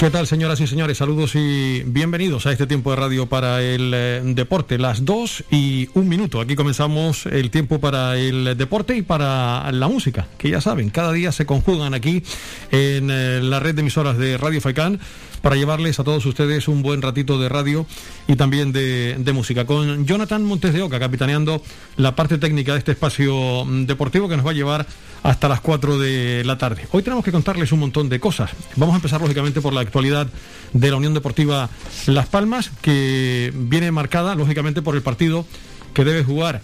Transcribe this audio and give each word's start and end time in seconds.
¿Qué 0.00 0.08
tal, 0.08 0.26
señoras 0.26 0.58
y 0.62 0.66
señores? 0.66 0.96
Saludos 0.96 1.34
y 1.34 1.82
bienvenidos 1.84 2.46
a 2.46 2.52
este 2.52 2.66
tiempo 2.66 2.88
de 2.88 2.96
radio 2.96 3.26
para 3.26 3.60
el 3.60 3.92
eh, 3.94 4.22
deporte. 4.24 4.78
Las 4.78 5.04
dos 5.04 5.44
y 5.50 5.90
un 5.92 6.08
minuto. 6.08 6.40
Aquí 6.40 6.56
comenzamos 6.56 7.26
el 7.26 7.50
tiempo 7.50 7.80
para 7.80 8.16
el 8.16 8.56
deporte 8.56 8.96
y 8.96 9.02
para 9.02 9.70
la 9.72 9.88
música, 9.88 10.26
que 10.38 10.48
ya 10.48 10.62
saben, 10.62 10.88
cada 10.88 11.12
día 11.12 11.32
se 11.32 11.44
conjugan 11.44 11.92
aquí 11.92 12.22
en 12.70 13.10
eh, 13.10 13.40
la 13.42 13.60
red 13.60 13.74
de 13.74 13.82
emisoras 13.82 14.16
de 14.16 14.38
Radio 14.38 14.62
Faicán 14.62 15.00
para 15.42 15.56
llevarles 15.56 15.98
a 15.98 16.04
todos 16.04 16.24
ustedes 16.26 16.68
un 16.68 16.82
buen 16.82 17.02
ratito 17.02 17.38
de 17.38 17.48
radio 17.48 17.86
y 18.26 18.36
también 18.36 18.72
de, 18.72 19.30
música. 19.32 19.64
Con 19.64 20.06
Jonathan 20.06 20.42
Montes 20.44 20.72
de 20.72 20.82
Oca 20.82 20.98
capitaneando 20.98 21.62
la 21.96 22.16
parte 22.16 22.38
técnica 22.38 22.72
de 22.72 22.78
este 22.78 22.92
espacio 22.92 23.64
deportivo 23.86 24.28
que 24.28 24.36
nos 24.36 24.46
va 24.46 24.50
a 24.50 24.54
llevar 24.54 24.86
hasta 25.22 25.48
las 25.48 25.60
4 25.60 25.98
de 25.98 26.42
la 26.44 26.58
tarde. 26.58 26.86
Hoy 26.92 27.02
tenemos 27.02 27.24
que 27.24 27.32
contarles 27.32 27.72
un 27.72 27.80
montón 27.80 28.08
de 28.08 28.20
cosas. 28.20 28.50
Vamos 28.76 28.94
a 28.94 28.96
empezar 28.96 29.20
lógicamente 29.20 29.60
por 29.60 29.72
la 29.72 29.80
actualidad 29.80 30.26
de 30.72 30.90
la 30.90 30.96
Unión 30.96 31.14
Deportiva 31.14 31.68
Las 32.06 32.26
Palmas, 32.26 32.70
que 32.82 33.52
viene 33.54 33.90
marcada 33.92 34.34
lógicamente 34.34 34.82
por 34.82 34.96
el 34.96 35.02
partido 35.02 35.46
que 35.94 36.04
debe 36.04 36.24
jugar 36.24 36.60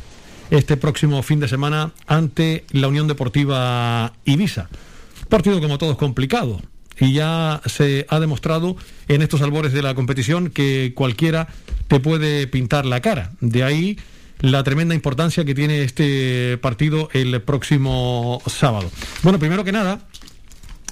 este 0.50 0.76
próximo 0.76 1.22
fin 1.22 1.40
de 1.40 1.48
semana 1.48 1.92
ante 2.06 2.64
la 2.70 2.88
Unión 2.88 3.08
Deportiva 3.08 4.12
Ibiza. 4.24 4.68
Partido 5.28 5.60
como 5.60 5.78
todos 5.78 5.96
complicado 5.96 6.60
y 6.98 7.12
ya 7.12 7.60
se 7.66 8.06
ha 8.08 8.20
demostrado 8.20 8.76
en 9.08 9.22
estos 9.22 9.42
albores 9.42 9.72
de 9.72 9.82
la 9.82 9.94
competición 9.94 10.50
que 10.50 10.92
cualquiera 10.94 11.48
te 11.88 12.00
puede 12.00 12.46
pintar 12.46 12.86
la 12.86 13.00
cara. 13.00 13.32
De 13.40 13.62
ahí 13.62 13.98
la 14.40 14.62
tremenda 14.64 14.94
importancia 14.94 15.44
que 15.44 15.54
tiene 15.54 15.82
este 15.82 16.58
partido 16.58 17.08
el 17.12 17.40
próximo 17.42 18.42
sábado. 18.46 18.90
Bueno, 19.22 19.38
primero 19.38 19.64
que 19.64 19.72
nada, 19.72 20.00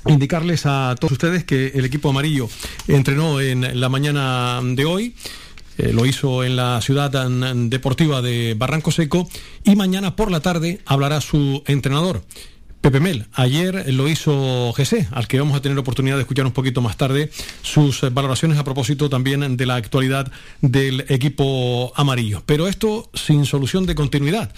indicarles 0.07 0.67
a 0.67 0.95
todos 0.99 1.13
ustedes 1.13 1.45
que 1.45 1.69
el 1.75 1.85
equipo 1.85 2.11
amarillo 2.11 2.49
entrenó 2.89 3.41
en 3.41 3.81
la 3.81 3.89
mañana 3.89 4.61
de 4.63 4.85
hoy. 4.85 5.15
Eh, 5.77 5.93
lo 5.93 6.07
hizo 6.07 6.45
en 6.45 6.55
la 6.55 6.81
ciudad 6.81 7.11
deportiva 7.11 8.23
de 8.23 8.55
Barranco 8.57 8.93
Seco 8.93 9.29
y 9.65 9.75
mañana 9.75 10.15
por 10.15 10.31
la 10.31 10.41
tarde 10.41 10.81
hablará 10.87 11.21
su 11.21 11.65
entrenador. 11.67 12.23
Pepe 12.85 13.01
Mel. 13.01 13.25
Ayer 13.33 13.95
lo 13.95 14.09
hizo 14.09 14.71
GC, 14.77 15.09
al 15.13 15.27
que 15.27 15.39
vamos 15.39 15.57
a 15.57 15.63
tener 15.63 15.79
oportunidad 15.79 16.17
de 16.17 16.21
escuchar 16.21 16.45
un 16.45 16.53
poquito 16.53 16.83
más 16.83 16.99
tarde 16.99 17.31
sus 17.63 18.03
valoraciones 18.13 18.59
a 18.59 18.65
propósito 18.65 19.09
también 19.09 19.57
de 19.57 19.65
la 19.65 19.77
actualidad 19.77 20.31
del 20.61 21.07
equipo 21.09 21.95
amarillo. 21.97 22.43
Pero 22.45 22.69
esto 22.69 23.09
sin 23.15 23.47
solución 23.47 23.87
de 23.87 23.95
continuidad. 23.95 24.53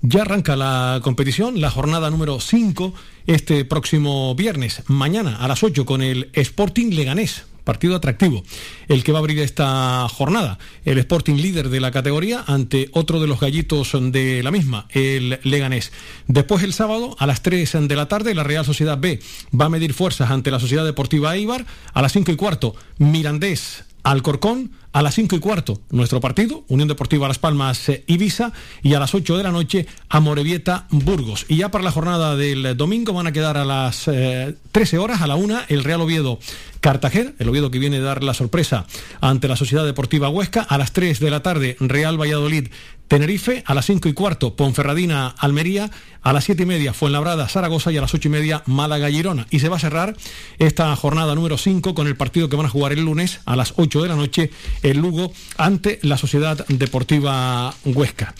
Ya 0.00 0.22
arranca 0.22 0.54
la 0.54 1.00
competición, 1.02 1.60
la 1.60 1.70
jornada 1.70 2.08
número 2.08 2.38
5, 2.38 2.94
este 3.26 3.64
próximo 3.64 4.36
viernes, 4.36 4.84
mañana 4.86 5.38
a 5.38 5.48
las 5.48 5.64
8 5.64 5.84
con 5.84 6.02
el 6.02 6.30
Sporting 6.34 6.90
Leganés 6.90 7.46
partido 7.64 7.96
atractivo, 7.96 8.42
el 8.88 9.04
que 9.04 9.12
va 9.12 9.18
a 9.18 9.20
abrir 9.20 9.38
esta 9.40 10.06
jornada. 10.08 10.58
El 10.84 10.98
Sporting 10.98 11.36
líder 11.36 11.68
de 11.68 11.80
la 11.80 11.90
categoría 11.90 12.44
ante 12.46 12.88
otro 12.92 13.20
de 13.20 13.26
los 13.26 13.40
gallitos 13.40 13.92
de 13.94 14.42
la 14.42 14.50
misma, 14.50 14.86
el 14.90 15.38
Leganés. 15.42 15.92
Después 16.26 16.62
el 16.62 16.72
sábado 16.72 17.16
a 17.18 17.26
las 17.26 17.42
3 17.42 17.88
de 17.88 17.96
la 17.96 18.08
tarde 18.08 18.34
la 18.34 18.44
Real 18.44 18.64
Sociedad 18.64 18.98
B 18.98 19.20
va 19.58 19.66
a 19.66 19.70
medir 19.70 19.94
fuerzas 19.94 20.30
ante 20.30 20.50
la 20.50 20.60
Sociedad 20.60 20.84
Deportiva 20.84 21.34
Eibar. 21.36 21.66
A 21.94 22.02
las 22.02 22.12
5 22.12 22.32
y 22.32 22.36
cuarto 22.36 22.74
Mirandés 22.98 23.84
Alcorcón 24.02 24.72
a 24.92 25.02
las 25.02 25.14
5 25.14 25.36
y 25.36 25.38
cuarto, 25.38 25.80
nuestro 25.90 26.20
partido, 26.20 26.64
Unión 26.68 26.88
Deportiva 26.88 27.28
Las 27.28 27.38
Palmas 27.38 27.88
eh, 27.88 28.04
Ibiza, 28.06 28.52
y 28.82 28.94
a 28.94 29.00
las 29.00 29.14
8 29.14 29.36
de 29.36 29.42
la 29.42 29.50
noche, 29.50 29.86
Amorebieta 30.08 30.86
Burgos. 30.90 31.46
Y 31.48 31.56
ya 31.56 31.70
para 31.70 31.84
la 31.84 31.90
jornada 31.90 32.36
del 32.36 32.76
domingo 32.76 33.12
van 33.12 33.26
a 33.26 33.32
quedar 33.32 33.56
a 33.56 33.64
las 33.64 34.04
13 34.04 34.56
eh, 34.74 34.98
horas, 34.98 35.22
a 35.22 35.26
la 35.26 35.36
1, 35.36 35.60
el 35.68 35.84
Real 35.84 36.00
Oviedo 36.00 36.38
Cartagena, 36.80 37.32
el 37.38 37.48
Oviedo 37.48 37.70
que 37.70 37.78
viene 37.78 37.98
a 37.98 38.02
dar 38.02 38.22
la 38.22 38.34
sorpresa 38.34 38.86
ante 39.20 39.48
la 39.48 39.56
Sociedad 39.56 39.84
Deportiva 39.84 40.28
Huesca, 40.28 40.62
a 40.62 40.78
las 40.78 40.92
3 40.92 41.20
de 41.20 41.30
la 41.30 41.42
tarde, 41.42 41.76
Real 41.80 42.20
Valladolid 42.20 42.68
Tenerife, 43.12 43.62
a 43.66 43.74
las 43.74 43.84
5 43.84 44.08
y 44.08 44.14
cuarto, 44.14 44.56
Ponferradina, 44.56 45.34
Almería, 45.36 45.90
a 46.22 46.32
las 46.32 46.44
7 46.44 46.62
y 46.62 46.64
media, 46.64 46.94
Fuenlabrada, 46.94 47.46
Zaragoza 47.46 47.92
y 47.92 47.98
a 47.98 48.00
las 48.00 48.14
8 48.14 48.28
y 48.28 48.30
media, 48.30 48.62
Málaga, 48.64 49.10
Girona. 49.10 49.46
Y 49.50 49.60
se 49.60 49.68
va 49.68 49.76
a 49.76 49.80
cerrar 49.80 50.16
esta 50.58 50.96
jornada 50.96 51.34
número 51.34 51.58
5 51.58 51.94
con 51.94 52.06
el 52.06 52.16
partido 52.16 52.48
que 52.48 52.56
van 52.56 52.64
a 52.64 52.70
jugar 52.70 52.92
el 52.92 53.04
lunes 53.04 53.40
a 53.44 53.54
las 53.54 53.74
8 53.76 54.00
de 54.00 54.08
la 54.08 54.16
noche, 54.16 54.50
el 54.82 54.96
Lugo, 54.96 55.30
ante 55.58 55.98
la 56.00 56.16
Sociedad 56.16 56.64
Deportiva 56.68 57.74
Huesca. 57.84 58.34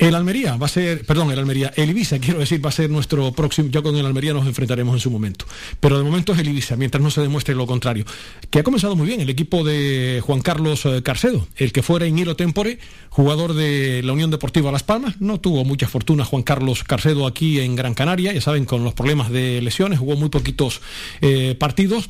El 0.00 0.14
Almería 0.14 0.56
va 0.56 0.64
a 0.64 0.68
ser, 0.70 1.04
perdón, 1.04 1.30
el 1.30 1.38
Almería, 1.38 1.74
el 1.76 1.90
Ibiza, 1.90 2.18
quiero 2.20 2.40
decir, 2.40 2.64
va 2.64 2.70
a 2.70 2.72
ser 2.72 2.88
nuestro 2.88 3.32
próximo, 3.32 3.68
yo 3.68 3.82
con 3.82 3.94
el 3.96 4.06
Almería 4.06 4.32
nos 4.32 4.46
enfrentaremos 4.46 4.94
en 4.94 5.00
su 5.00 5.10
momento. 5.10 5.44
Pero 5.78 5.98
de 5.98 6.04
momento 6.04 6.32
es 6.32 6.38
el 6.38 6.48
Ibiza, 6.48 6.76
mientras 6.76 7.02
no 7.02 7.10
se 7.10 7.20
demuestre 7.20 7.54
lo 7.54 7.66
contrario. 7.66 8.06
Que 8.48 8.60
ha 8.60 8.62
comenzado 8.62 8.96
muy 8.96 9.06
bien 9.06 9.20
el 9.20 9.28
equipo 9.28 9.62
de 9.62 10.22
Juan 10.24 10.40
Carlos 10.40 10.86
eh, 10.86 11.02
Carcedo, 11.02 11.46
el 11.56 11.72
que 11.72 11.82
fuera 11.82 12.06
Hilo 12.06 12.34
Tempore, 12.34 12.78
jugador 13.10 13.52
de 13.52 14.00
la 14.02 14.14
Unión 14.14 14.30
Deportiva 14.30 14.72
Las 14.72 14.84
Palmas. 14.84 15.20
No 15.20 15.38
tuvo 15.38 15.66
mucha 15.66 15.86
fortuna 15.86 16.24
Juan 16.24 16.44
Carlos 16.44 16.82
Carcedo 16.82 17.26
aquí 17.26 17.60
en 17.60 17.76
Gran 17.76 17.92
Canaria, 17.92 18.32
ya 18.32 18.40
saben, 18.40 18.64
con 18.64 18.82
los 18.84 18.94
problemas 18.94 19.30
de 19.30 19.60
lesiones, 19.60 19.98
jugó 19.98 20.16
muy 20.16 20.30
poquitos 20.30 20.80
eh, 21.20 21.56
partidos 21.58 22.08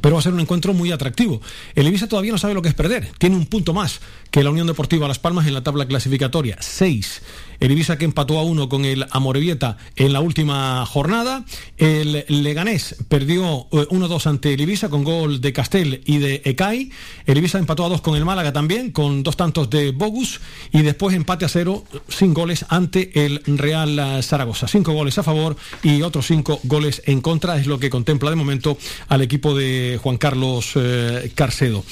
pero 0.00 0.14
va 0.14 0.20
a 0.20 0.22
ser 0.22 0.32
un 0.32 0.40
encuentro 0.40 0.74
muy 0.74 0.92
atractivo. 0.92 1.40
El 1.74 1.88
Ibiza 1.88 2.08
todavía 2.08 2.32
no 2.32 2.38
sabe 2.38 2.54
lo 2.54 2.62
que 2.62 2.68
es 2.68 2.74
perder. 2.74 3.10
Tiene 3.18 3.36
un 3.36 3.46
punto 3.46 3.72
más 3.72 4.00
que 4.30 4.42
la 4.42 4.50
Unión 4.50 4.66
Deportiva 4.66 5.08
Las 5.08 5.18
Palmas 5.18 5.46
en 5.46 5.54
la 5.54 5.62
tabla 5.62 5.86
clasificatoria. 5.86 6.56
Seis. 6.60 7.22
El 7.60 7.72
Ibiza 7.72 7.98
que 7.98 8.04
empató 8.04 8.38
a 8.38 8.42
uno 8.42 8.68
con 8.68 8.84
el 8.84 9.06
Amorebieta 9.10 9.76
en 9.96 10.12
la 10.12 10.20
última 10.20 10.84
jornada. 10.86 11.44
El 11.76 12.24
Leganés 12.28 12.96
perdió 13.08 13.68
1-2 13.70 14.26
eh, 14.26 14.28
ante 14.28 14.54
el 14.54 14.60
Ibiza 14.60 14.88
con 14.88 15.04
gol 15.04 15.40
de 15.40 15.52
Castel 15.52 16.02
y 16.04 16.18
de 16.18 16.42
Ecai. 16.44 16.90
El 17.26 17.38
Ibiza 17.38 17.58
empató 17.58 17.84
a 17.84 17.88
dos 17.88 18.00
con 18.00 18.16
el 18.16 18.24
Málaga 18.24 18.52
también, 18.52 18.92
con 18.92 19.22
dos 19.22 19.36
tantos 19.36 19.68
de 19.70 19.90
Bogus. 19.90 20.40
Y 20.72 20.82
después 20.82 21.14
empate 21.14 21.44
a 21.44 21.48
cero 21.48 21.84
sin 22.08 22.34
goles 22.34 22.64
ante 22.68 23.24
el 23.24 23.42
Real 23.46 24.22
Zaragoza. 24.22 24.68
Cinco 24.68 24.92
goles 24.92 25.18
a 25.18 25.22
favor 25.22 25.56
y 25.82 26.02
otros 26.02 26.26
cinco 26.26 26.60
goles 26.64 27.02
en 27.06 27.20
contra. 27.20 27.58
Es 27.58 27.66
lo 27.66 27.78
que 27.78 27.90
contempla 27.90 28.30
de 28.30 28.36
momento 28.36 28.78
al 29.08 29.22
equipo 29.22 29.54
de 29.54 29.98
Juan 30.02 30.16
Carlos 30.16 30.72
eh, 30.76 31.32
Carcedo. 31.34 31.84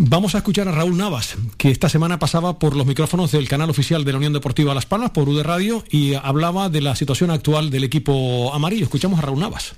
Vamos 0.00 0.36
a 0.36 0.38
escuchar 0.38 0.68
a 0.68 0.70
Raúl 0.70 0.96
Navas, 0.96 1.36
que 1.56 1.72
esta 1.72 1.88
semana 1.88 2.20
pasaba 2.20 2.60
por 2.60 2.76
los 2.76 2.86
micrófonos 2.86 3.32
del 3.32 3.48
canal 3.48 3.68
oficial 3.68 4.04
de 4.04 4.12
la 4.12 4.18
Unión 4.18 4.32
Deportiva 4.32 4.72
Las 4.72 4.86
Palmas, 4.86 5.10
por 5.10 5.28
UD 5.28 5.42
Radio, 5.42 5.82
y 5.90 6.14
hablaba 6.14 6.68
de 6.68 6.80
la 6.80 6.94
situación 6.94 7.32
actual 7.32 7.70
del 7.70 7.82
equipo 7.82 8.54
amarillo. 8.54 8.84
Escuchamos 8.84 9.18
a 9.18 9.22
Raúl 9.22 9.40
Navas. 9.40 9.74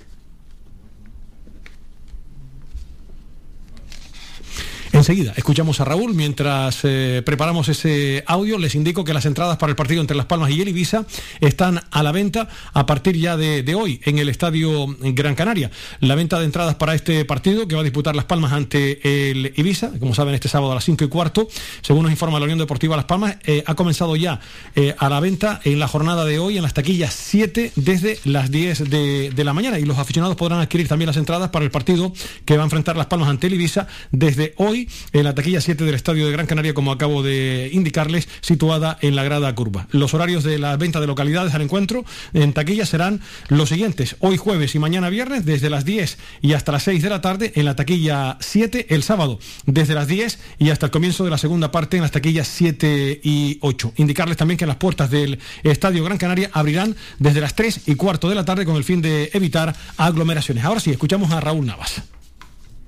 Enseguida 5.00 5.33
escuchamos 5.34 5.81
a 5.81 5.87
Raúl. 5.87 6.12
Mientras 6.12 6.81
eh, 6.83 7.22
preparamos 7.25 7.71
ese 7.71 8.22
audio, 8.27 8.59
les 8.59 8.75
indico 8.75 9.03
que 9.03 9.15
las 9.15 9.25
entradas 9.25 9.56
para 9.56 9.71
el 9.71 9.77
partido 9.77 10.03
entre 10.03 10.15
Las 10.15 10.27
Palmas 10.27 10.50
y 10.50 10.61
el 10.61 10.69
Ibiza 10.69 11.06
están 11.41 11.81
a 11.91 12.03
la 12.03 12.12
venta 12.12 12.49
a 12.75 12.84
partir 12.84 13.16
ya 13.16 13.38
de, 13.38 13.75
hoy 13.75 14.03
en 14.05 14.19
el 14.19 14.28
Estadio 14.28 14.94
Gran 15.00 15.34
Canaria. 15.34 15.71
La 16.00 16.16
venta 16.16 16.38
de 16.38 16.44
entradas 16.44 16.75
para 16.75 16.94
este 16.94 17.25
partido 17.25 17.66
que 17.66 17.77
va 17.77 17.81
a 17.81 17.84
disputar 17.84 18.15
Las 18.15 18.27
Palmas 18.27 18.53
ante 18.53 19.31
el 19.31 19.55
Ibiza, 19.56 19.91
como 19.99 20.15
saben, 20.15 20.34
este 20.34 20.50
sábado 20.50 20.72
a 20.72 20.75
las 20.75 20.84
5 20.84 21.03
y 21.03 21.09
cuarto, 21.09 21.49
según 21.81 22.03
nos 22.03 22.12
informa 22.12 22.38
la 22.38 22.44
Unión 22.44 22.58
Deportiva 22.58 22.94
Las 22.94 23.06
Palmas, 23.06 23.38
eh, 23.44 23.64
ha 23.67 23.75
comenzado 23.75 24.17
ya 24.17 24.38
eh, 24.75 24.94
a 24.99 25.08
la 25.08 25.19
venta 25.20 25.62
en 25.64 25.79
la 25.79 25.88
jornada 25.88 26.26
de 26.26 26.38
hoy 26.38 26.58
en 26.58 26.62
las 26.62 26.75
taquillas 26.75 27.14
7 27.14 27.73
desde 27.75 28.19
las 28.25 28.50
10 28.50 28.91
de, 28.91 29.31
de 29.31 29.44
la 29.44 29.55
mañana 29.55 29.79
y 29.79 29.87
los 29.87 29.97
aficionados 29.97 30.37
podrán 30.37 30.61
adquirir 30.61 30.88
también 30.88 31.06
las 31.06 31.17
entradas 31.17 31.49
para 31.49 31.64
el 31.64 31.70
partido 31.70 32.12
que 32.44 32.58
va 32.58 32.64
a 32.64 32.67
enfrentar 32.67 32.99
Las 32.99 33.06
Palmas 33.06 33.31
ante 33.31 33.47
el 33.47 33.55
Ibiza 33.55 33.87
desde 34.11 34.52
hoy 34.58 34.89
en 35.12 35.25
la 35.25 35.34
taquilla 35.34 35.60
7 35.60 35.84
del 35.84 35.94
Estadio 35.94 36.26
de 36.26 36.32
Gran 36.32 36.46
Canaria, 36.46 36.75
como 36.75 36.92
acabo 36.92 37.22
de 37.22 37.70
indicarles, 37.72 38.28
situada 38.40 38.98
en 39.00 39.16
la 39.16 39.25
grada 39.25 39.54
curva. 39.54 39.87
Los 39.90 40.14
horarios 40.14 40.44
de 40.44 40.58
la 40.58 40.76
venta 40.76 41.00
de 41.00 41.06
localidades 41.06 41.54
al 41.54 41.62
encuentro 41.62 42.04
en 42.32 42.52
taquilla 42.52 42.87
serán 42.87 43.20
los 43.48 43.69
siguientes. 43.69 44.16
Hoy 44.20 44.37
jueves 44.37 44.75
y 44.75 44.78
mañana 44.78 45.08
viernes, 45.08 45.44
desde 45.44 45.70
las 45.70 45.84
10 45.84 46.19
y 46.42 46.52
hasta 46.52 46.72
las 46.72 46.82
6 46.84 47.02
de 47.02 47.10
la 47.10 47.20
tarde, 47.20 47.52
en 47.54 47.64
la 47.64 47.76
taquilla 47.76 48.37
7, 48.40 48.87
el 48.90 49.02
sábado, 49.02 49.38
desde 49.66 49.94
las 49.94 50.08
10 50.08 50.38
y 50.58 50.70
hasta 50.70 50.87
el 50.87 50.92
comienzo 50.92 51.25
de 51.25 51.31
la 51.31 51.38
segunda 51.38 51.70
parte 51.70 51.96
en 51.96 52.02
las 52.02 52.12
taquillas 52.12 52.48
7 52.48 53.20
y 53.22 53.58
8. 53.60 53.94
Indicarles 53.96 54.37
también 54.37 54.58
que 54.58 54.66
las 54.66 54.76
puertas 54.76 55.10
del 55.10 55.38
Estadio 55.62 56.04
Gran 56.04 56.19
Canaria 56.19 56.50
abrirán 56.52 56.96
desde 57.19 57.40
las 57.40 57.54
3 57.54 57.82
y 57.87 57.94
cuarto 57.94 58.28
de 58.28 58.34
la 58.34 58.44
tarde 58.44 58.64
con 58.64 58.76
el 58.76 58.84
fin 58.84 59.02
de 59.02 59.31
evitar 59.32 59.75
aglomeraciones. 59.96 60.64
Ahora 60.64 60.81
sí, 60.81 60.90
escuchamos 60.90 61.31
a 61.31 61.40
Raúl 61.40 61.66
Navas. 61.66 62.02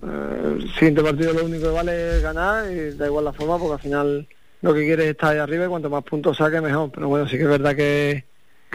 Eh, 0.03 0.57
el 0.61 0.75
siguiente 0.75 1.03
partido 1.03 1.33
lo 1.33 1.45
único 1.45 1.65
que 1.65 1.71
vale 1.71 2.17
es 2.17 2.23
ganar 2.23 2.71
y 2.71 2.91
da 2.97 3.07
igual 3.07 3.25
la 3.25 3.33
forma 3.33 3.59
porque 3.59 3.75
al 3.75 3.81
final 3.81 4.29
lo 4.61 4.75
que 4.75 4.85
quieres 4.85 5.07
es 5.07 5.11
estar 5.13 5.33
ahí 5.33 5.39
arriba 5.39 5.67
y 5.67 5.69
cuanto 5.69 5.91
más 5.91 6.05
puntos 6.05 6.37
saque 6.37 6.61
mejor. 6.61 6.91
Pero 6.93 7.09
bueno, 7.09 7.29
sí 7.29 7.37
que 7.37 7.45
es 7.45 7.49
verdad 7.49 7.77
que, 7.77 8.25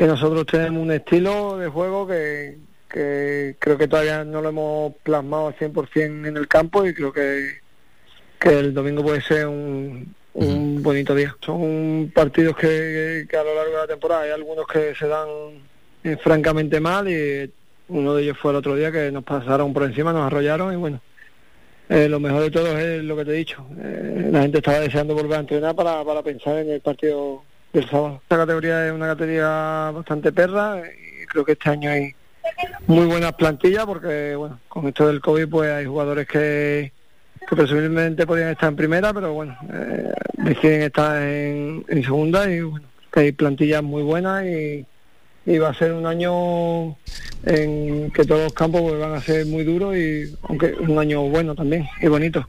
nosotros 0.06 0.46
tenemos 0.46 0.82
un 0.82 0.92
estilo 0.92 1.58
de 1.58 1.68
juego 1.68 2.08
que, 2.08 2.58
que 2.90 3.56
creo 3.60 3.78
que 3.78 3.88
todavía 3.88 4.24
no 4.24 4.42
lo 4.42 4.50
hemos 4.50 4.94
plasmado 5.04 5.48
al 5.48 5.56
100% 5.56 6.28
en 6.28 6.38
el 6.38 6.48
campo 6.48 6.86
y 6.86 6.94
creo 6.94 7.12
que, 7.12 7.60
que 8.40 8.60
el 8.60 8.74
domingo 8.74 9.04
puede 9.04 9.22
ser 9.22 9.48
un, 9.48 10.14
un 10.34 10.84
bonito 10.84 11.16
día. 11.16 11.36
Son 11.42 12.12
partidos 12.14 12.56
que, 12.56 13.26
que, 13.30 13.38
a 13.38 13.44
lo 13.44 13.56
largo 13.56 13.72
de 13.72 13.78
la 13.78 13.88
temporada 13.88 14.22
hay 14.22 14.32
algunos 14.32 14.68
que 14.68 14.94
se 14.94 15.08
dan 15.08 15.28
eh, 16.04 16.16
francamente 16.18 16.80
mal 16.80 17.10
y 17.10 17.52
uno 17.90 18.14
de 18.14 18.24
ellos 18.24 18.38
fue 18.38 18.52
el 18.52 18.58
otro 18.58 18.76
día 18.76 18.92
que 18.92 19.12
nos 19.12 19.24
pasaron 19.24 19.74
por 19.74 19.84
encima, 19.84 20.14
nos 20.14 20.28
arrollaron 20.28 20.74
y 20.74 20.76
bueno, 20.76 21.02
eh, 21.90 22.10
lo 22.10 22.20
mejor 22.20 22.42
de 22.42 22.52
todo 22.52 22.78
es 22.78 23.04
lo 23.04 23.16
que 23.16 23.26
te 23.26 23.32
he 23.32 23.38
dicho. 23.38 23.66
Eh, 23.80 24.30
la 24.32 24.42
gente 24.42 24.58
estaba 24.58 24.80
deseando 24.80 25.16
volver 25.16 25.38
a 25.38 25.42
entrenar 25.42 25.76
para, 25.76 26.04
para 26.04 26.22
pensar 26.22 26.58
en 26.58 26.72
el 26.72 26.82
partido 26.82 27.44
del 27.74 27.90
sábado. 27.90 28.20
Esta 28.24 28.38
categoría 28.38 28.88
es 28.88 28.94
una 28.94 29.08
categoría 29.08 29.92
bastante 29.94 30.32
perra 30.32 30.82
y 30.82 31.26
creo 31.26 31.46
que 31.46 31.54
este 31.54 31.70
año 31.70 31.90
hay 31.90 32.14
muy 32.88 33.06
buenas 33.06 33.34
plantillas 33.34 33.86
porque, 33.86 34.36
bueno, 34.36 34.60
con 34.68 34.88
esto 34.88 35.08
del 35.08 35.22
COVID 35.22 35.48
pues 35.48 35.72
hay 35.72 35.86
jugadores 35.86 36.28
que, 36.28 36.92
que 37.48 37.56
presumiblemente 37.56 38.26
podrían 38.26 38.50
estar 38.50 38.70
en 38.70 38.76
primera, 38.76 39.14
pero 39.14 39.34
bueno, 39.34 39.58
eh, 39.74 40.12
deciden 40.34 40.82
estar 40.84 41.22
en, 41.22 41.86
segunda 42.04 42.50
y 42.50 42.62
bueno, 42.62 42.88
hay 43.14 43.32
plantillas 43.32 43.84
muy 43.84 44.04
buenas 44.04 44.46
y 44.46 44.86
y 45.48 45.58
va 45.58 45.70
a 45.70 45.74
ser 45.74 45.94
un 45.94 46.06
año 46.06 46.98
en 47.46 48.12
que 48.12 48.26
todos 48.26 48.44
los 48.44 48.54
campos 48.54 49.00
van 49.00 49.14
a 49.14 49.22
ser 49.22 49.46
muy 49.46 49.64
duros 49.64 49.96
y 49.96 50.36
aunque 50.44 50.74
un 50.74 51.00
año 51.00 51.22
bueno 51.24 51.56
también 51.56 51.88
y 52.02 52.08
bonito. 52.08 52.46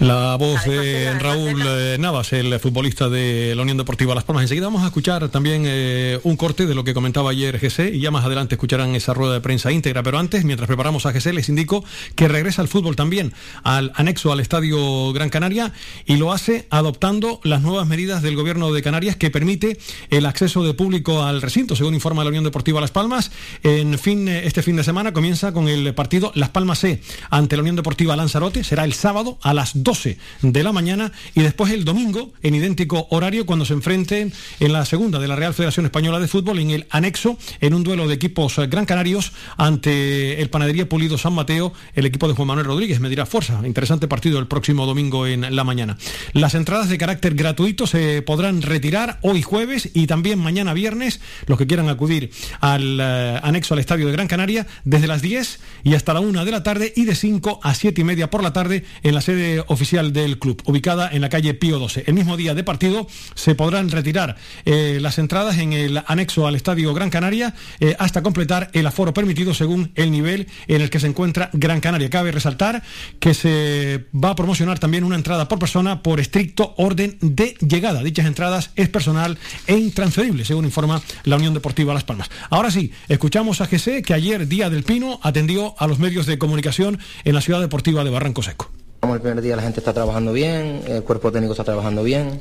La 0.00 0.36
voz 0.36 0.64
de 0.64 1.12
Raúl 1.18 1.60
eh, 1.66 1.96
Navas, 1.98 2.32
el 2.32 2.60
futbolista 2.60 3.08
de 3.08 3.54
la 3.56 3.62
Unión 3.62 3.78
Deportiva 3.78 4.14
Las 4.14 4.22
Palmas. 4.22 4.42
Enseguida 4.42 4.66
vamos 4.66 4.84
a 4.84 4.86
escuchar 4.86 5.28
también 5.28 5.64
eh, 5.66 6.20
un 6.22 6.36
corte 6.36 6.66
de 6.66 6.76
lo 6.76 6.84
que 6.84 6.94
comentaba 6.94 7.30
ayer 7.30 7.58
GC 7.58 7.94
y 7.94 8.00
ya 8.00 8.12
más 8.12 8.24
adelante 8.24 8.54
escucharán 8.54 8.94
esa 8.94 9.12
rueda 9.12 9.34
de 9.34 9.40
prensa 9.40 9.72
íntegra. 9.72 10.04
Pero 10.04 10.20
antes, 10.20 10.44
mientras 10.44 10.68
preparamos 10.68 11.04
a 11.04 11.12
GC, 11.12 11.32
les 11.32 11.48
indico 11.48 11.84
que 12.14 12.28
regresa 12.28 12.62
al 12.62 12.68
fútbol 12.68 12.94
también 12.94 13.32
al 13.64 13.90
anexo 13.96 14.30
al 14.30 14.38
Estadio 14.38 15.12
Gran 15.12 15.30
Canaria 15.30 15.72
y 16.06 16.16
lo 16.16 16.32
hace 16.32 16.68
adoptando 16.70 17.40
las 17.42 17.62
nuevas 17.62 17.88
medidas 17.88 18.22
del 18.22 18.36
Gobierno 18.36 18.72
de 18.72 18.82
Canarias 18.82 19.16
que 19.16 19.30
permite 19.30 19.78
el 20.10 20.26
acceso 20.26 20.62
de 20.62 20.74
público 20.74 21.24
al 21.24 21.42
recinto, 21.42 21.74
según 21.74 21.94
informa 21.94 22.22
la 22.22 22.28
Unión 22.28 22.44
Deportiva 22.44 22.80
Las 22.80 22.92
Palmas. 22.92 23.32
En 23.64 23.98
fin, 23.98 24.28
este 24.28 24.62
fin 24.62 24.76
de 24.76 24.84
semana 24.84 25.12
comienza 25.12 25.52
con 25.52 25.66
el 25.66 25.92
partido 25.94 26.30
Las 26.36 26.50
Palmas 26.50 26.78
C 26.78 27.02
ante 27.30 27.56
la 27.56 27.62
Unión 27.62 27.74
Deportiva 27.74 28.14
Lanzarote. 28.14 28.62
Será 28.62 28.84
el 28.84 28.92
sábado 28.92 29.38
a 29.42 29.52
las 29.52 29.82
12 29.88 30.18
de 30.42 30.62
la 30.62 30.70
mañana 30.70 31.12
y 31.34 31.40
después 31.40 31.72
el 31.72 31.86
domingo 31.86 32.30
en 32.42 32.54
idéntico 32.54 33.06
horario 33.08 33.46
cuando 33.46 33.64
se 33.64 33.72
enfrenten 33.72 34.34
en 34.60 34.72
la 34.74 34.84
segunda 34.84 35.18
de 35.18 35.26
la 35.26 35.34
Real 35.34 35.54
Federación 35.54 35.86
Española 35.86 36.20
de 36.20 36.28
Fútbol 36.28 36.58
en 36.58 36.72
el 36.72 36.86
anexo 36.90 37.38
en 37.62 37.72
un 37.72 37.84
duelo 37.84 38.06
de 38.06 38.12
equipos 38.12 38.58
gran 38.68 38.84
canarios 38.84 39.32
ante 39.56 40.42
el 40.42 40.50
Panadería 40.50 40.86
Pulido 40.90 41.16
San 41.16 41.32
Mateo, 41.32 41.72
el 41.94 42.04
equipo 42.04 42.28
de 42.28 42.34
Juan 42.34 42.48
Manuel 42.48 42.66
Rodríguez. 42.66 43.00
Me 43.00 43.08
dirá 43.08 43.24
fuerza. 43.24 43.62
Interesante 43.64 44.08
partido 44.08 44.38
el 44.38 44.46
próximo 44.46 44.84
domingo 44.84 45.26
en 45.26 45.56
la 45.56 45.64
mañana. 45.64 45.96
Las 46.34 46.54
entradas 46.54 46.90
de 46.90 46.98
carácter 46.98 47.34
gratuito 47.34 47.86
se 47.86 48.20
podrán 48.20 48.60
retirar 48.60 49.18
hoy 49.22 49.40
jueves 49.40 49.88
y 49.94 50.06
también 50.06 50.38
mañana 50.38 50.74
viernes, 50.74 51.22
los 51.46 51.56
que 51.56 51.66
quieran 51.66 51.88
acudir 51.88 52.30
al 52.60 53.00
uh, 53.00 53.46
anexo 53.46 53.72
al 53.72 53.80
estadio 53.80 54.04
de 54.04 54.12
Gran 54.12 54.28
Canaria, 54.28 54.66
desde 54.84 55.06
las 55.06 55.22
10 55.22 55.60
y 55.84 55.94
hasta 55.94 56.12
la 56.12 56.20
1 56.20 56.44
de 56.44 56.50
la 56.50 56.62
tarde 56.62 56.92
y 56.94 57.06
de 57.06 57.14
5 57.14 57.60
a 57.62 57.74
7 57.74 58.02
y 58.02 58.04
media 58.04 58.28
por 58.28 58.42
la 58.42 58.52
tarde 58.52 58.84
en 59.02 59.14
la 59.14 59.22
sede 59.22 59.64
oficial 59.66 59.77
del 59.78 60.38
club, 60.38 60.60
ubicada 60.66 61.08
en 61.10 61.20
la 61.20 61.28
calle 61.28 61.54
Pío 61.54 61.78
12. 61.78 62.04
El 62.06 62.14
mismo 62.14 62.36
día 62.36 62.54
de 62.54 62.64
partido 62.64 63.06
se 63.34 63.54
podrán 63.54 63.90
retirar 63.90 64.36
eh, 64.64 64.98
las 65.00 65.18
entradas 65.18 65.58
en 65.58 65.72
el 65.72 66.02
anexo 66.06 66.46
al 66.46 66.56
Estadio 66.56 66.92
Gran 66.94 67.10
Canaria 67.10 67.54
eh, 67.78 67.94
hasta 67.98 68.22
completar 68.22 68.70
el 68.72 68.86
aforo 68.86 69.14
permitido 69.14 69.54
según 69.54 69.92
el 69.94 70.10
nivel 70.10 70.48
en 70.66 70.82
el 70.82 70.90
que 70.90 70.98
se 70.98 71.06
encuentra 71.06 71.50
Gran 71.52 71.80
Canaria. 71.80 72.10
Cabe 72.10 72.32
resaltar 72.32 72.82
que 73.20 73.34
se 73.34 74.06
va 74.12 74.30
a 74.30 74.34
promocionar 74.34 74.78
también 74.78 75.04
una 75.04 75.16
entrada 75.16 75.46
por 75.46 75.58
persona 75.58 76.02
por 76.02 76.18
estricto 76.18 76.74
orden 76.76 77.16
de 77.20 77.54
llegada. 77.60 78.02
Dichas 78.02 78.26
entradas 78.26 78.70
es 78.74 78.88
personal 78.88 79.38
e 79.66 79.76
intransferible, 79.76 80.44
según 80.44 80.64
informa 80.64 81.00
la 81.24 81.36
Unión 81.36 81.54
Deportiva 81.54 81.94
Las 81.94 82.04
Palmas. 82.04 82.30
Ahora 82.50 82.70
sí, 82.70 82.92
escuchamos 83.08 83.60
a 83.60 83.66
GC 83.66 84.02
que 84.02 84.14
ayer, 84.14 84.48
Día 84.48 84.70
del 84.70 84.82
Pino, 84.82 85.20
atendió 85.22 85.74
a 85.78 85.86
los 85.86 85.98
medios 85.98 86.26
de 86.26 86.38
comunicación 86.38 86.98
en 87.24 87.34
la 87.34 87.40
ciudad 87.40 87.60
deportiva 87.60 88.02
de 88.02 88.10
Barranco 88.10 88.42
Seco. 88.42 88.70
Como 89.00 89.14
el 89.14 89.20
primer 89.20 89.40
día 89.40 89.54
la 89.54 89.62
gente 89.62 89.78
está 89.78 89.92
trabajando 89.92 90.32
bien, 90.32 90.82
el 90.88 91.04
cuerpo 91.04 91.30
técnico 91.30 91.52
está 91.52 91.62
trabajando 91.62 92.02
bien. 92.02 92.40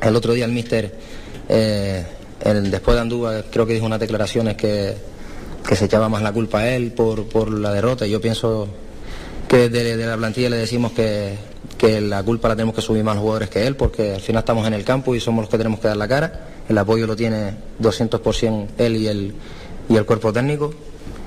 El 0.00 0.14
otro 0.14 0.34
día 0.34 0.44
el 0.44 0.52
míster, 0.52 0.94
eh, 1.48 2.06
después 2.44 2.94
de 2.94 3.00
Andúa, 3.00 3.42
creo 3.50 3.66
que 3.66 3.74
dijo 3.74 3.86
unas 3.86 3.98
declaraciones 3.98 4.56
que, 4.56 4.94
se 5.72 5.84
echaba 5.84 6.08
más 6.08 6.22
la 6.22 6.32
culpa 6.32 6.60
a 6.60 6.68
él 6.70 6.92
por, 6.92 7.52
la 7.52 7.72
derrota. 7.72 8.06
Yo 8.06 8.20
pienso 8.20 8.68
que 9.48 9.68
de, 9.68 9.96
de 9.96 10.06
la 10.06 10.16
plantilla 10.16 10.48
le 10.48 10.58
decimos 10.58 10.92
que, 10.92 11.36
la 12.00 12.22
culpa 12.22 12.48
la 12.48 12.54
tenemos 12.54 12.74
que 12.74 12.82
subir 12.82 13.02
más 13.02 13.18
jugadores 13.18 13.50
que 13.50 13.66
él, 13.66 13.74
porque 13.74 14.14
al 14.14 14.20
final 14.20 14.40
estamos 14.40 14.66
en 14.68 14.74
el 14.74 14.84
campo 14.84 15.16
y 15.16 15.20
somos 15.20 15.42
los 15.42 15.50
que 15.50 15.58
tenemos 15.58 15.80
que 15.80 15.88
dar 15.88 15.96
la 15.96 16.06
cara. 16.06 16.46
El 16.68 16.78
apoyo 16.78 17.08
lo 17.08 17.16
tiene 17.16 17.56
200% 17.82 18.66
él 18.78 18.96
y 19.88 19.96
el 19.96 20.06
cuerpo 20.06 20.32
técnico. 20.32 20.72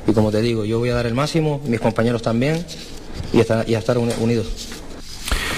Y 0.07 0.13
como 0.13 0.31
te 0.31 0.41
digo, 0.41 0.63
yo 0.63 0.79
voy 0.79 0.89
a 0.89 0.95
dar 0.95 1.05
el 1.05 1.15
máximo, 1.15 1.61
mis 1.65 1.81
compañeros 1.81 2.21
también, 2.21 2.65
y, 3.31 3.39
estar, 3.39 3.67
y 3.69 3.75
a 3.75 3.79
estar 3.79 3.97
unidos. 3.97 4.47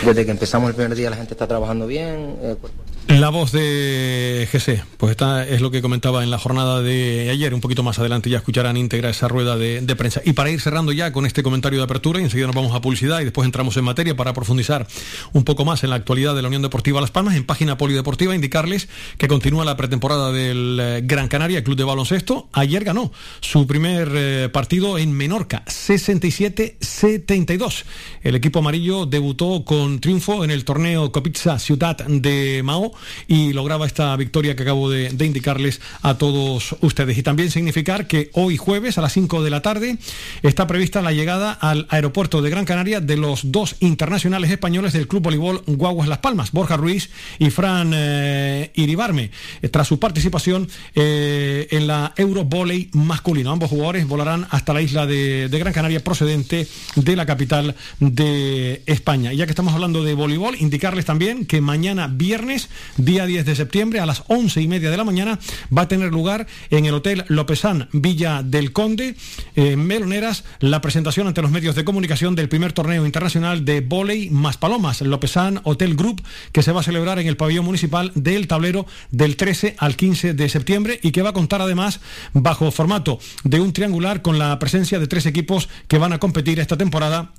Desde 0.06 0.26
que 0.26 0.32
empezamos 0.32 0.70
el 0.70 0.76
primer 0.76 0.96
día 0.96 1.10
la 1.10 1.18
gente 1.18 1.34
está 1.34 1.48
trabajando 1.48 1.88
bien. 1.88 2.38
El 2.42 2.58
cuerpo... 2.58 2.85
La 3.08 3.30
voz 3.30 3.52
de 3.52 4.50
GC, 4.52 4.84
pues 4.98 5.12
esta 5.12 5.48
es 5.48 5.62
lo 5.62 5.70
que 5.70 5.84
comentaba 5.84 6.24
en 6.24 6.32
la 6.32 6.40
jornada 6.40 6.82
de 6.82 7.30
ayer, 7.30 7.54
un 7.54 7.62
poquito 7.62 7.84
más 7.84 8.00
adelante 8.00 8.32
ya 8.32 8.40
escucharán 8.40 8.78
íntegra 8.78 9.12
esa 9.12 9.28
rueda 9.28 9.56
de, 9.58 9.96
prensa. 9.96 10.24
Y 10.26 10.34
para 10.34 10.50
ir 10.50 10.60
cerrando 10.60 10.92
ya 10.92 11.12
con 11.12 11.28
este 11.28 11.44
comentario 11.44 11.78
de 11.78 11.86
apertura, 11.86 12.20
y 12.20 12.24
enseguida 12.24 12.48
nos 12.48 12.56
vamos 12.56 12.74
a 12.74 12.82
publicidad 12.82 13.22
y 13.22 13.26
después 13.26 13.46
entramos 13.46 13.78
en 13.78 13.84
materia 13.84 14.16
para 14.16 14.34
profundizar 14.34 14.88
un 15.34 15.44
poco 15.44 15.66
más 15.66 15.84
en 15.84 15.92
la 15.92 15.98
actualidad 15.98 16.34
de 16.36 16.42
la 16.42 16.48
Unión 16.48 16.64
Deportiva 16.64 17.00
Las 17.00 17.12
Palmas, 17.12 17.36
en 17.36 17.46
página 17.46 17.78
polideportiva, 17.78 18.34
indicarles 18.34 18.90
que 19.20 19.28
continúa 19.28 19.66
la 19.66 19.78
pretemporada 19.78 20.32
del 20.32 20.80
eh, 20.82 21.02
Gran 21.04 21.28
Canaria, 21.28 21.64
Club 21.64 21.78
de 21.78 21.84
Baloncesto. 21.84 22.50
Ayer 22.54 22.84
ganó 22.84 23.12
su 23.40 23.68
primer 23.68 24.12
eh, 24.16 24.50
partido 24.52 24.98
en 24.98 25.14
Menorca, 25.14 25.64
67-72. 25.66 27.84
El 28.24 28.34
equipo 28.34 28.58
amarillo 28.60 29.06
debutó 29.06 29.64
con 29.64 30.00
triunfo 30.00 30.44
en 30.44 30.50
el 30.50 30.66
torneo 30.66 31.12
Copizza 31.12 31.60
Ciudad 31.60 31.98
de 31.98 32.62
Mao 32.64 32.95
y 33.28 33.54
lograba 33.54 33.86
esta 33.86 34.16
victoria 34.16 34.56
que 34.56 34.64
acabo 34.64 34.90
de, 34.90 35.10
indicarles 35.26 35.82
a 36.02 36.18
todos 36.18 36.76
ustedes. 36.82 37.18
Y 37.18 37.24
también 37.24 37.52
significar 37.52 38.08
que 38.08 38.30
hoy 38.34 38.58
jueves 38.58 38.98
a 38.98 39.02
las 39.02 39.14
5 39.14 39.44
de 39.44 39.50
la 39.50 39.62
tarde 39.62 39.98
está 40.44 40.68
prevista 40.68 41.02
la 41.02 41.12
llegada 41.12 41.52
al 41.52 41.88
aeropuerto 41.90 42.42
de 42.42 42.50
Gran 42.50 42.66
Canaria 42.66 43.02
de 43.02 43.18
los 43.18 43.52
dos 43.52 43.76
internacionales 43.80 44.52
españoles 44.52 44.94
del 44.94 45.08
Club 45.08 45.24
Voleibol 45.24 45.64
Guaguas 45.66 46.08
Las 46.08 46.20
Palmas, 46.20 46.52
Borja 46.52 46.78
Ruiz 46.78 47.10
y 47.40 47.50
Fran 47.50 47.92
eh, 47.94 48.72
Iribarme, 48.76 49.32
eh, 49.62 49.70
tras 49.70 49.88
su 49.88 50.00
participación 50.00 50.68
eh, 50.94 51.68
en 51.72 51.88
la 51.88 52.14
Eurovolley 52.16 52.90
masculino. 52.94 53.52
Ambos 53.52 53.70
jugadores 53.70 54.08
volarán 54.08 54.48
hasta 54.52 54.74
la 54.74 54.82
isla 54.82 55.06
de, 55.06 55.50
de 55.50 55.60
Gran 55.60 55.74
Canaria 55.74 56.04
procedente 56.04 56.68
de 56.96 57.16
la 57.16 57.26
capital 57.26 57.76
de 58.00 58.82
España. 58.86 59.34
Ya 59.34 59.46
que 59.46 59.52
estamos 59.52 59.74
hablando 59.74 60.04
de 60.04 60.14
voleibol, 60.14 60.56
indicarles 60.60 61.06
también 61.06 61.46
que 61.46 61.62
mañana 61.62 62.08
viernes 62.08 62.70
día 62.98 63.26
10 63.26 63.46
de 63.46 63.56
septiembre 63.56 64.00
a 64.00 64.06
las 64.06 64.24
once 64.28 64.62
y 64.62 64.68
media 64.68 64.92
de 64.92 64.98
la 64.98 65.04
mañana 65.04 65.40
va 65.76 65.84
a 65.84 65.88
tener 65.88 66.12
lugar 66.12 66.48
en 66.70 66.86
el 66.86 66.94
Hotel 66.94 67.26
Lopesán 67.28 67.90
Villa 67.92 68.44
del 68.44 68.72
Conde, 68.72 69.16
en 69.56 69.86
Meloneras, 69.86 70.44
la 70.60 70.82
presentación 70.82 71.28
ante 71.28 71.42
los 71.42 71.52
medios 71.52 71.76
de 71.76 71.86
comunicación 71.86 72.36
del 72.36 72.50
primer 72.50 72.74
torneo 72.74 73.06
internacional 73.06 73.66
de 73.66 73.82
volei 73.82 74.30
más 74.30 74.58
palomas, 74.58 75.02
Lopesán 75.02 75.62
Hotel 75.64 75.96
Group, 75.96 76.22
que 76.52 76.64
se 76.64 76.72
va 76.72 76.82
a 76.82 76.84
celebrar 76.84 77.20
en 77.20 77.28
el 77.28 77.38
pabellón 77.38 77.66
municipal 77.66 78.12
del 78.16 78.48
tablero 78.48 78.86
del 79.12 79.36
13 79.36 79.76
al 79.78 79.96
15 79.96 80.34
de 80.34 80.50
septiembre 80.50 81.00
y 81.02 81.12
que 81.12 81.22
va 81.22 81.30
a 81.30 81.34
contar 81.34 81.62
además 81.62 82.00
bajo 82.34 82.72
formato 82.72 83.20
de 83.44 83.60
un 83.60 83.74
triangular 83.74 84.22
con 84.22 84.40
la 84.40 84.58
presencia 84.60 85.00
de 85.00 85.08
tres 85.08 85.26
equipos 85.26 85.70
que 85.88 85.98
van 85.98 86.14
a 86.14 86.20
competir 86.20 86.60
esta 86.60 86.78
temporada 86.78 87.34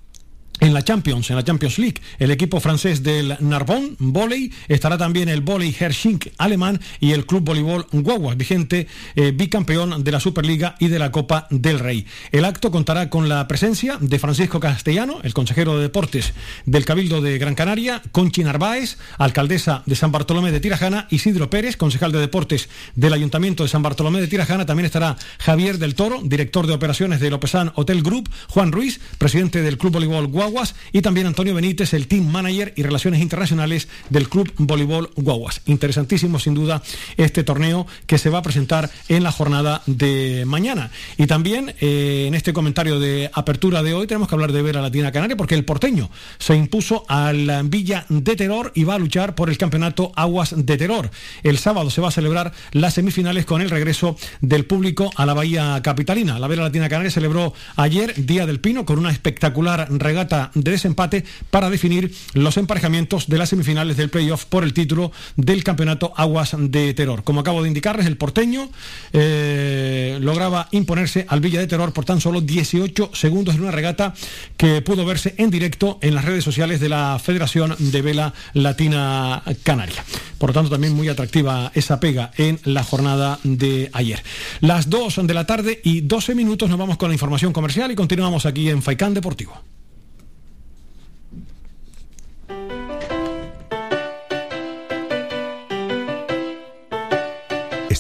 en 0.61 0.73
la 0.73 0.83
Champions, 0.83 1.31
en 1.31 1.37
la 1.37 1.45
Champions 1.45 1.79
League, 1.79 2.01
el 2.19 2.31
equipo 2.31 2.61
francés 2.61 3.03
del 3.03 3.37
Narbonne, 3.41 3.97
volei, 3.99 4.53
estará 4.69 4.97
también 4.97 5.29
el 5.29 5.41
volei 5.41 5.75
Hersching 5.79 6.19
alemán 6.39 6.81
y 7.01 7.13
el 7.13 7.27
Club 7.27 7.45
Voleibol 7.45 7.87
Guaguas, 7.93 8.37
vigente 8.37 8.87
eh, 9.17 9.33
bicampeón 9.33 10.03
de 10.03 10.13
la 10.13 10.21
Superliga 10.21 10.77
y 10.79 10.89
de 10.89 10.99
la 10.99 11.13
Copa 11.13 11.47
del 11.51 11.79
Rey. 11.79 12.07
El 12.33 12.45
acto 12.45 12.71
contará 12.71 13.11
con 13.11 13.29
la 13.29 13.47
presencia 13.49 13.99
de 14.01 14.19
Francisco 14.19 14.61
Castellano, 14.61 15.21
el 15.23 15.35
consejero 15.35 15.77
de 15.77 15.83
Deportes 15.83 16.33
del 16.65 16.85
Cabildo 16.85 17.21
de 17.21 17.39
Gran 17.39 17.55
Canaria, 17.55 18.03
Conchi 18.13 18.43
Narváez, 18.43 18.97
alcaldesa 19.19 19.83
de 19.87 19.97
San 19.97 20.13
Bartolomé 20.13 20.53
de 20.53 20.61
Tirajana, 20.61 21.07
Isidro 21.11 21.51
Pérez, 21.51 21.77
concejal 21.77 22.13
de 22.13 22.21
Deportes 22.21 22.69
del 22.95 23.13
Ayuntamiento 23.13 23.63
de 23.63 23.69
San 23.69 23.83
Bartolomé 23.83 24.21
de 24.21 24.29
Tirajana, 24.29 24.65
también 24.65 24.87
estará 24.87 25.17
Javier 25.39 25.79
del 25.79 25.95
Toro, 25.95 26.21
director 26.25 26.67
de 26.67 26.75
operaciones 26.75 27.21
de 27.21 27.31
Lopezán 27.31 27.73
Hotel 27.75 28.03
Group, 28.03 28.31
Juan 28.49 28.73
Ruiz, 28.73 29.01
presidente 29.19 29.63
del 29.63 29.79
Club 29.79 29.93
Voleibol 29.93 30.27
Guaguas, 30.29 30.46
Guaguas, 30.47 30.77
y 30.93 31.03
también 31.03 31.27
Antonio 31.27 31.55
Benítez, 31.55 31.93
el 31.93 32.07
team 32.07 32.27
manager 32.27 32.73
y 32.77 32.83
relaciones 32.83 33.21
internacionales 33.21 33.89
del 34.11 34.29
Club 34.29 34.53
Voleibol 34.59 35.11
Guaguas. 35.17 35.61
Interesantísimo, 35.67 36.39
sin 36.39 36.55
duda, 36.55 36.83
este 37.17 37.43
torneo 37.43 37.87
que 38.07 38.19
se 38.19 38.31
va 38.31 38.39
a 38.39 38.43
presentar 38.43 38.91
en 39.09 39.25
la 39.25 39.33
jornada 39.33 39.83
de 39.87 40.45
mañana. 40.47 40.91
Y 41.17 41.27
también 41.27 41.75
eh, 41.81 42.27
en 42.29 42.35
este 42.35 42.53
comentario 42.53 43.01
de 43.01 43.29
apertura 43.33 43.83
de 43.83 43.95
hoy 43.95 44.07
tenemos 44.07 44.29
que 44.29 44.37
hablar 44.37 44.53
de 44.53 44.63
Vera 44.63 44.81
Latina 44.81 45.11
Canaria, 45.11 45.37
porque 45.37 45.57
el 45.57 45.65
porteño 45.65 46.11
se 46.39 46.55
impuso 46.55 47.05
al 47.09 47.69
Villa 47.69 48.07
de 48.09 48.37
Terror 48.37 48.71
y 48.75 48.85
va 48.85 48.95
a 48.95 48.99
luchar 48.99 49.35
por 49.35 49.51
el 49.51 49.59
campeonato 49.59 50.13
Aguas 50.15 50.55
de 50.57 50.77
Terror. 50.77 51.11
El 51.43 51.59
sábado 51.59 51.91
se 51.91 52.01
va 52.01 52.09
a 52.09 52.13
celebrar 52.13 52.53
las 52.73 52.95
semifinales 52.95 53.47
con 53.47 53.63
el 53.63 53.71
regreso 53.71 54.17
del 54.41 54.65
público 54.65 55.11
a 55.17 55.27
la 55.27 55.35
Bahía 55.35 55.81
Capitalina. 55.83 56.39
La 56.39 56.47
Vera 56.47 56.63
Latina 56.63 56.89
Canaria 56.89 57.11
celebró 57.11 57.53
ayer 57.77 58.15
Día 58.17 58.47
del 58.47 58.61
Pino 58.61 58.85
con 58.85 58.99
una 58.99 59.11
espectacular 59.11 59.89
regata 59.91 60.36
de 60.55 60.71
desempate 60.71 61.25
para 61.51 61.71
definir 61.71 62.15
los 62.35 62.57
emparejamientos 62.57 63.29
de 63.29 63.39
las 63.39 63.51
semifinales 63.51 63.97
del 63.97 64.11
playoff 64.11 64.45
por 64.45 64.65
el 64.65 64.73
título 64.73 65.13
del 65.37 65.65
campeonato 65.65 66.13
Aguas 66.17 66.55
de 66.59 66.95
Terror. 66.95 67.25
Como 67.25 67.41
acabo 67.41 67.63
de 67.63 67.69
indicarles, 67.69 68.07
el 68.07 68.17
porteño 68.17 68.71
eh, 69.13 70.19
lograba 70.21 70.69
imponerse 70.73 71.27
al 71.29 71.41
Villa 71.41 71.61
de 71.61 71.67
Terror 71.67 71.93
por 71.93 72.05
tan 72.05 72.21
solo 72.21 72.41
18 72.41 73.11
segundos 73.13 73.55
en 73.55 73.63
una 73.63 73.71
regata 73.71 74.15
que 74.57 74.83
pudo 74.83 75.05
verse 75.05 75.35
en 75.39 75.51
directo 75.51 75.99
en 76.03 76.15
las 76.15 76.25
redes 76.25 76.45
sociales 76.45 76.81
de 76.81 76.89
la 76.89 77.19
Federación 77.23 77.75
de 77.79 78.03
Vela 78.03 78.35
Latina 78.53 79.43
Canaria. 79.63 80.05
Por 80.39 80.51
lo 80.51 80.55
tanto, 80.55 80.71
también 80.71 80.95
muy 80.95 81.09
atractiva 81.09 81.71
esa 81.75 82.01
pega 82.01 82.31
en 82.37 82.61
la 82.65 82.85
jornada 82.85 83.39
de 83.43 83.91
ayer. 83.93 84.23
Las 84.61 84.91
2 84.91 85.27
de 85.27 85.35
la 85.35 85.47
tarde 85.47 85.81
y 85.83 86.03
12 86.03 86.35
minutos 86.35 86.69
nos 86.69 86.79
vamos 86.79 86.97
con 86.97 87.09
la 87.09 87.15
información 87.15 87.53
comercial 87.53 87.91
y 87.91 87.95
continuamos 87.95 88.47
aquí 88.47 88.69
en 88.69 88.83
Faicán 88.83 89.15
Deportivo. 89.15 89.63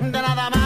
nada 0.00 0.50
más 0.50 0.65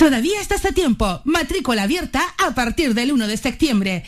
Todavía 0.00 0.40
estás 0.40 0.64
a 0.64 0.72
tiempo. 0.72 1.20
Matrícula 1.24 1.82
abierta 1.82 2.22
a 2.38 2.54
partir 2.54 2.94
del 2.94 3.12
1 3.12 3.26
de 3.26 3.36
septiembre. 3.36 4.04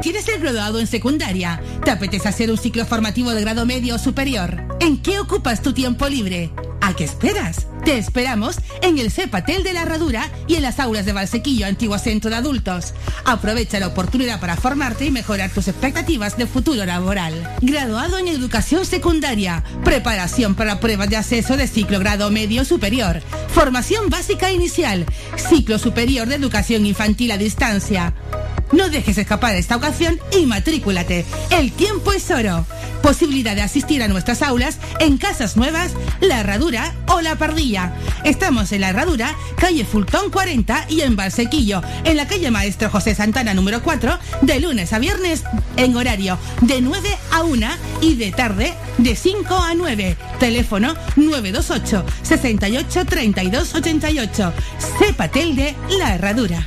¿Quieres 0.00 0.24
ser 0.24 0.40
graduado 0.40 0.80
en 0.80 0.86
secundaria? 0.86 1.60
¿Te 1.84 1.90
apetece 1.90 2.28
hacer 2.28 2.50
un 2.50 2.56
ciclo 2.56 2.86
formativo 2.86 3.32
de 3.32 3.42
grado 3.42 3.66
medio 3.66 3.96
o 3.96 3.98
superior? 3.98 4.66
¿En 4.80 5.02
qué 5.02 5.20
ocupas 5.20 5.60
tu 5.60 5.74
tiempo 5.74 6.08
libre? 6.08 6.50
¿A 6.80 6.96
qué 6.96 7.04
esperas? 7.04 7.66
Te 7.84 7.96
esperamos 7.96 8.56
en 8.82 8.98
el 8.98 9.10
CEPATEL 9.10 9.62
de 9.62 9.72
la 9.72 9.82
Herradura 9.82 10.28
y 10.46 10.56
en 10.56 10.62
las 10.62 10.78
aulas 10.78 11.06
de 11.06 11.12
Valsequillo, 11.12 11.66
antiguo 11.66 11.98
centro 11.98 12.30
de 12.30 12.36
adultos. 12.36 12.92
Aprovecha 13.24 13.80
la 13.80 13.86
oportunidad 13.86 14.40
para 14.40 14.56
formarte 14.56 15.06
y 15.06 15.10
mejorar 15.10 15.50
tus 15.50 15.68
expectativas 15.68 16.36
de 16.36 16.46
futuro 16.46 16.84
laboral. 16.84 17.56
Graduado 17.62 18.18
en 18.18 18.28
educación 18.28 18.84
secundaria, 18.84 19.64
preparación 19.84 20.54
para 20.54 20.80
pruebas 20.80 21.08
de 21.08 21.16
acceso 21.16 21.56
de 21.56 21.66
ciclo 21.66 21.98
grado 21.98 22.30
medio 22.30 22.64
superior, 22.64 23.22
formación 23.48 24.10
básica 24.10 24.50
inicial, 24.50 25.06
ciclo 25.36 25.78
superior 25.78 26.28
de 26.28 26.34
educación 26.34 26.84
infantil 26.86 27.32
a 27.32 27.38
distancia. 27.38 28.14
No 28.72 28.90
dejes 28.90 29.16
escapar 29.16 29.54
esta 29.54 29.76
ocasión 29.76 30.20
y 30.30 30.44
matrículate. 30.44 31.24
El 31.50 31.72
tiempo 31.72 32.12
es 32.12 32.30
oro. 32.30 32.66
Posibilidad 33.02 33.54
de 33.54 33.62
asistir 33.62 34.02
a 34.02 34.08
nuestras 34.08 34.42
aulas 34.42 34.78
en 35.00 35.16
Casas 35.16 35.56
Nuevas, 35.56 35.92
La 36.20 36.40
Herradura 36.40 36.94
o 37.06 37.22
La 37.22 37.36
Pardilla. 37.36 37.67
Estamos 38.24 38.72
en 38.72 38.80
La 38.80 38.88
Herradura, 38.88 39.34
calle 39.56 39.84
Fultón 39.84 40.30
40 40.30 40.86
y 40.88 41.02
en 41.02 41.16
Valsequillo, 41.16 41.82
en 42.04 42.16
la 42.16 42.26
calle 42.26 42.50
Maestro 42.50 42.88
José 42.88 43.14
Santana 43.14 43.52
número 43.52 43.82
4, 43.82 44.18
de 44.40 44.60
lunes 44.60 44.92
a 44.94 44.98
viernes 44.98 45.44
en 45.76 45.94
horario 45.94 46.38
de 46.62 46.80
9 46.80 47.08
a 47.30 47.42
1 47.42 47.66
y 48.00 48.14
de 48.14 48.32
tarde 48.32 48.72
de 48.96 49.14
5 49.14 49.54
a 49.54 49.74
9. 49.74 50.16
Teléfono 50.40 50.94
928 51.16 52.04
68 52.22 53.04
32 53.04 53.74
88. 53.74 54.52
Cepatel 54.98 55.54
de 55.54 55.76
La 55.98 56.14
Herradura. 56.14 56.66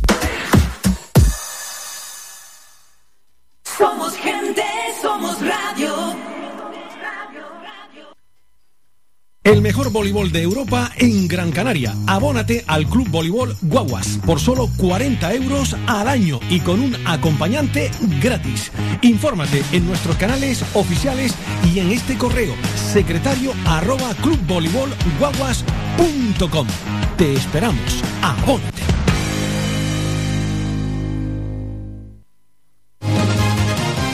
El 9.43 9.63
mejor 9.63 9.91
voleibol 9.91 10.31
de 10.31 10.43
Europa 10.43 10.91
en 10.97 11.27
Gran 11.27 11.51
Canaria. 11.51 11.95
Abónate 12.05 12.63
al 12.67 12.87
Club 12.87 13.09
Voleibol 13.09 13.57
Guaguas 13.63 14.19
por 14.23 14.39
solo 14.39 14.69
40 14.77 15.33
euros 15.33 15.75
al 15.87 16.07
año 16.07 16.39
y 16.47 16.59
con 16.59 16.79
un 16.79 16.95
acompañante 17.07 17.89
gratis. 18.21 18.71
Infórmate 19.01 19.63
en 19.71 19.87
nuestros 19.87 20.15
canales 20.17 20.63
oficiales 20.75 21.33
y 21.73 21.79
en 21.79 21.89
este 21.89 22.19
correo 22.19 22.53
secretario 22.75 23.53
arroba 23.65 24.13
clubvoleibolguaguas.com. 24.21 26.67
Te 27.17 27.33
esperamos. 27.33 28.03
Abónate. 28.21 28.83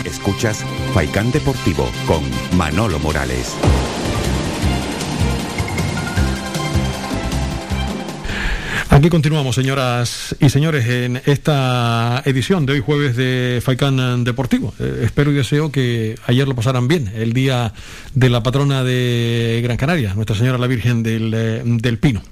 Escuchas 0.05 0.63
Faikán 0.93 1.33
Deportivo 1.33 1.91
con 2.07 2.23
Manolo 2.57 2.97
Morales. 2.99 3.57
Aquí 8.97 9.11
continuamos, 9.11 9.53
señoras 9.53 10.35
y 10.39 10.49
señores, 10.49 10.87
en 10.87 11.21
esta 11.27 12.23
edición 12.25 12.65
de 12.65 12.73
hoy 12.73 12.79
jueves 12.79 13.15
de 13.15 13.61
Faicán 13.63 14.23
Deportivo. 14.23 14.73
Eh, 14.79 15.01
espero 15.03 15.29
y 15.29 15.35
deseo 15.35 15.71
que 15.71 16.15
ayer 16.25 16.47
lo 16.47 16.55
pasaran 16.55 16.87
bien, 16.87 17.11
el 17.13 17.31
día 17.31 17.73
de 18.15 18.29
la 18.31 18.41
patrona 18.41 18.83
de 18.83 19.59
Gran 19.63 19.77
Canaria, 19.77 20.15
Nuestra 20.15 20.35
Señora 20.35 20.57
la 20.57 20.65
Virgen 20.65 21.03
del, 21.03 21.31
eh, 21.31 21.61
del 21.63 21.99
Pino. 21.99 22.23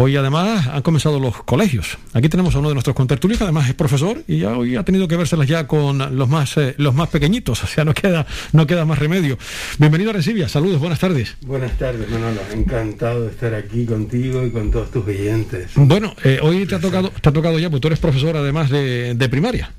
Hoy 0.00 0.14
además 0.14 0.68
han 0.68 0.82
comenzado 0.82 1.18
los 1.18 1.42
colegios. 1.42 1.98
Aquí 2.12 2.28
tenemos 2.28 2.54
a 2.54 2.60
uno 2.60 2.68
de 2.68 2.74
nuestros 2.74 2.94
contertulios 2.94 3.36
que 3.36 3.42
además 3.42 3.68
es 3.68 3.74
profesor 3.74 4.22
y 4.28 4.38
ya 4.38 4.56
hoy 4.56 4.76
ha 4.76 4.84
tenido 4.84 5.08
que 5.08 5.16
vérselas 5.16 5.48
ya 5.48 5.66
con 5.66 6.16
los 6.16 6.28
más 6.28 6.56
eh, 6.56 6.76
los 6.78 6.94
más 6.94 7.08
pequeñitos, 7.08 7.64
o 7.64 7.66
sea, 7.66 7.84
no 7.84 7.94
queda 7.94 8.24
no 8.52 8.64
queda 8.64 8.84
más 8.84 9.00
remedio. 9.00 9.38
Bienvenido 9.76 10.10
a 10.10 10.12
Resivia, 10.12 10.48
saludos, 10.48 10.78
buenas 10.78 11.00
tardes. 11.00 11.36
Buenas 11.44 11.76
tardes, 11.78 12.08
Manolo. 12.08 12.40
Encantado 12.54 13.24
de 13.24 13.30
estar 13.32 13.52
aquí 13.54 13.86
contigo 13.86 14.46
y 14.46 14.52
con 14.52 14.70
todos 14.70 14.92
tus 14.92 15.04
oyentes. 15.04 15.72
Bueno, 15.74 16.14
eh, 16.22 16.38
hoy 16.42 16.64
te 16.64 16.76
ha 16.76 16.80
tocado 16.80 17.10
te 17.10 17.28
ha 17.30 17.32
tocado 17.32 17.58
ya, 17.58 17.68
porque 17.68 17.80
tú 17.80 17.88
eres 17.88 17.98
profesor 17.98 18.36
además 18.36 18.70
de, 18.70 19.16
de 19.16 19.28
primaria. 19.28 19.72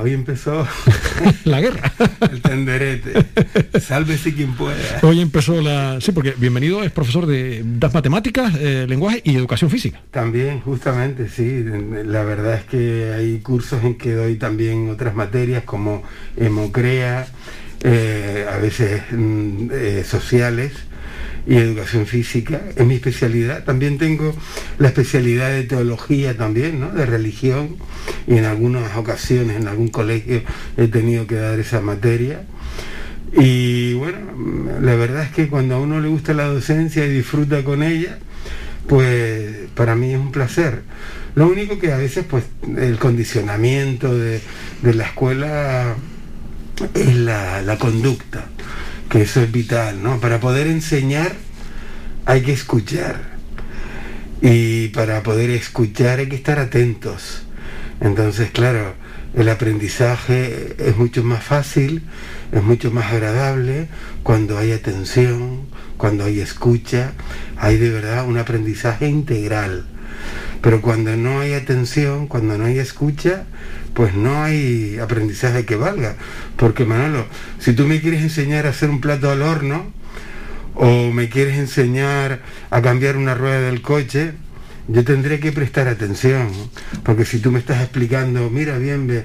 Hoy 0.00 0.12
empezó 0.12 0.66
la 1.44 1.60
guerra. 1.60 1.92
el 2.30 2.40
tenderete. 2.40 3.26
Sálvese 3.80 4.34
quien 4.34 4.54
pueda. 4.54 4.76
Hoy 5.02 5.20
empezó 5.20 5.60
la... 5.60 6.00
Sí, 6.00 6.12
porque 6.12 6.34
bienvenido 6.36 6.84
es 6.84 6.92
profesor 6.92 7.26
de 7.26 7.62
das 7.64 7.92
matemáticas, 7.92 8.54
eh, 8.58 8.86
lenguaje 8.88 9.22
y 9.24 9.34
educación 9.34 9.70
física. 9.70 10.00
También, 10.10 10.60
justamente, 10.60 11.28
sí. 11.28 11.64
La 12.04 12.22
verdad 12.22 12.54
es 12.54 12.64
que 12.64 13.12
hay 13.16 13.38
cursos 13.38 13.82
en 13.82 13.96
que 13.96 14.12
doy 14.12 14.36
también 14.36 14.88
otras 14.90 15.14
materias 15.14 15.64
como 15.64 16.02
hemocrea, 16.36 17.26
eh, 17.82 18.46
a 18.52 18.58
veces 18.58 19.02
mm, 19.10 19.68
eh, 19.72 20.04
sociales 20.06 20.72
y 21.46 21.56
educación 21.56 22.06
física, 22.06 22.60
es 22.74 22.84
mi 22.84 22.94
especialidad. 22.94 23.64
También 23.64 23.98
tengo 23.98 24.34
la 24.78 24.88
especialidad 24.88 25.50
de 25.50 25.62
teología 25.62 26.36
también, 26.36 26.80
¿no? 26.80 26.90
de 26.90 27.06
religión, 27.06 27.76
y 28.26 28.36
en 28.36 28.44
algunas 28.44 28.96
ocasiones 28.96 29.56
en 29.56 29.68
algún 29.68 29.88
colegio 29.88 30.42
he 30.76 30.88
tenido 30.88 31.26
que 31.26 31.36
dar 31.36 31.58
esa 31.58 31.80
materia. 31.80 32.42
Y 33.32 33.94
bueno, 33.94 34.18
la 34.80 34.94
verdad 34.94 35.24
es 35.24 35.30
que 35.30 35.48
cuando 35.48 35.76
a 35.76 35.80
uno 35.80 36.00
le 36.00 36.08
gusta 36.08 36.34
la 36.34 36.46
docencia 36.46 37.06
y 37.06 37.10
disfruta 37.10 37.62
con 37.62 37.82
ella, 37.82 38.18
pues 38.88 39.68
para 39.74 39.94
mí 39.94 40.12
es 40.12 40.18
un 40.18 40.32
placer. 40.32 40.82
Lo 41.34 41.48
único 41.48 41.78
que 41.78 41.92
a 41.92 41.96
veces 41.96 42.24
pues 42.28 42.44
el 42.76 42.98
condicionamiento 42.98 44.16
de, 44.16 44.40
de 44.82 44.94
la 44.94 45.04
escuela 45.04 45.94
es 46.94 47.16
la, 47.16 47.62
la 47.62 47.78
conducta 47.78 48.46
que 49.08 49.22
eso 49.22 49.42
es 49.42 49.50
vital, 49.50 50.02
¿no? 50.02 50.20
Para 50.20 50.40
poder 50.40 50.66
enseñar 50.66 51.32
hay 52.24 52.42
que 52.42 52.52
escuchar. 52.52 53.36
Y 54.42 54.88
para 54.88 55.22
poder 55.22 55.50
escuchar 55.50 56.18
hay 56.18 56.28
que 56.28 56.36
estar 56.36 56.58
atentos. 56.58 57.42
Entonces, 58.00 58.50
claro, 58.50 58.94
el 59.34 59.48
aprendizaje 59.48 60.76
es 60.78 60.96
mucho 60.96 61.22
más 61.22 61.42
fácil, 61.42 62.02
es 62.52 62.62
mucho 62.62 62.90
más 62.90 63.12
agradable 63.12 63.88
cuando 64.22 64.58
hay 64.58 64.72
atención, 64.72 65.66
cuando 65.96 66.24
hay 66.24 66.40
escucha, 66.40 67.12
hay 67.56 67.76
de 67.76 67.90
verdad 67.90 68.26
un 68.26 68.38
aprendizaje 68.38 69.08
integral. 69.08 69.86
Pero 70.60 70.80
cuando 70.80 71.16
no 71.16 71.40
hay 71.40 71.54
atención, 71.54 72.26
cuando 72.26 72.58
no 72.58 72.64
hay 72.64 72.78
escucha, 72.78 73.44
pues 73.94 74.14
no 74.14 74.42
hay 74.42 74.98
aprendizaje 74.98 75.64
que 75.64 75.76
valga. 75.76 76.16
Porque 76.56 76.84
Manolo, 76.84 77.26
si 77.58 77.72
tú 77.72 77.86
me 77.86 78.00
quieres 78.00 78.22
enseñar 78.22 78.66
a 78.66 78.70
hacer 78.70 78.90
un 78.90 79.00
plato 79.00 79.30
al 79.30 79.42
horno, 79.42 79.92
o 80.74 81.10
me 81.10 81.28
quieres 81.28 81.56
enseñar 81.56 82.40
a 82.70 82.82
cambiar 82.82 83.16
una 83.16 83.34
rueda 83.34 83.62
del 83.62 83.80
coche, 83.80 84.32
yo 84.88 85.04
tendré 85.04 85.40
que 85.40 85.52
prestar 85.52 85.88
atención. 85.88 86.50
Porque 87.02 87.24
si 87.24 87.38
tú 87.38 87.50
me 87.50 87.58
estás 87.58 87.82
explicando, 87.82 88.50
mira 88.50 88.78
bien, 88.78 89.06
ve, 89.06 89.24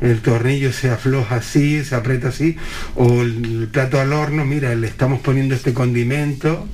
el 0.00 0.20
tornillo 0.20 0.72
se 0.72 0.90
afloja 0.90 1.36
así, 1.36 1.84
se 1.84 1.94
aprieta 1.94 2.28
así, 2.28 2.56
o 2.96 3.22
el 3.22 3.68
plato 3.72 4.00
al 4.00 4.12
horno, 4.12 4.44
mira, 4.44 4.74
le 4.74 4.88
estamos 4.88 5.20
poniendo 5.20 5.54
este 5.54 5.72
condimento. 5.72 6.66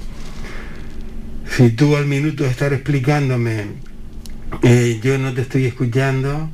Si 1.57 1.71
tú 1.71 1.97
al 1.97 2.07
minuto 2.07 2.45
de 2.45 2.51
estar 2.51 2.73
explicándome, 2.73 3.67
eh, 4.63 5.01
yo 5.03 5.19
no 5.19 5.33
te 5.35 5.43
estoy 5.43 5.67
escuchando, 5.67 6.51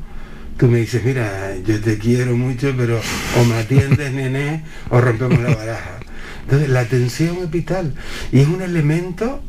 tú 0.57 0.69
me 0.69 0.79
dices, 0.79 1.05
mira, 1.05 1.57
yo 1.67 1.81
te 1.81 1.99
quiero 1.99 2.37
mucho, 2.37 2.75
pero 2.77 3.01
o 3.39 3.45
me 3.45 3.57
atiendes, 3.57 4.13
nené, 4.15 4.65
o 4.91 5.01
rompemos 5.01 5.41
la 5.41 5.55
baraja. 5.55 6.01
Entonces, 6.45 6.69
la 6.69 6.81
atención 6.81 7.39
es 7.43 7.51
vital 7.51 7.95
y 8.33 8.41
es 8.41 8.49
un 8.49 8.63
elemento 8.63 9.43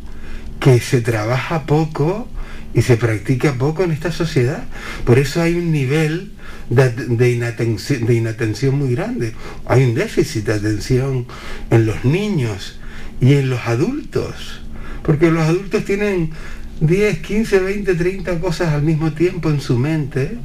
que 0.59 0.79
se 0.79 1.01
trabaja 1.01 1.65
poco 1.65 2.27
y 2.73 2.81
se 2.81 2.97
practica 2.97 3.53
poco 3.53 3.83
en 3.83 3.91
esta 3.91 4.11
sociedad. 4.11 4.63
Por 5.05 5.19
eso 5.19 5.41
hay 5.41 5.55
un 5.55 5.71
nivel 5.71 6.33
de, 6.69 7.31
inatención, 7.31 8.05
de 8.05 8.13
inatención 8.15 8.77
muy 8.77 8.95
grande. 8.95 9.33
Hay 9.65 9.83
un 9.83 9.93
déficit 9.93 10.45
de 10.45 10.53
atención 10.53 11.25
en 11.69 11.85
los 11.85 12.03
niños 12.03 12.79
y 13.21 13.33
en 13.33 13.49
los 13.49 13.61
adultos. 13.67 14.61
Porque 15.05 15.29
los 15.31 15.43
adultos 15.43 15.85
tienen 15.85 16.31
10, 16.79 17.19
15, 17.19 17.59
20, 17.59 17.95
30 17.95 18.39
cosas 18.39 18.73
al 18.73 18.81
mismo 18.81 19.13
tiempo 19.13 19.49
en 19.49 19.61
su 19.61 19.77
mente. 19.77 20.37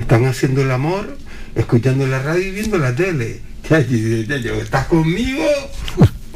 Están 0.00 0.24
haciendo 0.24 0.62
el 0.62 0.70
amor, 0.70 1.16
escuchando 1.54 2.06
la 2.06 2.22
radio 2.22 2.46
y 2.46 2.50
viendo 2.50 2.78
la 2.78 2.94
tele. 2.94 3.40
¿Estás 3.70 4.86
conmigo? 4.86 5.44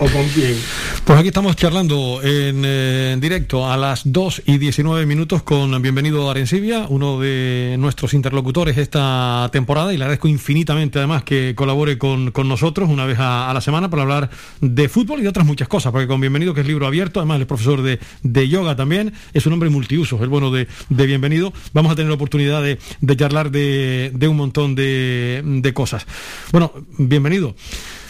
¿O 0.01 0.07
con 0.07 0.27
quién? 0.29 0.57
Pues 1.05 1.19
aquí 1.19 1.29
estamos 1.29 1.57
charlando 1.57 2.23
en, 2.23 2.63
eh, 2.65 3.19
directo 3.21 3.71
a 3.71 3.77
las 3.77 4.01
2 4.11 4.45
y 4.47 4.57
19 4.57 5.05
minutos 5.05 5.43
con 5.43 5.83
Bienvenido 5.83 6.27
a 6.27 6.31
Arencibia, 6.31 6.87
uno 6.89 7.21
de 7.21 7.77
nuestros 7.79 8.15
interlocutores 8.15 8.79
esta 8.79 9.51
temporada 9.53 9.93
y 9.93 9.99
le 9.99 10.05
agradezco 10.05 10.27
infinitamente 10.27 10.99
además 10.99 11.23
que 11.25 11.55
colabore 11.55 11.99
con, 11.99 12.31
con 12.31 12.49
nosotros 12.49 12.89
una 12.89 13.05
vez 13.05 13.19
a, 13.21 13.53
la 13.53 13.61
semana 13.61 13.91
para 13.91 14.05
hablar 14.05 14.31
de 14.63 14.89
fútbol 14.89 15.21
y 15.21 15.23
de 15.25 15.29
otras 15.29 15.47
muchas 15.47 15.69
cosas, 15.69 15.93
porque 15.93 16.07
con 16.07 16.19
Bienvenido, 16.19 16.55
que 16.55 16.63
es 16.63 16.67
libro 16.67 16.87
abierto, 16.87 17.21
además 17.21 17.39
es 17.39 17.47
profesor 17.47 17.83
de, 17.83 18.01
de 18.23 18.49
yoga 18.49 18.75
también, 18.77 19.13
es 19.35 19.45
un 19.45 19.53
hombre 19.53 19.69
multiuso, 19.69 20.23
el 20.23 20.31
bueno 20.31 20.51
de, 20.51 20.67
de 20.89 21.07
Bienvenido. 21.07 21.53
Vamos 21.75 21.93
a 21.93 21.95
tener 21.95 22.09
la 22.09 22.15
oportunidad 22.15 22.63
de, 22.63 22.79
de 23.03 23.17
charlar 23.19 23.51
de, 23.51 24.13
de, 24.15 24.29
un 24.29 24.39
montón 24.39 24.75
de, 24.75 25.43
de 25.45 25.75
cosas. 25.75 26.07
Bueno, 26.53 26.73
bienvenido. 26.97 27.55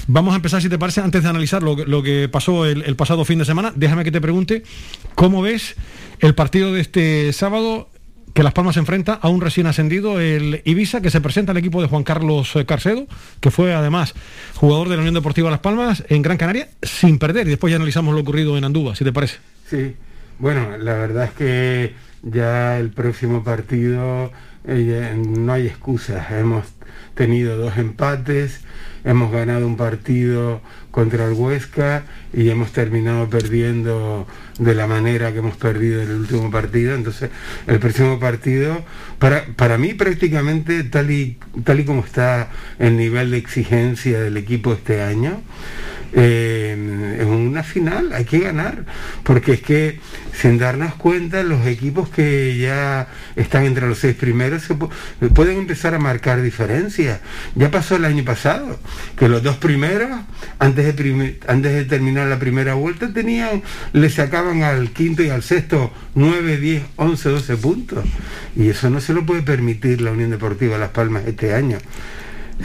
Vamos 0.06 0.32
a 0.32 0.36
empezar, 0.36 0.60
si 0.62 0.68
te 0.68 0.78
parece, 0.78 1.00
antes 1.00 1.22
de 1.22 1.28
analizar 1.28 1.62
lo, 1.62 2.02
que 2.02 2.28
pasó 2.28 2.66
el, 2.66 2.96
pasado 2.96 3.24
fin 3.24 3.38
de 3.38 3.44
semana, 3.44 3.72
déjame 3.74 4.04
que 4.04 4.12
te 4.12 4.20
pregunte 4.20 4.62
cómo 5.14 5.42
ves 5.42 5.76
el 6.20 6.34
partido 6.34 6.72
de 6.72 6.80
este 6.80 7.32
sábado 7.32 7.88
que 8.34 8.42
Las 8.42 8.52
Palmas 8.52 8.76
enfrenta 8.76 9.14
a 9.14 9.28
un 9.28 9.40
recién 9.40 9.66
ascendido, 9.66 10.20
el 10.20 10.62
Ibiza, 10.64 11.00
que 11.00 11.10
se 11.10 11.20
presenta 11.20 11.52
al 11.52 11.58
equipo 11.58 11.82
de 11.82 11.88
Juan 11.88 12.04
Carlos 12.04 12.54
Carcedo, 12.66 13.06
que 13.40 13.50
fue 13.50 13.74
además 13.74 14.14
jugador 14.54 14.88
de 14.88 14.96
la 14.96 15.00
Unión 15.00 15.14
Deportiva 15.14 15.50
Las 15.50 15.60
Palmas 15.60 16.04
en 16.08 16.22
Gran 16.22 16.36
Canaria, 16.36 16.68
sin 16.82 17.18
perder. 17.18 17.46
Y 17.46 17.50
después 17.50 17.70
ya 17.70 17.76
analizamos 17.76 18.14
lo 18.14 18.20
ocurrido 18.20 18.56
en 18.56 18.64
Andúba, 18.64 18.94
si 18.94 19.04
te 19.04 19.12
parece. 19.12 19.38
Sí, 19.68 19.94
bueno, 20.38 20.76
la 20.78 20.94
verdad 20.94 21.24
es 21.24 21.32
que 21.32 21.94
ya 22.22 22.78
el 22.78 22.90
próximo 22.90 23.42
partido 23.42 24.32
eh, 24.64 25.14
no 25.16 25.52
hay 25.52 25.66
excusas. 25.66 26.30
Hemos 26.30 26.66
tenido 27.14 27.56
dos 27.56 27.76
empates 27.78 28.60
hemos 29.04 29.30
ganado 29.32 29.66
un 29.66 29.76
partido 29.76 30.60
contra 30.90 31.26
el 31.26 31.32
Huesca 31.34 32.04
y 32.32 32.48
hemos 32.50 32.72
terminado 32.72 33.28
perdiendo 33.28 34.26
de 34.58 34.74
la 34.74 34.86
manera 34.86 35.32
que 35.32 35.38
hemos 35.38 35.56
perdido 35.56 36.02
en 36.02 36.10
el 36.10 36.16
último 36.16 36.50
partido. 36.50 36.94
Entonces, 36.94 37.30
el 37.66 37.78
próximo 37.78 38.18
partido, 38.18 38.84
para, 39.18 39.44
para 39.56 39.78
mí 39.78 39.94
prácticamente 39.94 40.84
tal 40.84 41.10
y, 41.10 41.38
tal 41.64 41.80
y 41.80 41.84
como 41.84 42.04
está 42.04 42.50
el 42.78 42.96
nivel 42.96 43.30
de 43.30 43.38
exigencia 43.38 44.20
del 44.20 44.36
equipo 44.36 44.72
este 44.72 45.02
año, 45.02 45.40
eh, 46.12 46.72
en 47.20 47.28
una 47.28 47.62
final, 47.62 48.12
hay 48.12 48.24
que 48.24 48.40
ganar, 48.40 48.84
porque 49.22 49.52
es 49.52 49.62
que 49.62 50.00
sin 50.32 50.58
darnos 50.58 50.94
cuenta 50.96 51.42
los 51.42 51.66
equipos 51.66 52.08
que 52.08 52.58
ya 52.58 53.08
están 53.36 53.64
entre 53.64 53.86
los 53.86 53.98
seis 53.98 54.16
primeros 54.16 54.62
se 54.62 54.74
pueden 54.74 55.58
empezar 55.58 55.94
a 55.94 55.98
marcar 55.98 56.42
diferencias. 56.42 57.20
Ya 57.54 57.70
pasó 57.70 57.96
el 57.96 58.04
año 58.04 58.24
pasado, 58.24 58.78
que 59.16 59.28
los 59.28 59.42
dos 59.42 59.56
primeros, 59.56 60.10
antes 60.58 60.79
antes 61.46 61.72
de 61.72 61.84
terminar 61.84 62.28
la 62.28 62.38
primera 62.38 62.74
vuelta, 62.74 63.12
tenían, 63.12 63.62
le 63.92 64.10
sacaban 64.10 64.62
al 64.62 64.90
quinto 64.90 65.22
y 65.22 65.30
al 65.30 65.42
sexto 65.42 65.92
9, 66.14 66.58
10, 66.58 66.82
11, 66.96 67.28
12 67.28 67.56
puntos. 67.56 68.04
Y 68.56 68.68
eso 68.68 68.90
no 68.90 69.00
se 69.00 69.14
lo 69.14 69.24
puede 69.24 69.42
permitir 69.42 70.00
la 70.00 70.12
Unión 70.12 70.30
Deportiva 70.30 70.78
Las 70.78 70.90
Palmas 70.90 71.24
este 71.26 71.54
año 71.54 71.78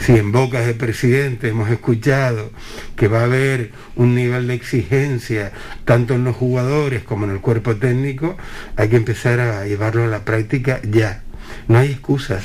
si 0.00 0.12
en 0.12 0.32
bocas 0.32 0.66
del 0.66 0.76
presidente 0.76 1.48
hemos 1.48 1.70
escuchado 1.70 2.50
que 2.96 3.08
va 3.08 3.20
a 3.20 3.24
haber 3.24 3.72
un 3.96 4.14
nivel 4.14 4.46
de 4.46 4.54
exigencia 4.54 5.52
tanto 5.84 6.14
en 6.14 6.24
los 6.24 6.36
jugadores 6.36 7.02
como 7.02 7.24
en 7.24 7.32
el 7.32 7.40
cuerpo 7.40 7.76
técnico, 7.76 8.36
hay 8.76 8.88
que 8.88 8.96
empezar 8.96 9.40
a 9.40 9.66
llevarlo 9.66 10.04
a 10.04 10.08
la 10.08 10.24
práctica 10.24 10.80
ya. 10.82 11.22
No 11.68 11.78
hay 11.78 11.92
excusas. 11.92 12.44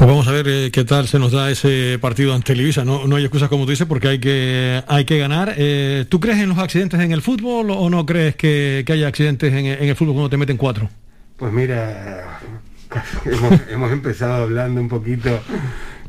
Pues 0.00 0.08
vamos 0.08 0.28
a 0.28 0.32
ver 0.32 0.48
eh, 0.48 0.70
qué 0.72 0.84
tal 0.84 1.08
se 1.08 1.18
nos 1.18 1.30
da 1.30 1.50
ese 1.50 1.98
partido 2.00 2.32
ante 2.32 2.54
Televisa. 2.54 2.86
No, 2.86 3.06
no 3.06 3.16
hay 3.16 3.24
excusas 3.24 3.50
como 3.50 3.66
tú 3.66 3.72
dices 3.72 3.86
porque 3.86 4.08
hay 4.08 4.18
que, 4.18 4.82
hay 4.88 5.04
que 5.04 5.18
ganar. 5.18 5.52
Eh, 5.58 6.06
¿Tú 6.08 6.20
crees 6.20 6.38
en 6.38 6.48
los 6.48 6.56
accidentes 6.56 6.98
en 7.00 7.12
el 7.12 7.20
fútbol 7.20 7.70
o 7.70 7.90
no 7.90 8.06
crees 8.06 8.34
que, 8.34 8.82
que 8.86 8.94
haya 8.94 9.08
accidentes 9.08 9.52
en, 9.52 9.66
en, 9.66 9.88
el 9.90 9.94
fútbol 9.94 10.14
cuando 10.14 10.30
te 10.30 10.38
meten 10.38 10.56
cuatro? 10.56 10.88
Pues 11.36 11.52
mira, 11.52 12.40
hemos, 13.26 13.60
hemos 13.68 13.92
empezado 13.92 14.42
hablando 14.44 14.80
un 14.80 14.88
poquito 14.88 15.38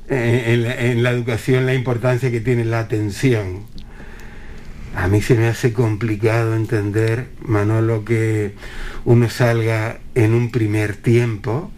en, 0.08 1.04
la, 1.04 1.12
educación 1.12 1.66
la 1.66 1.74
importancia 1.74 2.32
que 2.32 2.40
tiene 2.40 2.64
la 2.64 2.80
atención. 2.80 3.66
A 4.96 5.10
mí 5.10 5.22
se 5.22 5.36
me 5.36 5.48
hace 5.48 5.74
complicado 5.74 6.56
entender, 6.56 7.28
Manolo, 7.42 8.06
que 8.06 8.54
uno 9.04 9.30
salga 9.30 10.00
en 10.16 10.34
un 10.34 10.50
primer 10.50 10.96
tiempo 10.96 11.74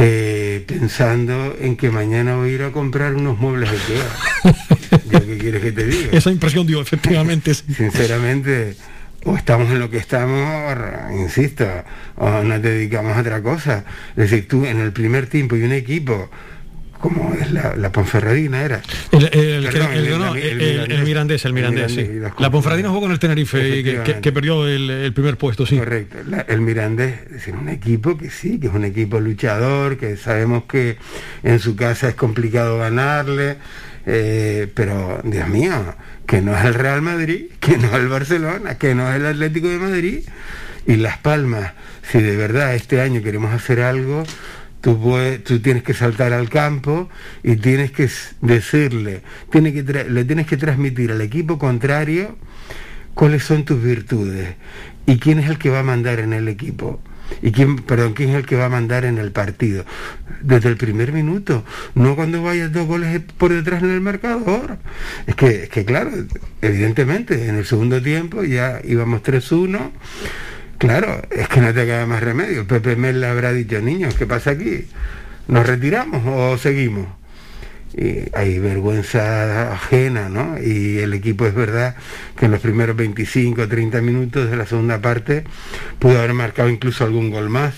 eh, 0.00 0.64
pensando 0.66 1.56
en 1.60 1.76
que 1.76 1.90
mañana 1.90 2.36
voy 2.36 2.50
a 2.50 2.52
ir 2.54 2.62
a 2.62 2.72
comprar 2.72 3.14
unos 3.14 3.38
muebles 3.38 3.70
de 3.70 3.76
IKEA. 3.76 5.10
¿Qué 5.26 5.38
quieres 5.38 5.62
que 5.62 5.72
te 5.72 5.84
diga? 5.84 6.08
Esa 6.12 6.30
impresión 6.30 6.66
dio, 6.66 6.80
efectivamente. 6.80 7.52
Sinceramente, 7.54 8.76
o 9.24 9.36
estamos 9.36 9.70
en 9.70 9.78
lo 9.78 9.90
que 9.90 9.98
estamos, 9.98 10.76
insisto, 11.12 11.66
o 12.16 12.42
nos 12.42 12.62
dedicamos 12.62 13.16
a 13.16 13.20
otra 13.20 13.42
cosa. 13.42 13.84
Es 14.10 14.30
decir, 14.30 14.48
tú 14.48 14.64
en 14.64 14.80
el 14.80 14.92
primer 14.92 15.26
tiempo 15.26 15.56
y 15.56 15.62
un 15.62 15.72
equipo 15.72 16.30
como 17.00 17.34
es 17.34 17.50
la, 17.50 17.74
la 17.76 17.90
Ponferradina 17.90 18.62
era. 18.62 18.82
El, 19.10 19.24
el, 19.32 19.66
el, 19.66 21.04
Mirandés, 21.04 21.44
el 21.46 21.52
Mirandés, 21.52 21.92
sí. 21.92 22.08
La 22.38 22.50
Ponferradina 22.50 22.90
jugó 22.90 23.00
con 23.02 23.12
el 23.12 23.18
Tenerife, 23.18 23.82
que, 23.82 24.20
que, 24.20 24.32
perdió 24.32 24.68
el, 24.68 25.12
primer 25.14 25.36
puesto, 25.38 25.66
sí. 25.66 25.78
Correcto. 25.78 26.18
el 26.46 26.60
Mirandés 26.60 27.20
es 27.34 27.48
un 27.48 27.68
equipo 27.68 28.16
que 28.18 28.30
sí, 28.30 28.60
que 28.60 28.66
es 28.66 28.74
un 28.74 28.84
equipo 28.84 29.18
luchador, 29.18 29.96
que 29.96 30.16
sabemos 30.16 30.64
que 30.64 30.98
en 31.42 31.58
su 31.58 31.74
casa 31.74 32.10
es 32.10 32.14
complicado 32.14 32.78
ganarle, 32.78 33.56
eh, 34.06 34.68
pero 34.74 35.20
Dios 35.24 35.48
mío, 35.48 35.94
que 36.26 36.42
no 36.42 36.56
es 36.56 36.64
el 36.64 36.74
Real 36.74 37.00
Madrid, 37.00 37.46
que 37.60 37.78
no 37.78 37.88
es 37.88 37.94
el 37.94 38.08
Barcelona, 38.08 38.76
que 38.76 38.94
no 38.94 39.08
es 39.10 39.16
el 39.16 39.26
Atlético 39.26 39.68
de 39.68 39.78
Madrid 39.78 40.20
y 40.86 40.96
Las 40.96 41.16
Palmas. 41.18 41.72
Si 42.10 42.20
de 42.20 42.36
verdad 42.36 42.74
este 42.74 43.00
año 43.00 43.22
queremos 43.22 43.54
hacer 43.54 43.80
algo, 43.80 44.24
Tú, 44.80 44.98
tú, 45.44 45.60
tienes 45.60 45.82
que 45.82 45.92
saltar 45.92 46.32
al 46.32 46.48
campo 46.48 47.08
y 47.42 47.56
tienes 47.56 47.92
que 47.92 48.08
decirle, 48.40 49.22
que 49.50 49.60
le 49.60 50.24
tienes 50.24 50.46
que 50.46 50.56
transmitir 50.56 51.12
al 51.12 51.20
equipo 51.20 51.58
contrario 51.58 52.38
cuáles 53.14 53.44
son 53.44 53.64
tus 53.64 53.82
virtudes 53.82 54.54
y 55.06 55.18
quién 55.18 55.38
es 55.38 55.50
el 55.50 55.58
que 55.58 55.70
va 55.70 55.80
a 55.80 55.82
mandar 55.82 56.20
en 56.20 56.32
el 56.32 56.48
equipo. 56.48 57.00
Y 57.42 57.52
quién, 57.52 57.76
perdón, 57.76 58.14
quién 58.14 58.30
es 58.30 58.36
el 58.36 58.46
que 58.46 58.56
va 58.56 58.66
a 58.66 58.68
mandar 58.68 59.04
en 59.04 59.18
el 59.18 59.30
partido. 59.30 59.84
Desde 60.40 60.68
el 60.68 60.76
primer 60.76 61.12
minuto, 61.12 61.64
no 61.94 62.16
cuando 62.16 62.42
vayas 62.42 62.72
dos 62.72 62.86
goles 62.86 63.20
por 63.38 63.52
detrás 63.52 63.82
en 63.82 63.90
el 63.90 64.00
marcador. 64.00 64.78
Es 65.26 65.34
que, 65.36 65.64
es 65.64 65.68
que 65.68 65.84
claro, 65.84 66.10
evidentemente, 66.60 67.48
en 67.48 67.56
el 67.56 67.66
segundo 67.66 68.02
tiempo 68.02 68.42
ya 68.42 68.80
íbamos 68.82 69.22
3-1 69.22 69.90
Claro, 70.80 71.20
es 71.30 71.46
que 71.46 71.60
no 71.60 71.74
te 71.74 71.84
queda 71.84 72.06
más 72.06 72.22
remedio. 72.22 72.66
Pepe 72.66 72.96
Mel 72.96 73.20
le 73.20 73.26
habrá 73.26 73.52
dicho, 73.52 73.82
niños, 73.82 74.14
¿qué 74.14 74.24
pasa 74.24 74.52
aquí? 74.52 74.86
¿Nos 75.46 75.66
retiramos 75.66 76.22
o 76.24 76.56
seguimos? 76.56 77.06
Y 77.94 78.34
hay 78.34 78.58
vergüenza 78.58 79.74
ajena, 79.74 80.30
¿no? 80.30 80.56
Y 80.58 80.96
el 81.00 81.12
equipo 81.12 81.44
es 81.44 81.54
verdad 81.54 81.96
que 82.34 82.46
en 82.46 82.52
los 82.52 82.62
primeros 82.62 82.96
25 82.96 83.60
o 83.60 83.68
30 83.68 84.00
minutos 84.00 84.50
de 84.50 84.56
la 84.56 84.64
segunda 84.64 85.02
parte 85.02 85.44
pudo 85.98 86.16
haber 86.16 86.32
marcado 86.32 86.70
incluso 86.70 87.04
algún 87.04 87.28
gol 87.28 87.50
más. 87.50 87.74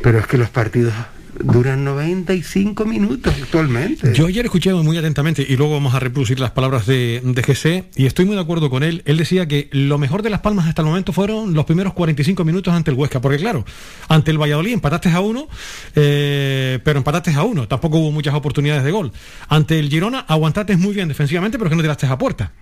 Pero 0.00 0.20
es 0.20 0.28
que 0.28 0.38
los 0.38 0.50
partidos 0.50 0.94
duran 1.42 1.84
95 1.84 2.84
minutos 2.84 3.34
actualmente. 3.42 4.12
Yo 4.14 4.26
ayer 4.26 4.44
escuché 4.44 4.72
muy 4.74 4.96
atentamente 4.96 5.44
y 5.48 5.56
luego 5.56 5.74
vamos 5.74 5.94
a 5.94 6.00
reproducir 6.00 6.40
las 6.40 6.50
palabras 6.50 6.86
de, 6.86 7.20
de 7.24 7.42
GC 7.42 7.90
y 7.96 8.06
estoy 8.06 8.24
muy 8.24 8.34
de 8.34 8.42
acuerdo 8.42 8.70
con 8.70 8.82
él. 8.82 9.02
Él 9.04 9.16
decía 9.16 9.46
que 9.46 9.68
lo 9.72 9.98
mejor 9.98 10.22
de 10.22 10.30
Las 10.30 10.40
Palmas 10.40 10.66
hasta 10.66 10.82
el 10.82 10.86
momento 10.86 11.12
fueron 11.12 11.54
los 11.54 11.64
primeros 11.64 11.92
45 11.94 12.44
minutos 12.44 12.74
ante 12.74 12.90
el 12.90 12.96
Huesca, 12.96 13.20
porque 13.20 13.38
claro, 13.38 13.64
ante 14.08 14.30
el 14.30 14.38
Valladolid 14.38 14.72
empataste 14.72 15.10
a 15.10 15.20
uno, 15.20 15.48
eh, 15.94 16.78
pero 16.84 16.98
empataste 16.98 17.32
a 17.32 17.42
uno, 17.42 17.68
tampoco 17.68 17.98
hubo 17.98 18.10
muchas 18.10 18.34
oportunidades 18.34 18.84
de 18.84 18.90
gol. 18.90 19.12
Ante 19.48 19.78
el 19.78 19.88
Girona 19.88 20.20
aguantaste 20.20 20.76
muy 20.76 20.94
bien 20.94 21.08
defensivamente, 21.08 21.58
pero 21.58 21.70
que 21.70 21.76
no 21.76 21.82
tiraste 21.82 22.06
a 22.06 22.18
puerta. 22.18 22.52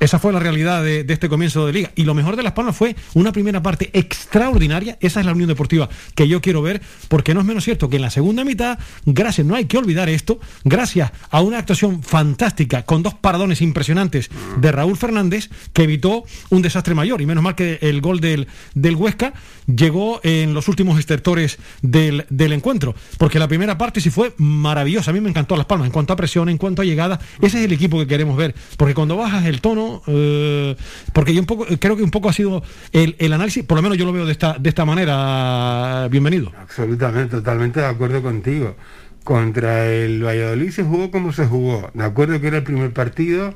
Esa 0.00 0.18
fue 0.18 0.32
la 0.32 0.40
realidad 0.40 0.82
de, 0.82 1.04
este 1.08 1.28
comienzo 1.28 1.66
de 1.66 1.72
liga. 1.72 1.90
Y 1.94 2.04
lo 2.04 2.14
mejor 2.14 2.36
de 2.36 2.42
Las 2.42 2.52
Palmas 2.52 2.76
fue 2.76 2.96
una 3.14 3.32
primera 3.32 3.62
parte 3.62 3.90
extraordinaria. 3.92 4.98
Esa 5.00 5.20
es 5.20 5.26
la 5.26 5.32
Unión 5.32 5.48
Deportiva 5.48 5.88
que 6.14 6.28
yo 6.28 6.40
quiero 6.40 6.62
ver, 6.62 6.82
porque 7.08 7.32
no 7.32 7.40
es 7.40 7.46
menos 7.46 7.64
cierto 7.64 7.88
que 7.88 7.96
en 7.96 8.02
la 8.02 8.10
segunda 8.10 8.44
mitad, 8.44 8.78
gracias, 9.06 9.46
no 9.46 9.54
hay 9.54 9.66
que 9.66 9.78
olvidar 9.78 10.08
esto, 10.08 10.40
gracias 10.64 11.12
a 11.30 11.40
una 11.40 11.58
actuación 11.58 12.02
fantástica 12.02 12.82
con 12.82 13.02
dos 13.02 13.14
paradones 13.14 13.62
impresionantes 13.62 14.30
de 14.58 14.72
Raúl 14.72 14.96
Fernández, 14.96 15.48
que 15.72 15.84
evitó 15.84 16.24
un 16.50 16.62
desastre 16.62 16.94
mayor. 16.94 17.20
Y 17.20 17.26
menos 17.26 17.44
mal 17.44 17.54
que 17.54 17.78
el 17.80 18.00
gol 18.00 18.20
del, 18.20 18.48
del 18.74 18.96
Huesca 18.96 19.32
llegó 19.66 20.20
en 20.22 20.54
los 20.54 20.68
últimos 20.68 20.98
estertores 20.98 21.58
del, 21.82 22.26
del 22.30 22.52
encuentro, 22.52 22.94
porque 23.16 23.38
la 23.38 23.48
primera 23.48 23.78
parte 23.78 24.00
sí 24.00 24.10
fue 24.10 24.34
maravillosa. 24.38 25.10
A 25.10 25.14
mí 25.14 25.20
me 25.20 25.30
encantó 25.30 25.56
Las 25.56 25.66
Palmas 25.66 25.86
en 25.86 25.92
cuanto 25.92 26.12
a 26.12 26.16
presión, 26.16 26.48
en 26.48 26.58
cuanto 26.58 26.82
a 26.82 26.84
llegada. 26.84 27.20
Ese 27.40 27.58
es 27.58 27.64
el 27.64 27.72
equipo 27.72 27.98
que 27.98 28.06
queremos 28.06 28.36
ver, 28.36 28.54
porque 28.76 28.94
cuando 28.94 29.16
bajas 29.16 29.46
el 29.46 29.60
tono, 29.60 29.83
eh, 30.06 30.76
porque 31.12 31.34
yo 31.34 31.40
un 31.40 31.46
poco, 31.46 31.66
creo 31.78 31.96
que 31.96 32.02
un 32.02 32.10
poco 32.10 32.28
ha 32.28 32.32
sido 32.32 32.62
el, 32.92 33.32
análisis, 33.32 33.64
por 33.64 33.76
lo 33.76 33.82
menos 33.82 33.98
yo 33.98 34.04
lo 34.04 34.12
veo 34.12 34.26
de 34.26 34.32
esta, 34.32 34.56
de 34.58 34.68
esta 34.68 34.84
manera, 34.84 36.08
bienvenido. 36.10 36.52
Absolutamente, 36.58 37.36
totalmente 37.36 37.80
de 37.80 37.86
acuerdo 37.86 38.22
contigo. 38.22 38.76
Contra 39.24 39.86
el 39.86 40.22
Valladolid 40.22 40.70
se 40.70 40.84
jugó 40.84 41.10
como 41.10 41.32
se 41.32 41.46
jugó. 41.46 41.90
De 41.94 42.04
acuerdo 42.04 42.40
que 42.40 42.48
era 42.48 42.58
el 42.58 42.64
primer 42.64 42.92
partido. 42.92 43.54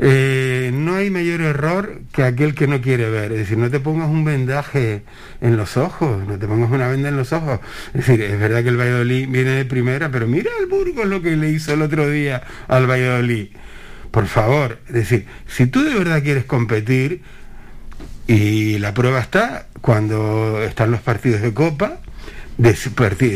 Eh, 0.00 0.70
no 0.72 0.94
hay 0.94 1.10
mayor 1.10 1.40
error 1.40 2.02
que 2.12 2.22
aquel 2.22 2.54
que 2.54 2.68
no 2.68 2.80
quiere 2.80 3.10
ver. 3.10 3.32
Es 3.32 3.38
decir, 3.38 3.58
no 3.58 3.68
te 3.68 3.80
pongas 3.80 4.08
un 4.08 4.24
vendaje 4.24 5.02
en 5.40 5.56
los 5.56 5.76
ojos, 5.76 6.24
no 6.26 6.38
te 6.38 6.46
pongas 6.46 6.70
una 6.70 6.86
venda 6.86 7.08
en 7.08 7.16
los 7.16 7.32
ojos. 7.32 7.58
Es 7.94 8.06
decir, 8.06 8.22
es 8.22 8.38
verdad 8.38 8.62
que 8.62 8.68
el 8.68 8.76
Valladolid 8.76 9.28
viene 9.28 9.50
de 9.50 9.64
primera, 9.64 10.08
pero 10.10 10.28
mira 10.28 10.50
el 10.60 10.66
Burgos 10.66 11.06
lo 11.06 11.20
que 11.20 11.36
le 11.36 11.50
hizo 11.50 11.74
el 11.74 11.82
otro 11.82 12.08
día 12.08 12.42
al 12.68 12.88
Valladolid. 12.88 13.48
Por 14.10 14.26
favor, 14.26 14.78
es 14.88 14.94
decir, 14.94 15.26
si 15.46 15.66
tú 15.66 15.82
de 15.82 15.94
verdad 15.94 16.22
quieres 16.22 16.44
competir, 16.44 17.22
y 18.26 18.78
la 18.78 18.92
prueba 18.92 19.20
está 19.20 19.66
cuando 19.80 20.62
están 20.62 20.90
los 20.90 21.00
partidos 21.00 21.40
de 21.40 21.54
Copa, 21.54 21.98
de 22.58 22.76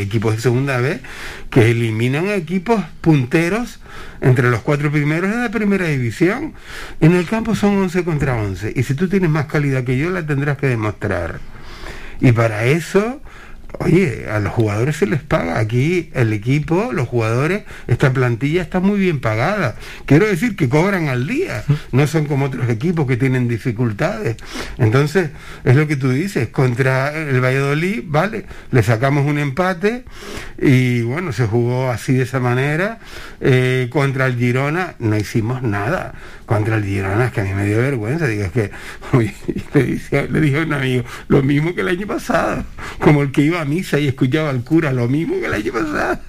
equipos 0.01 0.35
de 0.35 0.41
segunda 0.41 0.77
vez, 0.77 1.01
que 1.49 1.71
eliminan 1.71 2.27
equipos 2.27 2.83
punteros 3.01 3.79
entre 4.21 4.49
los 4.51 4.61
cuatro 4.61 4.91
primeros 4.91 5.31
de 5.31 5.37
la 5.37 5.49
primera 5.49 5.87
división. 5.87 6.53
En 6.99 7.13
el 7.13 7.25
campo 7.25 7.55
son 7.55 7.77
11 7.77 8.03
contra 8.03 8.35
11. 8.35 8.73
Y 8.75 8.83
si 8.83 8.93
tú 8.93 9.07
tienes 9.07 9.29
más 9.29 9.45
calidad 9.45 9.83
que 9.83 9.97
yo, 9.97 10.09
la 10.11 10.25
tendrás 10.25 10.57
que 10.57 10.67
demostrar. 10.67 11.39
Y 12.19 12.31
para 12.33 12.65
eso 12.65 13.21
Oye, 13.79 14.27
a 14.29 14.39
los 14.39 14.53
jugadores 14.53 14.97
se 14.97 15.07
les 15.07 15.21
paga. 15.21 15.59
Aquí 15.59 16.09
el 16.13 16.31
equipo, 16.31 16.91
los 16.93 17.07
jugadores, 17.07 17.63
esta 17.87 18.13
plantilla 18.13 18.61
está 18.61 18.79
muy 18.79 18.99
bien 18.99 19.19
pagada. 19.19 19.75
Quiero 20.05 20.27
decir 20.27 20.55
que 20.55 20.69
cobran 20.69 21.07
al 21.09 21.27
día. 21.27 21.63
No 21.91 22.05
son 22.07 22.25
como 22.25 22.45
otros 22.45 22.69
equipos 22.69 23.07
que 23.07 23.17
tienen 23.17 23.47
dificultades. 23.47 24.37
Entonces, 24.77 25.31
es 25.63 25.75
lo 25.75 25.87
que 25.87 25.95
tú 25.95 26.09
dices. 26.09 26.49
Contra 26.49 27.13
el 27.13 27.43
Valladolid, 27.43 28.03
vale, 28.05 28.45
le 28.71 28.83
sacamos 28.83 29.25
un 29.25 29.39
empate 29.39 30.05
y 30.61 31.01
bueno, 31.01 31.33
se 31.33 31.47
jugó 31.47 31.89
así 31.89 32.13
de 32.13 32.23
esa 32.23 32.39
manera. 32.39 32.99
Eh, 33.41 33.89
contra 33.91 34.27
el 34.27 34.37
Girona 34.37 34.95
no 34.99 35.17
hicimos 35.17 35.63
nada 35.63 36.13
contra 36.45 36.75
el 36.75 36.85
Girona, 36.85 37.31
que 37.31 37.41
a 37.41 37.43
mí 37.43 37.53
me 37.53 37.65
dio 37.65 37.77
vergüenza. 37.77 38.27
Digo, 38.27 38.51
que 38.51 38.71
le, 39.73 40.41
dije, 40.41 40.59
a 40.59 40.63
un 40.63 40.73
amigo, 40.73 41.03
lo 41.27 41.43
mismo 41.43 41.73
que 41.73 41.81
el 41.81 41.89
año 41.89 42.07
pasado, 42.07 42.63
como 42.99 43.21
el 43.21 43.31
que 43.31 43.41
iba 43.41 43.61
a 43.61 43.65
misa 43.65 43.99
y 43.99 44.07
escuchaba 44.07 44.49
al 44.49 44.63
cura, 44.63 44.91
lo 44.91 45.07
mismo 45.07 45.39
que 45.39 45.45
el 45.45 45.53
año 45.53 45.73
pasado. 45.73 46.19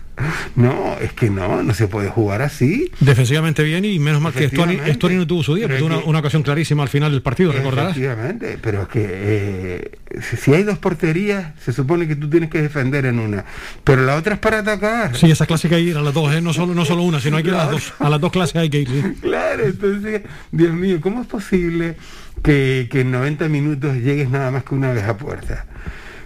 No, 0.55 0.97
es 1.01 1.13
que 1.13 1.29
no, 1.31 1.63
no 1.63 1.75
se 1.75 1.89
puede 1.89 2.09
jugar 2.09 2.43
así. 2.43 2.91
Defensivamente 3.01 3.63
bien 3.65 3.85
y 3.85 3.99
menos 3.99 4.21
mal 4.21 4.33
que 4.33 4.49
Stori, 4.49 5.17
no 5.17 5.27
tuvo 5.27 5.43
su 5.43 5.55
día, 5.55 5.67
Pero 5.67 5.87
tuvo 5.87 6.03
una, 6.07 6.19
ocasión 6.21 6.43
clarísima 6.43 6.83
al 6.85 6.89
final 6.89 7.11
del 7.11 7.23
partido, 7.23 7.51
recordarás. 7.51 7.91
Efectivamente, 7.91 8.59
pero 8.61 8.83
es 8.83 8.89
que 8.89 9.07
eh, 9.11 9.91
si, 10.21 10.55
hay 10.55 10.63
dos 10.63 10.79
porterías, 10.79 11.53
se 11.61 11.73
supone 11.73 12.07
que 12.07 12.15
tú 12.15 12.31
tienes 12.31 12.51
que 12.51 12.63
defender 12.63 13.07
en 13.07 13.19
una, 13.19 13.45
pero 13.83 14.05
la 14.05 14.15
otra 14.15 14.35
es 14.35 14.41
para 14.41 14.61
atacar. 14.61 15.17
Sí, 15.17 15.31
esa 15.31 15.47
hay 15.49 15.71
que 15.71 15.81
ir 15.81 15.97
a 15.97 16.03
las 16.03 16.15
dos, 16.15 16.33
¿eh? 16.33 16.41
no, 16.41 16.53
solo, 16.53 16.75
no 16.75 16.85
solo 16.85 17.03
una, 17.03 17.21
sino 17.21 17.37
hay 17.37 17.43
que 17.43 17.49
ir 17.49 17.55
a 17.55 17.59
las 17.59 17.71
dos. 17.71 17.93
A 17.99 18.09
las 18.09 18.21
dos 18.21 18.31
clases 18.31 18.57
hay 18.57 18.71
que 18.71 18.81
ir. 18.81 18.89
sí. 18.89 19.03
Claro, 19.21 19.65
entonces, 19.65 20.23
Dios 20.53 20.73
mío, 20.73 21.01
¿cómo 21.01 21.23
es 21.23 21.27
posible 21.27 21.97
que, 22.43 22.89
que 22.91 23.01
en 23.01 23.11
90 23.11 23.49
minutos 23.49 23.97
llegues 23.97 24.31
nada 24.31 24.51
más 24.51 24.65
que 24.65 24.75
una 24.75 24.93
vez 24.93 25.05
a 25.05 25.17
puerta? 25.17 25.67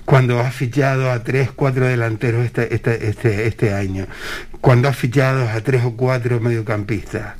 Cuando 0.08 0.40
has 0.40 0.54
fichado 0.54 1.10
a 1.10 1.22
tres, 1.22 1.50
cuatro 1.54 1.86
delanteros 1.86 2.46
este, 2.46 2.74
este, 2.74 3.10
este, 3.10 3.46
este 3.46 3.74
año, 3.74 4.06
cuando 4.62 4.88
has 4.88 4.96
fichado 4.96 5.46
a 5.46 5.60
tres 5.60 5.84
o 5.84 5.98
cuatro 5.98 6.40
mediocampistas, 6.40 7.34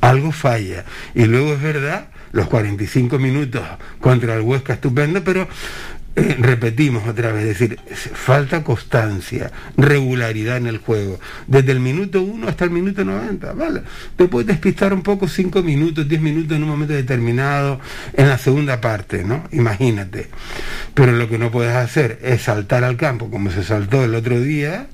algo 0.00 0.32
falla. 0.32 0.84
Y 1.14 1.26
luego 1.26 1.52
es 1.52 1.62
verdad, 1.62 2.08
los 2.32 2.48
45 2.48 3.16
minutos 3.20 3.62
contra 4.00 4.34
el 4.34 4.40
Huesca 4.40 4.72
estupendo, 4.72 5.22
pero 5.22 5.46
repetimos 6.38 7.08
otra 7.08 7.32
vez, 7.32 7.44
es 7.44 7.58
decir, 7.58 7.78
falta 7.94 8.62
constancia, 8.62 9.50
regularidad 9.76 10.58
en 10.58 10.66
el 10.66 10.78
juego. 10.78 11.18
Desde 11.46 11.72
el 11.72 11.80
minuto 11.80 12.22
1 12.22 12.48
hasta 12.48 12.64
el 12.64 12.70
minuto 12.70 13.04
90, 13.04 13.52
¿vale? 13.54 13.82
Te 14.16 14.28
puedes 14.28 14.46
despistar 14.46 14.92
un 14.92 15.02
poco 15.02 15.26
5 15.26 15.62
minutos, 15.62 16.06
10 16.06 16.20
minutos 16.20 16.56
en 16.56 16.64
un 16.64 16.68
momento 16.68 16.92
determinado, 16.92 17.80
en 18.12 18.28
la 18.28 18.36
segunda 18.36 18.80
parte, 18.80 19.24
¿no? 19.24 19.44
Imagínate. 19.52 20.28
Pero 20.92 21.12
lo 21.12 21.28
que 21.30 21.38
no 21.38 21.50
puedes 21.50 21.74
hacer 21.74 22.18
es 22.22 22.42
saltar 22.42 22.84
al 22.84 22.96
campo 22.96 23.30
como 23.30 23.50
se 23.50 23.64
saltó 23.64 24.04
el 24.04 24.14
otro 24.14 24.38
día, 24.38 24.88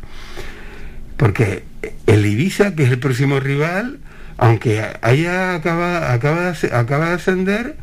porque 1.17 1.65
el 2.07 2.25
Ibiza, 2.25 2.77
que 2.77 2.85
es 2.85 2.91
el 2.91 3.01
próximo 3.01 3.41
rival, 3.41 3.99
aunque 4.37 4.85
haya 5.03 5.55
acaba, 5.55 6.13
acaba, 6.13 6.55
acaba 6.73 7.09
de 7.09 7.15
ascender, 7.15 7.77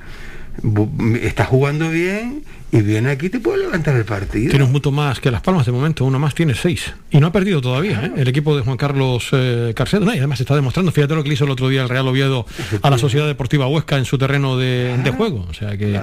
está 1.22 1.44
jugando 1.44 1.90
bien 1.90 2.44
y 2.78 2.82
viene 2.82 3.10
aquí 3.12 3.30
te 3.30 3.40
puede 3.40 3.60
levantar 3.60 3.96
el 3.96 4.06
partido. 4.06 4.50
Tiene 4.50 4.66
un 4.66 4.72
punto 4.72 4.92
más 4.92 5.20
que 5.20 5.32
Las 5.32 5.42
Palmas 5.42 5.66
de 5.66 5.72
momento, 5.72 6.04
uno 6.06 6.20
más 6.20 6.36
tiene 6.36 6.54
seis. 6.54 6.94
Y 7.12 7.20
no 7.20 7.28
ha 7.28 7.32
perdido 7.32 7.62
todavía, 7.62 8.06
¿eh? 8.06 8.12
El 8.18 8.28
equipo 8.28 8.56
de 8.56 8.64
Juan 8.64 8.78
Carlos 8.78 9.28
eh, 9.32 9.74
Carcedo. 9.76 10.06
No, 10.06 10.14
y 10.14 10.18
además 10.18 10.40
está 10.42 10.56
demostrando, 10.56 10.92
fíjate 10.92 11.16
lo 11.16 11.24
que 11.24 11.30
le 11.30 11.36
hizo 11.36 11.46
el 11.46 11.52
otro 11.52 11.70
día 11.70 11.84
el 11.84 11.90
Real 11.90 12.08
Oviedo 12.08 12.46
a 12.82 12.90
la 12.90 12.98
Sociedad 12.98 13.28
Deportiva 13.28 13.68
Huesca 13.68 13.98
en 13.98 14.06
su 14.06 14.18
terreno 14.18 14.58
de, 14.58 14.98
de 15.04 15.12
juego. 15.12 15.46
O 15.50 15.54
sea 15.54 15.78
que 15.78 16.00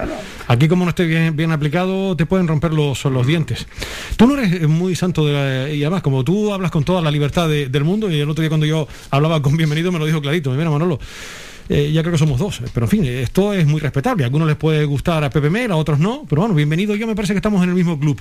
aquí 0.48 0.68
como 0.68 0.84
no 0.84 0.90
esté 0.90 1.04
bien, 1.06 1.36
bien 1.36 1.52
aplicado, 1.52 2.16
te 2.16 2.26
pueden 2.26 2.48
romper 2.48 2.72
los, 2.72 3.04
los 3.04 3.26
dientes. 3.26 3.66
Tú 4.16 4.26
no 4.26 4.36
eres 4.38 4.62
eh, 4.62 4.66
muy 4.66 4.94
santo 4.96 5.26
de 5.26 5.32
la- 5.32 5.68
y 5.70 5.82
además 5.82 6.02
como 6.02 6.24
tú 6.24 6.52
hablas 6.52 6.70
con 6.70 6.84
toda 6.84 7.02
la 7.02 7.10
libertad 7.10 7.48
de- 7.48 7.68
del 7.68 7.84
mundo, 7.84 8.10
y 8.10 8.18
el 8.20 8.28
otro 8.30 8.40
día 8.42 8.48
cuando 8.48 8.66
yo 8.66 8.88
hablaba 9.10 9.42
con 9.42 9.56
Bienvenido 9.56 9.92
me 9.92 9.98
lo 9.98 10.06
dijo 10.06 10.20
clarito, 10.22 10.50
mira 10.52 10.70
Manolo. 10.70 10.98
Eh, 11.74 11.90
ya 11.90 12.02
creo 12.02 12.12
que 12.12 12.18
somos 12.18 12.38
dos, 12.38 12.60
pero 12.74 12.84
en 12.84 12.90
fin, 12.90 13.04
esto 13.06 13.54
es 13.54 13.66
muy 13.66 13.80
respetable. 13.80 14.24
A 14.24 14.26
algunos 14.26 14.46
les 14.46 14.58
puede 14.58 14.84
gustar 14.84 15.24
a 15.24 15.30
Pepe 15.30 15.48
Mel, 15.48 15.72
a 15.72 15.76
otros 15.76 15.98
no, 15.98 16.26
pero 16.28 16.42
bueno, 16.42 16.54
bienvenido. 16.54 16.94
Yo 16.96 17.06
me 17.06 17.14
parece 17.14 17.32
que 17.32 17.38
estamos 17.38 17.62
en 17.62 17.70
el 17.70 17.74
mismo 17.74 17.98
club, 17.98 18.20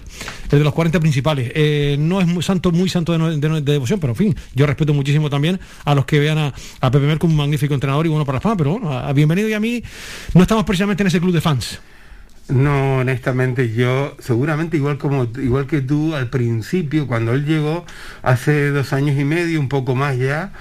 el 0.49 0.59
de 0.59 0.63
los 0.63 0.73
40 0.73 1.01
principales. 1.01 1.51
Eh, 1.53 1.97
no 1.99 2.21
es 2.21 2.27
muy 2.27 2.43
santo, 2.43 2.71
muy 2.71 2.87
santo 2.87 3.11
de, 3.11 3.61
devoción, 3.61 3.99
pero 3.99 4.13
en 4.13 4.17
fin, 4.17 4.35
yo 4.55 4.65
respeto 4.65 4.93
muchísimo 4.93 5.29
también 5.29 5.59
a 5.83 5.93
los 5.93 6.05
que 6.05 6.19
vean 6.19 6.37
a, 6.37 6.53
a 6.79 6.91
Pepe 6.91 7.05
Mel 7.05 7.19
como 7.19 7.33
un 7.33 7.37
magnífico 7.37 7.73
entrenador 7.73 8.05
y 8.05 8.09
bueno 8.09 8.25
para 8.25 8.37
la 8.37 8.41
fama, 8.41 8.55
pero 8.55 8.71
bueno, 8.71 8.97
a 8.97 9.11
bienvenido 9.11 9.49
y 9.49 9.53
a 9.53 9.59
mí 9.59 9.83
no 10.33 10.43
estamos 10.43 10.63
precisamente 10.63 11.03
en 11.03 11.07
ese 11.07 11.19
club 11.19 11.33
de 11.33 11.41
fans. 11.41 11.81
No, 12.51 12.97
honestamente 12.97 13.71
yo, 13.71 14.15
seguramente 14.19 14.75
igual 14.75 14.97
como 14.97 15.27
igual 15.37 15.67
que 15.67 15.81
tú 15.81 16.15
al 16.15 16.29
principio, 16.29 17.07
cuando 17.07 17.33
él 17.33 17.45
llegó 17.45 17.85
hace 18.23 18.71
dos 18.71 18.91
años 18.91 19.17
y 19.17 19.23
medio, 19.23 19.59
un 19.59 19.69
poco 19.69 19.95
más 19.95 20.17
ya, 20.17 20.51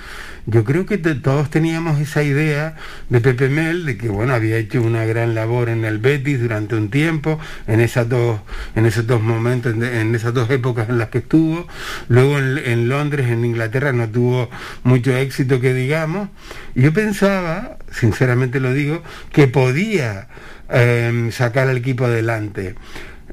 yo 0.47 0.65
creo 0.65 0.87
que 0.87 0.99
todos 0.99 1.51
teníamos 1.51 2.01
esa 2.01 2.23
idea 2.23 2.77
de 3.09 3.21
Pepe 3.21 3.49
Mel, 3.49 3.85
de 3.85 3.97
que 3.97 4.09
bueno, 4.09 4.35
había 4.35 4.57
hecho 4.57 4.83
una 4.83 5.05
gran 5.05 5.35
labor 5.35 5.69
en 5.69 5.85
el 5.85 5.99
Betis 5.99 6.41
durante 6.41 6.75
un 6.75 6.91
tiempo, 6.91 7.39
en 7.67 7.81
esas 7.81 8.09
dos, 8.09 8.41
en 8.75 8.87
esos 8.87 9.07
dos 9.07 9.21
momentos, 9.21 9.75
en, 9.75 10.15
esas 10.15 10.35
dos 10.35 10.51
épocas 10.51 10.89
en 10.89 10.99
las 10.99 11.09
que 11.09 11.19
estuvo, 11.19 11.67
luego 12.09 12.39
en, 12.39 12.89
Londres, 12.89 13.29
en 13.29 13.45
Inglaterra, 13.45 13.93
no 13.93 14.09
tuvo 14.09 14.51
mucho 14.83 15.17
éxito 15.17 15.61
que 15.61 15.75
digamos, 15.75 16.29
yo 16.75 16.93
pensaba, 16.93 17.77
sinceramente 17.91 18.61
lo 18.61 18.73
digo, 18.73 19.03
que 19.33 19.47
podía 19.47 20.29
eh, 20.69 21.29
sacar 21.33 21.69
al 21.69 21.77
equipo 21.77 22.05
adelante. 22.07 22.75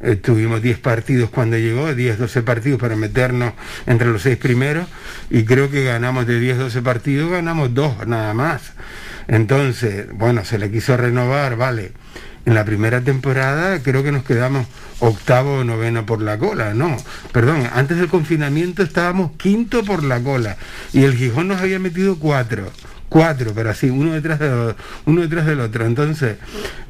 Eh, 0.02 0.16
tuvimos 0.16 0.62
10 0.62 0.78
partidos 0.80 1.30
cuando 1.30 1.58
llegó, 1.58 1.94
10, 1.94 2.20
12 2.20 2.44
partidos 2.44 2.80
para 2.80 2.96
meternos 2.96 3.54
entre 3.88 4.08
los 4.08 4.22
seis 4.22 4.38
primeros 4.38 4.88
y 5.30 5.44
creo 5.44 5.72
que 5.72 5.84
ganamos 5.84 6.28
de 6.28 6.40
10, 6.40 6.58
12 6.58 6.82
partidos, 6.82 7.32
ganamos 7.32 7.74
dos 7.74 8.06
nada 8.06 8.34
más. 8.34 8.74
Entonces, 9.28 10.08
bueno, 10.14 10.46
se 10.46 10.60
le 10.60 10.72
quiso 10.72 10.98
renovar, 10.98 11.58
vale. 11.58 11.92
En 12.46 12.54
la 12.54 12.64
primera 12.64 13.02
temporada 13.02 13.82
creo 13.84 14.04
que 14.04 14.12
nos 14.14 14.24
quedamos 14.24 14.68
octavo 15.00 15.60
o 15.60 15.64
noveno 15.66 16.06
por 16.06 16.22
la 16.22 16.38
cola, 16.38 16.74
no, 16.74 16.96
perdón, 17.34 17.68
antes 17.74 17.98
del 17.98 18.08
confinamiento 18.08 18.84
estábamos 18.84 19.32
quinto 19.34 19.84
por 19.84 20.02
la 20.04 20.22
cola 20.22 20.56
y 20.94 21.04
el 21.04 21.14
Gijón 21.14 21.50
nos 21.50 21.60
había 21.60 21.78
metido 21.78 22.18
cuatro 22.18 22.72
cuatro, 23.10 23.52
pero 23.56 23.70
así, 23.70 23.90
uno 23.90 24.14
detrás, 24.14 24.40
de, 24.40 24.76
uno 25.06 25.22
detrás 25.22 25.46
del 25.46 25.60
otro. 25.60 25.86
Entonces, 25.86 26.38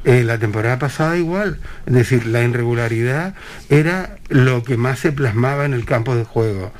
eh, 0.04 0.22
la 0.24 0.38
temporada 0.38 0.78
pasada 0.78 1.16
igual, 1.16 1.58
es 1.86 1.94
decir, 1.94 2.26
la 2.26 2.42
irregularidad 2.42 3.34
era 3.68 4.16
lo 4.28 4.62
que 4.62 4.76
más 4.76 4.98
se 4.98 5.12
plasmaba 5.12 5.64
en 5.64 5.74
el 5.74 5.84
campo 5.84 6.14
de 6.14 6.24
juego. 6.24 6.72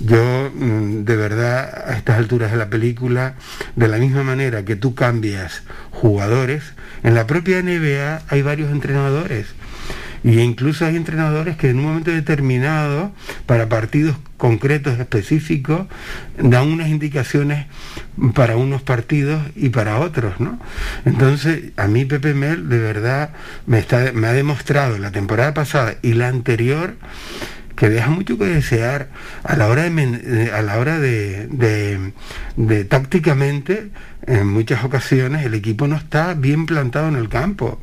Yo, 0.00 0.50
mm, 0.54 1.04
de 1.04 1.16
verdad, 1.16 1.84
a 1.88 1.96
estas 1.96 2.16
alturas 2.16 2.50
de 2.50 2.56
la 2.56 2.70
película, 2.70 3.34
de 3.76 3.88
la 3.88 3.98
misma 3.98 4.22
manera 4.22 4.64
que 4.64 4.76
tú 4.76 4.94
cambias 4.94 5.62
jugadores, 5.90 6.72
en 7.02 7.14
la 7.14 7.26
propia 7.26 7.58
NBA 7.62 8.22
hay 8.28 8.42
varios 8.42 8.70
entrenadores. 8.70 9.46
Y 10.22 10.38
incluso 10.40 10.84
hay 10.84 10.96
entrenadores 10.96 11.56
que 11.56 11.70
en 11.70 11.78
un 11.78 11.86
momento 11.86 12.10
determinado, 12.10 13.12
para 13.46 13.68
partidos 13.68 14.16
concretos 14.40 14.98
específicos, 14.98 15.86
dan 16.38 16.66
unas 16.72 16.88
indicaciones 16.88 17.66
para 18.34 18.56
unos 18.56 18.80
partidos 18.80 19.42
y 19.54 19.68
para 19.68 19.98
otros, 19.98 20.40
¿no? 20.40 20.58
Entonces, 21.04 21.72
a 21.76 21.86
mí 21.88 22.06
Pepe 22.06 22.32
Mel 22.32 22.70
de 22.70 22.78
verdad 22.78 23.34
me, 23.66 23.78
está, 23.78 24.12
me 24.14 24.28
ha 24.28 24.32
demostrado 24.32 24.96
la 24.96 25.12
temporada 25.12 25.52
pasada 25.52 25.96
y 26.00 26.14
la 26.14 26.28
anterior 26.28 26.94
que 27.76 27.90
deja 27.90 28.08
mucho 28.08 28.38
que 28.38 28.46
desear 28.46 29.08
a 29.44 29.56
la 29.56 29.68
hora 29.68 29.82
de, 29.82 29.90
eh, 29.90 30.50
a 30.52 30.62
la 30.62 30.78
hora 30.78 30.98
de, 30.98 32.14
tácticamente 32.88 33.90
en 34.26 34.46
muchas 34.46 34.84
ocasiones 34.84 35.44
el 35.44 35.52
equipo 35.52 35.86
no 35.86 35.96
está 35.96 36.32
bien 36.32 36.64
plantado 36.64 37.08
en 37.08 37.16
el 37.16 37.28
campo 37.28 37.78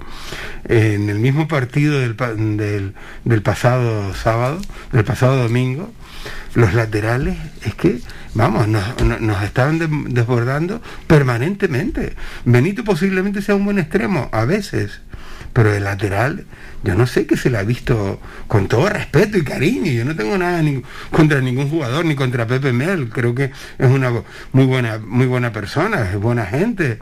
en 0.66 1.10
el 1.10 1.20
mismo 1.20 1.48
partido 1.48 2.00
del, 2.00 2.16
del, 2.58 2.94
del 3.26 3.42
pasado 3.44 4.14
sábado 4.16 4.60
del 4.92 5.04
pasado 5.04 5.38
domingo 5.38 5.92
los 6.56 6.74
laterales 6.74 7.38
es 7.64 7.76
que 7.76 8.00
vamos 8.34 8.68
nos, 8.68 8.84
nos- 9.22 9.44
estaban 9.44 9.80
de- 9.80 9.88
desbordando 10.10 10.82
permanentemente 11.08 12.14
Benito 12.46 12.84
posiblemente 12.84 13.42
sea 13.42 13.56
un 13.56 13.66
buen 13.66 13.80
extremo 13.80 14.30
a 14.32 14.46
veces 14.46 15.02
pero 15.54 15.74
el 15.74 15.86
lateral, 15.86 16.46
yo 16.84 16.94
no 16.94 17.08
sé 17.08 17.26
que 17.26 17.36
se 17.36 17.50
le 17.50 17.58
ha 17.58 17.64
visto 17.64 18.22
con 18.48 18.68
todo 18.68 18.90
respeto 18.90 19.40
y 19.40 19.44
cariño. 19.44 19.92
Yo 19.92 20.06
no 20.06 20.16
tengo 20.16 20.38
nada 20.38 20.62
ni 20.62 20.84
contra 21.10 21.42
ningún 21.42 21.68
jugador 21.68 22.06
ni 22.06 22.14
contra 22.14 22.46
Pepe 22.46 22.74
Mel. 22.74 23.10
Creo 23.10 23.34
que 23.34 23.46
es 23.80 23.90
una 23.90 24.12
muy 24.52 24.66
buena, 24.66 25.00
muy 25.00 25.26
buena 25.26 25.52
persona, 25.54 26.12
es 26.12 26.20
buena 26.20 26.46
gente. 26.46 27.00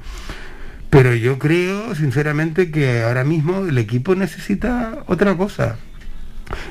Pero 0.89 1.13
yo 1.15 1.37
creo, 1.37 1.95
sinceramente, 1.95 2.71
que 2.71 3.03
ahora 3.03 3.25
mismo 3.25 3.65
el 3.65 3.77
equipo 3.77 4.15
necesita 4.15 4.99
otra 5.07 5.35
cosa. 5.35 5.75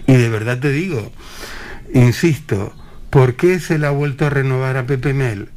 Y 0.07 0.15
de 0.15 0.31
verdad 0.31 0.59
te 0.61 0.71
digo, 0.71 1.13
insisto, 1.95 2.75
¿por 3.11 3.35
qué 3.35 3.59
se 3.61 3.79
le 3.79 3.87
ha 3.87 3.91
vuelto 3.91 4.27
a 4.27 4.31
renovar 4.31 4.77
a 4.77 4.87
Pepe 4.87 5.15
Mel? 5.15 5.49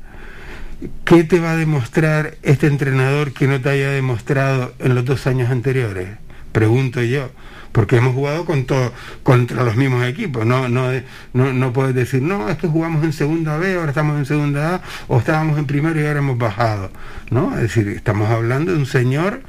¿Qué 1.06 1.23
te 1.23 1.39
va 1.39 1.52
a 1.52 1.56
demostrar 1.58 2.36
este 2.43 2.67
entrenador 2.67 3.34
que 3.34 3.47
no 3.47 3.60
te 3.60 3.69
haya 3.69 3.89
demostrado 3.89 4.73
en 4.80 4.95
los 4.95 5.06
dos 5.06 5.28
años 5.28 5.50
anteriores? 5.50 6.10
Pregunto 6.52 7.02
yo. 7.04 7.32
Porque 7.71 7.97
hemos 7.97 8.15
jugado 8.15 8.45
contra 8.45 9.63
los 9.63 9.76
mismos 9.76 10.04
equipos. 10.06 10.45
No, 10.45 10.67
no 10.67 11.73
puedes 11.73 11.93
decir, 11.93 12.23
no, 12.23 12.50
es 12.50 12.58
que 12.58 12.67
jugamos 12.67 13.04
en 13.04 13.13
segunda 13.13 13.58
B, 13.58 13.76
ahora 13.76 13.89
estamos 13.89 14.17
en 14.17 14.26
segunda 14.26 14.76
A, 14.76 14.82
o 15.08 15.19
estábamos 15.19 15.60
en 15.60 15.67
primero 15.67 16.00
y 16.00 16.06
ahora 16.06 16.19
hemos 16.19 16.38
bajado. 16.38 16.89
¿no? 17.30 17.56
Es 17.56 17.62
decir, 17.62 17.88
estamos 17.89 18.30
hablando 18.30 18.71
de 18.71 18.80
un 18.80 18.86
señor 18.86 19.41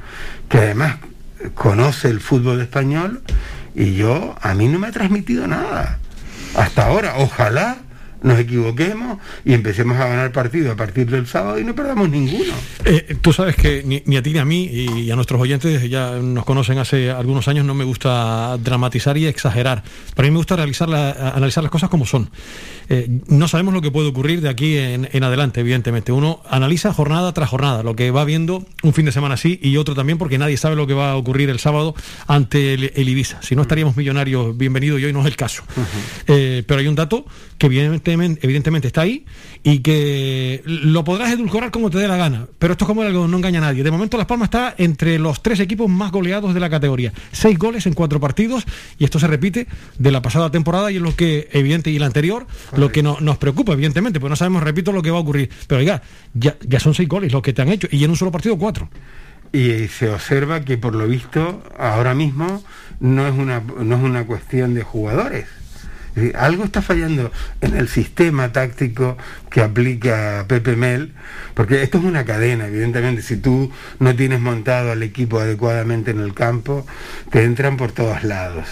que 0.47 0.59
además 0.59 0.97
conoce 1.55 2.09
el 2.09 2.19
fútbol 2.19 2.61
español 2.61 3.21
y 3.73 3.95
yo, 3.95 4.35
a 4.41 4.53
mí 4.53 4.67
no 4.67 4.79
me 4.79 4.87
ha 4.87 4.91
transmitido 4.91 5.47
nada. 5.47 5.99
Hasta 6.55 6.87
ahora, 6.87 7.15
ojalá 7.17 7.77
nos 8.21 8.39
equivoquemos 8.39 9.17
y 9.45 9.53
empecemos 9.53 9.97
a 9.97 10.07
ganar 10.07 10.31
partido 10.31 10.71
a 10.71 10.75
partir 10.75 11.09
del 11.09 11.25
sábado 11.25 11.59
y 11.59 11.63
no 11.63 11.73
perdamos 11.73 12.09
ninguno. 12.09 12.53
Eh, 12.85 13.15
tú 13.21 13.31
sabes 13.33 13.55
que 13.55 13.83
ni, 13.83 14.17
a 14.17 14.21
ti 14.21 14.33
ni 14.33 14.39
a 14.39 14.45
mí 14.45 14.65
y 14.65 15.11
a 15.11 15.15
nuestros 15.15 15.39
oyentes 15.39 15.89
ya 15.89 16.11
nos 16.17 16.45
conocen 16.45 16.77
hace 16.79 17.11
algunos 17.11 17.47
años, 17.47 17.65
no 17.65 17.73
me 17.73 17.85
gusta 17.85 18.57
dramatizar 18.57 19.17
y 19.17 19.25
exagerar. 19.27 19.83
Pero 20.15 20.25
a 20.25 20.29
mí 20.29 20.31
me 20.31 20.37
gusta 20.37 20.55
analizar 20.55 20.89
las 21.63 21.71
cosas 21.71 21.89
como 21.89 22.05
son. 22.05 22.29
Eh, 22.89 23.21
no 23.27 23.47
sabemos 23.47 23.73
lo 23.73 23.81
que 23.81 23.91
puede 23.91 24.09
ocurrir 24.09 24.41
de 24.41 24.49
aquí 24.49 24.77
en, 24.77 25.23
adelante, 25.23 25.61
evidentemente. 25.61 26.11
Uno 26.11 26.41
analiza 26.49 26.91
jornada 26.91 27.31
tras 27.33 27.49
jornada, 27.49 27.83
lo 27.83 27.95
que 27.95 28.09
va 28.09 28.25
viendo 28.25 28.65
un 28.81 28.93
fin 28.93 29.05
de 29.05 29.11
semana 29.11 29.35
así 29.35 29.59
y 29.61 29.77
otro 29.77 29.93
también, 29.93 30.17
porque 30.17 30.37
nadie 30.37 30.57
sabe 30.57 30.75
lo 30.75 30.87
que 30.87 30.95
va 30.95 31.11
a 31.11 31.15
ocurrir 31.15 31.49
el 31.49 31.59
sábado 31.59 31.95
ante 32.27 32.73
el, 32.73 33.09
Ibiza. 33.09 33.41
Si 33.41 33.55
no 33.55 33.61
estaríamos 33.61 33.95
millonarios, 33.95 34.57
bienvenido 34.57 34.97
y 34.97 35.05
hoy 35.05 35.13
no 35.13 35.21
es 35.21 35.27
el 35.27 35.35
caso. 35.35 35.63
Eh, 36.27 36.63
pero 36.65 36.79
hay 36.79 36.87
un 36.87 36.95
dato 36.95 37.25
que 37.57 37.67
evidentemente, 37.67 38.39
evidentemente 38.43 38.87
está 38.87 39.01
ahí 39.01 39.25
y 39.63 39.79
que 39.79 40.61
lo 40.65 41.03
podrás 41.03 41.31
edulcorar 41.31 41.71
como 41.71 41.89
te 41.89 41.97
dé 41.97 42.07
la 42.07 42.17
gana. 42.17 42.47
Pero 42.57 42.73
esto 42.73 42.85
es 42.85 42.87
como 42.87 43.01
algo, 43.01 43.27
no 43.27 43.37
engaña 43.37 43.59
a 43.59 43.63
nadie. 43.63 43.83
De 43.83 43.91
momento 43.91 44.17
Las 44.17 44.25
Palmas 44.25 44.47
está 44.47 44.73
entre 44.77 45.19
los 45.19 45.43
tres 45.43 45.59
equipos 45.59 45.89
más 45.89 46.11
goleados 46.11 46.53
de 46.53 46.59
la 46.59 46.69
categoría. 46.69 47.11
Seis 47.31 47.57
goles 47.57 47.85
en 47.85 47.93
cuatro 47.93 48.19
partidos 48.19 48.65
y 48.97 49.03
esto 49.03 49.19
se 49.19 49.27
repite 49.27 49.67
de 49.97 50.11
la 50.11 50.21
pasada 50.21 50.49
temporada 50.49 50.91
y 50.91 50.95
es 50.95 51.01
lo 51.01 51.15
que, 51.15 51.49
evidente, 51.51 51.89
y 51.89 51.99
la 51.99 52.05
anterior, 52.05 52.47
lo 52.75 52.91
que 52.91 53.03
nos 53.03 53.37
preocupa, 53.37 53.73
evidentemente, 53.73 54.19
pues 54.19 54.29
no 54.29 54.35
sabemos, 54.35 54.63
repito, 54.63 54.91
lo 54.91 55.01
que 55.01 55.11
va 55.11 55.17
a 55.17 55.21
ocurrir. 55.21 55.49
Pero 55.67 55.79
oiga, 55.79 56.01
ya, 56.33 56.55
ya 56.61 56.79
son 56.79 56.93
seis 56.93 57.09
goles 57.09 57.31
los 57.31 57.41
que 57.41 57.53
te 57.53 57.61
han 57.61 57.69
hecho 57.69 57.87
y 57.91 58.03
en 58.03 58.09
un 58.09 58.15
solo 58.15 58.31
partido 58.31 58.57
cuatro. 58.57 58.89
Y 59.51 59.87
se 59.87 60.09
observa 60.09 60.61
que 60.61 60.77
por 60.77 60.93
lo 60.93 61.07
visto 61.07 61.63
ahora 61.77 62.13
mismo 62.13 62.63
no 62.99 63.27
es 63.27 63.33
una, 63.33 63.61
no 63.61 63.95
es 63.95 64.03
una 64.03 64.25
cuestión 64.25 64.73
de 64.73 64.83
jugadores 64.83 65.47
algo 66.35 66.63
está 66.63 66.81
fallando 66.81 67.31
en 67.61 67.75
el 67.75 67.87
sistema 67.87 68.51
táctico 68.51 69.17
que 69.49 69.61
aplica 69.61 70.45
Pepe 70.47 70.75
Mel, 70.75 71.13
porque 71.53 71.83
esto 71.83 71.97
es 71.97 72.03
una 72.03 72.25
cadena, 72.25 72.67
evidentemente, 72.67 73.21
si 73.21 73.37
tú 73.37 73.71
no 73.99 74.15
tienes 74.15 74.39
montado 74.39 74.91
al 74.91 75.03
equipo 75.03 75.39
adecuadamente 75.39 76.11
en 76.11 76.19
el 76.19 76.33
campo, 76.33 76.85
te 77.31 77.43
entran 77.43 77.77
por 77.77 77.91
todos 77.91 78.23
lados. 78.23 78.67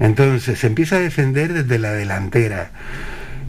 Entonces 0.00 0.58
se 0.58 0.66
empieza 0.66 0.96
a 0.96 1.00
defender 1.00 1.52
desde 1.52 1.78
la 1.78 1.92
delantera 1.92 2.70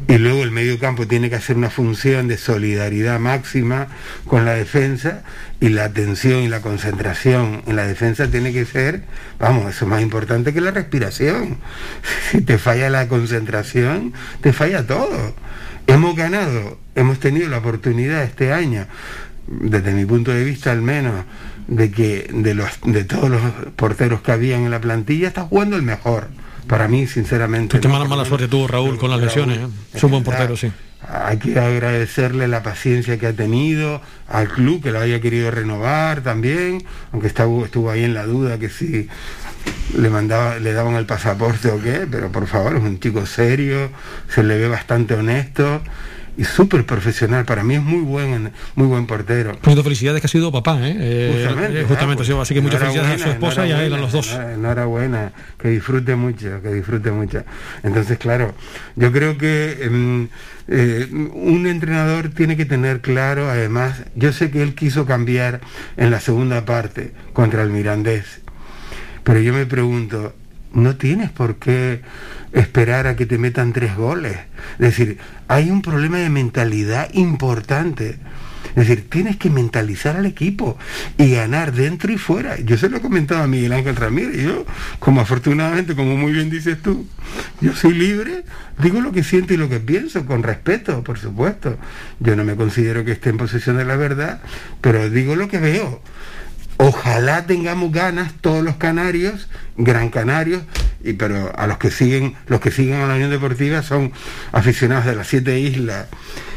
y 0.07 0.17
luego 0.17 0.43
el 0.43 0.51
medio 0.51 0.79
campo 0.79 1.07
tiene 1.07 1.29
que 1.29 1.35
hacer 1.35 1.55
una 1.55 1.69
función 1.69 2.27
de 2.27 2.37
solidaridad 2.37 3.19
máxima 3.19 3.87
con 4.27 4.45
la 4.45 4.53
defensa 4.53 5.23
y 5.59 5.69
la 5.69 5.85
atención 5.85 6.41
y 6.41 6.49
la 6.49 6.61
concentración 6.61 7.63
en 7.67 7.75
la 7.75 7.85
defensa 7.85 8.29
tiene 8.29 8.51
que 8.51 8.65
ser, 8.65 9.03
vamos, 9.39 9.69
eso 9.69 9.85
es 9.85 9.89
más 9.89 10.01
importante 10.01 10.53
que 10.53 10.61
la 10.61 10.71
respiración. 10.71 11.57
Si 12.31 12.41
te 12.41 12.57
falla 12.57 12.89
la 12.89 13.07
concentración, 13.07 14.13
te 14.41 14.53
falla 14.53 14.87
todo. 14.87 15.35
Hemos 15.87 16.15
ganado, 16.15 16.79
hemos 16.95 17.19
tenido 17.19 17.47
la 17.49 17.59
oportunidad 17.59 18.23
este 18.23 18.51
año, 18.51 18.87
desde 19.47 19.91
mi 19.91 20.05
punto 20.05 20.31
de 20.31 20.43
vista 20.43 20.71
al 20.71 20.81
menos, 20.81 21.25
de 21.67 21.91
que 21.91 22.27
de, 22.33 22.53
los, 22.55 22.69
de 22.85 23.03
todos 23.03 23.29
los 23.29 23.41
porteros 23.75 24.21
que 24.21 24.31
habían 24.31 24.61
en 24.63 24.71
la 24.71 24.81
plantilla 24.81 25.27
está 25.27 25.43
jugando 25.43 25.75
el 25.75 25.83
mejor 25.83 26.27
para 26.67 26.87
mí, 26.87 27.07
sinceramente. 27.07 27.79
Qué 27.79 27.87
mala, 27.87 28.05
mala 28.05 28.25
suerte 28.25 28.47
tuvo 28.47 28.67
Raúl 28.67 28.97
con 28.97 29.09
las 29.09 29.19
lesiones. 29.19 29.59
¿eh? 29.59 29.67
Es 29.93 30.03
un 30.03 30.11
buen 30.11 30.23
portero, 30.23 30.55
sí. 30.55 30.71
Hay 31.07 31.37
que 31.37 31.59
agradecerle 31.59 32.47
la 32.47 32.63
paciencia 32.63 33.19
que 33.19 33.27
ha 33.27 33.33
tenido, 33.33 34.01
al 34.27 34.47
club 34.47 34.81
que 34.81 34.91
lo 34.91 34.99
haya 34.99 35.19
querido 35.19 35.51
renovar 35.51 36.21
también, 36.21 36.83
aunque 37.11 37.27
estuvo, 37.27 37.65
estuvo 37.65 37.91
ahí 37.91 38.05
en 38.05 38.13
la 38.13 38.25
duda 38.25 38.57
que 38.57 38.69
si 38.69 39.09
le 39.97 40.09
mandaba, 40.09 40.59
le 40.59 40.71
daban 40.71 40.95
el 40.95 41.05
pasaporte 41.05 41.69
o 41.69 41.81
qué, 41.81 42.07
pero 42.09 42.31
por 42.31 42.47
favor, 42.47 42.77
es 42.77 42.83
un 42.83 42.99
chico 43.01 43.25
serio, 43.25 43.89
se 44.29 44.43
le 44.43 44.57
ve 44.57 44.69
bastante 44.69 45.13
honesto 45.13 45.81
y 46.37 46.43
súper 46.43 46.85
profesional. 46.85 47.45
Para 47.45 47.63
mí 47.63 47.75
es 47.75 47.81
muy 47.81 48.01
buen, 48.01 48.51
muy 48.75 48.87
buen 48.87 49.05
portero. 49.05 49.57
Pues 49.61 49.81
felicidades 49.81 50.21
que 50.21 50.27
ha 50.27 50.29
sido 50.29 50.51
papá, 50.51 50.79
¿eh? 50.81 50.95
eh 50.97 51.85
justamente, 51.87 52.23
pues, 52.23 52.29
así 52.29 52.53
que 52.53 52.61
muchas 52.61 52.79
felicidades 52.79 53.21
a 53.21 53.23
su 53.23 53.29
esposa 53.31 53.67
y 53.67 53.71
a 53.71 53.83
él, 53.83 53.93
a 53.93 53.97
los 53.97 54.11
dos. 54.11 54.33
Enhorabuena, 54.33 55.31
que 55.59 55.69
disfrute 55.69 56.15
mucho, 56.15 56.61
que 56.61 56.73
disfrute 56.73 57.11
mucho. 57.11 57.43
Entonces, 57.83 58.17
claro, 58.17 58.53
yo 58.95 59.11
creo 59.11 59.37
que 59.37 59.83
em, 59.83 60.29
eh, 60.67 61.07
un 61.11 61.67
entrenador 61.67 62.29
tiene 62.29 62.57
que 62.57 62.65
tener 62.65 63.01
claro, 63.01 63.49
además, 63.49 64.03
yo 64.15 64.31
sé 64.31 64.49
que 64.49 64.61
él 64.61 64.75
quiso 64.75 65.05
cambiar 65.05 65.61
en 65.97 66.11
la 66.11 66.19
segunda 66.19 66.65
parte 66.65 67.13
contra 67.33 67.63
el 67.63 67.69
Mirandés, 67.69 68.41
pero 69.23 69.39
yo 69.39 69.53
me 69.53 69.65
pregunto, 69.65 70.33
no 70.73 70.95
tienes 70.95 71.29
por 71.31 71.57
qué 71.57 72.01
esperar 72.51 73.07
a 73.07 73.15
que 73.15 73.25
te 73.25 73.37
metan 73.37 73.73
tres 73.73 73.95
goles. 73.95 74.37
Es 74.73 74.97
decir, 74.97 75.17
hay 75.47 75.69
un 75.69 75.81
problema 75.81 76.17
de 76.17 76.29
mentalidad 76.29 77.09
importante. 77.13 78.17
Es 78.75 78.87
decir, 78.87 79.07
tienes 79.07 79.37
que 79.37 79.51
mentalizar 79.51 80.15
al 80.15 80.25
equipo 80.25 80.77
y 81.17 81.31
ganar 81.31 81.73
dentro 81.73 82.11
y 82.11 82.17
fuera. 82.17 82.59
Yo 82.59 82.77
se 82.77 82.89
lo 82.89 82.97
he 82.97 83.01
comentado 83.01 83.43
a 83.43 83.47
Miguel 83.47 83.73
Ángel 83.73 83.95
Ramírez. 83.95 84.43
Yo, 84.43 84.65
como 84.99 85.21
afortunadamente, 85.21 85.95
como 85.95 86.17
muy 86.17 86.31
bien 86.31 86.49
dices 86.49 86.81
tú, 86.81 87.05
yo 87.61 87.75
soy 87.75 87.93
libre, 87.93 88.43
digo 88.81 88.99
lo 88.99 89.11
que 89.11 89.23
siento 89.23 89.53
y 89.53 89.57
lo 89.57 89.69
que 89.69 89.79
pienso, 89.79 90.25
con 90.25 90.41
respeto, 90.41 91.03
por 91.03 91.19
supuesto. 91.19 91.77
Yo 92.19 92.35
no 92.35 92.43
me 92.45 92.55
considero 92.55 93.05
que 93.05 93.11
esté 93.11 93.29
en 93.29 93.37
posesión 93.37 93.77
de 93.77 93.85
la 93.85 93.95
verdad, 93.95 94.41
pero 94.81 95.07
digo 95.09 95.35
lo 95.35 95.47
que 95.47 95.59
veo. 95.59 96.01
Ojalá 96.85 97.45
tengamos 97.45 97.93
ganas 97.93 98.33
todos 98.41 98.61
los 98.61 98.75
canarios, 98.75 99.47
gran 99.77 100.09
canarios, 100.09 100.63
y, 101.01 101.13
pero 101.13 101.57
a 101.57 101.65
los 101.65 101.77
que 101.77 101.89
siguen, 101.89 102.35
los 102.47 102.59
que 102.59 102.71
siguen 102.71 102.99
a 102.99 103.07
la 103.07 103.13
Unión 103.13 103.29
Deportiva 103.29 103.81
son 103.83 104.11
aficionados 104.51 105.05
de 105.05 105.15
las 105.15 105.27
siete 105.27 105.57
islas 105.61 106.07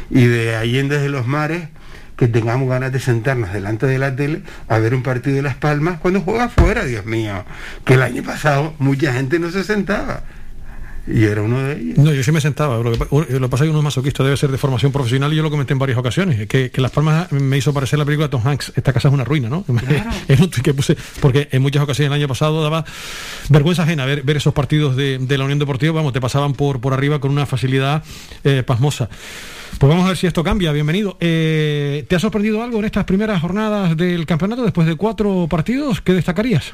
y 0.09 0.25
de 0.25 0.57
Allende 0.57 0.99
de 0.99 1.07
los 1.07 1.27
Mares, 1.27 1.69
que 2.17 2.27
tengamos 2.27 2.67
ganas 2.67 2.91
de 2.91 2.99
sentarnos 2.99 3.53
delante 3.53 3.85
de 3.85 3.99
la 3.99 4.17
tele 4.17 4.41
a 4.67 4.79
ver 4.79 4.95
un 4.95 5.01
partido 5.01 5.37
de 5.37 5.43
Las 5.43 5.55
Palmas 5.55 5.97
cuando 6.01 6.19
juega 6.19 6.49
fuera, 6.49 6.83
Dios 6.83 7.05
mío, 7.05 7.45
que 7.85 7.93
el 7.93 8.01
año 8.01 8.21
pasado 8.21 8.73
mucha 8.79 9.13
gente 9.13 9.39
no 9.39 9.49
se 9.49 9.63
sentaba. 9.63 10.23
Y 11.07 11.23
era 11.23 11.41
uno 11.41 11.59
de 11.59 11.79
ellos. 11.79 11.97
No, 11.97 12.13
yo 12.13 12.21
sí 12.21 12.31
me 12.31 12.41
sentaba. 12.41 12.77
Lo 12.77 12.91
que, 12.91 13.39
lo 13.39 13.49
pasa 13.49 13.63
es 13.63 13.67
que 13.67 13.69
uno 13.69 13.79
es 13.79 13.83
masoquista, 13.83 14.23
debe 14.23 14.35
ser 14.35 14.51
de 14.51 14.57
formación 14.57 14.91
profesional 14.91 15.31
y 15.31 15.37
yo 15.37 15.43
lo 15.43 15.49
comenté 15.49 15.73
en 15.73 15.79
varias 15.79 15.97
ocasiones. 15.97 16.47
Que, 16.47 16.71
Las 16.75 16.91
Palmas 16.91 17.31
me 17.31 17.57
hizo 17.57 17.73
parecer 17.73 17.97
la 17.97 18.05
película 18.05 18.27
de 18.27 18.31
Tom 18.31 18.45
Hanks. 18.45 18.73
Esta 18.75 18.91
casa 18.91 19.07
es 19.07 19.13
una 19.13 19.23
ruina, 19.23 19.49
¿no? 19.49 19.63
que 20.63 20.73
puse, 20.73 20.97
porque 21.21 21.47
en 21.51 21.61
muchas 21.61 21.81
ocasiones 21.83 22.11
el 22.11 22.21
año 22.21 22.27
pasado 22.27 22.61
daba 22.61 22.83
vergüenza 23.49 23.83
ajena 23.83 24.05
ver, 24.05 24.23
ver 24.23 24.37
esos 24.37 24.53
partidos 24.53 24.95
de, 24.95 25.37
la 25.37 25.43
Unión 25.45 25.59
Deportiva. 25.59 25.93
Vamos, 25.93 26.11
te 26.11 26.19
pasaban 26.19 26.53
por, 26.53 26.81
por 26.81 26.93
arriba 26.93 27.19
con 27.19 27.31
una 27.31 27.45
facilidad 27.45 28.03
eh, 28.43 28.63
pasmosa. 28.65 29.09
Pues 29.79 29.89
vamos 29.89 30.05
a 30.05 30.09
ver 30.09 30.17
si 30.17 30.27
esto 30.27 30.43
cambia. 30.43 30.71
Bienvenido. 30.71 31.17
Eh, 31.19 32.05
¿Te 32.07 32.15
ha 32.15 32.19
sorprendido 32.19 32.63
algo 32.63 32.79
en 32.79 32.85
estas 32.85 33.05
primeras 33.05 33.41
jornadas 33.41 33.95
del 33.95 34.25
campeonato 34.25 34.63
después 34.63 34.87
de 34.87 34.95
cuatro 34.95 35.47
partidos? 35.49 36.01
¿Qué 36.01 36.13
destacarías? 36.13 36.73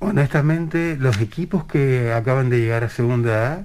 Honestamente, 0.00 0.96
los 0.98 1.20
equipos 1.20 1.64
que 1.64 2.12
acaban 2.12 2.50
de 2.50 2.58
llegar 2.58 2.84
a 2.84 2.88
segunda 2.88 3.52
A, 3.52 3.64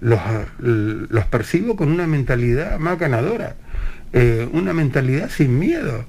los, 0.00 0.20
los 0.58 1.24
percibo 1.26 1.76
con 1.76 1.90
una 1.90 2.06
mentalidad 2.06 2.78
más 2.78 2.98
ganadora, 2.98 3.56
eh, 4.12 4.48
una 4.52 4.72
mentalidad 4.72 5.30
sin 5.30 5.58
miedo. 5.58 6.04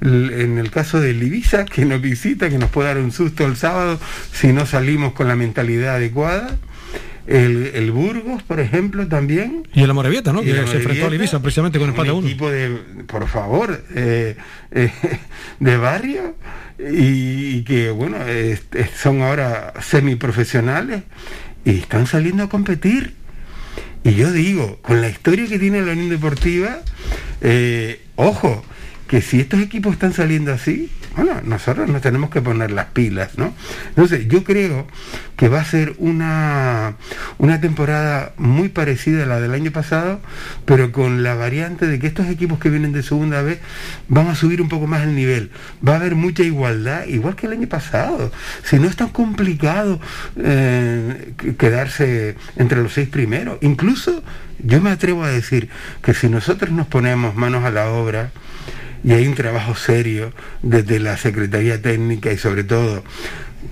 En 0.00 0.58
el 0.58 0.70
caso 0.70 1.00
de 1.00 1.12
Ibiza, 1.12 1.64
que 1.64 1.84
nos 1.86 2.02
visita, 2.02 2.50
que 2.50 2.58
nos 2.58 2.68
puede 2.70 2.88
dar 2.88 2.98
un 2.98 3.12
susto 3.12 3.46
el 3.46 3.56
sábado 3.56 3.98
si 4.32 4.52
no 4.52 4.66
salimos 4.66 5.12
con 5.12 5.28
la 5.28 5.36
mentalidad 5.36 5.96
adecuada. 5.96 6.58
El, 7.26 7.90
Burgos, 7.90 8.42
por 8.42 8.60
ejemplo, 8.60 9.06
también. 9.08 9.66
Y 9.72 9.82
el 9.82 9.90
Amorebieta, 9.90 10.32
¿no? 10.32 10.42
que 10.42 10.52
se 10.66 10.76
enfrentó 10.76 11.06
a 11.08 11.14
Ibiza 11.14 11.40
precisamente 11.40 11.78
con 11.78 11.88
empate 11.88 12.10
1. 12.10 12.26
equipo 12.26 12.50
de, 12.50 12.68
por 13.06 13.26
favor, 13.28 13.82
eh, 13.94 14.36
eh, 14.70 14.92
de 15.60 15.76
barrio 15.76 16.36
y, 16.78 17.62
que, 17.62 17.90
bueno, 17.90 18.18
son 18.96 19.22
ahora 19.22 19.72
semiprofesionales 19.80 21.02
y 21.64 21.78
están 21.78 22.06
saliendo 22.06 22.44
a 22.44 22.48
competir. 22.48 23.14
Y 24.02 24.14
yo 24.14 24.30
digo, 24.30 24.78
con 24.82 25.00
la 25.00 25.08
historia 25.08 25.46
que 25.48 25.58
tiene 25.58 25.80
la 25.80 25.92
Unión 25.92 26.10
Deportiva, 26.10 26.80
eh, 27.40 28.02
ojo, 28.16 28.62
que 29.06 29.20
si 29.20 29.40
estos 29.40 29.60
equipos 29.60 29.92
están 29.92 30.12
saliendo 30.12 30.52
así, 30.52 30.90
bueno, 31.16 31.40
nosotros 31.44 31.88
nos 31.88 32.02
tenemos 32.02 32.30
que 32.30 32.42
poner 32.42 32.72
las 32.72 32.86
pilas, 32.86 33.38
¿no? 33.38 33.54
Entonces, 33.90 34.26
yo 34.26 34.42
creo 34.42 34.86
que 35.36 35.48
va 35.48 35.60
a 35.60 35.64
ser 35.64 35.94
una, 35.98 36.96
una 37.38 37.60
temporada 37.60 38.32
muy 38.36 38.68
parecida 38.68 39.22
a 39.22 39.26
la 39.26 39.40
del 39.40 39.54
año 39.54 39.70
pasado, 39.70 40.20
pero 40.64 40.90
con 40.90 41.22
la 41.22 41.34
variante 41.34 41.86
de 41.86 42.00
que 42.00 42.08
estos 42.08 42.26
equipos 42.26 42.58
que 42.58 42.70
vienen 42.70 42.92
de 42.92 43.02
segunda 43.04 43.42
vez 43.42 43.60
van 44.08 44.26
a 44.26 44.34
subir 44.34 44.60
un 44.60 44.68
poco 44.68 44.88
más 44.88 45.02
el 45.02 45.14
nivel. 45.14 45.50
Va 45.86 45.92
a 45.92 45.96
haber 45.96 46.16
mucha 46.16 46.42
igualdad, 46.42 47.06
igual 47.06 47.36
que 47.36 47.46
el 47.46 47.52
año 47.52 47.68
pasado. 47.68 48.32
Si 48.64 48.78
no 48.80 48.88
es 48.88 48.96
tan 48.96 49.10
complicado 49.10 50.00
eh, 50.36 51.34
quedarse 51.58 52.36
entre 52.56 52.82
los 52.82 52.92
seis 52.92 53.08
primeros. 53.08 53.58
Incluso 53.60 54.22
yo 54.58 54.80
me 54.80 54.90
atrevo 54.90 55.24
a 55.24 55.28
decir 55.28 55.68
que 56.02 56.14
si 56.14 56.28
nosotros 56.28 56.70
nos 56.70 56.86
ponemos 56.86 57.34
manos 57.36 57.64
a 57.64 57.70
la 57.70 57.90
obra, 57.90 58.30
y 59.04 59.12
hay 59.12 59.28
un 59.28 59.34
trabajo 59.34 59.74
serio 59.74 60.32
desde 60.62 60.98
la 60.98 61.16
Secretaría 61.18 61.80
Técnica 61.80 62.32
y 62.32 62.38
sobre 62.38 62.64
todo 62.64 63.04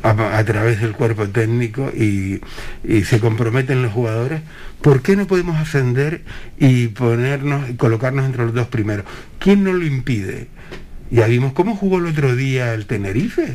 a, 0.02 0.44
través 0.44 0.80
del 0.80 0.92
cuerpo 0.92 1.28
técnico 1.28 1.90
y, 1.94 2.40
y 2.84 3.04
se 3.04 3.18
comprometen 3.18 3.82
los 3.82 3.92
jugadores, 3.92 4.42
¿por 4.82 5.02
qué 5.02 5.16
no 5.16 5.26
podemos 5.26 5.56
ascender 5.56 6.22
y 6.58 6.88
ponernos 6.88 7.68
y 7.70 7.74
colocarnos 7.74 8.26
entre 8.26 8.44
los 8.44 8.54
dos 8.54 8.68
primeros? 8.68 9.06
¿Quién 9.38 9.64
nos 9.64 9.74
lo 9.74 9.86
impide? 9.86 10.48
Ya 11.10 11.26
vimos 11.26 11.52
cómo 11.52 11.76
jugó 11.76 11.98
el 11.98 12.06
otro 12.06 12.36
día 12.36 12.74
el 12.74 12.86
Tenerife. 12.86 13.54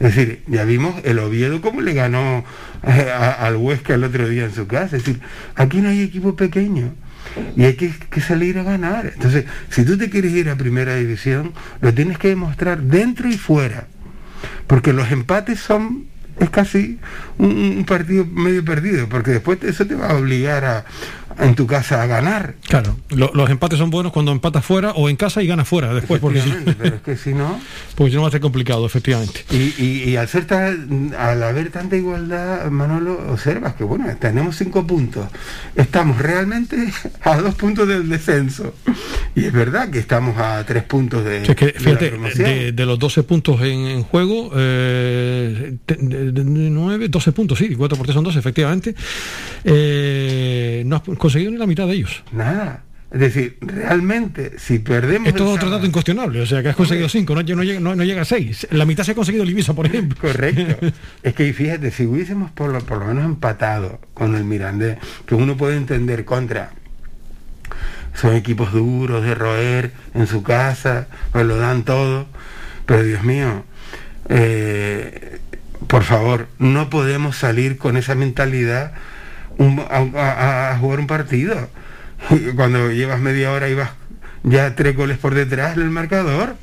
Es 0.00 0.14
decir, 0.14 0.42
ya 0.48 0.64
vimos 0.64 0.94
el 1.04 1.20
Oviedo 1.20 1.60
cómo 1.60 1.80
le 1.80 1.94
ganó 1.94 2.44
eh, 2.82 3.10
al 3.12 3.56
Huesca 3.56 3.94
el 3.94 4.04
otro 4.04 4.28
día 4.28 4.44
en 4.44 4.54
su 4.54 4.66
casa. 4.66 4.96
Es 4.96 5.04
decir, 5.04 5.20
aquí 5.54 5.78
no 5.78 5.88
hay 5.88 6.02
equipo 6.02 6.34
pequeño 6.34 6.94
y 7.56 7.64
hay 7.64 7.74
que, 7.74 7.92
que 8.10 8.20
salir 8.20 8.58
a 8.58 8.62
ganar. 8.62 9.10
Entonces, 9.14 9.44
si 9.70 9.84
tú 9.84 9.96
te 9.98 10.10
quieres 10.10 10.32
ir 10.32 10.48
a 10.50 10.56
primera 10.56 10.94
división, 10.96 11.52
lo 11.80 11.92
tienes 11.94 12.18
que 12.18 12.28
demostrar 12.28 12.80
dentro 12.82 13.28
y 13.28 13.36
fuera. 13.38 13.86
Porque 14.66 14.92
los 14.92 15.10
empates 15.10 15.60
son 15.60 16.06
es 16.40 16.50
casi 16.50 16.98
un, 17.38 17.50
un 17.78 17.84
partido 17.84 18.26
medio 18.26 18.64
perdido, 18.64 19.08
porque 19.08 19.30
después 19.30 19.62
eso 19.62 19.86
te 19.86 19.94
va 19.94 20.08
a 20.10 20.14
obligar 20.16 20.64
a, 20.64 20.78
a- 20.78 20.84
en 21.38 21.54
tu 21.54 21.66
casa 21.66 22.02
a 22.02 22.06
ganar. 22.06 22.54
Claro, 22.68 22.96
lo- 23.10 23.30
los 23.34 23.50
empates 23.50 23.78
son 23.78 23.90
buenos 23.90 24.12
cuando 24.12 24.32
empatas 24.32 24.64
fuera 24.64 24.92
o 24.92 25.08
en 25.08 25.16
casa 25.16 25.42
y 25.42 25.46
ganas 25.46 25.66
fuera 25.68 25.92
después, 25.94 26.20
porque 26.20 26.40
si, 26.40 26.50
pero 26.78 26.96
es 26.96 27.02
que 27.02 27.16
si 27.16 27.32
no, 27.34 27.60
porque 27.96 28.10
si 28.10 28.16
no 28.16 28.22
va 28.22 28.28
a 28.28 28.30
ser 28.30 28.40
complicado, 28.40 28.84
efectivamente. 28.86 29.44
Y, 29.50 29.74
y- 29.82 30.04
y 30.10 30.16
al 30.16 30.28
ser 30.28 30.46
tan- 30.46 31.14
al 31.18 31.42
haber 31.42 31.70
tanta 31.70 31.96
igualdad, 31.96 32.70
Manolo, 32.70 33.18
observas 33.30 33.74
que 33.74 33.84
bueno, 33.84 34.06
tenemos 34.20 34.56
cinco 34.56 34.86
puntos. 34.86 35.26
Estamos 35.76 36.18
realmente 36.18 36.76
a 37.22 37.36
dos 37.38 37.54
puntos 37.54 37.88
del 37.88 38.08
descenso. 38.08 38.74
Y 39.36 39.46
es 39.46 39.52
verdad 39.52 39.90
que 39.90 39.98
estamos 39.98 40.38
a 40.38 40.64
tres 40.64 40.84
puntos 40.84 41.24
de, 41.24 41.42
O 41.42 41.44
sea, 41.44 41.54
de 41.54 41.72
la 41.72 41.80
fíjate, 41.80 42.08
promoción. 42.10 42.48
de, 42.48 42.72
de 42.72 42.86
los 42.86 42.98
12 42.98 43.22
puntos 43.24 43.60
en, 43.62 43.86
en 43.86 44.02
juego, 44.04 44.52
eh, 44.54 45.76
de, 45.86 45.96
de- 45.96 46.32
de 46.32 46.44
9, 46.44 47.08
12 47.08 47.32
puntos, 47.32 47.58
sí, 47.58 47.74
4 47.74 47.96
por 47.96 48.06
3 48.06 48.14
son 48.14 48.22
12, 48.24 48.38
efectivamente, 48.38 48.94
eh, 49.64 50.82
no 50.86 50.96
has 50.96 51.02
conseguido 51.24 51.50
ni 51.52 51.56
la 51.58 51.66
mitad 51.66 51.86
de 51.86 51.94
ellos. 51.94 52.22
Nada. 52.32 52.82
Es 53.10 53.20
decir, 53.20 53.56
realmente, 53.60 54.58
si 54.58 54.80
perdemos. 54.80 55.28
Esto 55.28 55.44
es 55.44 55.56
otro 55.56 55.70
dato 55.70 55.86
incuestionable, 55.86 56.40
o 56.40 56.46
sea, 56.46 56.62
que 56.62 56.68
has 56.70 56.76
conseguido 56.76 57.08
5, 57.08 57.34
no, 57.34 57.42
no, 57.42 57.62
llega- 57.62 57.80
no- 57.80 57.94
no 57.94 58.02
llega 58.04 58.22
a 58.22 58.24
6. 58.24 58.66
La 58.72 58.84
mitad 58.84 59.04
se 59.04 59.12
ha 59.12 59.14
conseguido 59.14 59.44
el 59.44 59.50
Ibiza, 59.50 59.72
por 59.72 59.86
ejemplo. 59.86 60.18
Correcto. 60.20 60.86
es 61.22 61.32
que 61.34 61.52
fíjate, 61.52 61.90
si 61.92 62.04
hubiésemos 62.06 62.50
por 62.50 62.70
lo, 62.72 62.80
por 62.80 62.98
lo 62.98 63.06
menos 63.06 63.24
empatado 63.24 64.00
con 64.14 64.34
el 64.34 64.44
Mirandés, 64.44 64.98
que 65.26 65.34
uno 65.36 65.56
puede 65.56 65.76
entender 65.76 66.24
contra. 66.24 66.72
Son 68.14 68.34
equipos 68.34 68.72
duros 68.72 69.22
de 69.24 69.34
roer 69.34 69.92
en 70.14 70.26
su 70.26 70.42
casa, 70.42 71.06
pues 71.32 71.46
lo 71.46 71.56
dan 71.56 71.84
todo. 71.84 72.26
Pero 72.86 73.02
Dios 73.02 73.22
mío, 73.22 73.64
eh, 74.28 75.38
por 75.86 76.02
favor, 76.02 76.48
no 76.58 76.90
podemos 76.90 77.36
salir 77.36 77.78
con 77.78 77.96
esa 77.96 78.14
mentalidad 78.14 78.92
un- 79.58 79.84
a, 79.88 80.76
jugar 80.80 81.00
un 81.00 81.06
partido. 81.06 81.68
Cuando 82.56 82.90
llevas 82.90 83.20
media 83.20 83.52
hora 83.52 83.68
y 83.68 83.74
vas 83.74 83.90
ya 84.42 84.74
tres 84.74 84.96
goles 84.96 85.18
por 85.18 85.34
detrás 85.34 85.76
del 85.76 85.90
marcador. 85.90 86.56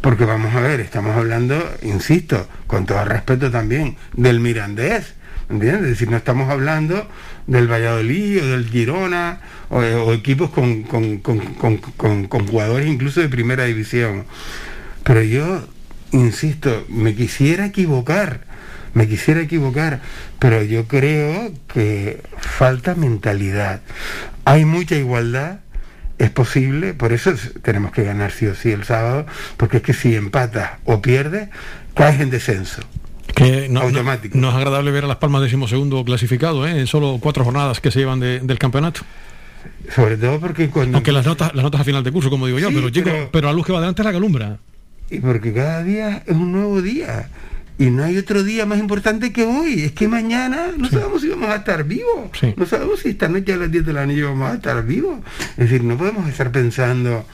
Porque 0.00 0.24
vamos 0.24 0.54
a 0.54 0.60
ver, 0.60 0.80
estamos 0.80 1.16
hablando, 1.16 1.60
insisto, 1.82 2.48
con 2.68 2.86
todo 2.86 3.04
respeto 3.04 3.50
también, 3.50 3.96
del 4.14 4.38
Mirandés, 4.38 5.14
¿entiendes? 5.50 5.82
Es 5.82 5.88
decir, 5.90 6.08
no 6.08 6.16
estamos 6.16 6.48
hablando 6.50 7.08
del 7.48 7.66
Valladolid 7.70 8.40
o 8.44 8.46
del 8.46 8.68
Girona 8.70 9.40
o, 9.70 9.78
o 9.78 10.12
equipos 10.12 10.50
con- 10.50 10.84
con- 10.84 11.18
con- 11.18 12.26
con 12.28 12.46
jugadores 12.46 12.86
incluso 12.86 13.20
de 13.20 13.28
primera 13.28 13.64
división. 13.64 14.24
Pero 15.02 15.22
yo, 15.22 15.66
insisto, 16.12 16.84
me 16.88 17.16
quisiera 17.16 17.66
equivocar, 17.66 18.42
me 18.94 19.06
quisiera 19.08 19.40
equivocar, 19.40 20.00
pero 20.38 20.62
yo 20.62 20.86
creo 20.86 21.52
que 21.72 22.22
falta 22.38 22.94
mentalidad. 22.94 23.80
Hay 24.44 24.64
mucha 24.64 24.94
igualdad, 24.96 25.60
es 26.18 26.30
posible, 26.30 26.94
por 26.94 27.12
eso 27.12 27.30
es- 27.30 27.52
tenemos 27.62 27.92
que 27.92 28.02
ganar 28.04 28.32
sí 28.32 28.46
o 28.46 28.54
sí 28.54 28.70
el 28.72 28.84
sábado, 28.84 29.26
porque 29.56 29.78
es 29.78 29.82
que 29.82 29.92
si 29.94 30.14
empatas 30.16 30.72
o 30.84 31.00
pierdes, 31.02 31.48
caes 31.94 32.20
en 32.20 32.30
descenso. 32.30 32.82
Que 33.34 33.68
no, 33.68 33.82
Automático. 33.82 34.36
no 34.38 34.48
es 34.48 34.54
agradable 34.56 34.90
ver 34.90 35.04
a 35.04 35.06
Las 35.06 35.18
Palmas 35.18 35.42
decimosegundo 35.42 36.02
clasificado, 36.04 36.66
¿eh? 36.66 36.80
en 36.80 36.86
solo 36.86 37.18
cuatro 37.20 37.44
jornadas 37.44 37.80
que 37.80 37.90
se 37.90 38.00
llevan 38.00 38.18
de- 38.20 38.40
del 38.40 38.58
campeonato. 38.58 39.02
Sobre 39.94 40.16
todo 40.16 40.40
porque 40.40 40.70
cuando... 40.70 40.96
Aunque 40.96 41.12
las 41.12 41.26
notas, 41.26 41.54
las 41.54 41.62
notas 41.62 41.80
a 41.80 41.84
final 41.84 42.02
de 42.02 42.10
curso, 42.10 42.30
como 42.30 42.46
digo 42.46 42.58
yo, 42.58 42.68
Sí, 42.68 42.74
pero 42.74 42.90
chicos, 42.90 43.12
pero- 43.12 43.30
pero 43.30 43.46
la 43.48 43.52
luz 43.52 43.66
que 43.66 43.72
va 43.72 43.78
adelante 43.78 44.02
es 44.02 44.06
la 44.06 44.10
que 44.10 44.16
alumbra. 44.16 44.58
Y 45.10 45.20
porque 45.20 45.52
cada 45.52 45.82
día 45.84 46.22
es 46.26 46.34
un 46.36 46.52
nuevo 46.52 46.82
día. 46.82 47.28
Y 47.78 47.90
no 47.90 48.02
hay 48.02 48.18
otro 48.18 48.42
día 48.42 48.66
más 48.66 48.80
importante 48.80 49.32
que 49.32 49.44
hoy. 49.44 49.84
Es 49.84 49.92
que 49.92 50.08
mañana 50.08 50.72
no 50.76 50.88
sabemos 50.88 51.22
si 51.22 51.28
vamos 51.28 51.48
a 51.48 51.56
estar 51.56 51.84
vivos. 51.84 52.30
Sí. 52.38 52.52
No 52.56 52.66
sabemos 52.66 53.00
si 53.00 53.10
esta 53.10 53.28
noche 53.28 53.52
a 53.52 53.56
las 53.56 53.70
10 53.70 53.86
de 53.86 53.92
la 53.92 54.04
noche 54.04 54.22
vamos 54.24 54.50
a 54.50 54.54
estar 54.54 54.84
vivos. 54.84 55.20
Es 55.50 55.70
decir, 55.70 55.84
no 55.84 55.96
podemos 55.96 56.28
estar 56.28 56.50
pensando 56.50 57.24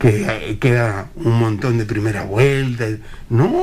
que 0.00 0.24
eh, 0.26 0.58
queda 0.58 1.10
un 1.14 1.38
montón 1.38 1.76
de 1.78 1.84
primera 1.84 2.24
vuelta. 2.24 2.86
No, 3.28 3.62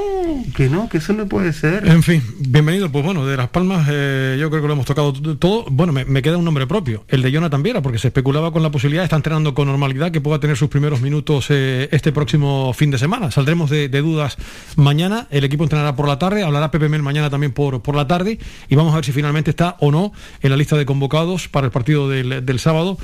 que 0.55 0.69
no, 0.69 0.87
que 0.87 0.99
eso 0.99 1.11
no 1.11 1.25
puede 1.27 1.51
ser. 1.51 1.85
En 1.87 2.03
fin, 2.03 2.23
bienvenido. 2.39 2.89
Pues 2.91 3.03
bueno, 3.03 3.25
de 3.25 3.35
Las 3.35 3.49
Palmas 3.49 3.87
eh, 3.91 4.37
yo 4.39 4.49
creo 4.49 4.61
que 4.61 4.67
lo 4.67 4.73
hemos 4.73 4.85
tocado 4.85 5.11
todo. 5.13 5.65
Bueno, 5.69 5.91
me, 5.91 6.05
me 6.05 6.21
queda 6.21 6.37
un 6.37 6.45
nombre 6.45 6.67
propio, 6.67 7.03
el 7.09 7.21
de 7.23 7.31
Jonathan 7.31 7.63
Viera, 7.63 7.81
porque 7.81 7.97
se 7.97 8.07
especulaba 8.09 8.51
con 8.53 8.61
la 8.63 8.69
posibilidad, 8.71 9.03
está 9.03 9.15
entrenando 9.17 9.53
con 9.55 9.67
normalidad, 9.67 10.11
que 10.11 10.21
pueda 10.21 10.39
tener 10.39 10.55
sus 10.55 10.69
primeros 10.69 11.01
minutos 11.01 11.47
eh, 11.49 11.89
este 11.91 12.11
próximo 12.11 12.71
fin 12.73 12.91
de 12.91 12.97
semana. 12.99 13.31
Saldremos 13.31 13.69
de, 13.71 13.89
de 13.89 14.01
dudas 14.01 14.37
mañana, 14.75 15.27
el 15.31 15.43
equipo 15.43 15.63
entrenará 15.63 15.95
por 15.95 16.07
la 16.07 16.19
tarde, 16.19 16.43
hablará 16.43 16.69
Pepe 16.71 16.87
Mel 16.87 17.01
mañana 17.01 17.29
también 17.31 17.51
por, 17.51 17.81
por 17.81 17.95
la 17.95 18.07
tarde 18.07 18.37
y 18.69 18.75
vamos 18.75 18.93
a 18.93 18.97
ver 18.97 19.05
si 19.05 19.11
finalmente 19.11 19.49
está 19.49 19.75
o 19.79 19.91
no 19.91 20.13
en 20.41 20.51
la 20.51 20.55
lista 20.55 20.77
de 20.77 20.85
convocados 20.85 21.47
para 21.47 21.65
el 21.65 21.71
partido 21.71 22.07
del, 22.07 22.45
del 22.45 22.59
sábado. 22.59 22.97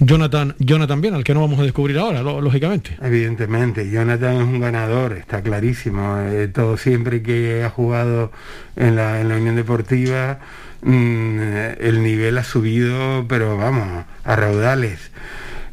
Jonathan, 0.00 0.54
Jonathan 0.58 1.00
Viera, 1.00 1.16
al 1.16 1.24
que 1.24 1.34
no 1.34 1.40
vamos 1.40 1.58
a 1.58 1.64
descubrir 1.64 1.98
ahora, 1.98 2.22
lo- 2.22 2.51
Evidentemente, 3.00 3.90
Jonathan 3.90 4.36
es 4.36 4.42
un 4.42 4.60
ganador, 4.60 5.12
está 5.12 5.42
clarísimo. 5.42 6.18
Eh, 6.20 6.48
todo 6.48 6.76
siempre 6.76 7.22
que 7.22 7.64
ha 7.64 7.70
jugado 7.70 8.32
en 8.76 8.96
la, 8.96 9.20
Unión 9.20 9.56
Deportiva, 9.56 10.38
mm, 10.82 11.38
el 11.80 12.02
nivel 12.02 12.38
ha 12.38 12.44
subido, 12.44 13.26
pero 13.28 13.56
vamos, 13.56 14.04
a 14.24 14.36
raudales. 14.36 15.10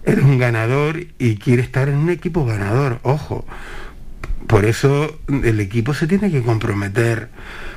Eres 0.05 0.23
un 0.23 0.37
ganador 0.37 1.05
y 1.17 1.35
quiere 1.37 1.61
estar 1.61 1.89
en 1.89 1.95
un 1.95 2.09
equipo 2.09 2.45
ganador, 2.45 2.99
ojo. 3.03 3.45
Por 4.47 4.65
eso 4.65 5.19
el 5.43 5.59
equipo 5.59 5.93
se 5.93 6.07
tiene 6.07 6.31
que 6.31 6.41
comprometer, 6.41 7.29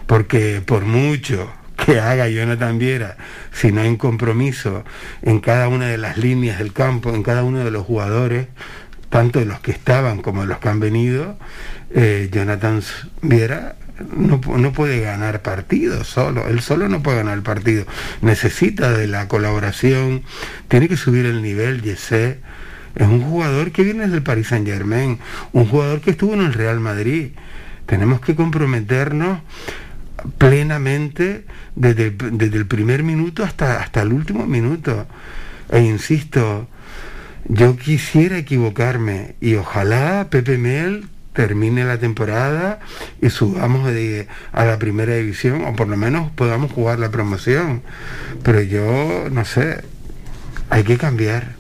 porque 0.07 0.63
por 0.65 0.85
mucho 0.85 1.53
que 1.85 1.99
haga 1.99 2.29
Jonathan 2.29 2.79
Viera, 2.79 3.17
si 3.53 3.73
no 3.73 3.81
hay 3.81 3.89
un 3.89 3.97
compromiso 3.97 4.85
en 5.23 5.41
cada 5.41 5.69
una 5.69 5.89
de 5.89 5.99
las 5.99 6.17
líneas 6.17 6.59
del 6.59 6.73
campo, 6.73 7.11
en 7.11 7.23
cada 7.23 7.43
uno 7.43 7.65
de 7.65 7.71
los 7.71 7.85
jugadores, 7.85 8.47
tanto 9.13 9.41
de 9.41 9.45
los 9.45 9.61
que 9.61 9.73
estaban 9.73 10.23
como 10.23 10.41
de 10.41 10.47
los 10.47 10.59
que 10.59 10.71
han 10.71 10.81
venido, 10.81 11.37
eh, 11.91 12.31
Jonathan 12.33 12.83
Viera 13.21 13.77
no, 14.17 14.41
no 14.57 14.73
puede 14.73 15.03
ganar 15.03 15.43
partidos 15.43 16.09
solo, 16.09 16.49
él 16.49 16.63
solo 16.63 16.89
no 16.89 17.03
puede 17.03 17.19
ganar 17.19 17.43
partido, 17.43 17.85
necesita 18.23 18.91
de 18.91 19.09
la 19.09 19.29
colaboración, 19.29 20.23
tiene 20.69 20.89
que 20.89 20.97
subir 20.97 21.27
el 21.27 21.43
nivel, 21.43 21.83
Jesse, 21.83 22.39
es 22.95 23.07
un 23.07 23.21
jugador 23.21 23.71
que 23.71 23.83
viene 23.83 24.09
del 24.09 24.23
Paris 24.23 24.47
Saint 24.47 24.67
Germain, 24.67 25.19
un 25.53 25.67
jugador 25.67 26.01
que 26.01 26.13
estuvo 26.13 26.33
en 26.33 26.41
el 26.41 26.55
Real 26.55 26.81
Madrid, 26.81 27.33
tenemos 27.85 28.23
que 28.23 28.35
comprometernos 28.35 29.41
plenamente 30.39 31.45
desde, 31.77 32.13
desde 32.13 32.57
el 32.57 32.67
primer 32.67 33.03
minuto 33.03 33.45
hasta, 33.45 33.79
hasta 33.79 34.01
el 34.01 34.15
último 34.15 34.47
minuto. 34.47 35.07
E 35.71 35.81
insisto, 35.81 36.67
yo 37.49 37.77
quisiera 37.77 38.39
equivocarme 38.39 39.35
y 39.41 39.55
ojalá 39.55 40.29
Pepe 40.31 40.59
Mel 40.59 41.07
termine 41.33 41.85
la 41.85 41.99
temporada 41.99 42.81
y 43.21 43.31
subamos 43.31 43.91
a 44.53 44.65
la 44.65 44.79
primera 44.79 45.15
división 45.15 45.65
o 45.65 45.75
por 45.75 45.89
lo 45.89 45.97
menos 45.97 46.31
podamos 46.33 46.73
jugar 46.73 46.99
la 46.99 47.11
promoción. 47.11 47.83
Pero 48.43 48.63
yo 48.63 49.29
no 49.31 49.45
sé, 49.45 49.83
hay 50.71 50.85
que 50.85 50.99
cambiar. 50.99 51.57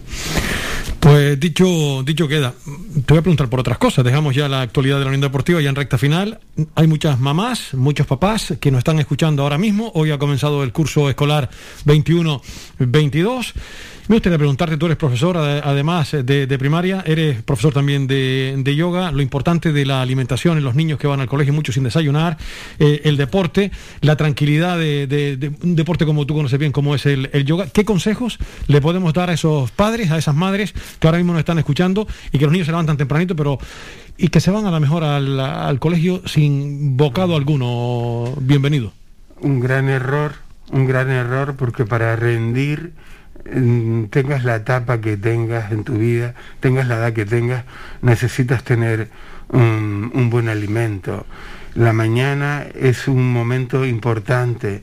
Pues 1.02 1.40
dicho, 1.40 2.04
dicho 2.04 2.28
queda, 2.28 2.54
te 3.04 3.12
voy 3.12 3.18
a 3.18 3.22
preguntar 3.22 3.48
por 3.48 3.58
otras 3.58 3.76
cosas. 3.76 4.04
Dejamos 4.04 4.36
ya 4.36 4.48
la 4.48 4.62
actualidad 4.62 4.98
de 4.98 5.04
la 5.04 5.08
Unión 5.08 5.20
Deportiva 5.20 5.60
ya 5.60 5.68
en 5.68 5.74
recta 5.74 5.98
final. 5.98 6.38
Hay 6.76 6.86
muchas 6.86 7.18
mamás, 7.18 7.74
muchos 7.74 8.06
papás 8.06 8.54
que 8.60 8.70
nos 8.70 8.78
están 8.78 9.00
escuchando 9.00 9.42
ahora 9.42 9.58
mismo. 9.58 9.90
Hoy 9.94 10.12
ha 10.12 10.18
comenzado 10.18 10.62
el 10.62 10.72
curso 10.72 11.10
escolar 11.10 11.50
21-22. 11.86 13.52
Me 14.08 14.16
gustaría 14.16 14.36
preguntarte, 14.36 14.76
tú 14.76 14.86
eres 14.86 14.98
profesor, 14.98 15.36
ade- 15.36 15.60
además 15.62 16.10
de, 16.10 16.46
de 16.46 16.58
primaria, 16.58 17.04
eres 17.06 17.40
profesor 17.42 17.72
también 17.72 18.08
de, 18.08 18.74
yoga, 18.76 19.12
lo 19.12 19.22
importante 19.22 19.72
de 19.72 19.86
la 19.86 20.02
alimentación 20.02 20.58
en 20.58 20.64
los 20.64 20.74
niños 20.74 20.98
que 20.98 21.06
van 21.06 21.20
al 21.20 21.28
colegio, 21.28 21.52
muchos 21.52 21.76
sin 21.76 21.84
desayunar, 21.84 22.36
eh, 22.80 23.02
el 23.04 23.16
deporte, 23.16 23.70
la 24.00 24.16
tranquilidad 24.16 24.76
de, 24.76 25.52
un 25.62 25.76
deporte 25.76 26.04
como 26.04 26.26
tú 26.26 26.34
conoces 26.34 26.58
bien, 26.58 26.72
como 26.72 26.96
es 26.96 27.06
el, 27.06 27.30
yoga. 27.44 27.68
¿Qué 27.68 27.84
consejos 27.84 28.38
le 28.66 28.80
podemos 28.80 29.14
dar 29.14 29.30
a 29.30 29.34
esos 29.34 29.70
padres, 29.70 30.10
a 30.10 30.18
esas 30.18 30.34
madres, 30.34 30.74
que 30.98 31.06
ahora 31.06 31.18
mismo 31.18 31.32
nos 31.32 31.40
están 31.40 31.58
escuchando 31.58 32.08
y 32.32 32.38
que 32.38 32.44
los 32.44 32.52
niños 32.52 32.66
se 32.66 32.72
levantan 32.72 32.96
tempranito, 32.96 33.36
pero 33.36 33.58
y 34.18 34.28
que 34.28 34.40
se 34.40 34.50
van 34.50 34.66
a 34.66 34.72
la 34.72 34.80
mejor 34.80 35.04
al, 35.04 35.78
colegio 35.78 36.22
sin 36.26 36.96
bocado 36.96 37.36
alguno. 37.36 38.34
Bienvenido. 38.40 38.92
Un 39.40 39.60
gran 39.60 39.88
error, 39.88 40.32
un 40.72 40.86
gran 40.86 41.08
error, 41.08 41.54
porque 41.56 41.84
para 41.84 42.16
rendir 42.16 42.92
tengas 43.44 44.44
la 44.44 44.56
etapa 44.56 45.00
que 45.00 45.16
tengas 45.16 45.72
en 45.72 45.84
tu 45.84 45.94
vida, 45.94 46.34
tengas 46.60 46.86
la 46.86 46.96
edad 46.96 47.12
que 47.12 47.26
tengas, 47.26 47.64
necesitas 48.00 48.64
tener 48.64 49.08
un, 49.48 50.30
buen 50.30 50.48
alimento. 50.48 51.26
La 51.74 51.92
mañana 51.92 52.66
es 52.74 53.08
un 53.08 53.32
momento 53.32 53.84
importante 53.84 54.82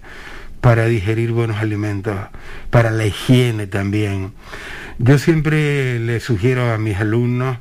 para 0.61 0.85
digerir 0.85 1.31
buenos 1.31 1.57
alimentos, 1.57 2.17
para 2.69 2.91
la 2.91 3.05
higiene 3.05 3.67
también. 3.67 4.33
Yo 4.97 5.17
siempre 5.17 5.99
le 5.99 6.19
sugiero 6.19 6.73
a 6.73 6.77
mis 6.77 6.97
alumnos, 6.97 7.57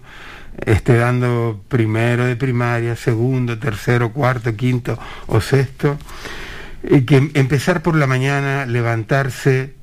esté 0.64 0.96
dando 0.96 1.62
primero 1.68 2.24
de 2.24 2.34
primaria, 2.34 2.96
segundo, 2.96 3.58
tercero, 3.58 4.12
cuarto, 4.12 4.56
quinto 4.56 4.98
o 5.26 5.40
sexto, 5.40 5.98
que 6.82 7.30
empezar 7.34 7.82
por 7.82 7.94
la 7.94 8.08
mañana, 8.08 8.66
levantarse, 8.66 9.77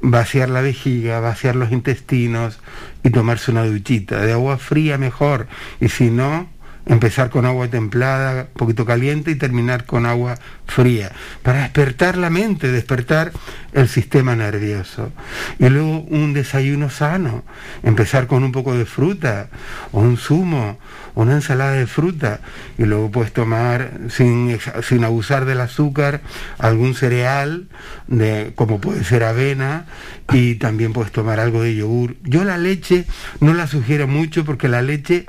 vaciar 0.00 0.48
la 0.48 0.60
vejiga, 0.60 1.20
vaciar 1.20 1.56
los 1.56 1.72
intestinos 1.72 2.58
y 3.02 3.10
tomarse 3.10 3.50
una 3.50 3.64
duchita 3.64 4.20
de 4.20 4.32
agua 4.32 4.58
fría 4.58 4.98
mejor, 4.98 5.46
y 5.80 5.88
si 5.88 6.10
no, 6.10 6.48
empezar 6.86 7.30
con 7.30 7.44
agua 7.46 7.68
templada, 7.68 8.46
poquito 8.54 8.86
caliente 8.86 9.32
y 9.32 9.34
terminar 9.34 9.84
con 9.84 10.06
agua 10.06 10.36
fría, 10.66 11.10
para 11.42 11.62
despertar 11.62 12.16
la 12.16 12.30
mente, 12.30 12.70
despertar 12.70 13.32
el 13.72 13.88
sistema 13.88 14.36
nervioso. 14.36 15.12
Y 15.58 15.68
luego 15.68 16.00
un 16.00 16.32
desayuno 16.32 16.88
sano, 16.88 17.44
empezar 17.82 18.26
con 18.28 18.44
un 18.44 18.52
poco 18.52 18.76
de 18.76 18.86
fruta, 18.86 19.48
o 19.92 20.00
un 20.00 20.16
zumo, 20.16 20.78
una 21.14 21.34
ensalada 21.34 21.72
de 21.72 21.86
fruta, 21.86 22.40
y 22.78 22.84
luego 22.84 23.10
puedes 23.10 23.32
tomar, 23.32 23.90
sin, 24.08 24.58
sin 24.82 25.04
abusar 25.04 25.44
del 25.44 25.60
azúcar, 25.60 26.20
algún 26.58 26.94
cereal, 26.94 27.68
de, 28.06 28.52
como 28.54 28.80
puede 28.80 29.02
ser 29.02 29.24
avena, 29.24 29.86
y 30.32 30.54
también 30.56 30.92
puedes 30.92 31.10
tomar 31.10 31.40
algo 31.40 31.62
de 31.62 31.74
yogur. 31.74 32.16
Yo 32.22 32.44
la 32.44 32.58
leche 32.58 33.06
no 33.40 33.54
la 33.54 33.66
sugiero 33.66 34.06
mucho 34.06 34.44
porque 34.44 34.68
la 34.68 34.82
leche... 34.82 35.26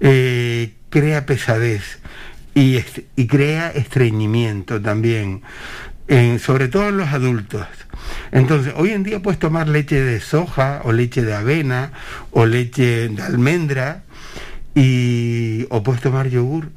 Eh, 0.00 0.74
crea 0.90 1.26
pesadez 1.26 1.98
y, 2.54 2.78
y 3.16 3.26
crea 3.26 3.70
estreñimiento 3.70 4.80
también, 4.80 5.42
en, 6.08 6.38
sobre 6.38 6.68
todo 6.68 6.88
en 6.88 6.98
los 6.98 7.08
adultos. 7.08 7.66
Entonces, 8.32 8.74
hoy 8.76 8.90
en 8.90 9.02
día 9.02 9.20
puedes 9.20 9.38
tomar 9.38 9.68
leche 9.68 10.00
de 10.00 10.20
soja 10.20 10.82
o 10.84 10.92
leche 10.92 11.22
de 11.22 11.34
avena 11.34 11.92
o 12.30 12.46
leche 12.46 13.08
de 13.08 13.22
almendra 13.22 14.02
y, 14.74 15.66
o 15.70 15.82
puedes 15.82 16.02
tomar 16.02 16.28
yogur. 16.28 16.70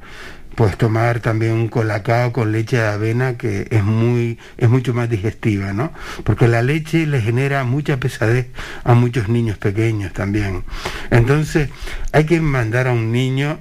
Puedes 0.58 0.76
tomar 0.76 1.20
también 1.20 1.52
un 1.52 1.68
colacao 1.68 2.32
con 2.32 2.50
leche 2.50 2.78
de 2.78 2.88
avena 2.88 3.38
que 3.38 3.68
es 3.70 3.84
muy 3.84 4.40
es 4.56 4.68
mucho 4.68 4.92
más 4.92 5.08
digestiva, 5.08 5.72
¿no? 5.72 5.92
Porque 6.24 6.48
la 6.48 6.62
leche 6.62 7.06
le 7.06 7.20
genera 7.20 7.62
mucha 7.62 7.98
pesadez 7.98 8.48
a 8.82 8.94
muchos 8.94 9.28
niños 9.28 9.56
pequeños 9.56 10.12
también. 10.12 10.64
Entonces, 11.12 11.70
hay 12.10 12.24
que 12.26 12.40
mandar 12.40 12.88
a 12.88 12.92
un 12.92 13.12
niño 13.12 13.60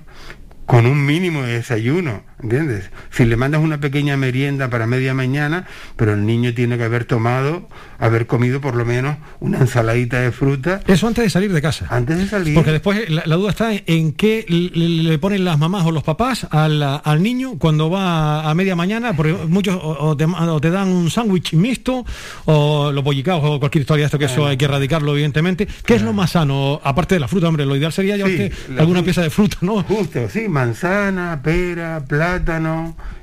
con 0.66 0.88
un 0.88 1.06
mínimo 1.06 1.44
de 1.44 1.54
desayuno, 1.54 2.24
¿entiendes? 2.42 2.92
Si 3.10 3.26
le 3.26 3.36
mandas 3.36 3.62
una 3.62 3.80
pequeña 3.80 4.16
merienda 4.16 4.70
para 4.70 4.86
media 4.86 5.14
mañana, 5.14 5.66
pero 5.96 6.14
el 6.14 6.26
niño 6.26 6.54
tiene 6.54 6.78
que 6.78 6.84
haber 6.84 7.06
tomado, 7.06 7.68
haber 7.98 8.28
comido 8.28 8.62
por 8.62 8.76
lo 8.76 8.86
menos 8.86 9.18
una 9.40 9.60
ensaladita 9.60 10.20
de 10.20 10.32
fruta. 10.32 10.82
Eso 10.88 11.08
antes 11.08 11.24
de 11.24 11.30
salir 11.30 11.52
de 11.52 11.62
casa. 11.62 11.88
Antes 11.90 12.18
de 12.18 12.28
salir. 12.28 12.54
Porque 12.54 12.72
después 12.72 13.10
la, 13.10 13.24
la 13.26 13.36
duda 13.36 13.50
está 13.50 13.72
en 13.74 14.14
qué 14.14 14.46
le, 14.48 14.88
le, 14.88 15.20
ponen 15.20 15.46
las 15.46 15.58
mamás 15.58 15.86
o 15.86 15.92
los 15.92 16.04
papás 16.04 16.48
al, 16.52 16.84
al, 16.84 17.24
niño 17.24 17.58
cuando 17.58 17.90
va 17.90 18.48
a 18.48 18.54
media 18.54 18.76
mañana, 18.76 19.16
porque 19.16 19.34
muchos 19.34 19.76
o, 19.76 20.10
o, 20.10 20.18
te, 20.18 20.26
o 20.26 20.62
te, 20.62 20.70
dan 20.70 20.90
un 20.90 21.10
sándwich 21.10 21.54
mixto 21.54 22.06
o 22.46 22.92
los 22.92 23.04
bollicaos 23.04 23.42
o 23.44 23.60
cualquier 23.60 23.82
historia 23.82 24.04
de 24.04 24.08
esto, 24.08 24.20
que 24.20 24.26
eso 24.26 24.46
hay 24.46 24.58
que 24.58 24.66
erradicarlo 24.66 25.14
evidentemente. 25.14 25.68
¿Qué 25.86 25.96
es 25.96 26.04
lo 26.04 26.14
más 26.14 26.32
sano? 26.32 26.80
Aparte 26.84 27.16
de 27.16 27.20
la 27.20 27.28
fruta, 27.28 27.48
hombre, 27.48 27.66
lo 27.66 27.76
ideal 27.76 27.92
sería 27.92 28.16
llevarte 28.16 28.52
sí, 28.52 28.76
alguna 28.78 29.02
pieza 29.02 29.24
de 29.24 29.32
fruta, 29.32 29.58
¿no? 29.62 29.82
Justo, 29.84 30.30
sí, 30.30 30.48
manzana, 30.48 31.40
pera, 31.44 32.04
plátano 32.08 32.27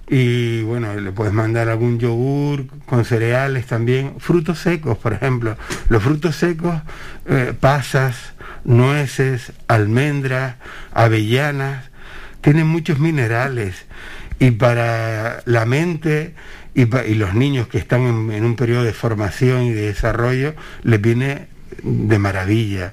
y 0.07 0.62
bueno, 0.62 0.94
le 0.94 1.12
puedes 1.12 1.32
mandar 1.32 1.68
algún 1.68 1.98
yogur 1.98 2.66
con 2.86 3.05
cereales 3.05 3.66
también, 3.66 4.14
frutos 4.18 4.59
secos, 4.59 4.98
por 4.98 5.14
ejemplo. 5.14 5.57
Los 5.88 6.02
frutos 6.02 6.36
secos, 6.36 6.74
eh, 7.26 7.55
pasas, 7.59 8.34
nueces, 8.64 9.52
almendras, 9.66 10.57
avellanas, 10.92 11.90
tienen 12.40 12.66
muchos 12.66 12.98
minerales 12.98 13.86
y 14.38 14.50
para 14.50 15.42
la 15.46 15.64
mente 15.64 16.34
y, 16.74 16.82
y 16.82 17.14
los 17.14 17.34
niños 17.34 17.68
que 17.68 17.78
están 17.78 18.02
en, 18.02 18.32
en 18.32 18.44
un 18.44 18.57
periodo 18.57 18.84
de 18.84 18.92
formación 18.92 19.62
y 19.62 19.72
de 19.72 19.86
desarrollo, 19.86 20.55
les 20.82 21.00
viene 21.00 21.48
de 21.82 22.18
maravilla. 22.18 22.92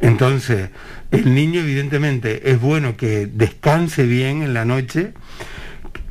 Entonces, 0.00 0.70
el 1.16 1.34
niño 1.34 1.60
evidentemente 1.60 2.50
es 2.50 2.60
bueno 2.60 2.96
que 2.96 3.26
descanse 3.26 4.06
bien 4.06 4.42
en 4.42 4.54
la 4.54 4.64
noche. 4.64 5.12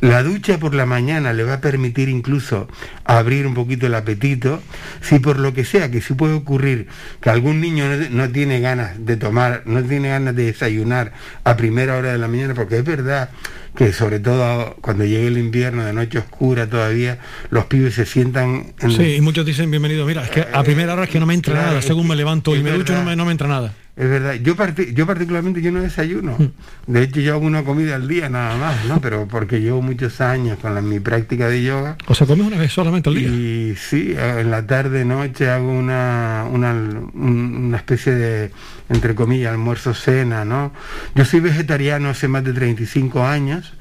La 0.01 0.23
ducha 0.23 0.59
por 0.59 0.75
la 0.75 0.85
mañana 0.85 1.31
le 1.33 1.43
va 1.43 1.53
a 1.53 1.61
permitir 1.61 2.09
incluso 2.09 2.67
abrir 3.05 3.47
un 3.47 3.53
poquito 3.53 3.87
el 3.87 3.95
apetito. 3.95 4.61
Si 5.01 5.19
por 5.19 5.39
lo 5.39 5.53
que 5.53 5.63
sea, 5.63 5.89
que 5.89 6.01
si 6.01 6.13
puede 6.13 6.33
ocurrir 6.33 6.87
que 7.21 7.29
algún 7.29 7.61
niño 7.61 7.85
no, 8.11 8.29
tiene 8.29 8.59
ganas 8.59 9.05
de 9.05 9.15
tomar, 9.15 9.63
no 9.65 9.81
tiene 9.83 10.09
ganas 10.09 10.35
de 10.35 10.45
desayunar 10.45 11.13
a 11.43 11.55
primera 11.55 11.97
hora 11.97 12.11
de 12.11 12.17
la 12.17 12.27
mañana, 12.27 12.53
porque 12.53 12.77
es 12.77 12.83
verdad 12.83 13.29
que 13.75 13.93
sobre 13.93 14.19
todo 14.19 14.75
cuando 14.81 15.05
llegue 15.05 15.27
el 15.27 15.37
invierno 15.37 15.85
de 15.85 15.93
noche 15.93 16.19
oscura 16.19 16.67
todavía, 16.67 17.19
los 17.49 17.65
pibes 17.65 17.95
se 17.95 18.05
sientan... 18.05 18.73
En... 18.79 18.91
Sí, 18.91 19.15
y 19.15 19.21
muchos 19.21 19.45
dicen 19.45 19.71
bienvenido, 19.71 20.05
mira, 20.05 20.23
es 20.23 20.29
que 20.29 20.45
a 20.51 20.63
primera 20.63 20.93
hora 20.93 21.05
es 21.05 21.09
que 21.09 21.19
no 21.19 21.25
me 21.25 21.33
entra 21.33 21.53
claro, 21.53 21.67
nada, 21.69 21.81
según 21.81 22.07
me 22.07 22.15
levanto 22.15 22.55
y 22.55 22.61
me 22.61 22.71
ducho 22.71 22.93
no 22.93 23.03
me, 23.03 23.15
no 23.15 23.25
me 23.25 23.31
entra 23.31 23.47
nada. 23.47 23.73
Es 23.97 24.09
verdad, 24.09 24.33
yo, 24.35 24.57
part 24.57 24.77
yo 24.77 25.07
particularmente 25.07 25.61
yo 25.61 25.71
no 25.71 25.81
desayuno. 25.81 26.37
De 26.85 27.01
hecho 27.01 27.21
yo 27.21 27.33
hago 27.33 27.45
una 27.45 27.63
comida 27.63 27.95
al 27.95 28.09
día 28.09 28.27
nada 28.27 28.57
más, 28.57 28.85
¿no? 28.85 28.99
Pero 28.99 29.25
porque 29.25 29.61
llevo 29.61 29.81
muchos 29.81 30.19
años 30.19 30.57
con 30.59 30.75
la, 30.75 30.81
mi 30.81 30.99
práctica 30.99 31.47
de 31.47 31.63
yoga. 31.63 31.97
O 32.07 32.13
sea, 32.13 32.27
comes 32.27 32.45
una 32.45 32.57
vez 32.57 32.73
solamente 32.73 33.09
al 33.09 33.15
día. 33.15 33.27
Y 33.29 33.75
sí, 33.77 34.13
en 34.17 34.51
la 34.51 34.67
tarde, 34.67 35.05
noche 35.05 35.49
hago 35.49 35.71
una, 35.71 36.45
una, 36.51 36.73
una 36.73 37.77
especie 37.77 38.13
de, 38.13 38.51
entre 38.89 39.15
comillas, 39.15 39.53
almuerzo 39.53 39.93
cena, 39.93 40.43
¿no? 40.43 40.73
Yo 41.15 41.23
soy 41.23 41.39
vegetariano 41.39 42.09
hace 42.09 42.27
más 42.27 42.43
de 42.43 42.51
35 42.51 43.25
años 43.25 43.73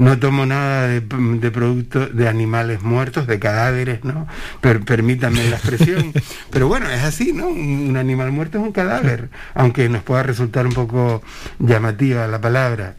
no 0.00 0.18
tomo 0.18 0.46
nada 0.46 0.88
de, 0.88 1.02
de 1.02 1.50
productos 1.50 2.16
de 2.16 2.26
animales 2.26 2.82
muertos, 2.82 3.26
de 3.26 3.38
cadáveres, 3.38 4.02
¿no? 4.02 4.26
Per, 4.62 4.80
permítanme 4.80 5.46
la 5.50 5.56
expresión. 5.56 6.14
Pero 6.50 6.68
bueno, 6.68 6.88
es 6.88 7.02
así, 7.02 7.34
¿no? 7.34 7.48
Un, 7.48 7.90
un, 7.90 7.96
animal 7.98 8.32
muerto 8.32 8.56
es 8.56 8.64
un 8.64 8.72
cadáver, 8.72 9.28
aunque 9.52 9.90
nos 9.90 10.02
pueda 10.02 10.22
resultar 10.22 10.66
un 10.66 10.72
poco 10.72 11.22
llamativa 11.58 12.26
la 12.28 12.40
palabra. 12.40 12.96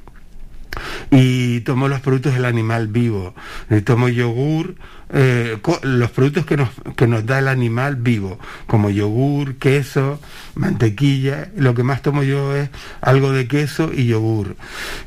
Y 1.10 1.62
tomo 1.62 1.88
los 1.88 2.02
productos 2.02 2.36
del 2.36 2.46
animal 2.46 2.88
vivo. 2.88 3.34
Y 3.72 3.82
tomo 3.82 4.08
yogur, 4.08 4.76
eh, 5.14 5.58
los 5.84 6.12
productos 6.12 6.46
que 6.46 6.58
nos, 6.58 6.70
que 6.96 7.08
nos 7.08 7.26
da 7.26 7.40
el 7.40 7.48
animal 7.48 7.96
vivo, 7.96 8.40
como 8.68 8.90
yogur, 8.90 9.56
queso, 9.56 10.20
mantequilla, 10.56 11.50
lo 11.56 11.74
que 11.74 11.84
más 11.84 12.02
tomo 12.02 12.24
yo 12.24 12.56
es 12.56 12.70
algo 13.02 13.32
de 13.32 13.48
queso 13.48 13.92
y 13.94 14.06
yogur. 14.06 14.56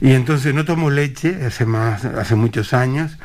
Y 0.01 0.13
entonces 0.13 0.55
no 0.55 0.65
tomo 0.65 0.91
leche 0.91 1.45
hace, 1.45 1.67
más, 1.67 2.05
hace 2.05 2.35
muchos 2.35 2.75
años 2.75 3.17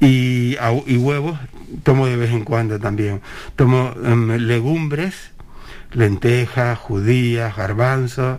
y, 0.00 0.56
y 0.86 0.96
huevos 0.96 1.38
tomo 1.82 2.06
de 2.06 2.16
vez 2.16 2.30
en 2.30 2.44
cuando 2.44 2.78
también. 2.78 3.20
Tomo 3.56 3.92
um, 3.96 4.30
legumbres, 4.32 5.14
lentejas, 5.94 6.78
judías, 6.78 7.56
garbanzos, 7.56 8.38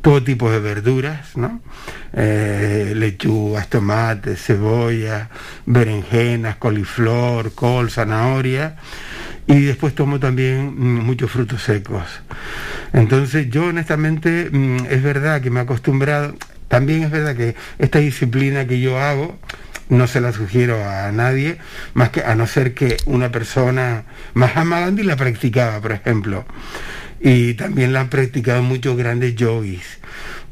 todo 0.00 0.22
tipo 0.22 0.50
de 0.50 0.60
verduras, 0.60 1.36
¿no? 1.36 1.60
Eh, 2.12 2.92
lechugas, 2.96 3.68
tomates, 3.68 4.42
cebolla, 4.42 5.30
berenjenas, 5.66 6.56
coliflor, 6.56 7.52
col, 7.54 7.90
zanahoria. 7.90 8.76
Y 9.46 9.60
después 9.62 9.94
tomo 9.94 10.20
también 10.20 10.74
mmm, 10.76 11.04
muchos 11.04 11.30
frutos 11.30 11.62
secos. 11.62 12.04
Entonces 12.92 13.50
yo 13.50 13.66
honestamente 13.66 14.48
mmm, 14.50 14.86
es 14.88 15.02
verdad 15.02 15.40
que 15.40 15.50
me 15.50 15.60
he 15.60 15.62
acostumbrado, 15.64 16.34
también 16.68 17.02
es 17.02 17.10
verdad 17.10 17.36
que 17.36 17.54
esta 17.78 17.98
disciplina 17.98 18.66
que 18.66 18.80
yo 18.80 18.98
hago, 18.98 19.38
no 19.92 20.06
se 20.06 20.20
la 20.20 20.32
sugiero 20.32 20.82
a 20.88 21.12
nadie, 21.12 21.58
más 21.92 22.10
que 22.10 22.22
a 22.22 22.34
no 22.34 22.46
ser 22.46 22.72
que 22.72 22.96
una 23.04 23.30
persona, 23.30 24.04
Mahatma 24.32 24.80
Gandhi 24.80 25.02
la 25.02 25.16
practicaba, 25.16 25.80
por 25.80 25.92
ejemplo, 25.92 26.46
y 27.20 27.54
también 27.54 27.92
la 27.92 28.00
han 28.00 28.08
practicado 28.08 28.62
muchos 28.62 28.96
grandes 28.96 29.36
yogis, 29.36 29.98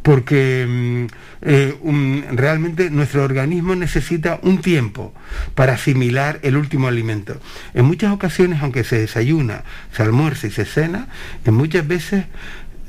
porque 0.02 1.08
eh, 1.40 1.74
um, 1.80 2.22
realmente 2.32 2.90
nuestro 2.90 3.24
organismo 3.24 3.74
necesita 3.74 4.38
un 4.42 4.60
tiempo 4.60 5.14
para 5.54 5.72
asimilar 5.72 6.38
el 6.42 6.56
último 6.56 6.88
alimento. 6.88 7.40
En 7.72 7.86
muchas 7.86 8.12
ocasiones, 8.12 8.60
aunque 8.62 8.84
se 8.84 8.98
desayuna, 8.98 9.64
se 9.92 10.02
almuerza 10.02 10.48
y 10.48 10.50
se 10.50 10.66
cena, 10.66 11.08
en 11.46 11.54
muchas 11.54 11.88
veces 11.88 12.26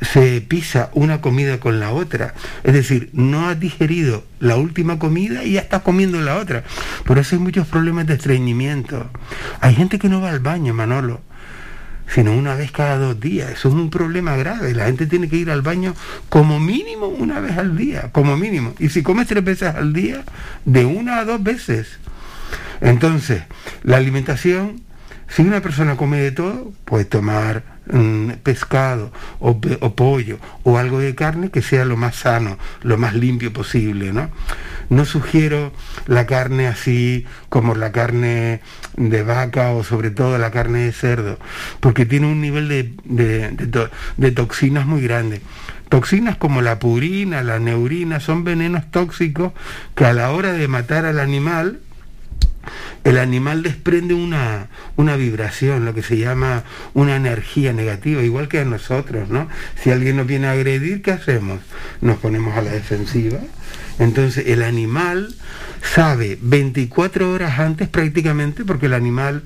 se 0.01 0.41
pisa 0.41 0.89
una 0.93 1.21
comida 1.21 1.59
con 1.59 1.79
la 1.79 1.91
otra. 1.91 2.33
Es 2.63 2.73
decir, 2.73 3.09
no 3.13 3.47
has 3.47 3.59
digerido 3.59 4.23
la 4.39 4.57
última 4.57 4.99
comida 4.99 5.43
y 5.43 5.53
ya 5.53 5.61
estás 5.61 5.83
comiendo 5.83 6.19
la 6.21 6.37
otra. 6.37 6.63
Por 7.05 7.19
eso 7.19 7.35
hay 7.35 7.41
muchos 7.41 7.67
problemas 7.67 8.07
de 8.07 8.15
estreñimiento. 8.15 9.09
Hay 9.59 9.75
gente 9.75 9.99
que 9.99 10.09
no 10.09 10.21
va 10.21 10.29
al 10.29 10.39
baño, 10.39 10.73
Manolo 10.73 11.21
sino 12.13 12.33
una 12.33 12.55
vez 12.55 12.71
cada 12.71 12.97
dos 12.97 13.19
días. 13.19 13.51
Eso 13.51 13.69
es 13.69 13.73
un 13.73 13.89
problema 13.89 14.35
grave. 14.35 14.73
La 14.73 14.85
gente 14.85 15.07
tiene 15.07 15.29
que 15.29 15.37
ir 15.37 15.49
al 15.49 15.61
baño 15.61 15.95
como 16.29 16.59
mínimo 16.59 17.07
una 17.07 17.39
vez 17.39 17.57
al 17.57 17.77
día, 17.77 18.09
como 18.11 18.35
mínimo. 18.37 18.73
Y 18.79 18.89
si 18.89 19.01
comes 19.01 19.27
tres 19.27 19.43
veces 19.43 19.73
al 19.73 19.93
día, 19.93 20.23
de 20.65 20.85
una 20.85 21.19
a 21.19 21.25
dos 21.25 21.41
veces. 21.41 21.99
Entonces, 22.81 23.43
la 23.83 23.97
alimentación, 23.97 24.81
si 25.32 25.43
una 25.43 25.61
persona 25.61 25.95
come 25.95 26.19
de 26.19 26.32
todo, 26.32 26.73
puede 26.84 27.05
tomar 27.05 27.63
pescado 28.43 29.11
o, 29.39 29.59
pollo 29.95 30.38
o 30.63 30.77
algo 30.77 30.99
de 30.99 31.15
carne 31.15 31.49
que 31.49 31.61
sea 31.61 31.86
lo 31.86 31.97
más 31.97 32.15
sano, 32.15 32.57
lo 32.84 32.97
más 32.97 33.15
limpio 33.15 33.51
posible, 33.51 34.13
¿no? 34.13 34.29
No 34.89 35.05
sugiero 35.05 35.71
la 36.05 36.25
carne 36.25 36.67
así 36.67 37.25
como 37.49 37.75
la 37.75 37.91
carne 37.91 38.61
de 38.97 39.23
vaca 39.23 39.71
o 39.71 39.84
sobre 39.84 40.11
todo 40.11 40.38
la 40.38 40.51
carne 40.51 40.79
de 40.79 40.91
cerdo, 40.91 41.39
porque 41.79 42.05
tiene 42.05 42.27
un 42.27 42.41
nivel 42.41 42.67
de, 42.67 44.32
toxinas 44.36 44.86
muy 44.86 45.01
grande. 45.01 45.41
Toxinas 45.88 46.38
como 46.38 46.61
la 46.61 46.77
purina, 46.79 47.41
la 47.41 47.59
neurina, 47.59 48.19
son 48.19 48.43
venenos 48.43 48.89
tóxicos 48.91 49.53
que 49.95 50.05
a 50.05 50.13
la 50.13 50.32
hora 50.32 50.53
de 50.53 50.67
matar 50.67 51.05
al 51.05 51.19
animal, 51.19 51.79
el 53.03 53.18
animal 53.18 53.64
desprende 53.64 54.14
una, 54.14 54.68
una, 54.95 55.16
vibración, 55.16 55.86
lo 55.86 55.93
que 55.93 56.03
se 56.03 56.18
llama 56.18 56.64
una 56.93 57.16
energía 57.16 57.74
negativa, 57.74 58.22
igual 58.22 58.47
que 58.47 58.59
a 58.59 58.66
nosotros, 58.66 59.30
¿no? 59.30 59.47
Si 59.82 59.91
alguien 59.91 60.18
nos 60.18 60.28
viene 60.28 60.47
a 60.47 60.51
agredir, 60.51 61.01
¿qué 61.01 61.12
hacemos? 61.12 61.59
Nos 62.01 62.18
ponemos 62.18 62.55
a 62.55 62.62
la 62.62 62.72
defensiva 62.72 63.39
entonces 64.01 64.47
el 64.47 64.64
animal 64.64 65.34
sabe 65.82 66.38
24 66.41 67.32
horas 67.32 67.59
antes 67.59 67.88
prácticamente, 67.88 68.66
porque 68.66 68.88
el 68.88 68.93
animal, 68.93 69.43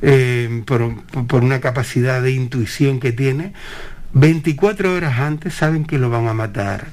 eh, 0.00 0.62
por, 0.64 1.42
una 1.42 1.60
capacidad 1.60 2.22
de 2.22 2.32
intuición 2.32 2.98
que 2.98 3.12
tiene, 3.12 3.52
24 4.14 4.94
horas 4.94 5.18
antes 5.18 5.54
saben 5.54 5.84
que 5.84 5.98
lo 5.98 6.08
van 6.08 6.28
a 6.28 6.34
matar. 6.34 6.86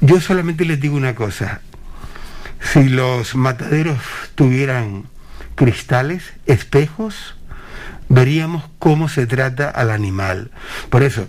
Yo 0.00 0.20
solamente 0.20 0.64
les 0.64 0.80
digo 0.80 0.96
una 0.96 1.14
cosa, 1.14 1.60
si 2.72 2.88
los 2.88 3.34
mataderos 3.34 3.98
tuvieran 4.34 5.04
cristales, 5.54 6.32
espejos, 6.46 7.36
veríamos 8.08 8.64
cómo 8.78 9.08
se 9.08 9.26
trata 9.26 9.68
al 9.70 9.90
animal. 9.90 10.50
Por 10.90 11.02
eso, 11.02 11.28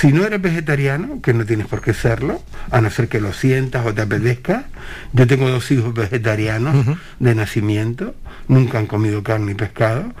si 0.00 0.12
no 0.12 0.24
eres 0.24 0.40
vegetariano, 0.40 1.20
que 1.22 1.34
no 1.34 1.44
tienes 1.44 1.66
por 1.66 1.80
qué 1.80 1.94
serlo, 1.94 2.42
a 2.70 2.80
no 2.80 2.90
ser 2.90 3.08
que 3.08 3.20
lo 3.20 3.32
sientas 3.32 3.84
o 3.86 3.94
te 3.94 4.02
apetezca, 4.02 4.66
yo 5.12 5.26
tengo 5.26 5.48
dos 5.48 5.70
hijos 5.70 5.94
vegetarianos 5.94 6.86
de 7.18 7.34
nacimiento, 7.34 8.14
nunca 8.48 8.78
han 8.78 8.86
comido 8.86 9.22
carne 9.22 9.52
y 9.52 9.54
pescado, 9.54 10.12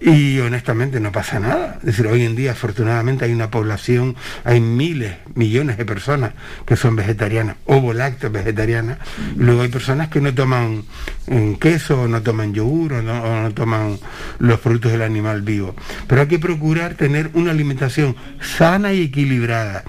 y 0.00 0.38
honestamente 0.40 0.98
no 0.98 1.12
pasa 1.12 1.38
nada. 1.38 1.76
Es 1.80 1.86
decir, 1.86 2.06
hoy 2.06 2.24
en 2.24 2.34
día 2.34 2.52
afortunadamente 2.52 3.26
hay 3.26 3.32
una 3.32 3.50
población, 3.50 4.16
hay 4.44 4.60
miles, 4.60 5.16
millones 5.34 5.76
de 5.76 5.84
personas 5.84 6.32
que 6.64 6.76
son 6.76 6.96
vegetarianas, 6.96 7.56
ovo 7.66 7.92
lácteos 7.92 8.32
vegetarianas. 8.32 8.98
luego 9.36 9.62
hay 9.62 9.68
personas 9.68 10.08
que 10.08 10.20
no 10.20 10.32
toman 10.32 10.84
mm, 11.26 11.54
queso, 11.54 12.02
o 12.02 12.08
no 12.08 12.22
toman 12.22 12.54
yogur, 12.54 12.94
o 12.94 13.02
no, 13.02 13.52
toman 13.52 13.98
los 14.38 14.58
productos 14.60 14.92
del 14.92 15.02
animal 15.02 15.42
vivo. 15.42 15.74
Pero 16.06 16.22
hay 16.22 16.28
que 16.28 16.38
procurar 16.38 16.94
tener 16.94 17.30
una 17.34 17.50
alimentación 17.50 18.16
sana 18.40 18.94
y 18.94 19.02
equilibrada. 19.02 19.84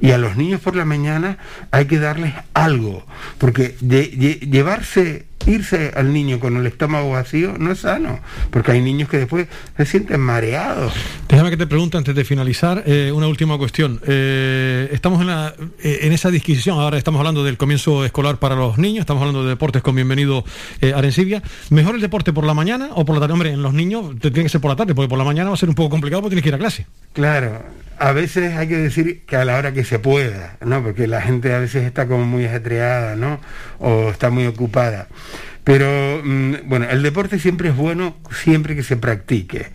Y 0.00 0.12
a 0.12 0.18
los 0.18 0.36
niños 0.36 0.60
por 0.60 0.76
la 0.76 0.84
mañana 0.84 1.38
hay 1.72 1.86
que 1.86 1.98
darles 1.98 2.34
algo, 2.54 3.04
porque 3.38 3.76
llevarse 3.80 5.26
irse 5.44 5.92
al 5.94 6.12
niño 6.12 6.40
con 6.40 6.56
el 6.56 6.66
estómago 6.66 7.10
vacío 7.10 7.54
no 7.58 7.72
es 7.72 7.80
sano, 7.80 8.20
porque 8.50 8.72
hay 8.72 8.80
niños 8.80 9.08
que 9.08 9.18
después 9.18 9.46
se 9.76 9.86
sienten 9.86 10.20
mareados. 10.20 10.92
Déjame 11.28 11.50
que 11.50 11.56
te 11.56 11.66
pregunte 11.66 11.96
antes 11.96 12.14
de 12.14 12.24
finalizar 12.24 12.82
eh, 12.86 13.12
una 13.14 13.28
última 13.28 13.56
cuestión. 13.58 14.00
Eh, 14.06 14.88
estamos 14.92 15.20
en, 15.20 15.28
la, 15.28 15.54
eh, 15.82 16.00
en 16.02 16.12
esa 16.12 16.30
disquisición, 16.30 16.78
ahora 16.78 16.98
estamos 16.98 17.18
hablando 17.18 17.44
del 17.44 17.56
comienzo 17.56 18.04
escolar 18.04 18.38
para 18.38 18.56
los 18.56 18.78
niños, 18.78 19.00
estamos 19.00 19.20
hablando 19.20 19.44
de 19.44 19.50
deportes 19.50 19.82
con 19.82 19.94
bienvenido 19.94 20.44
Arencibia. 20.94 21.42
¿Mejor 21.70 21.94
el 21.94 22.00
deporte 22.00 22.32
por 22.32 22.44
la 22.44 22.54
mañana 22.54 22.90
o 22.94 23.04
por 23.04 23.14
la 23.14 23.20
tarde? 23.20 23.32
Hombre, 23.32 23.52
en 23.52 23.62
los 23.62 23.74
niños 23.74 24.16
tiene 24.20 24.44
que 24.44 24.48
ser 24.48 24.60
por 24.60 24.70
la 24.70 24.76
tarde, 24.76 24.94
porque 24.94 25.08
por 25.08 25.18
la 25.18 25.24
mañana 25.24 25.50
va 25.50 25.54
a 25.54 25.58
ser 25.58 25.68
un 25.68 25.74
poco 25.74 25.90
complicado 25.90 26.22
porque 26.22 26.34
tienes 26.34 26.42
que 26.42 26.48
ir 26.48 26.54
a 26.54 26.58
clase. 26.58 26.86
Claro, 27.12 27.62
a 27.98 28.12
veces 28.12 28.56
hay 28.56 28.68
que 28.68 28.76
decir 28.76 29.22
que 29.24 29.36
a 29.36 29.44
la 29.44 29.56
hora 29.56 29.72
que 29.72 29.84
se 29.84 29.98
pueda, 29.98 30.56
¿no? 30.60 30.82
Porque 30.82 31.06
la 31.06 31.22
gente 31.22 31.54
a 31.54 31.58
veces 31.58 31.84
está 31.84 32.06
como 32.06 32.26
muy 32.26 32.44
ajetreada, 32.44 33.16
¿no? 33.16 33.40
O 33.78 34.10
está 34.10 34.30
muy 34.30 34.46
ocupada. 34.46 35.08
Pero, 35.66 36.22
mm, 36.22 36.68
bueno, 36.68 36.86
el 36.88 37.02
deporte 37.02 37.40
siempre 37.40 37.70
es 37.70 37.76
bueno 37.76 38.14
siempre 38.30 38.76
que 38.76 38.84
se 38.84 38.96
practique 38.96 39.72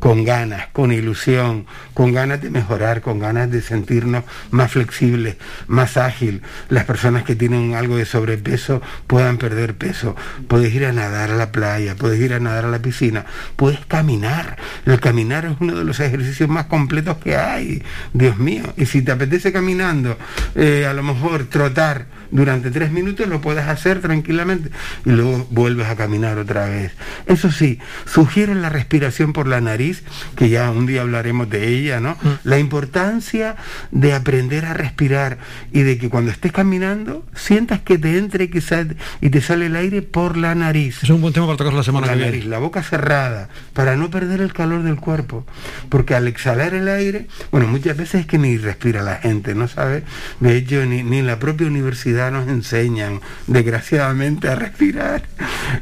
con 0.00 0.24
ganas, 0.24 0.66
con 0.72 0.90
ilusión, 0.90 1.66
con 1.94 2.12
ganas 2.12 2.42
de 2.42 2.50
mejorar, 2.50 3.02
con 3.02 3.20
ganas 3.20 3.48
de 3.48 3.62
sentirnos 3.62 4.24
más 4.50 4.72
flexibles, 4.72 5.36
más 5.68 5.96
ágil. 5.96 6.42
Las 6.68 6.86
personas 6.86 7.22
que 7.22 7.36
tienen 7.36 7.76
algo 7.76 7.96
de 7.96 8.04
sobrepeso 8.04 8.82
puedan 9.06 9.38
perder 9.38 9.76
peso. 9.76 10.16
Puedes 10.48 10.74
ir 10.74 10.84
a 10.84 10.92
nadar 10.92 11.30
a 11.30 11.36
la 11.36 11.52
playa, 11.52 11.94
puedes 11.94 12.20
ir 12.20 12.34
a 12.34 12.40
nadar 12.40 12.64
a 12.64 12.68
la 12.68 12.80
piscina, 12.80 13.24
puedes 13.54 13.86
caminar. 13.86 14.56
El 14.86 14.98
caminar 14.98 15.44
es 15.44 15.52
uno 15.60 15.76
de 15.76 15.84
los 15.84 16.00
ejercicios 16.00 16.48
más 16.48 16.66
completos 16.66 17.18
que 17.18 17.36
hay, 17.36 17.84
Dios 18.12 18.38
mío. 18.38 18.72
Y 18.76 18.86
si 18.86 19.02
te 19.02 19.12
apetece 19.12 19.52
caminando, 19.52 20.18
eh, 20.56 20.84
a 20.84 20.94
lo 20.94 21.04
mejor 21.04 21.44
trotar 21.44 22.06
durante 22.30 22.70
tres 22.70 22.90
minutos, 22.90 23.26
lo 23.28 23.40
puedes 23.40 23.66
hacer 23.66 24.00
tranquilamente 24.00 24.70
y 25.04 25.10
luego 25.10 25.46
vuelves 25.50 25.88
a 25.88 25.96
caminar 25.96 26.38
otra 26.38 26.66
vez. 26.66 26.92
Eso 27.26 27.50
sí, 27.50 27.78
sugiero 28.06 28.54
la 28.54 28.68
respiración 28.68 29.32
por 29.32 29.46
la 29.46 29.60
nariz 29.60 30.02
que 30.36 30.48
ya 30.48 30.70
un 30.70 30.86
día 30.86 31.02
hablaremos 31.02 31.48
de 31.48 31.68
ella, 31.68 32.00
¿no? 32.00 32.12
Mm. 32.22 32.28
La 32.44 32.58
importancia 32.58 33.56
de 33.90 34.14
aprender 34.14 34.64
a 34.64 34.74
respirar 34.74 35.38
y 35.72 35.82
de 35.82 35.98
que 35.98 36.08
cuando 36.08 36.30
estés 36.30 36.52
caminando 36.52 37.24
sientas 37.34 37.80
que 37.80 37.98
te 37.98 38.18
entre 38.18 38.44
y, 38.44 38.48
que 38.48 38.60
sale, 38.60 38.96
y 39.20 39.30
te 39.30 39.40
sale 39.40 39.66
el 39.66 39.76
aire 39.76 40.02
por 40.02 40.36
la 40.36 40.54
nariz. 40.54 41.02
Es 41.02 41.10
un 41.10 41.20
buen 41.20 41.32
tema 41.32 41.46
para 41.46 41.56
tocar 41.56 41.72
la 41.72 41.82
semana 41.82 42.06
la 42.08 42.14
que 42.14 42.20
nariz, 42.20 42.44
La 42.44 42.58
boca 42.58 42.82
cerrada, 42.82 43.48
para 43.72 43.96
no 43.96 44.10
perder 44.10 44.40
el 44.40 44.52
calor 44.52 44.82
del 44.82 44.96
cuerpo. 44.96 45.46
Porque 45.88 46.14
al 46.14 46.28
exhalar 46.28 46.74
el 46.74 46.88
aire, 46.88 47.26
bueno, 47.50 47.66
muchas 47.68 47.96
veces 47.96 48.22
es 48.22 48.26
que 48.26 48.38
ni 48.38 48.56
respira 48.58 49.02
la 49.02 49.16
gente, 49.16 49.54
¿no 49.54 49.68
sabe? 49.68 50.02
De 50.40 50.56
hecho, 50.56 50.84
ni, 50.84 51.02
ni 51.02 51.18
en 51.18 51.26
la 51.26 51.38
propia 51.38 51.66
universidad 51.66 52.17
nos 52.30 52.48
enseñan, 52.48 53.20
desgraciadamente, 53.46 54.48
a 54.48 54.54
respirar. 54.54 55.22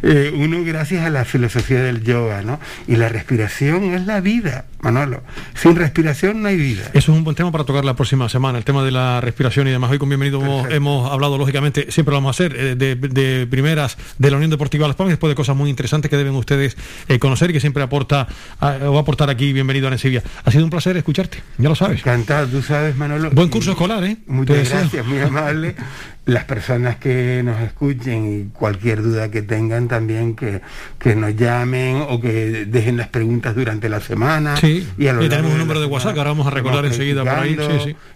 Eh, 0.03 0.33
uno 0.37 0.63
gracias 0.65 1.05
a 1.05 1.11
la 1.11 1.25
filosofía 1.25 1.83
del 1.83 2.03
yoga, 2.03 2.43
¿no? 2.43 2.61
Y 2.87 2.97
la 2.97 3.09
respiración 3.09 3.95
es 3.95 4.07
la 4.07 4.21
vida, 4.21 4.67
Manolo. 4.81 5.23
Sin 5.55 5.77
respiración 5.77 6.43
no 6.43 6.49
hay 6.49 6.57
vida. 6.57 6.85
Eso 6.93 7.13
es 7.13 7.19
un 7.19 7.25
buen 7.25 7.35
tema 7.35 7.51
para 7.51 7.65
tocar 7.65 7.85
la 7.85 7.95
próxima 7.95 8.29
semana, 8.29 8.59
el 8.59 8.65
tema 8.65 8.85
de 8.85 8.91
la 8.91 9.21
respiración 9.21 9.67
y 9.69 9.71
demás. 9.71 9.91
Hoy 9.91 9.99
con 9.99 10.09
Bienvenido 10.09 10.41
hemos, 10.69 11.11
hablado, 11.11 11.39
lógicamente, 11.39 11.91
siempre 11.91 12.13
lo 12.13 12.19
vamos 12.19 12.39
a 12.39 12.45
hacer, 12.45 12.55
eh, 12.57 12.75
de, 12.77 13.47
primeras 13.47 13.97
de 14.19 14.31
la 14.31 14.37
Unión 14.37 14.51
Deportiva 14.51 14.87
Las 14.87 14.97
Palmas, 14.97 15.13
después 15.13 15.31
de 15.31 15.35
cosas 15.35 15.57
muy 15.57 15.71
interesantes 15.71 16.11
que 16.11 16.17
deben 16.17 16.35
ustedes 16.35 16.77
eh, 17.09 17.19
conocer 17.19 17.51
y 17.51 17.53
que 17.55 17.61
siempre 17.61 17.83
aporta 17.83 18.29
o 18.61 18.93
va 18.93 18.99
a 18.99 19.03
aportar 19.03 19.31
aquí 19.31 19.53
Bienvenido 19.53 19.89
a 19.89 19.91
Nesivia. 19.91 20.23
Ha 20.45 20.51
sido 20.51 20.65
un 20.65 20.71
placer 20.71 20.97
escucharte, 20.97 21.43
ya 21.59 21.69
lo 21.69 21.75
sabes. 21.75 22.01
Encantado, 22.01 22.47
tú 22.49 22.63
sabes, 22.63 22.97
Manolo. 22.97 23.31
Buen 23.31 23.49
curso 23.49 23.71
escolar, 23.71 24.05
¿eh? 24.05 24.19
Muchas 24.27 24.69
gracias, 24.69 25.07
muy 25.07 25.21
amable. 25.21 25.75
las 26.27 26.45
personas 26.45 26.97
que 26.97 27.41
nos 27.45 27.63
escuchen 27.63 28.33
y 28.33 28.45
cualquier 28.53 29.01
duda 29.01 29.31
que 29.31 29.43
tengan 29.43 29.87
también 29.87 30.35
que, 30.35 30.61
que 30.99 31.15
nos 31.15 31.37
llamen 31.37 32.05
o 32.09 32.21
que 32.21 32.67
dejen 32.67 32.97
las 32.97 33.07
preguntas 33.09 33.55
durante 33.55 33.89
la 33.89 34.01
semana. 34.01 34.57
Sí, 34.57 34.85
y, 34.99 35.05
tenemos 35.05 35.53
un 35.53 35.59
número 35.59 35.81
de, 35.81 35.87
WhatsApp 35.87 36.15
que 36.15 36.19
ahora 36.19 36.31
vamos 36.31 36.49
a 36.49 36.51
recordar 36.51 36.85
enseguida 36.85 37.23
por 37.23 37.33
ahí. 37.33 37.57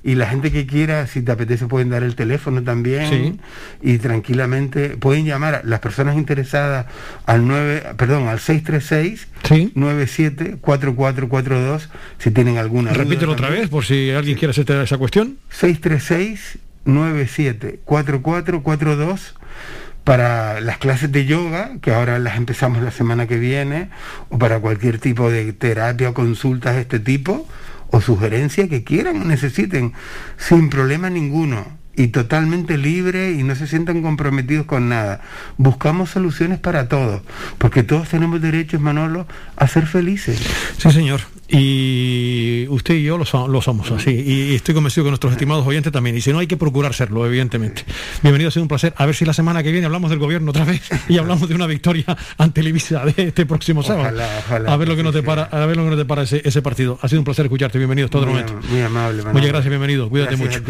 Y 0.02 0.16
la 0.16 0.26
gente 0.26 0.50
que 0.50 0.66
quiera, 0.66 1.06
si 1.06 1.22
te 1.22 1.30
apetece, 1.30 1.68
pueden 1.68 1.90
dar 1.90 2.02
el 2.02 2.16
teléfono 2.16 2.64
también 2.64 3.38
y 3.80 3.98
tranquilamente 3.98 4.96
pueden 4.96 5.24
llamar 5.24 5.62
las 5.64 5.78
personas 5.78 6.16
interesadas 6.16 6.86
al 7.26 7.46
9, 7.46 7.94
perdón, 7.96 8.26
al 8.26 8.40
636 8.40 9.28
¿Sí? 9.44 9.70
974442 9.74 11.88
si 12.18 12.32
tienen 12.32 12.58
alguna 12.58 12.92
Repítelo 12.92 13.30
otra 13.32 13.50
vez 13.50 13.68
por 13.68 13.84
si 13.84 14.11
alguien 14.11 14.36
quiere 14.36 14.50
hacer 14.50 14.68
esa 14.82 14.98
cuestión. 14.98 15.36
636 15.50 16.58
974442 16.85 19.35
para 20.05 20.61
las 20.61 20.78
clases 20.78 21.12
de 21.12 21.26
yoga, 21.26 21.72
que 21.81 21.93
ahora 21.93 22.18
las 22.18 22.37
empezamos 22.37 22.83
la 22.83 22.91
semana 22.91 23.26
que 23.26 23.39
viene, 23.39 23.91
o 24.28 24.39
para 24.39 24.61
cualquier 24.61 24.99
tipo 24.99 25.31
de 25.31 25.53
terapia 25.53 26.11
o 26.11 26.14
consultas 26.14 26.74
de 26.74 26.83
este 26.83 27.01
tipo, 27.01 27.47
o 27.91 28.01
sugerencia 28.01 28.68
que 28.68 28.85
quieran 28.85 29.20
o 29.20 29.24
necesiten, 29.24 29.93
sin 30.37 30.70
problema 30.70 31.11
ninguno 31.11 31.81
y 31.97 32.09
totalmente 32.09 32.78
libre 32.78 33.33
y 33.33 33.43
no 33.43 33.55
se 33.55 33.66
sientan 33.66 34.03
comprometidos 34.03 34.66
con 34.66 34.89
nada. 34.89 35.20
Buscamos 35.59 36.11
soluciones 36.11 36.59
para 36.59 36.89
todos, 36.89 37.22
porque 37.59 37.83
todos 37.83 38.09
tenemos 38.09 38.41
derechos, 38.41 38.81
Manolo, 38.81 39.26
a 39.57 39.68
ser 39.68 39.87
felices. 39.87 40.41
Sí, 40.78 40.91
señor. 40.91 41.20
Y 41.51 42.66
usted 42.68 42.94
y 42.94 43.03
yo 43.03 43.18
lo, 43.18 43.24
somos 43.24 43.90
así. 43.90 44.11
Y 44.11 44.55
estoy 44.55 44.74
convencido 44.74 45.05
que 45.05 45.11
nuestros 45.11 45.32
estimados 45.32 45.66
oyentes 45.66 45.92
también. 45.92 46.16
Y 46.16 46.20
si 46.20 46.32
no, 46.32 46.38
hay 46.38 46.46
que 46.46 46.57
procurar 46.57 46.94
serlo, 46.94 47.26
evidentemente. 47.26 47.84
Bienvenido, 48.22 48.48
ha 48.48 48.51
sido 48.53 48.62
un 48.62 48.68
placer. 48.68 48.94
A 48.96 49.07
ver 49.07 49.14
si 49.14 49.24
la 49.24 49.32
semana 49.32 49.62
que 49.62 49.72
viene 49.72 49.86
hablamos 49.86 50.11
del 50.11 50.18
gobierno 50.20 50.51
otra 50.51 50.64
vez 50.64 50.88
y 51.09 51.18
hablamos 51.18 51.48
de 51.48 51.55
una 51.55 51.66
victoria 51.66 52.05
ante 52.38 52.61
Televisa 52.61 53.05
de 53.07 53.28
este 53.28 53.46
próximo 53.46 53.82
sábado. 53.82 54.20
a 54.66 54.76
ver 54.76 54.86
lo 54.86 54.94
que 54.94 55.03
nos 55.03 55.14
depara, 55.14 55.44
a 55.44 55.64
ver 55.66 55.76
lo 55.76 55.84
que 55.84 55.90
nos 55.90 55.98
depara 55.98 56.22
ese, 56.22 56.42
ese 56.44 56.62
partido. 56.62 56.98
Ha 57.03 57.09
sido 57.09 57.20
un 57.20 57.24
placer 57.24 57.46
escucharte. 57.46 57.78
Bienvenido 57.78 58.09
todo 58.09 58.26
muy, 58.26 58.34
momento. 58.34 58.61
Muy 58.68 58.82
amable. 58.82 59.22
Muchas 59.24 59.48
gracias, 59.48 59.68
bienvenido. 59.68 60.09
Cuídate 60.09 60.36
mucho. 60.36 60.61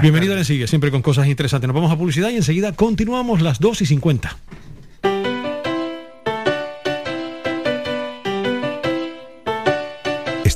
Bienvenido 0.00 0.36
a 0.36 0.44
Sigue, 0.44 0.66
siempre 0.66 0.90
con 0.90 1.02
cosas 1.02 1.26
interesantes. 1.26 1.68
Nos 1.68 1.74
vamos 1.74 1.92
a 1.92 1.98
publicidad 1.98 2.30
y 2.30 2.36
enseguida 2.36 2.72
continuamos 2.72 3.42
las 3.42 3.60
2 3.60 3.82
y 3.82 3.86
50. 3.86 4.36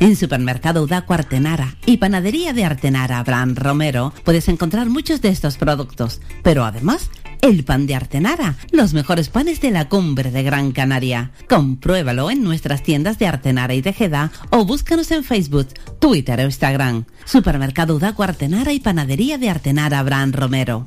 En 0.00 0.16
Supermercado 0.16 0.82
Udaco 0.82 1.12
Artenara 1.12 1.76
y 1.84 1.98
Panadería 1.98 2.54
de 2.54 2.64
Artenara 2.64 3.18
Abraham 3.18 3.54
Romero 3.54 4.14
puedes 4.24 4.48
encontrar 4.48 4.88
muchos 4.88 5.20
de 5.20 5.28
estos 5.28 5.58
productos, 5.58 6.22
pero 6.42 6.64
además 6.64 7.10
el 7.42 7.64
pan 7.64 7.86
de 7.86 7.94
Artenara, 7.94 8.56
los 8.70 8.94
mejores 8.94 9.28
panes 9.28 9.60
de 9.60 9.70
la 9.70 9.90
cumbre 9.90 10.30
de 10.30 10.42
Gran 10.42 10.72
Canaria. 10.72 11.32
Compruébalo 11.50 12.30
en 12.30 12.42
nuestras 12.42 12.82
tiendas 12.82 13.18
de 13.18 13.26
Artenara 13.26 13.74
y 13.74 13.82
Tejeda 13.82 14.32
o 14.48 14.64
búscanos 14.64 15.10
en 15.10 15.22
Facebook, 15.22 15.68
Twitter 15.98 16.40
o 16.40 16.44
Instagram. 16.44 17.04
Supermercado 17.26 17.94
Udaco 17.94 18.22
Artenara 18.22 18.72
y 18.72 18.80
Panadería 18.80 19.36
de 19.36 19.50
Artenara 19.50 19.98
Abraham 19.98 20.32
Romero. 20.32 20.86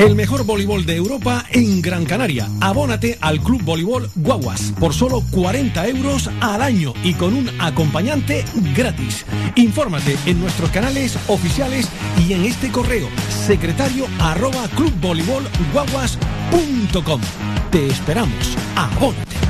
El 0.00 0.14
mejor 0.14 0.44
voleibol 0.44 0.86
de 0.86 0.96
Europa 0.96 1.44
en 1.50 1.82
Gran 1.82 2.06
Canaria. 2.06 2.48
Abónate 2.62 3.18
al 3.20 3.38
Club 3.38 3.62
Voleibol 3.62 4.08
Guaguas 4.14 4.72
por 4.80 4.94
solo 4.94 5.22
40 5.30 5.88
euros 5.88 6.30
al 6.40 6.62
año 6.62 6.94
y 7.04 7.12
con 7.12 7.34
un 7.34 7.50
acompañante 7.60 8.46
gratis. 8.74 9.26
Infórmate 9.56 10.16
en 10.24 10.40
nuestros 10.40 10.70
canales 10.70 11.18
oficiales 11.28 11.86
y 12.26 12.32
en 12.32 12.46
este 12.46 12.72
correo 12.72 13.10
secretario 13.28 14.06
arroba 14.18 14.66
clubvoleibolguaguas.com. 14.74 17.20
Te 17.70 17.88
esperamos. 17.88 18.56
Abónate. 18.76 19.49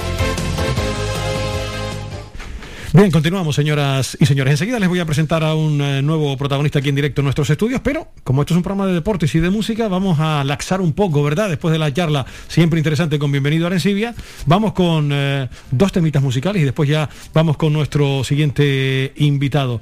Bien, 2.93 3.09
continuamos, 3.09 3.55
señoras 3.55 4.17
y 4.19 4.25
señores. 4.25 4.51
Enseguida 4.51 4.77
les 4.77 4.89
voy 4.89 4.99
a 4.99 5.05
presentar 5.05 5.45
a 5.45 5.55
un 5.55 5.79
eh, 5.79 6.01
nuevo 6.01 6.35
protagonista 6.35 6.79
aquí 6.79 6.89
en 6.89 6.95
directo 6.95 7.21
en 7.21 7.23
nuestros 7.23 7.49
estudios, 7.49 7.79
pero 7.81 8.09
como 8.25 8.41
esto 8.41 8.53
es 8.53 8.57
un 8.57 8.63
programa 8.63 8.85
de 8.85 8.93
deportes 8.93 9.33
y 9.33 9.39
de 9.39 9.49
música, 9.49 9.87
vamos 9.87 10.19
a 10.19 10.43
laxar 10.43 10.81
un 10.81 10.91
poco, 10.91 11.23
¿verdad? 11.23 11.47
Después 11.47 11.71
de 11.71 11.79
la 11.79 11.93
charla 11.93 12.25
siempre 12.49 12.81
interesante 12.81 13.17
con 13.17 13.31
Bienvenido 13.31 13.65
a 13.65 13.67
Arencibia, 13.67 14.13
vamos 14.45 14.73
con 14.73 15.09
eh, 15.13 15.47
dos 15.71 15.93
temitas 15.93 16.21
musicales 16.21 16.63
y 16.63 16.65
después 16.65 16.89
ya 16.89 17.09
vamos 17.33 17.55
con 17.55 17.71
nuestro 17.71 18.25
siguiente 18.25 19.13
invitado. 19.15 19.79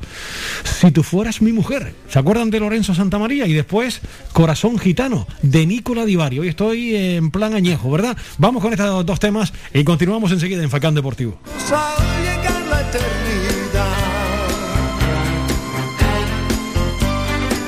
Si 0.64 0.92
tú 0.92 1.02
fueras 1.02 1.42
mi 1.42 1.52
mujer, 1.52 1.96
¿se 2.10 2.20
acuerdan 2.20 2.52
de 2.52 2.60
Lorenzo 2.60 2.94
Santamaría? 2.94 3.48
Y 3.48 3.54
después 3.54 4.02
Corazón 4.34 4.78
Gitano, 4.78 5.26
de 5.42 5.66
Nicola 5.66 6.06
Divari. 6.06 6.38
Hoy 6.38 6.50
estoy 6.50 6.96
en 6.96 7.32
plan 7.32 7.56
añejo, 7.56 7.90
¿verdad? 7.90 8.16
Vamos 8.38 8.62
con 8.62 8.72
estos 8.72 9.04
dos 9.04 9.20
temas 9.20 9.52
y 9.74 9.84
continuamos 9.84 10.32
enseguida 10.32 10.62
en 10.62 10.70
Facán 10.70 10.94
Deportivo. 10.94 11.40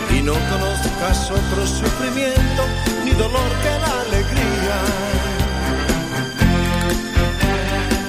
Y 0.09 0.22
no 0.24 0.34
conozcas 0.34 1.30
otro 1.30 1.67
sufrimiento 1.67 2.63
ni 3.05 3.11
dolor 3.11 3.51
que 3.61 3.69
la 3.69 4.01
alegría. 4.01 4.78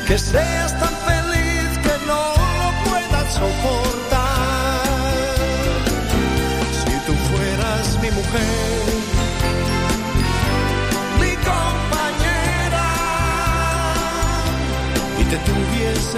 Que 0.07 0.19
seas 0.19 0.73
tan 0.81 0.95
feliz 1.07 1.79
que 1.83 2.07
no 2.07 2.35
lo 2.59 2.91
puedas 2.91 3.35
soportar. 3.35 3.92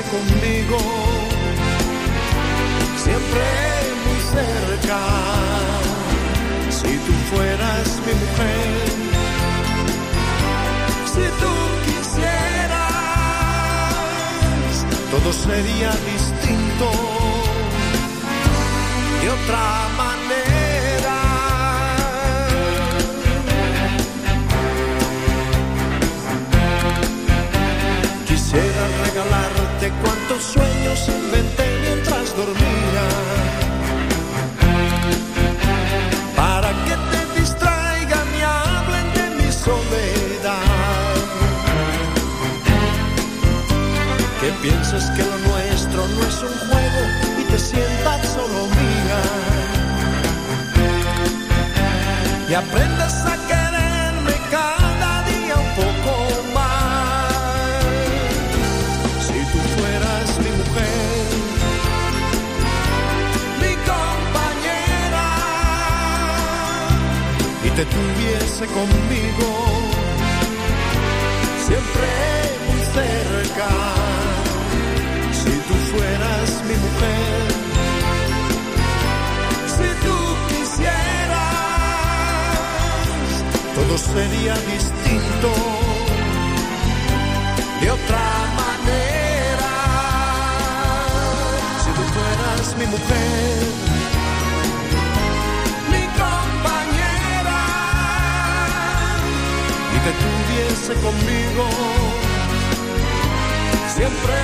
Conmigo, 0.03 0.79
siempre 2.97 3.45
muy 4.05 4.21
cerca. 4.35 4.99
Si 6.69 6.97
tú 6.99 7.13
fueras 7.31 7.87
mi 8.05 8.13
mujer, 8.13 8.73
si 11.07 11.25
tú 11.41 11.53
quisieras, 11.87 12.75
todo 15.13 15.33
sería 15.33 15.91
distinto 16.13 16.89
de 19.23 19.27
otra 19.31 19.67
manera. 19.97 21.19
Quisiera 28.27 28.85
cuantos 30.27 30.45
sueños 30.45 31.09
inventé 31.09 31.79
mientras 31.83 32.37
dormía. 32.37 33.05
Para 36.37 36.71
que 36.85 36.97
te 37.13 37.41
distraigan 37.41 38.29
y 38.39 38.43
hablen 38.43 39.13
de 39.15 39.43
mi 39.43 39.53
soledad. 39.53 41.15
Que 44.41 44.51
pienses 44.63 45.05
que 45.11 45.23
lo 45.23 45.39
nuestro 45.51 46.09
no 46.09 46.27
es 46.27 46.43
un 46.43 46.59
juego 46.69 47.03
y 47.41 47.45
te 47.45 47.59
sientas 47.59 48.29
solo 48.29 48.67
mía. 48.69 49.21
Y 52.49 52.55
aprendas 52.55 53.15
a 53.27 53.37
quererme 53.47 54.33
cada 54.51 55.23
día 55.23 55.55
un 55.57 55.75
poco 55.75 56.34
te 67.77 67.85
tuviese 67.87 68.67
conmigo, 68.67 69.49
siempre 71.67 72.09
muy 72.69 72.83
cerca. 72.99 73.69
Si 75.33 75.51
tú 75.67 75.75
fueras 75.91 76.49
mi 76.69 76.77
mujer, 76.87 77.47
si 79.77 79.89
tú 80.05 80.17
quisieras, 80.51 81.43
todo 83.75 83.95
sería 83.99 84.55
distinto 84.75 85.51
de 87.81 87.91
otra 87.91 88.27
manera. 88.63 89.73
Si 91.83 91.91
tú 91.91 92.03
fueras 92.15 92.65
mi 92.79 92.87
mujer, 92.87 93.94
te 100.05 100.13
tuviese 100.25 100.93
conmigo, 101.01 101.65
siempre 103.97 104.37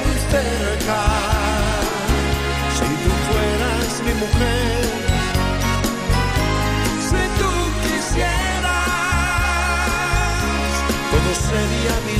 muy 0.00 0.16
cerca. 0.34 0.98
Si 2.76 2.88
tú 3.02 3.10
fueras 3.26 3.90
mi 4.06 4.14
mujer, 4.24 4.84
si 7.08 7.22
tú 7.40 7.52
quisieras, 7.82 8.90
todo 11.10 11.30
sería 11.48 11.94
distinto 12.06 12.19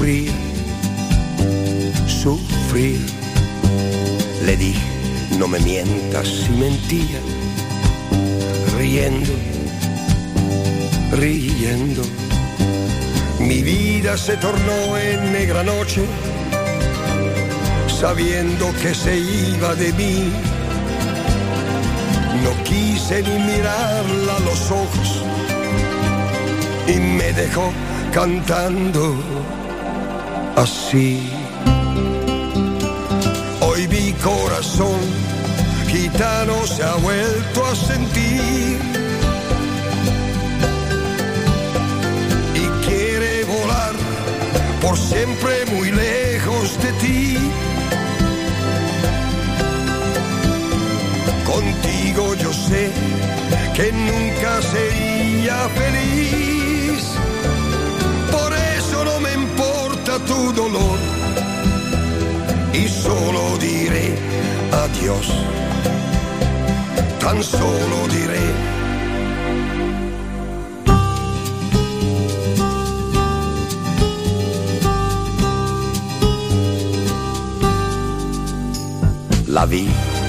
Sufrir, 0.00 0.32
sufrir. 2.06 3.00
Le 4.46 4.56
dije, 4.56 4.80
no 5.38 5.46
me 5.46 5.58
mientas 5.60 6.26
si 6.26 6.50
mentía. 6.52 7.20
Riendo, 8.78 9.34
riendo. 11.12 12.02
Mi 13.40 13.62
vida 13.62 14.16
se 14.16 14.38
tornó 14.38 14.96
en 14.96 15.34
negra 15.34 15.62
noche, 15.64 16.06
sabiendo 18.00 18.72
que 18.80 18.94
se 18.94 19.18
iba 19.18 19.74
de 19.74 19.92
mí. 19.92 20.32
No 22.42 22.64
quise 22.64 23.22
ni 23.22 23.38
mirarla 23.52 24.36
a 24.36 24.40
los 24.48 24.70
ojos 24.70 25.24
y 26.88 26.98
me 26.98 27.34
dejó 27.34 27.70
cantando 28.14 29.59
así. 30.60 31.18
Hoy 33.60 33.88
mi 33.88 34.12
corazón 34.14 35.00
gitano 35.88 36.66
se 36.66 36.82
ha 36.82 36.94
vuelto 36.96 37.66
a 37.66 37.74
sentir 37.74 38.78
y 42.54 42.64
quiere 42.86 43.44
volar 43.44 43.94
por 44.82 44.98
siempre 44.98 45.64
muy 45.74 45.90
lejos 45.92 46.78
de 46.82 46.92
ti. 47.04 47.38
Contigo 51.44 52.34
yo 52.34 52.52
sé 52.52 52.90
que 53.76 53.92
nunca 53.92 54.60
sería 54.62 55.56
feliz. 55.80 56.49
Tu 60.30 60.52
dolor. 60.52 60.98
Y 62.72 62.88
solo 62.88 63.42
diré 63.58 64.08
adiós. 64.84 65.26
Tan 67.22 67.42
solo 67.42 67.98
diré. 68.16 68.44
La 79.48 79.66
vi 79.66 79.88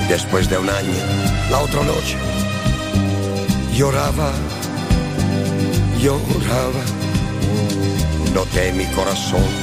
después 0.10 0.50
de 0.50 0.58
un 0.58 0.70
año, 0.70 1.00
la 1.52 1.60
otra 1.60 1.84
noche. 1.84 2.18
Lloraba, 3.78 4.32
lloraba. 6.02 6.84
Noté 8.34 8.72
mi 8.72 8.86
corazón 8.98 9.61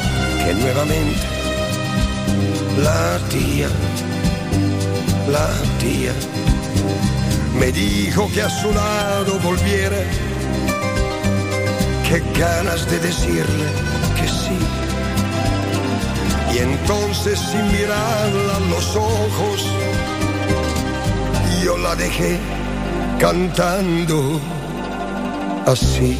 que 0.49 0.55
nuevamente 0.55 1.27
latía, 2.83 3.69
latía. 5.29 6.13
Me 7.59 7.71
dijo 7.71 8.31
que 8.33 8.41
a 8.41 8.49
su 8.49 8.73
lado 8.73 9.39
volviera, 9.41 9.99
que 12.09 12.23
ganas 12.41 12.91
de 12.91 12.99
decirle 12.99 13.67
que 14.19 14.27
sí. 14.27 14.59
Y 16.55 16.59
entonces 16.61 17.39
sin 17.39 17.67
mirarla 17.71 18.57
a 18.57 18.61
los 18.71 18.97
ojos, 18.97 19.67
yo 21.63 21.77
la 21.77 21.95
dejé 21.95 22.39
cantando 23.19 24.41
así. 25.67 26.17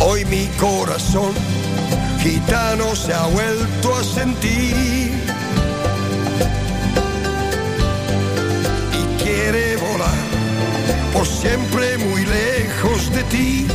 Hoy 0.00 0.24
mi 0.24 0.46
corazón 0.58 1.32
gitano 2.26 2.94
se 2.96 3.12
ha 3.14 3.26
vuelto 3.26 3.94
a 3.94 4.02
sentir. 4.02 5.12
Y 8.98 9.02
quiere 9.22 9.76
volar 9.76 10.20
por 11.12 11.26
siempre 11.26 11.98
muy 11.98 12.24
lejos 12.26 13.12
de 13.12 13.22
ti. 13.24 13.66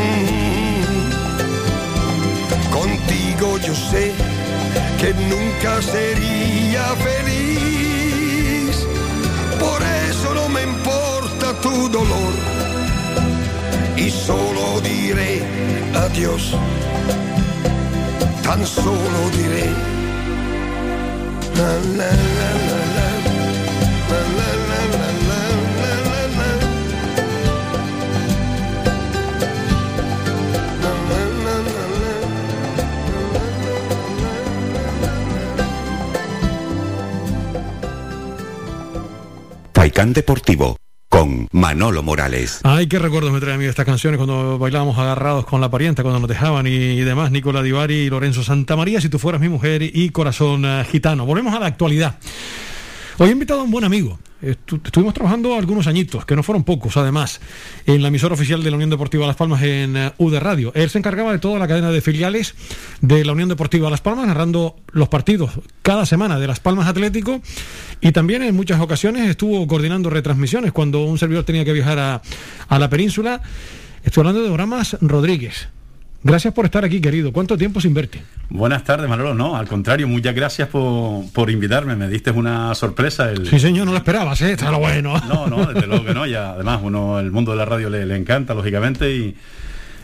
Mm. 0.00 0.82
Contigo 2.70 3.58
yo 3.66 3.74
sé 3.74 4.12
que 5.00 5.14
nunca 5.32 5.82
sería 5.82 6.84
feliz, 7.08 8.76
por 9.58 9.80
eso 10.10 10.34
no 10.34 10.48
me 10.50 10.62
importa 10.62 11.54
tu 11.62 11.88
dolor. 11.88 12.34
Y 13.96 14.10
solo 14.10 14.80
diré 14.82 15.75
la, 21.54 21.72
la, 21.96 22.10
la, 22.10 22.50
la, 22.68 22.78
la. 22.94 23.06
Deportivo 40.12 40.76
Manolo 41.52 42.02
Morales. 42.02 42.60
Ay, 42.62 42.86
qué 42.86 42.98
recuerdos 42.98 43.32
me 43.32 43.40
trae 43.40 43.54
a 43.54 43.58
mí 43.58 43.64
estas 43.64 43.86
canciones 43.86 44.18
cuando 44.18 44.58
bailábamos 44.58 44.98
agarrados 44.98 45.46
con 45.46 45.60
la 45.60 45.70
parienta, 45.70 46.02
cuando 46.02 46.20
nos 46.20 46.28
dejaban 46.28 46.66
y, 46.66 47.00
demás, 47.00 47.30
Nicola 47.30 47.62
Divari 47.62 47.94
y 47.94 48.10
Lorenzo 48.10 48.42
Santamaría, 48.42 49.00
si 49.00 49.08
tú 49.08 49.18
fueras 49.18 49.40
mi 49.40 49.48
mujer 49.48 49.82
y 49.82 50.10
corazón 50.10 50.64
eh, 50.64 50.84
gitano. 50.90 51.26
Volvemos 51.26 51.54
a 51.54 51.60
la 51.60 51.66
actualidad. 51.66 52.18
Hoy 53.18 53.30
he 53.30 53.32
invitado 53.32 53.60
a 53.60 53.64
un 53.64 53.70
buen 53.70 53.84
amigo. 53.84 54.18
Estu- 54.42 54.78
estuvimos 54.84 55.14
trabajando 55.14 55.54
algunos 55.56 55.86
añitos, 55.86 56.26
que 56.26 56.36
no 56.36 56.42
fueron 56.42 56.64
pocos, 56.64 56.98
además, 56.98 57.40
en 57.86 58.02
la 58.02 58.08
emisora 58.08 58.34
oficial 58.34 58.62
de 58.62 58.70
la 58.70 58.76
Unión 58.76 58.90
Deportiva 58.90 59.26
Las 59.26 59.36
Palmas 59.36 59.62
en 59.62 59.96
eh, 59.96 60.12
UD 60.18 60.38
Radio. 60.38 60.70
Él 60.74 60.90
se 60.90 60.98
encargaba 60.98 61.32
de 61.32 61.38
toda 61.38 61.58
la 61.58 61.66
cadena 61.66 61.90
de 61.90 62.02
filiales 62.02 62.54
de 63.00 63.24
la 63.24 63.32
Unión 63.32 63.48
Deportiva 63.48 63.88
Las 63.88 64.02
Palmas, 64.02 64.26
narrando 64.26 64.76
los 64.92 65.08
partidos 65.08 65.52
cada 65.80 66.04
semana 66.04 66.38
de 66.38 66.46
Las 66.46 66.60
Palmas 66.60 66.86
Atlético 66.88 67.40
y 68.02 68.12
también 68.12 68.42
en 68.42 68.54
muchas 68.54 68.80
ocasiones 68.82 69.26
estuvo 69.30 69.66
coordinando 69.66 70.10
retransmisiones 70.10 70.72
cuando 70.72 71.02
un 71.04 71.16
servidor 71.16 71.44
tenía 71.44 71.64
que 71.64 71.72
viajar 71.72 71.98
a, 71.98 72.22
a 72.68 72.78
la 72.78 72.90
península. 72.90 73.40
Estoy 74.04 74.20
hablando 74.20 74.42
de 74.42 74.50
Oramas 74.50 74.98
Rodríguez. 75.00 75.68
Gracias 76.26 76.52
por 76.52 76.64
estar 76.64 76.84
aquí, 76.84 77.00
querido. 77.00 77.32
¿Cuánto 77.32 77.56
tiempo 77.56 77.80
sin 77.80 77.94
verte? 77.94 78.20
Buenas 78.50 78.82
tardes, 78.82 79.08
Manolo. 79.08 79.32
No, 79.32 79.56
al 79.56 79.68
contrario, 79.68 80.08
muchas 80.08 80.34
gracias 80.34 80.68
por, 80.68 81.30
por 81.30 81.50
invitarme. 81.50 81.94
Me 81.94 82.08
diste 82.08 82.32
una 82.32 82.74
sorpresa. 82.74 83.30
El... 83.30 83.46
Sí, 83.46 83.60
señor, 83.60 83.86
no 83.86 83.92
lo 83.92 83.98
esperabas, 83.98 84.42
¿eh? 84.42 84.50
Está 84.50 84.72
lo 84.72 84.80
bueno. 84.80 85.14
No, 85.28 85.46
no, 85.46 85.66
desde 85.66 85.86
luego 85.86 86.04
que 86.04 86.14
no. 86.14 86.26
Y 86.26 86.34
además, 86.34 86.80
uno, 86.82 87.20
el 87.20 87.30
mundo 87.30 87.52
de 87.52 87.58
la 87.58 87.64
radio 87.64 87.88
le, 87.88 88.04
le 88.04 88.16
encanta, 88.16 88.54
lógicamente, 88.54 89.08
y, 89.14 89.36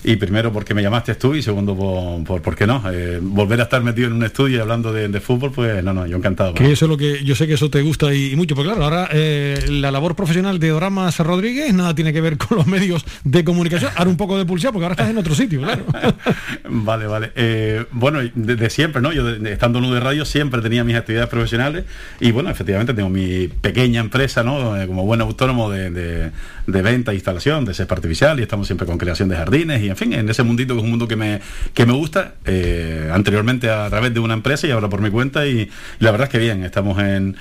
y 0.04 0.16
primero 0.16 0.52
porque 0.52 0.74
me 0.74 0.82
llamaste 0.82 1.14
tú 1.14 1.34
y 1.34 1.42
segundo 1.42 1.76
por, 1.76 2.24
por, 2.24 2.42
¿por 2.42 2.56
qué 2.56 2.66
no? 2.66 2.82
Eh, 2.92 3.18
volver 3.22 3.60
a 3.60 3.64
estar 3.64 3.82
metido 3.82 4.08
en 4.08 4.14
un 4.14 4.24
estudio 4.24 4.58
y 4.58 4.60
hablando 4.60 4.92
de, 4.92 5.08
de 5.08 5.20
fútbol, 5.20 5.52
pues 5.52 5.82
no, 5.84 5.92
no, 5.92 6.06
yo 6.06 6.16
encantado. 6.16 6.54
Que 6.54 6.72
eso 6.72 6.86
es 6.86 6.88
lo 6.88 6.96
que 6.96 7.22
yo 7.24 7.34
sé 7.34 7.46
que 7.46 7.54
eso 7.54 7.70
te 7.70 7.82
gusta 7.82 8.12
y, 8.14 8.32
y 8.32 8.36
mucho, 8.36 8.54
porque 8.54 8.70
claro, 8.70 8.84
ahora 8.84 9.08
eh, 9.12 9.64
la 9.68 9.90
labor 9.90 10.16
profesional 10.16 10.58
de 10.58 10.72
Oramas 10.72 11.18
Rodríguez 11.20 11.72
nada 11.72 11.94
tiene 11.94 12.12
que 12.12 12.20
ver 12.20 12.36
con 12.38 12.58
los 12.58 12.66
medios 12.66 13.04
de 13.24 13.44
comunicación. 13.44 13.90
Ahora 13.96 14.10
un 14.10 14.16
poco 14.16 14.36
de 14.38 14.44
pulsar 14.46 14.72
porque 14.72 14.84
ahora 14.86 14.94
estás 14.94 15.10
en 15.10 15.18
otro 15.18 15.34
sitio, 15.34 15.60
claro. 15.60 15.84
Vale, 16.68 17.06
vale. 17.06 17.32
Eh, 17.36 17.84
bueno, 17.92 18.18
desde 18.34 18.70
siempre, 18.70 19.00
¿no? 19.02 19.12
Yo 19.12 19.24
de- 19.24 19.38
de- 19.38 19.52
estando 19.52 19.78
en 19.78 19.84
UD 19.86 19.98
Radio 20.00 20.24
siempre 20.24 20.60
tenía 20.62 20.84
mis 20.84 20.96
actividades 20.96 21.28
profesionales 21.28 21.84
y 22.20 22.30
bueno, 22.30 22.50
efectivamente 22.50 22.94
tengo 22.94 23.08
mi 23.08 23.48
pequeña 23.48 24.00
empresa, 24.00 24.42
¿no? 24.42 24.74
Como 24.86 25.04
buen 25.04 25.20
autónomo 25.20 25.70
de, 25.70 25.90
de, 25.90 26.30
de 26.66 26.82
venta 26.82 27.12
e 27.12 27.14
instalación 27.14 27.64
de 27.64 27.74
césped 27.74 27.94
artificial 27.96 28.38
y 28.40 28.42
estamos 28.42 28.66
siempre 28.66 28.86
con 28.86 28.98
creación 28.98 29.28
de 29.28 29.36
jardines 29.36 29.82
y 29.82 29.90
en 29.92 29.96
fin, 29.96 30.12
en 30.12 30.28
ese 30.28 30.42
mundito 30.42 30.74
que 30.74 30.78
es 30.80 30.84
un 30.84 30.90
mundo 30.90 31.06
que 31.08 31.16
me, 31.16 31.40
que 31.74 31.86
me 31.86 31.92
gusta, 31.92 32.34
eh, 32.44 33.10
anteriormente 33.12 33.70
a 33.70 33.88
través 33.88 34.12
de 34.12 34.20
una 34.20 34.34
empresa 34.34 34.66
y 34.66 34.70
ahora 34.70 34.88
por 34.88 35.00
mi 35.00 35.10
cuenta 35.10 35.46
y, 35.46 35.60
y 35.60 35.70
la 36.00 36.10
verdad 36.10 36.26
es 36.26 36.32
que 36.32 36.38
bien, 36.38 36.64
estamos 36.64 36.98
en, 37.02 37.36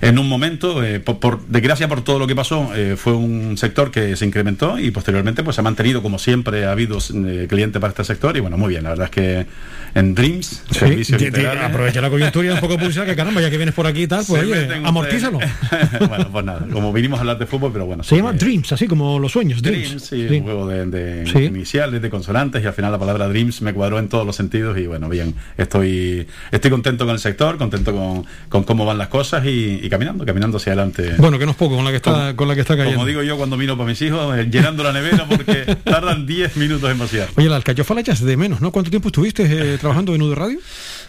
en 0.00 0.18
un 0.18 0.28
momento, 0.28 0.82
eh, 0.84 1.00
por, 1.00 1.18
por 1.18 1.46
desgracia 1.48 1.88
por 1.88 2.02
todo 2.02 2.18
lo 2.18 2.26
que 2.26 2.34
pasó, 2.34 2.70
eh, 2.74 2.94
fue 2.96 3.14
un 3.14 3.56
sector 3.58 3.90
que 3.90 4.16
se 4.16 4.24
incrementó 4.24 4.78
y 4.78 4.90
posteriormente 4.90 5.42
pues 5.42 5.56
se 5.56 5.60
ha 5.60 5.64
mantenido 5.64 6.02
como 6.02 6.18
siempre 6.18 6.64
ha 6.64 6.72
habido 6.72 6.98
eh, 7.14 7.46
cliente 7.48 7.80
para 7.80 7.90
este 7.90 8.04
sector 8.04 8.36
y 8.36 8.40
bueno, 8.40 8.56
muy 8.58 8.68
bien, 8.70 8.82
la 8.84 8.90
verdad 8.90 9.06
es 9.06 9.10
que 9.10 9.46
en 9.94 10.14
Dreams, 10.14 10.62
Sí, 10.70 11.14
aprovecha 11.62 12.02
la 12.02 12.10
coyuntura 12.10 12.46
y 12.46 12.50
un 12.50 12.60
poco 12.60 12.76
publicidad, 12.76 13.06
que 13.06 13.16
caramba, 13.16 13.40
ya 13.40 13.48
que 13.50 13.56
vienes 13.56 13.74
por 13.74 13.86
aquí 13.86 14.02
y 14.02 14.06
tal, 14.06 14.24
pues 14.28 14.42
Se 14.42 14.46
oye, 14.52 14.74
amortízalo. 14.84 15.38
bueno, 16.08 16.28
pues 16.30 16.44
nada, 16.44 16.66
como 16.70 16.92
vinimos 16.92 17.18
a 17.18 17.20
hablar 17.22 17.38
de 17.38 17.46
fútbol, 17.46 17.72
pero 17.72 17.86
bueno. 17.86 18.02
Se 18.02 18.14
llama 18.14 18.34
Dreams, 18.34 18.72
así 18.72 18.86
como 18.86 19.18
los 19.18 19.32
sueños. 19.32 19.62
Dreams. 19.62 19.86
Dreams, 19.88 20.02
sí, 20.02 20.26
Sí. 20.28 20.34
un 20.36 20.42
juego 20.42 20.68
de, 20.68 20.86
de 20.86 21.26
Sí. 21.26 21.48
Iniciales, 21.86 22.02
de 22.02 22.10
consonantes, 22.10 22.62
y 22.62 22.66
al 22.66 22.72
final 22.72 22.92
la 22.92 22.98
palabra 22.98 23.28
Dreams 23.28 23.62
me 23.62 23.72
cuadró 23.72 23.98
en 23.98 24.08
todos 24.08 24.26
los 24.26 24.36
sentidos. 24.36 24.78
Y 24.78 24.86
bueno, 24.86 25.08
bien, 25.08 25.34
estoy, 25.56 26.26
estoy 26.50 26.70
contento 26.70 27.04
con 27.04 27.14
el 27.14 27.20
sector, 27.20 27.56
contento 27.58 27.92
con, 27.92 28.24
con 28.48 28.64
cómo 28.64 28.84
van 28.84 28.98
las 28.98 29.08
cosas 29.08 29.44
y, 29.44 29.80
y 29.82 29.88
caminando, 29.88 30.24
caminando 30.24 30.56
hacia 30.58 30.72
adelante. 30.72 31.14
Bueno, 31.18 31.38
que 31.38 31.44
no 31.44 31.52
es 31.52 31.56
poco 31.56 31.76
con 31.76 31.84
la 31.84 31.90
que 31.90 31.96
está, 31.96 32.34
con 32.36 32.48
la 32.48 32.54
que 32.54 32.60
está 32.60 32.76
cayendo. 32.76 32.98
Como 32.98 33.06
digo 33.06 33.22
yo 33.22 33.36
cuando 33.36 33.56
miro 33.56 33.76
para 33.76 33.88
mis 33.88 34.00
hijos, 34.02 34.36
eh, 34.38 34.48
llenando 34.50 34.82
la 34.82 34.92
nevera 34.92 35.26
porque 35.28 35.76
tardan 35.84 36.26
10 36.26 36.56
minutos 36.56 36.90
en 36.90 36.98
vaciar. 36.98 37.28
Oye, 37.36 37.48
la 37.48 37.56
alcachofa 37.56 37.94
la 37.94 38.00
echas 38.00 38.20
de 38.20 38.36
menos, 38.36 38.60
¿no? 38.60 38.72
¿Cuánto 38.72 38.90
tiempo 38.90 39.08
estuviste 39.08 39.44
eh, 39.44 39.78
trabajando 39.78 40.14
en 40.14 40.22
UD 40.22 40.34
Radio? 40.34 40.58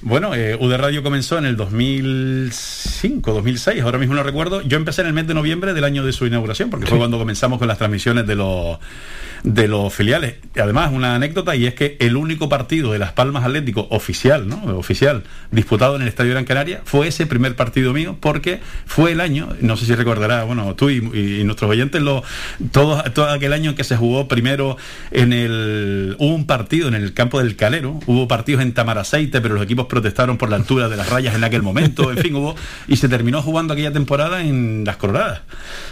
Bueno, 0.01 0.35
eh, 0.35 0.55
UD 0.59 0.75
Radio 0.77 1.01
comenzó 1.01 1.37
en 1.39 1.45
el 1.45 1.57
2005, 1.57 3.33
2006, 3.33 3.81
ahora 3.81 3.97
mismo 3.97 4.13
no 4.13 4.21
recuerdo. 4.23 4.61
Yo 4.61 4.77
empecé 4.77 5.01
en 5.01 5.07
el 5.07 5.13
mes 5.13 5.27
de 5.27 5.33
noviembre 5.33 5.73
del 5.73 5.83
año 5.83 6.05
de 6.05 6.13
su 6.13 6.25
inauguración, 6.27 6.69
porque 6.69 6.85
fue 6.85 6.97
cuando 6.99 7.17
comenzamos 7.17 7.57
con 7.57 7.67
las 7.67 7.77
transmisiones 7.79 8.27
de 8.27 8.35
los 8.35 8.77
de 9.43 9.67
los 9.67 9.93
filiales. 9.93 10.35
Además, 10.59 10.91
una 10.91 11.13
anécdota, 11.15 11.55
y 11.55 11.67
es 11.67 11.75
que 11.75 11.95
el 11.99 12.17
único 12.17 12.49
partido 12.49 12.91
de 12.91 12.97
Las 12.99 13.11
Palmas 13.13 13.45
Atlético 13.45 13.87
oficial, 13.91 14.47
¿no? 14.47 14.61
Oficial, 14.77 15.23
disputado 15.51 15.95
en 15.95 16.01
el 16.01 16.07
Estadio 16.07 16.31
Gran 16.31 16.43
Canaria, 16.43 16.81
fue 16.85 17.07
ese 17.07 17.27
primer 17.27 17.55
partido 17.55 17.93
mío, 17.93 18.17
porque 18.19 18.59
fue 18.87 19.11
el 19.11 19.21
año, 19.21 19.49
no 19.61 19.77
sé 19.77 19.85
si 19.85 19.93
recordarás, 19.95 20.45
bueno, 20.47 20.73
tú 20.75 20.89
y, 20.89 20.97
y- 21.13 21.41
y 21.41 21.43
nuestros 21.43 21.69
oyentes, 21.69 22.01
lo, 22.01 22.23
todo, 22.71 23.01
todo 23.13 23.29
aquel 23.29 23.53
año 23.53 23.69
en 23.71 23.75
que 23.75 23.83
se 23.83 23.95
jugó 23.95 24.27
primero 24.27 24.75
en 25.11 25.31
el. 25.33 26.15
Hubo 26.19 26.33
un 26.33 26.47
partido 26.47 26.87
en 26.87 26.95
el 26.95 27.13
campo 27.13 27.37
del 27.39 27.55
Calero, 27.55 27.99
hubo 28.07 28.27
partidos 28.27 28.63
en 28.63 28.73
Tamaraceite, 28.73 29.39
pero 29.39 29.53
los 29.53 29.63
equipos 29.63 29.85
protestaron 29.87 30.37
por 30.37 30.49
la 30.49 30.55
altura 30.57 30.89
de 30.89 30.97
las 30.97 31.09
rayas 31.09 31.35
en 31.35 31.43
aquel 31.43 31.63
momento, 31.63 32.11
en 32.11 32.17
fin, 32.17 32.35
hubo. 32.35 32.55
Y 32.87 32.97
se 32.97 33.09
terminó 33.09 33.41
jugando 33.41 33.73
aquella 33.73 33.91
temporada 33.91 34.41
en 34.41 34.83
las 34.85 34.97
Coloradas. 34.97 35.41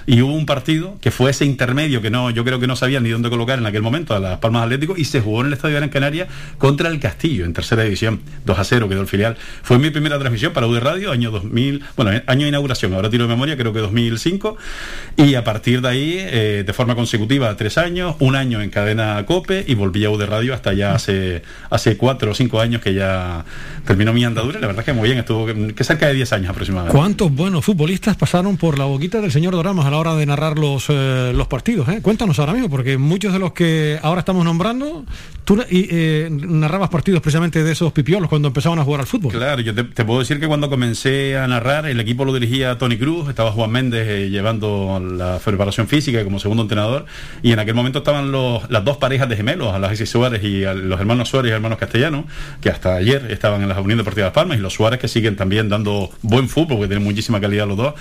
Y 0.05 0.21
hubo 0.21 0.33
un 0.33 0.45
partido 0.45 0.97
que 1.01 1.11
fue 1.11 1.31
ese 1.31 1.45
intermedio 1.45 2.01
que 2.01 2.09
no, 2.09 2.29
yo 2.29 2.43
creo 2.43 2.59
que 2.59 2.67
no 2.67 2.75
sabían 2.75 3.03
ni 3.03 3.09
dónde 3.09 3.29
colocar 3.29 3.59
en 3.59 3.65
aquel 3.65 3.81
momento 3.81 4.15
a 4.15 4.19
las 4.19 4.39
Palmas 4.39 4.63
Atlético 4.63 4.95
y 4.97 5.05
se 5.05 5.21
jugó 5.21 5.41
en 5.41 5.47
el 5.47 5.53
Estadio 5.53 5.75
Gran 5.77 5.89
Canaria 5.89 6.27
contra 6.57 6.89
el 6.89 6.99
Castillo 6.99 7.45
en 7.45 7.53
tercera 7.53 7.83
división. 7.83 8.21
2 8.45 8.59
a 8.59 8.63
0 8.63 8.89
quedó 8.89 9.01
el 9.01 9.07
filial. 9.07 9.37
Fue 9.63 9.79
mi 9.79 9.89
primera 9.89 10.17
transmisión 10.19 10.53
para 10.53 10.67
UD 10.67 10.79
Radio, 10.79 11.11
año 11.11 11.31
2000, 11.31 11.83
bueno, 11.95 12.11
eh, 12.11 12.23
año 12.27 12.43
de 12.43 12.49
inauguración, 12.49 12.93
ahora 12.93 13.09
tiro 13.09 13.23
de 13.23 13.29
memoria, 13.29 13.57
creo 13.57 13.73
que 13.73 13.79
2005. 13.79 14.57
Y 15.17 15.35
a 15.35 15.43
partir 15.43 15.81
de 15.81 15.87
ahí, 15.87 16.15
eh, 16.17 16.63
de 16.65 16.73
forma 16.73 16.95
consecutiva, 16.95 17.55
tres 17.55 17.77
años, 17.77 18.15
un 18.19 18.35
año 18.35 18.61
en 18.61 18.69
cadena 18.69 19.23
COPE 19.25 19.65
y 19.67 19.75
volví 19.75 20.03
a 20.05 20.09
UD 20.09 20.25
Radio 20.25 20.53
hasta 20.53 20.73
ya 20.73 20.93
hace, 20.93 21.43
hace 21.69 21.97
cuatro 21.97 22.31
o 22.31 22.35
cinco 22.35 22.59
años 22.59 22.81
que 22.81 22.93
ya 22.93 23.45
terminó 23.86 24.13
mi 24.13 24.23
andadura. 24.23 24.57
y 24.57 24.61
La 24.61 24.67
verdad 24.67 24.81
es 24.81 24.86
que 24.86 24.93
muy 24.93 25.07
bien, 25.07 25.19
estuvo 25.19 25.45
que 25.45 25.83
cerca 25.83 26.07
de 26.07 26.13
10 26.13 26.33
años 26.33 26.49
aproximadamente. 26.49 26.97
¿Cuántos 26.97 27.31
buenos 27.31 27.63
futbolistas 27.63 28.15
pasaron 28.17 28.57
por 28.57 28.77
la 28.77 28.86
boquita 28.86 29.21
del 29.21 29.31
señor 29.31 29.53
Doramas 29.53 29.86
a 29.86 29.91
la 29.91 29.97
hora 29.97 30.15
de 30.15 30.25
narrar 30.25 30.57
los, 30.57 30.86
eh, 30.89 31.31
los 31.36 31.47
partidos? 31.47 31.88
eh? 31.89 31.99
Cuéntanos 32.01 32.39
ahora 32.39 32.53
mismo, 32.53 32.69
porque 32.69 32.97
muchos 32.97 33.33
de 33.33 33.39
los 33.39 33.53
que 33.53 33.99
ahora 34.01 34.19
estamos 34.19 34.43
nombrando, 34.43 35.05
tú 35.43 35.63
eh, 35.69 36.29
narrabas 36.31 36.89
partidos 36.89 37.21
precisamente 37.21 37.63
de 37.63 37.71
esos 37.71 37.91
pipiolos 37.93 38.29
cuando 38.29 38.47
empezaban 38.47 38.79
a 38.79 38.83
jugar 38.83 39.01
al 39.01 39.07
fútbol. 39.07 39.31
Claro, 39.31 39.61
yo 39.61 39.73
te, 39.73 39.83
te 39.83 40.03
puedo 40.03 40.19
decir 40.19 40.39
que 40.39 40.47
cuando 40.47 40.69
comencé 40.69 41.38
a 41.38 41.47
narrar, 41.47 41.86
el 41.86 41.99
equipo 41.99 42.25
lo 42.25 42.33
dirigía 42.33 42.77
Tony 42.77 42.97
Cruz, 42.97 43.29
estaba 43.29 43.51
Juan 43.51 43.71
Méndez 43.71 44.07
eh, 44.07 44.29
llevando 44.29 44.99
la 44.99 45.39
preparación 45.43 45.88
física 45.88 46.23
como 46.23 46.39
segundo 46.39 46.63
entrenador, 46.63 47.05
y 47.43 47.51
en 47.51 47.59
aquel 47.59 47.75
momento 47.75 47.99
estaban 47.99 48.31
los, 48.31 48.69
las 48.69 48.83
dos 48.83 48.97
parejas 48.97 49.29
de 49.29 49.36
gemelos, 49.36 49.73
Alexis 49.73 50.09
Suárez 50.09 50.43
y 50.43 50.65
a 50.65 50.73
los 50.73 50.99
hermanos 50.99 51.29
Suárez 51.29 51.51
y 51.51 51.53
hermanos 51.53 51.77
Castellanos, 51.77 52.25
que 52.61 52.69
hasta 52.69 52.95
ayer 52.95 53.27
estaban 53.31 53.61
en 53.61 53.69
la 53.69 53.74
Unión 53.82 53.97
Deportiva 53.97 54.26
de 54.26 54.30
Las 54.30 54.34
Palmas, 54.36 54.57
y 54.57 54.61
los 54.61 54.73
Suárez 54.73 54.99
que 54.99 55.07
siguen 55.07 55.36
también 55.36 55.69
dando 55.69 56.09
buen 56.21 56.49
fútbol, 56.49 56.78
porque 56.78 56.88
tienen 56.88 57.03
muchísima 57.03 57.39
calidad 57.41 57.67
los 57.67 57.78
dos. 57.78 57.93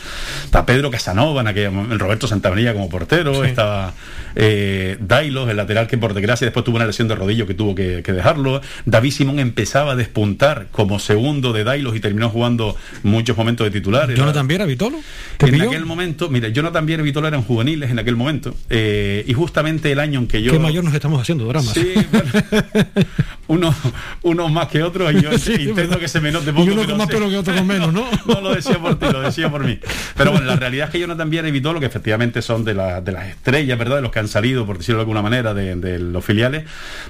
Está 0.44 0.64
Pedro 0.66 0.90
Casanova, 0.90 1.40
en 1.40 1.48
aquel 1.48 1.70
momento, 1.70 1.98
Roberto 1.98 2.26
Santamaría 2.26 2.72
como 2.72 2.88
portero, 2.88 3.42
Sí. 3.42 3.48
estaba 3.50 3.92
eh, 4.36 4.96
Dailos, 5.00 5.48
el 5.48 5.56
lateral 5.56 5.86
que 5.86 5.96
por 5.98 6.12
desgracia 6.14 6.44
después 6.44 6.64
tuvo 6.64 6.76
una 6.76 6.86
lesión 6.86 7.06
de 7.08 7.14
rodillo 7.14 7.46
que 7.46 7.54
tuvo 7.54 7.74
que, 7.74 8.02
que 8.02 8.12
dejarlo. 8.12 8.60
David 8.84 9.12
Simón 9.12 9.38
empezaba 9.38 9.92
a 9.92 9.96
despuntar 9.96 10.66
como 10.72 10.98
segundo 10.98 11.52
de 11.52 11.62
Dailos 11.64 11.94
y 11.96 12.00
terminó 12.00 12.30
jugando 12.30 12.76
muchos 13.04 13.36
momentos 13.36 13.64
de 13.64 13.70
titular. 13.70 14.10
Era- 14.10 14.18
Jonathan 14.18 14.48
Viera, 14.48 14.64
Vitolo. 14.66 14.98
¿te 15.38 15.46
en 15.46 15.52
pilló? 15.52 15.68
aquel 15.68 15.84
momento, 15.86 16.28
mira, 16.30 16.48
Jonathan 16.48 16.84
Viera 16.86 17.02
y 17.02 17.04
Vitola 17.06 17.28
eran 17.28 17.42
juveniles 17.42 17.90
en 17.90 17.98
aquel 17.98 18.16
momento. 18.16 18.54
eh, 18.70 19.24
y 19.26 19.32
justamente 19.34 19.92
el 19.92 20.00
año 20.00 20.18
en 20.20 20.26
que 20.26 20.42
yo. 20.42 20.50
Qué 20.52 20.58
mayor 20.58 20.82
nos 20.84 20.94
estamos 20.94 21.20
haciendo, 21.20 21.44
Doramas. 21.44 21.72
Sí, 21.72 21.92
bueno, 22.10 22.30
unos, 23.46 23.74
unos 24.22 24.50
más 24.50 24.68
que 24.68 24.82
otros 24.82 25.12
y 25.12 25.20
yo 25.22 25.38
Sí, 25.38 25.63
intento 25.70 25.98
que 25.98 26.08
se 26.08 26.20
me 26.20 26.30
note 26.32 26.50
Y 26.50 26.52
poco. 26.52 26.64
uno 26.64 26.74
pero 26.76 26.88
con 26.88 26.98
más 26.98 27.06
pelo 27.08 27.28
que 27.28 27.36
otro 27.36 27.54
con 27.54 27.66
menos, 27.66 27.92
¿no? 27.92 28.04
No 28.26 28.40
lo 28.40 28.54
decía 28.54 28.78
por 28.78 28.98
ti, 28.98 29.06
lo 29.10 29.20
decía 29.20 29.50
por 29.50 29.64
mí. 29.64 29.78
Pero 30.16 30.30
bueno, 30.32 30.46
la 30.46 30.56
realidad 30.56 30.86
es 30.86 30.92
que 30.92 31.00
Jonathan 31.00 31.30
Viera 31.30 31.48
y 31.48 31.50
Vitolo, 31.52 31.80
que 31.80 31.86
efectivamente 31.86 32.42
son 32.42 32.64
de, 32.64 32.74
la- 32.74 33.00
de 33.00 33.12
las 33.12 33.28
estrellas, 33.28 33.78
¿verdad? 33.78 33.96
De 33.96 34.02
los 34.02 34.10
que 34.12 34.18
han 34.18 34.28
salido, 34.28 34.66
por 34.66 34.78
decirlo 34.78 34.98
de 34.98 35.02
alguna 35.02 35.22
manera, 35.22 35.54
de, 35.54 35.76
de 35.76 35.98
los 35.98 36.24
filiales, 36.24 36.64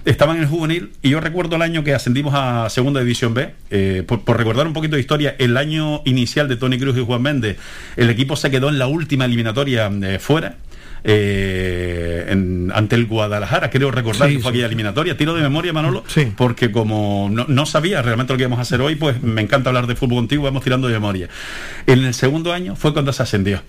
estaban 0.04 0.36
en 0.36 0.42
el 0.42 0.48
juvenil. 0.48 0.90
Y 1.02 1.10
yo 1.10 1.20
recuerdo 1.20 1.56
el 1.56 1.62
año 1.62 1.84
que 1.84 1.94
ascendimos 1.94 2.34
a 2.36 2.68
Segunda 2.70 3.00
División 3.00 3.34
B. 3.34 3.50
eh, 3.70 4.02
por, 4.06 4.22
por 4.22 4.36
recordar 4.36 4.66
un 4.66 4.72
poquito 4.72 4.94
de 4.96 5.00
historia, 5.00 5.34
el 5.38 5.56
año 5.56 6.02
inicial 6.04 6.48
de 6.48 6.56
Tony 6.56 6.78
Cruz 6.78 6.96
y 6.96 7.04
Juan 7.04 7.22
Méndez, 7.22 7.56
el 7.96 8.10
equipo 8.10 8.36
se 8.36 8.50
quedó 8.50 8.68
en 8.68 8.78
la 8.78 8.86
última 8.86 9.24
eliminatoria 9.24 9.90
eh, 10.02 10.18
fuera. 10.18 10.56
Eh, 11.06 12.26
en- 12.30 12.72
ante 12.74 12.96
el 12.96 13.06
Guadalajara, 13.06 13.70
creo 13.70 13.90
recordar 13.90 14.28
Sí, 14.28 14.36
que 14.36 14.42
fue 14.42 14.50
sí. 14.50 14.56
aquella 14.56 14.66
eliminatoria, 14.66 15.16
tiro 15.16 15.34
de 15.34 15.42
memoria 15.42 15.72
Manolo, 15.72 16.02
porque 16.36 16.72
como 16.72 17.28
no, 17.30 17.44
no 17.48 17.66
sabía 17.66 18.02
realmente 18.02 18.32
lo 18.32 18.36
que 18.36 18.42
íbamos 18.44 18.58
a 18.58 18.62
hacer 18.62 18.80
hoy, 18.80 18.94
pues 18.96 19.22
me 19.22 19.42
encanta 19.42 19.70
hablar 19.70 19.86
de 19.86 19.94
fútbol 19.96 20.18
contigo, 20.18 20.42
vamos 20.44 20.64
tirando 20.64 20.88
de 20.88 20.94
memoria. 20.94 21.28
En 21.86 22.04
el 22.04 22.14
segundo 22.14 22.52
año 22.52 22.74
fue 22.74 22.92
cuando 22.92 23.12
se 23.12 23.22
ascendió. 23.22 23.62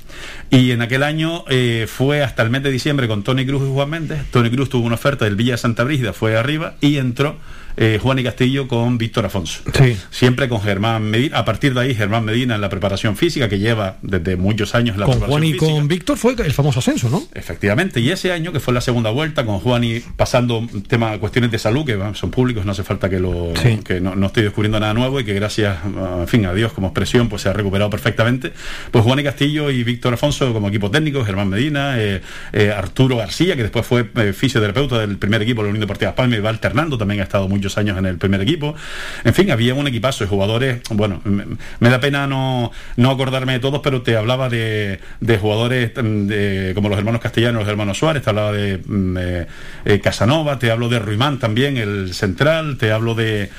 Y 0.50 0.72
en 0.72 0.82
aquel 0.82 1.04
año 1.04 1.44
eh, 1.50 1.86
fue 1.88 2.24
hasta 2.24 2.42
el 2.44 2.50
mes 2.50 2.64
de 2.64 2.72
diciembre 2.72 3.08
con 3.08 3.24
Tony 3.24 3.46
Cruz 3.46 3.64
y 3.70 3.72
Juan 3.74 3.90
Méndez. 3.90 4.20
Tony 4.32 4.50
Cruz 4.50 4.70
tuvo 4.70 4.86
una 4.86 4.96
oferta 4.96 5.26
del 5.26 5.36
Villa 5.36 5.54
de 5.54 5.58
Santa 5.58 5.84
Brígida, 5.84 6.14
fue 6.14 6.38
arriba 6.38 6.76
y 6.82 6.98
entró 6.98 7.38
eh, 7.78 8.00
Juan 8.02 8.20
y 8.20 8.24
Castillo 8.24 8.68
con 8.68 8.98
Víctor 8.98 9.26
Afonso. 9.26 9.62
Sí. 9.74 9.98
Siempre 10.12 10.48
con 10.50 10.62
Germán 10.62 11.04
Medina. 11.04 11.38
A 11.40 11.46
partir 11.46 11.74
de 11.74 11.82
ahí, 11.82 11.96
Germán 11.96 12.26
Medina 12.26 12.56
en 12.56 12.62
la 12.62 12.70
preparación 12.70 13.16
física, 13.18 13.50
que 13.50 13.60
lleva 13.60 13.98
desde 14.02 14.36
muchos 14.38 14.76
años 14.76 14.96
en 14.96 15.02
la 15.02 15.06
Con 15.06 15.16
preparación 15.20 15.32
Juan 15.42 15.44
y 15.50 15.54
física. 15.54 15.72
con 15.74 15.88
Víctor 15.88 16.18
fue 16.18 16.34
el 16.38 16.54
famoso 16.54 16.80
ascenso, 16.80 17.10
¿no? 17.10 17.24
Efectivamente, 17.34 18.00
y 18.00 18.10
ese 18.12 18.32
año 18.32 18.52
que 18.52 18.60
fue 18.60 18.74
la 18.74 18.82
segunda 18.82 19.10
vuelta 19.10 19.46
con 19.46 19.60
Juan 19.60 19.84
y 19.84 20.00
pasando 20.00 20.68
tema 20.88 21.18
cuestiones 21.20 21.52
de 21.52 21.60
salud 21.60 21.86
que 21.86 21.98
son 22.14 22.32
públicos, 22.32 22.66
no 22.66 22.72
hace 22.72 22.84
falta 22.84 23.10
que 23.10 23.20
lo 23.20 23.54
Sí. 23.62 23.80
que 23.84 24.00
no, 24.02 24.16
no 24.16 24.28
estoy 24.28 24.44
descubriendo 24.44 24.80
nada 24.80 24.94
nuevo 24.94 25.20
y 25.20 25.26
que 25.26 25.34
gracias, 25.34 25.78
a- 25.84 26.22
en 26.22 26.28
fin, 26.28 26.46
a 26.46 26.54
Dios 26.54 26.74
como 26.74 26.88
expresión, 26.88 27.30
pues 27.30 27.42
se 27.42 27.50
ha 27.50 27.54
recuperado 27.54 27.90
perfectamente. 27.90 28.54
Pues 28.92 29.04
Juan 29.04 29.20
y 29.20 29.24
Castillo 29.24 29.70
y 29.72 29.84
Víctor 29.84 30.14
Afonso 30.14 30.54
como 30.54 30.70
equipo 30.70 30.90
técnico, 30.92 31.24
Germán 31.26 31.50
Medina, 31.50 32.00
eh, 32.00 32.22
eh, 32.54 32.72
Arturo 32.76 33.18
García, 33.18 33.56
que 33.56 33.64
después 33.64 33.86
fue 33.86 34.10
eh, 34.16 34.34
fisioterapeuta 34.34 35.00
del 35.00 35.18
primer 35.18 35.42
equipo 35.42 35.62
de 35.62 35.68
la 35.68 35.70
Unión 35.72 35.82
Deportiva 35.82 36.10
Las 36.12 36.16
Palmas 36.16 36.38
y 36.40 36.42
va 36.42 36.50
alternando, 36.50 36.98
también 36.98 37.20
ha 37.22 37.24
estado 37.24 37.48
muchos 37.66 37.78
años 37.80 37.97
en 37.97 38.05
el 38.05 38.18
primer 38.20 38.41
equipo. 38.41 38.76
En 39.24 39.34
fin, 39.34 39.49
había 39.49 39.74
un 39.74 39.88
equipazo 39.88 40.24
de 40.24 40.30
jugadores, 40.30 40.82
bueno, 40.91 41.20
me, 41.24 41.45
me 41.80 41.89
da 41.89 41.99
pena 41.99 42.28
no, 42.28 42.72
no 42.95 43.09
acordarme 43.09 43.53
de 43.53 43.59
todos, 43.59 43.82
pero 43.84 44.03
te 44.03 44.16
hablaba 44.16 44.49
de, 44.49 44.99
de 45.20 45.38
jugadores 45.39 45.91
mm, 45.95 46.28
de- 46.28 46.72
como 46.76 46.89
los 46.89 46.97
hermanos 46.99 47.22
castellanos, 47.22 47.61
los 47.63 47.70
hermanos 47.70 47.97
Suárez, 47.97 48.22
te 48.22 48.30
hablaba 48.30 48.51
de 48.51 48.78
mm, 48.86 49.18
eh, 49.20 49.47
eh, 49.86 49.99
Casanova, 49.99 50.59
te 50.59 50.70
hablo 50.70 50.89
de 50.89 50.99
Ruimán 50.99 51.39
también, 51.39 51.78
el 51.78 52.13
central, 52.13 52.78
te 52.78 52.91
hablo 52.91 53.16
de... 53.16 53.49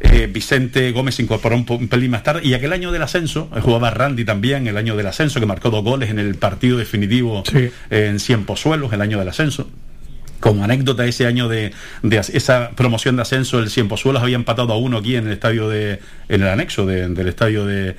eh, 0.00 0.28
Vicente 0.32 0.90
Gómez 0.90 1.14
se 1.14 1.22
incorporó 1.22 1.54
un, 1.56 1.64
un 1.68 1.86
pelín 1.88 2.10
más 2.10 2.24
tarde. 2.24 2.40
Y 2.44 2.54
aquel 2.54 2.72
año 2.72 2.90
del 2.90 3.02
ascenso 3.02 3.48
eh, 3.56 3.60
jugaba 3.60 3.90
Randy 3.90 4.24
también 4.24 4.66
el 4.66 4.76
año 4.76 4.96
del 4.96 5.06
ascenso 5.06 5.38
que 5.38 5.46
marcó 5.46 5.70
dos 5.70 5.84
goles 5.84 6.10
en 6.10 6.18
el 6.18 6.34
partido 6.34 6.76
definitivo 6.76 7.44
eh, 7.54 7.70
en 7.90 8.18
Cien 8.18 8.44
Pozuelos 8.44 8.92
el 8.92 9.00
año 9.00 9.18
del 9.20 9.28
ascenso 9.28 9.70
como 10.44 10.62
anécdota 10.62 11.06
ese 11.06 11.26
año 11.26 11.48
de, 11.48 11.72
de 12.02 12.18
esa 12.18 12.72
promoción 12.72 13.16
de 13.16 13.22
ascenso 13.22 13.58
el 13.60 13.70
Cienpozuelos 13.70 14.22
había 14.22 14.36
empatado 14.36 14.74
a 14.74 14.76
uno 14.76 14.98
aquí 14.98 15.16
en 15.16 15.26
el 15.26 15.32
estadio 15.32 15.70
de 15.70 16.00
en 16.28 16.42
el 16.42 16.48
anexo 16.48 16.84
de- 16.84 17.08
del 17.08 17.28
estadio 17.28 17.64
de, 17.64 17.96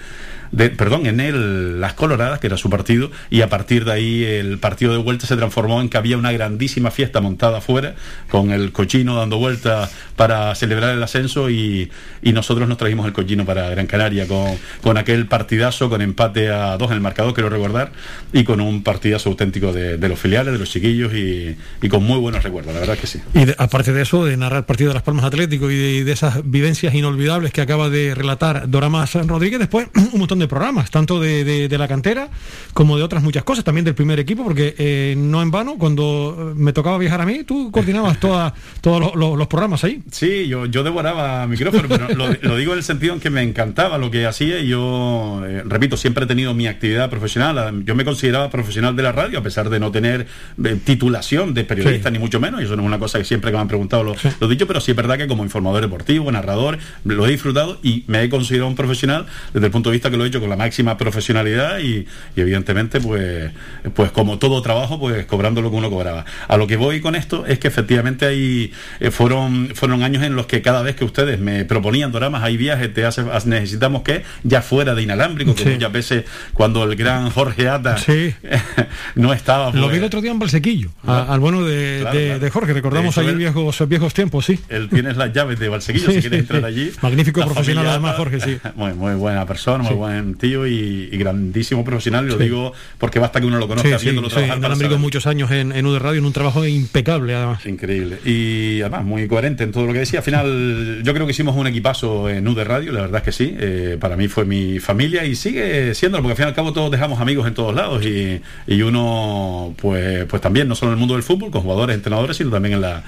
de- 0.55 0.69
perdón 0.69 1.05
en 1.05 1.19
el 1.19 1.81
Las 1.81 1.93
Coloradas 1.93 2.39
que 2.39 2.47
era 2.47 2.57
su 2.57 2.69
partido 2.69 3.11
y 3.29 3.41
a 3.41 3.49
partir 3.49 3.85
de 3.85 3.91
ahí 3.91 4.23
el 4.23 4.57
partido 4.57 4.93
de 4.93 4.99
vuelta 4.99 5.27
se 5.27 5.35
transformó 5.35 5.81
en 5.81 5.89
que 5.89 5.97
había 5.97 6.17
una 6.17 6.31
grandísima 6.31 6.91
fiesta 6.91 7.21
montada 7.21 7.59
afuera 7.59 7.95
con 8.29 8.51
el 8.51 8.71
cochino 8.71 9.15
dando 9.15 9.37
vuelta 9.37 9.89
para 10.15 10.53
celebrar 10.55 10.95
el 10.95 11.03
ascenso 11.03 11.49
y, 11.49 11.91
nosotros 12.35 12.67
nos 12.67 12.77
trajimos 12.77 13.05
el 13.05 13.13
cochino 13.13 13.45
para 13.45 13.69
Gran 13.69 13.87
Canaria 13.87 14.27
con, 14.27 14.57
con 14.81 14.97
aquel 14.97 15.25
partidazo 15.25 15.89
con 15.89 16.01
empate 16.01 16.49
a 16.49 16.75
dos 16.77 16.89
en 16.89 16.95
el 16.95 17.01
marcador 17.01 17.33
quiero 17.33 17.49
recordar 17.49 17.91
y 18.33 18.43
con 18.43 18.59
un 18.59 18.83
partidazo 18.83 19.29
auténtico 19.29 19.71
de, 19.71 19.97
los 20.09 20.19
filiales 20.19 20.53
de 20.53 20.59
los 20.59 20.69
chiquillos 20.69 21.13
y, 21.13 21.55
con 21.89 22.03
muy 22.03 22.19
buenos 22.19 22.43
recuerdos 22.43 22.73
la 22.73 22.79
verdad 22.81 22.97
que 22.97 23.07
sí. 23.07 23.21
Y 23.33 23.45
aparte 23.57 23.93
de 23.93 24.01
eso, 24.01 24.25
de 24.25 24.35
narrar 24.37 24.59
el 24.59 24.65
partido 24.65 24.89
de 24.89 24.95
Las 24.95 25.03
Palmas 25.03 25.23
Atlético 25.25 25.69
y 25.69 26.03
de, 26.03 26.11
esas 26.11 26.49
vivencias 26.49 26.93
inolvidables 26.93 27.51
que 27.51 27.61
acaba 27.61 27.89
de 27.89 28.15
relatar 28.15 28.69
Doramas 28.69 29.13
Rodríguez, 29.13 29.59
después 29.59 29.87
un 30.13 30.19
montón 30.19 30.39
de 30.39 30.44
programas, 30.47 30.89
tanto 30.91 31.19
de, 31.19 31.43
de- 31.43 31.67
de 31.67 31.77
la 31.77 31.87
cantera 31.87 32.29
como 32.73 32.97
de 32.97 33.03
otras 33.03 33.23
muchas 33.23 33.43
cosas, 33.43 33.63
también 33.63 33.85
del 33.85 33.95
primer 33.95 34.19
equipo, 34.19 34.43
porque 34.43 34.75
eh, 34.77 35.15
no 35.17 35.41
en 35.41 35.51
vano, 35.51 35.75
cuando 35.77 36.53
me 36.55 36.73
tocaba 36.73 36.97
viajar 36.97 37.21
a 37.21 37.25
mí, 37.25 37.43
tú 37.43 37.71
coordinabas 37.71 38.19
toda- 38.19 38.53
todos 38.81 38.99
los, 38.99 39.15
los- 39.15 39.37
los 39.37 39.47
programas 39.47 39.83
ahí. 39.83 40.01
Sí, 40.11 40.47
yo, 40.47 40.65
yo 40.65 40.83
devoraba 40.83 41.45
micrófono, 41.47 41.87
pero 41.87 42.09
lo, 42.15 42.27
lo 42.41 42.57
digo 42.57 42.73
en 42.73 42.79
el 42.79 42.83
sentido 42.83 43.13
en 43.13 43.19
que 43.19 43.29
me 43.29 43.41
encantaba 43.41 43.97
lo 43.97 44.11
que 44.11 44.25
hacía 44.25 44.59
y 44.59 44.67
yo, 44.67 45.41
eh, 45.45 45.63
repito, 45.65 45.97
siempre 45.97 46.25
he 46.25 46.27
tenido 46.27 46.53
mi 46.53 46.67
actividad 46.67 47.09
profesional. 47.09 47.83
Yo 47.85 47.95
me 47.95 48.05
consideraba 48.05 48.49
profesional 48.49 48.95
de 48.95 49.03
la 49.03 49.11
radio, 49.11 49.39
a 49.39 49.43
pesar 49.43 49.69
de 49.69 49.79
no 49.79 49.91
tener 49.91 50.27
eh, 50.63 50.77
titulación 50.83 51.53
de 51.53 51.63
periodista, 51.63 52.09
Sí. 52.09 52.13
ni 52.13 52.19
mucho 52.19 52.39
menos, 52.39 52.61
y 52.61 52.65
eso 52.65 52.75
no 52.75 52.81
es 52.83 52.87
una 52.87 52.99
cosa 52.99 53.17
que 53.19 53.25
siempre 53.25 53.51
que 53.51 53.57
me 53.57 53.61
han 53.61 53.67
preguntado 53.67 54.03
lo, 54.03 54.15
lo 54.39 54.47
he 54.47 54.49
dicho, 54.49 54.67
pero 54.67 54.79
sí 54.81 54.91
es 54.91 54.97
verdad 54.97 55.17
que 55.17 55.27
como 55.27 55.43
informador 55.43 55.81
deportivo, 55.81 56.31
narrador, 56.31 56.77
lo 57.03 57.25
he 57.25 57.31
disfrutado 57.31 57.79
y 57.83 58.03
me 58.07 58.23
he 58.23 58.29
considerado 58.29 58.67
un 58.69 58.75
profesional 58.75 59.25
desde 59.53 59.67
el 59.67 59.71
punto 59.71 59.89
de 59.89 59.93
vista 59.95 60.09
que 60.11 60.17
lo 60.17 60.24
he 60.25 60.29
hecho 60.29 60.39
con 60.39 60.49
la 60.49 60.55
máxima 60.57 60.97
profesionalidad 60.97 61.79
y, 61.79 62.05
y 62.35 62.41
evidentemente, 62.41 62.99
pues, 63.01 63.51
pues 63.93 64.11
como 64.11 64.37
todo 64.39 64.61
trabajo, 64.61 64.99
pues 64.99 65.25
cobrando 65.25 65.61
lo 65.61 65.69
que 65.71 65.75
uno 65.77 65.89
cobraba. 65.89 66.25
A 66.47 66.57
lo 66.57 66.67
que 66.67 66.75
voy 66.77 67.01
con 67.01 67.15
esto 67.15 67.45
es 67.45 67.59
que 67.59 67.67
efectivamente 67.67 68.25
hay, 68.25 68.71
eh, 68.99 69.11
fueron, 69.11 69.69
fueron 69.75 70.03
años 70.03 70.23
en 70.23 70.35
los 70.35 70.45
que 70.45 70.61
cada 70.61 70.81
vez 70.81 70.95
que 70.95 71.05
ustedes 71.05 71.39
me 71.39 71.65
proponían 71.65 72.11
doramas, 72.11 72.43
hay 72.43 72.57
viajes, 72.57 72.93
te 72.93 73.05
hace, 73.05 73.23
necesitamos 73.45 74.01
que 74.03 74.23
ya 74.43 74.61
fuera 74.61 74.95
de 74.95 75.03
inalámbrico, 75.03 75.53
que 75.55 75.63
Sí. 75.63 75.69
muchas 75.69 75.91
veces 75.91 76.23
cuando 76.53 76.83
el 76.83 76.95
gran 76.95 77.29
Jorge 77.29 77.67
Ata 77.69 77.97
no 79.15 79.33
estaba. 79.33 79.71
Lo 79.71 79.81
pues, 79.83 79.91
vi 79.93 79.97
el 79.97 80.03
otro 80.03 80.21
día 80.21 80.31
en 80.31 80.39
Balsequillo, 80.39 80.89
a- 81.05 81.33
al 81.33 81.39
bueno 81.39 81.63
de, 81.63 81.99
Claro, 82.01 82.17
de- 82.17 82.25
claro. 82.25 82.39
de 82.39 82.49
Jorge, 82.49 82.73
recordamos 82.73 83.17
ahí 83.17 83.33
viejos, 83.35 83.87
viejos 83.87 84.13
tiempos, 84.13 84.45
sí. 84.45 84.59
Él 84.69 84.89
tienes 84.89 85.17
las 85.17 85.33
llaves 85.33 85.59
de 85.59 85.69
Valsequillo, 85.69 86.07
Sí, 86.07 86.13
si 86.15 86.21
quieres 86.21 86.39
sí, 86.39 86.41
entrar 86.53 86.61
sí. 86.61 86.65
allí. 86.67 86.91
Magnífico 87.01 87.39
La 87.39 87.45
profesional 87.47 87.85
familia 87.85 87.91
además, 87.93 88.15
Jorge, 88.17 88.39
sí. 88.39 88.57
Muy, 88.75 88.93
muy 88.93 89.13
buena 89.15 89.45
persona, 89.45 89.83
muy 89.83 89.93
Sí. 89.93 89.97
Buen 90.23 90.35
tío 90.35 90.65
y, 90.67 91.09
y 91.11 91.17
grandísimo 91.17 91.83
profesional. 91.83 92.25
Y 92.25 92.29
lo 92.29 92.37
Sí. 92.37 92.43
digo 92.43 92.73
porque 92.97 93.19
basta 93.19 93.39
que 93.39 93.45
uno 93.47 93.57
lo 93.57 93.67
conozca 93.67 93.89
Sí, 93.89 93.95
sí, 93.99 94.05
viéndolo 94.05 94.29
sí, 94.29 94.35
trabajar. 94.35 94.97
muchos 94.99 95.27
años 95.27 95.51
en, 95.51 95.71
en 95.71 95.85
UD 95.85 95.97
Radio, 95.99 96.19
en 96.19 96.25
un 96.25 96.33
trabajo 96.33 96.65
impecable 96.65 97.33
además. 97.35 97.65
Increíble. 97.65 98.17
Y 98.25 98.81
además 98.81 99.03
muy 99.03 99.27
coherente 99.27 99.63
en 99.63 99.71
todo 99.71 99.85
lo 99.85 99.93
que 99.93 99.99
decía. 99.99 100.19
Al 100.19 100.25
final 100.25 101.01
yo 101.03 101.13
creo 101.13 101.25
que 101.25 101.31
hicimos 101.31 101.55
un 101.55 101.67
equipazo 101.67 102.29
en 102.29 102.47
UD 102.47 102.63
Radio, 102.63 102.91
la 102.91 103.01
verdad 103.01 103.17
es 103.17 103.23
que 103.23 103.31
sí. 103.31 103.55
Eh, 103.59 103.97
para 103.99 104.15
mí 104.17 104.27
fue 104.27 104.45
mi 104.45 104.79
familia 104.79 105.25
y 105.25 105.35
sigue 105.35 105.93
siéndolo, 105.95 106.23
porque 106.23 106.33
al 106.33 106.37
fin 106.37 106.45
y 106.45 106.49
al 106.49 106.55
cabo 106.55 106.73
todos 106.73 106.91
dejamos 106.91 107.19
amigos 107.19 107.47
en 107.47 107.53
todos 107.53 107.73
lados 107.75 108.05
y, 108.05 108.41
y 108.67 108.81
uno 108.81 109.73
pues, 109.81 110.25
pues 110.25 110.41
también, 110.41 110.67
no 110.67 110.75
solo 110.75 110.91
en 110.91 110.93
el 110.95 110.99
mundo 110.99 111.15
del 111.15 111.23
fútbol, 111.23 111.51
con 111.51 111.61
jugadores, 111.61 111.95
entrenadores, 111.95 112.37
sino 112.37 112.49
también 112.49 112.75
en 112.75 112.81
la, 112.81 113.03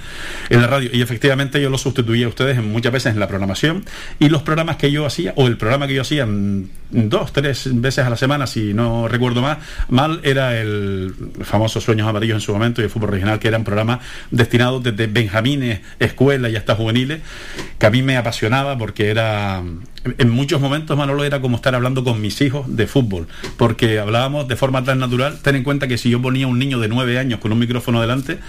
en 0.50 0.62
la 0.62 0.68
radio. 0.68 0.90
Y 0.94 1.02
efectivamente 1.02 1.62
yo 1.62 1.70
lo 1.70 1.78
sustituía 1.78 2.26
a 2.26 2.30
ustedes 2.30 2.58
en, 2.58 2.72
muchas 2.72 2.92
veces 2.92 3.14
en 3.14 3.20
la 3.20 3.28
programación 3.28 3.84
y 4.20 4.30
los 4.30 4.42
programas 4.42 4.78
que 4.78 4.92
yo 4.92 5.06
hacía, 5.06 5.34
o 5.36 5.48
el 5.48 5.58
programa 5.58 5.88
que 5.88 5.94
yo 5.96 6.02
hacía 6.02 6.26
dos, 6.98 7.32
tres 7.32 7.70
veces 7.80 8.06
a 8.06 8.10
la 8.10 8.18
semana, 8.18 8.48
si 8.48 8.74
no 8.74 9.08
recuerdo 9.08 9.42
más, 9.42 9.60
mal, 9.90 10.20
era 10.24 10.60
el 10.60 11.14
famoso 11.44 11.80
Sueños 11.80 12.08
Amarillos 12.08 12.36
en 12.36 12.42
su 12.42 12.52
momento 12.54 12.82
y 12.82 12.86
el 12.86 12.90
fútbol 12.90 13.12
regional, 13.12 13.40
que 13.40 13.48
eran 13.48 13.64
programas 13.64 14.00
destinados 14.32 14.82
desde 14.84 15.08
benjamines, 15.08 15.82
escuela 16.00 16.50
y 16.50 16.56
hasta 16.56 16.76
juveniles, 16.76 17.22
que 17.78 17.86
a 17.86 17.90
mí 17.92 18.02
me 18.02 18.18
apasionaba 18.18 18.78
porque 18.78 19.10
era, 19.10 19.62
en 20.18 20.30
muchos 20.30 20.60
momentos, 20.60 20.98
Manolo, 20.98 21.24
era 21.24 21.40
como 21.40 21.58
estar 21.58 21.76
hablando 21.76 22.04
con 22.04 22.20
mis 22.20 22.42
hijos 22.42 22.66
de 22.76 22.88
fútbol, 22.88 23.28
porque 23.58 24.00
hablábamos 24.00 24.48
de 24.48 24.56
forma 24.56 24.84
tan 24.84 25.00
natural, 25.00 25.38
ten 25.42 25.56
en 25.56 25.64
cuenta 25.64 25.88
que 25.88 25.98
si 25.98 26.10
yo 26.10 26.22
ponía 26.22 26.48
un 26.48 26.58
niño 26.58 26.80
de 26.80 26.88
nueve 26.88 27.20
años 27.20 27.40
con 27.40 27.52
un 27.52 27.60
micrófono 27.60 28.02
delante, 28.02 28.40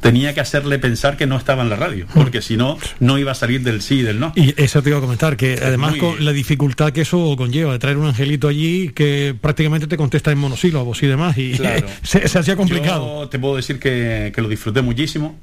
tenía 0.00 0.32
que 0.34 0.40
hacerle 0.40 0.78
pensar 0.78 1.16
que 1.16 1.26
no 1.26 1.36
estaba 1.36 1.62
en 1.62 1.70
la 1.70 1.76
radio, 1.76 2.06
porque 2.14 2.40
si 2.42 2.56
no, 2.56 2.78
no 3.00 3.18
iba 3.18 3.32
a 3.32 3.34
salir 3.34 3.62
del 3.62 3.82
sí 3.82 3.96
y 3.96 4.02
del 4.02 4.20
no. 4.20 4.32
Y 4.36 4.54
eso 4.62 4.82
te 4.82 4.90
iba 4.90 4.98
a 4.98 5.00
comentar, 5.00 5.36
que 5.36 5.58
además 5.62 5.92
muy- 5.92 5.98
con 6.00 6.24
la 6.24 6.32
dificultad 6.32 6.92
que 6.92 7.00
eso 7.00 7.34
conlleva, 7.36 7.72
de 7.72 7.78
traer 7.78 7.95
un 7.98 8.06
angelito 8.06 8.48
allí 8.48 8.90
que 8.90 9.34
prácticamente 9.40 9.86
te 9.86 9.96
contesta 9.96 10.32
en 10.32 10.38
monosílabos 10.38 11.02
y 11.02 11.06
demás, 11.06 11.36
y 11.38 11.52
Claro. 11.52 11.86
se, 12.02 12.28
se 12.28 12.38
hacía 12.38 12.56
complicado. 12.56 13.22
Yo 13.22 13.28
te 13.28 13.38
puedo 13.38 13.56
decir 13.56 13.78
que, 13.78 14.32
que 14.34 14.42
lo 14.42 14.48
disfruté 14.48 14.82
muchísimo. 14.82 15.38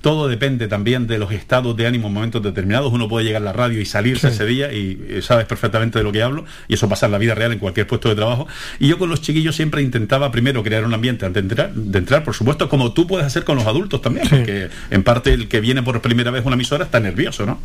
Todo 0.00 0.28
depende 0.28 0.68
también 0.68 1.06
de 1.06 1.18
los 1.18 1.32
estados 1.32 1.76
de 1.76 1.86
ánimo 1.86 2.08
en 2.08 2.14
momentos 2.14 2.42
determinados. 2.42 2.92
Uno 2.92 3.08
puede 3.08 3.24
llegar 3.26 3.42
a 3.42 3.44
la 3.46 3.52
radio 3.52 3.80
y 3.80 3.84
salirse 3.84 4.28
Sí. 4.28 4.34
ese 4.34 4.46
día 4.46 4.72
y 4.72 4.98
eh, 5.08 5.22
sabes 5.22 5.46
perfectamente 5.46 5.98
de 5.98 6.04
lo 6.04 6.12
que 6.12 6.22
hablo. 6.22 6.44
Y 6.68 6.74
eso 6.74 6.88
pasa 6.88 7.06
en 7.06 7.12
la 7.12 7.18
vida 7.18 7.34
real 7.34 7.52
en 7.52 7.58
cualquier 7.58 7.86
puesto 7.86 8.08
de 8.08 8.14
trabajo. 8.14 8.46
Y 8.78 8.88
yo 8.88 8.98
con 8.98 9.10
los 9.10 9.20
chiquillos 9.22 9.56
siempre 9.56 9.82
intentaba 9.82 10.30
primero 10.30 10.62
crear 10.62 10.84
un 10.84 10.94
ambiente 10.94 11.26
antes 11.26 11.42
de 11.42 11.48
entrar, 11.48 11.74
de 11.74 11.98
entrar 11.98 12.24
por 12.24 12.34
supuesto, 12.34 12.68
como 12.68 12.92
tú 12.92 13.06
puedes 13.06 13.26
hacer 13.26 13.44
con 13.44 13.56
los 13.56 13.66
adultos 13.66 14.00
también. 14.00 14.28
Porque 14.28 14.68
en 14.90 15.02
parte 15.02 15.32
el 15.32 15.48
que 15.48 15.60
viene 15.60 15.82
por 15.82 16.00
primera 16.00 16.30
vez 16.30 16.44
a 16.44 16.46
una 16.46 16.54
emisora 16.54 16.84
está 16.84 17.00
nervioso, 17.00 17.44
¿no? 17.46 17.60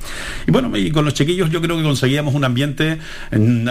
Y 0.48 0.52
bueno, 0.52 0.76
y 0.76 0.90
con 0.92 1.06
los 1.06 1.14
chiquillos 1.14 1.50
yo 1.52 1.62
creo 1.62 1.78
que 1.78 1.84
conseguíamos 1.84 2.34
un 2.34 2.44
ambiente 2.46 2.98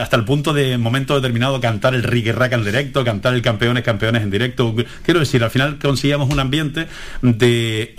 hasta 0.01 0.17
el 0.17 0.25
punto 0.25 0.53
de 0.53 0.73
en 0.73 0.81
momento 0.81 1.15
determinado 1.17 1.61
cantar 1.61 1.95
el 1.95 2.03
Rigue 2.05 2.33
Rack 2.33 2.53
en 2.53 2.65
directo, 2.65 3.05
cantar 3.05 3.35
el 3.35 3.43
Campeones, 3.43 3.83
Campeones 3.83 4.23
en 4.23 4.31
directo. 4.31 4.75
Quiero 5.05 5.21
decir, 5.21 5.43
al 5.43 5.51
final 5.51 5.79
conseguíamos 5.81 6.31
un 6.33 6.39
ambiente 6.41 6.87
de 7.23 7.93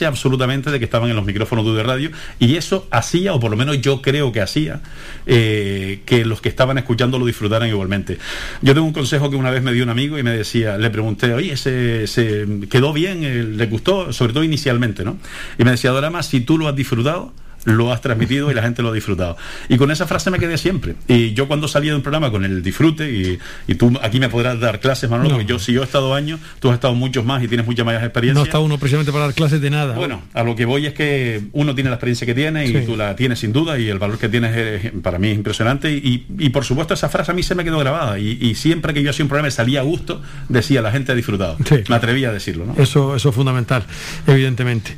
absolutamente 0.00 0.70
de 0.70 0.78
que 0.78 0.84
estaban 0.84 1.10
en 1.10 1.16
los 1.16 1.24
micrófonos 1.24 1.64
de 1.74 1.82
Radio 1.82 2.10
y 2.38 2.56
eso 2.56 2.86
hacía, 2.90 3.34
o 3.34 3.40
por 3.40 3.50
lo 3.50 3.56
menos 3.56 3.80
yo 3.80 4.02
creo 4.02 4.32
que 4.32 4.40
hacía, 4.40 4.80
eh, 5.26 6.00
que 6.06 6.24
los 6.24 6.40
que 6.40 6.48
estaban 6.48 6.78
escuchando 6.78 7.18
lo 7.18 7.26
disfrutaran 7.26 7.68
igualmente. 7.68 8.18
Yo 8.62 8.74
tengo 8.74 8.86
un 8.86 8.92
consejo 8.92 9.30
que 9.30 9.36
una 9.36 9.50
vez 9.50 9.62
me 9.62 9.72
dio 9.72 9.84
un 9.84 9.90
amigo 9.90 10.18
y 10.18 10.22
me 10.22 10.30
decía, 10.30 10.78
le 10.78 10.90
pregunté, 10.90 11.32
oye, 11.34 11.56
¿se, 11.56 12.06
se 12.06 12.46
quedó 12.70 12.92
bien? 12.92 13.24
Eh, 13.24 13.44
¿Le 13.44 13.66
gustó? 13.66 14.12
Sobre 14.12 14.32
todo 14.32 14.44
inicialmente, 14.44 15.04
¿no? 15.04 15.18
Y 15.58 15.64
me 15.64 15.72
decía, 15.72 15.90
Dorama, 15.90 16.22
si 16.22 16.40
tú 16.40 16.58
lo 16.58 16.68
has 16.68 16.76
disfrutado, 16.76 17.32
lo 17.64 17.92
has 17.92 18.00
transmitido 18.00 18.50
y 18.50 18.54
la 18.54 18.62
gente 18.62 18.82
lo 18.82 18.88
ha 18.88 18.92
disfrutado. 18.92 19.36
Y 19.68 19.76
con 19.76 19.90
esa 19.90 20.06
frase 20.06 20.30
me 20.30 20.38
quedé 20.38 20.58
siempre. 20.58 20.94
Y 21.08 21.32
yo 21.34 21.46
cuando 21.48 21.68
salía 21.68 21.92
de 21.92 21.96
un 21.96 22.02
programa 22.02 22.30
con 22.30 22.44
el 22.44 22.62
disfrute, 22.62 23.10
y, 23.10 23.38
y 23.68 23.74
tú 23.76 23.92
aquí 24.02 24.18
me 24.18 24.28
podrás 24.28 24.58
dar 24.58 24.80
clases, 24.80 25.08
Manolo, 25.08 25.28
No. 25.30 25.34
porque 25.36 25.48
yo 25.48 25.58
si 25.58 25.72
yo 25.72 25.82
he 25.82 25.84
estado 25.84 26.14
años, 26.14 26.40
tú 26.60 26.68
has 26.70 26.74
estado 26.74 26.94
muchos 26.94 27.24
más 27.24 27.42
y 27.42 27.48
tienes 27.48 27.64
mucha 27.66 27.84
más 27.84 28.02
experiencia. 28.02 28.38
No 28.40 28.44
está 28.44 28.58
uno 28.58 28.78
precisamente 28.78 29.12
para 29.12 29.26
dar 29.26 29.34
clases 29.34 29.60
de 29.60 29.70
nada. 29.70 29.94
Bueno, 29.94 30.22
a 30.34 30.42
lo 30.42 30.56
que 30.56 30.64
voy 30.64 30.86
es 30.86 30.92
que 30.94 31.42
uno 31.52 31.74
tiene 31.74 31.90
la 31.90 31.96
experiencia 31.96 32.26
que 32.26 32.34
tiene 32.34 32.64
y 32.66 32.72
Sí. 32.72 32.82
tú 32.86 32.96
la 32.96 33.14
tienes 33.16 33.38
sin 33.38 33.52
duda 33.52 33.78
y 33.78 33.88
el 33.88 33.98
valor 33.98 34.18
que 34.18 34.28
tienes 34.28 34.56
es- 34.56 34.92
para 35.02 35.18
mí 35.18 35.28
es 35.28 35.36
impresionante 35.36 35.92
y, 35.92 36.26
y 36.38 36.48
por 36.50 36.64
supuesto 36.64 36.94
esa 36.94 37.08
frase 37.08 37.30
a 37.30 37.34
mí 37.34 37.42
se 37.42 37.54
me 37.54 37.62
quedó 37.64 37.78
grabada 37.78 38.18
y, 38.18 38.38
y 38.40 38.54
siempre 38.56 38.92
que 38.92 39.02
yo 39.02 39.10
hacía 39.10 39.24
un 39.24 39.28
programa 39.28 39.48
y 39.48 39.52
salía 39.52 39.80
a 39.80 39.82
gusto 39.84 40.20
decía 40.48 40.82
la 40.82 40.90
gente 40.90 41.12
ha 41.12 41.14
disfrutado. 41.14 41.56
Me 41.88 41.94
atrevía 41.94 42.30
a 42.30 42.32
decirlo, 42.32 42.66
¿no? 42.66 42.74
Eso, 42.82 43.14
eso 43.14 43.28
es 43.28 43.34
fundamental, 43.34 43.84
evidentemente. 44.26 44.96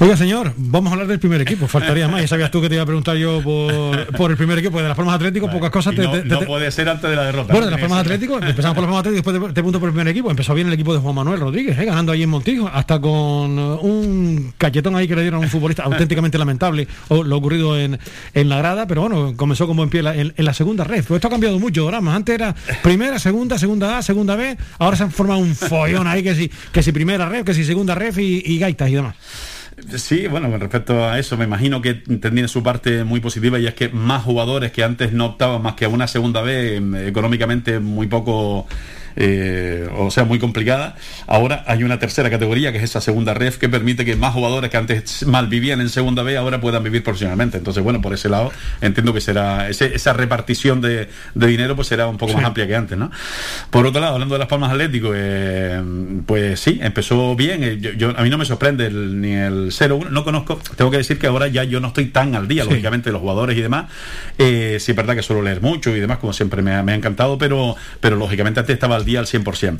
Oiga, 0.00 0.16
señor, 0.16 0.52
vamos 0.56 0.90
a 0.90 0.92
hablar 0.92 1.08
del 1.08 1.18
primer 1.18 1.40
equipo. 1.40 1.66
Faltaría 1.66 2.06
más. 2.06 2.20
Ya 2.20 2.28
sabías 2.28 2.52
tú 2.52 2.60
que 2.60 2.68
te 2.68 2.76
iba 2.76 2.84
a 2.84 2.86
preguntar 2.86 3.16
yo 3.16 3.42
por, 3.42 4.06
por 4.16 4.30
el 4.30 4.36
primer 4.36 4.56
equipo. 4.58 4.80
De 4.80 4.86
las 4.86 4.96
Palmas 4.96 5.16
Atlético, 5.16 5.50
pocas 5.50 5.70
cosas 5.70 5.92
te, 5.92 6.02
no, 6.02 6.12
te- 6.12 6.20
te- 6.20 6.28
no 6.28 6.38
te- 6.38 6.46
puede 6.46 6.70
ser 6.70 6.88
antes 6.88 7.10
de 7.10 7.16
la 7.16 7.24
derrota. 7.24 7.52
Bueno, 7.52 7.68
¿no? 7.68 7.74
de 7.76 7.82
las 7.82 7.90
ser. 7.90 7.98
Atlético, 7.98 8.34
empezamos 8.40 8.74
por 8.76 8.84
las 8.84 8.88
Palmas 8.92 9.00
Atlético 9.00 9.32
después 9.32 9.50
te, 9.50 9.54
pregunto 9.54 9.80
por 9.80 9.88
el 9.88 9.94
primer 9.94 10.06
equipo. 10.08 10.30
Empezó 10.30 10.54
bien 10.54 10.68
el 10.68 10.72
equipo 10.72 10.94
de 10.94 11.00
Juan 11.00 11.16
Manuel 11.16 11.40
Rodríguez, 11.40 11.76
¿eh? 11.80 11.84
ganando 11.84 12.12
ahí 12.12 12.22
en 12.22 12.30
Montijo, 12.30 12.68
hasta 12.72 13.00
con 13.00 13.58
uh, 13.58 13.80
un 13.80 14.52
cachetón 14.56 14.94
ahí 14.94 15.08
que 15.08 15.16
le 15.16 15.22
dieron 15.22 15.40
a 15.40 15.44
un 15.44 15.50
futbolista 15.50 15.82
auténticamente 15.82 16.38
lamentable 16.38 16.86
o 17.08 17.24
lo 17.24 17.36
ocurrido 17.36 17.76
en, 17.76 17.98
en 18.34 18.48
la 18.48 18.58
grada, 18.58 18.86
pero 18.86 19.00
bueno, 19.00 19.32
comenzó 19.34 19.66
como 19.66 19.82
en 19.82 19.90
pie 19.90 20.04
la- 20.04 20.14
en, 20.14 20.32
en 20.36 20.44
la 20.44 20.54
segunda 20.54 20.84
red. 20.84 21.02
Pues 21.04 21.18
esto 21.18 21.26
ha 21.26 21.30
cambiado 21.30 21.58
mucho, 21.58 21.82
Doramas. 21.82 22.14
Antes 22.14 22.36
era 22.36 22.54
primera, 22.84 23.18
segunda, 23.18 23.58
segunda 23.58 23.98
A, 23.98 24.02
segunda 24.02 24.36
B, 24.36 24.56
ahora 24.78 24.96
se 24.96 25.02
han 25.02 25.10
formado 25.10 25.40
un 25.40 25.56
follón 25.56 26.06
ahí 26.06 26.22
que 26.22 26.36
si, 26.36 26.48
que 26.70 26.84
si 26.84 26.92
primera 26.92 27.28
red, 27.28 27.44
que 27.44 27.52
si 27.52 27.64
segunda 27.64 27.96
red 27.96 28.16
y, 28.16 28.44
y 28.46 28.60
gaitas 28.60 28.88
y 28.90 28.94
demás. 28.94 29.16
Sí, 29.96 30.26
bueno, 30.26 30.50
con 30.50 30.60
respecto 30.60 31.04
a 31.04 31.18
eso, 31.18 31.36
me 31.36 31.44
imagino 31.44 31.80
que 31.80 31.94
tiene 31.94 32.48
su 32.48 32.62
parte 32.62 33.04
muy 33.04 33.20
positiva 33.20 33.58
y 33.58 33.66
es 33.66 33.74
que 33.74 33.88
más 33.88 34.22
jugadores 34.24 34.72
que 34.72 34.82
antes 34.84 35.12
no 35.12 35.26
optaban 35.26 35.62
más 35.62 35.74
que 35.74 35.84
a 35.84 35.88
una 35.88 36.06
segunda 36.06 36.42
vez, 36.42 36.76
em, 36.76 36.94
económicamente 36.94 37.78
muy 37.78 38.06
poco, 38.06 38.66
eh, 39.20 39.88
o 39.96 40.10
sea, 40.12 40.24
muy 40.24 40.38
complicada, 40.38 40.94
ahora 41.26 41.64
hay 41.66 41.82
una 41.82 41.98
tercera 41.98 42.30
categoría 42.30 42.70
que 42.70 42.78
es 42.78 42.84
esa 42.84 43.00
segunda 43.00 43.34
ref 43.34 43.58
que 43.58 43.68
permite 43.68 44.04
que 44.04 44.14
más 44.16 44.32
jugadores 44.32 44.70
que 44.70 44.76
antes 44.76 45.26
mal 45.26 45.48
vivían 45.48 45.80
en 45.80 45.88
segunda 45.88 46.22
B 46.22 46.36
ahora 46.36 46.60
puedan 46.60 46.84
vivir 46.84 47.02
profesionalmente. 47.02 47.58
Entonces, 47.58 47.82
bueno, 47.82 48.00
por 48.00 48.14
ese 48.14 48.28
lado 48.28 48.52
entiendo 48.80 49.12
que 49.12 49.20
será 49.20 49.68
ese- 49.68 49.94
esa 49.94 50.12
repartición 50.12 50.80
de, 50.80 51.08
de 51.34 51.46
dinero 51.48 51.74
pues 51.74 51.88
será 51.88 52.06
un 52.06 52.16
poco 52.16 52.34
más 52.34 52.44
amplia 52.44 52.66
que 52.68 52.76
antes, 52.76 52.96
¿no? 52.96 53.10
Por 53.70 53.86
otro 53.86 54.00
lado, 54.00 54.14
hablando 54.14 54.34
de 54.36 54.38
las 54.38 54.48
Palmas 54.48 54.70
Atlético, 54.70 55.10
eh, 55.14 55.82
pues 56.24 56.60
sí, 56.60 56.78
empezó 56.80 57.34
bien. 57.34 57.64
eh, 57.64 57.78
yo- 57.80 57.92
yo- 57.92 58.14
a 58.16 58.22
mí 58.22 58.30
no 58.30 58.38
me 58.38 58.44
sorprende 58.44 58.86
el- 58.86 59.20
ni 59.20 59.32
el 59.32 59.72
0-1. 59.72 60.10
No 60.10 60.22
conozco, 60.24 60.60
tengo 60.76 60.90
que 60.92 60.98
decir 60.98 61.18
que 61.18 61.26
ahora 61.26 61.48
ya 61.48 61.64
yo 61.64 61.80
no 61.80 61.88
estoy 61.88 62.06
tan 62.06 62.34
al 62.36 62.46
día, 62.46 62.62
Sí. 62.62 62.70
lógicamente, 62.70 63.08
de 63.08 63.12
los 63.12 63.20
jugadores 63.20 63.56
y 63.56 63.60
demás. 63.62 63.86
Eh, 64.38 64.76
sí, 64.80 64.92
es 64.92 64.96
verdad 64.96 65.16
que 65.16 65.22
suelo 65.22 65.42
leer 65.42 65.60
mucho 65.60 65.94
y 65.96 66.00
demás, 66.00 66.18
como 66.18 66.32
siempre 66.32 66.62
me 66.62 66.72
ha, 66.74 66.82
me 66.82 66.92
ha 66.92 66.94
encantado, 66.94 67.36
pero, 67.38 67.74
pero 68.00 68.16
lógicamente 68.16 68.60
antes 68.60 68.74
estaba 68.74 68.94
al 68.96 69.04
día 69.08 69.18
al 69.20 69.26
100%. 69.26 69.78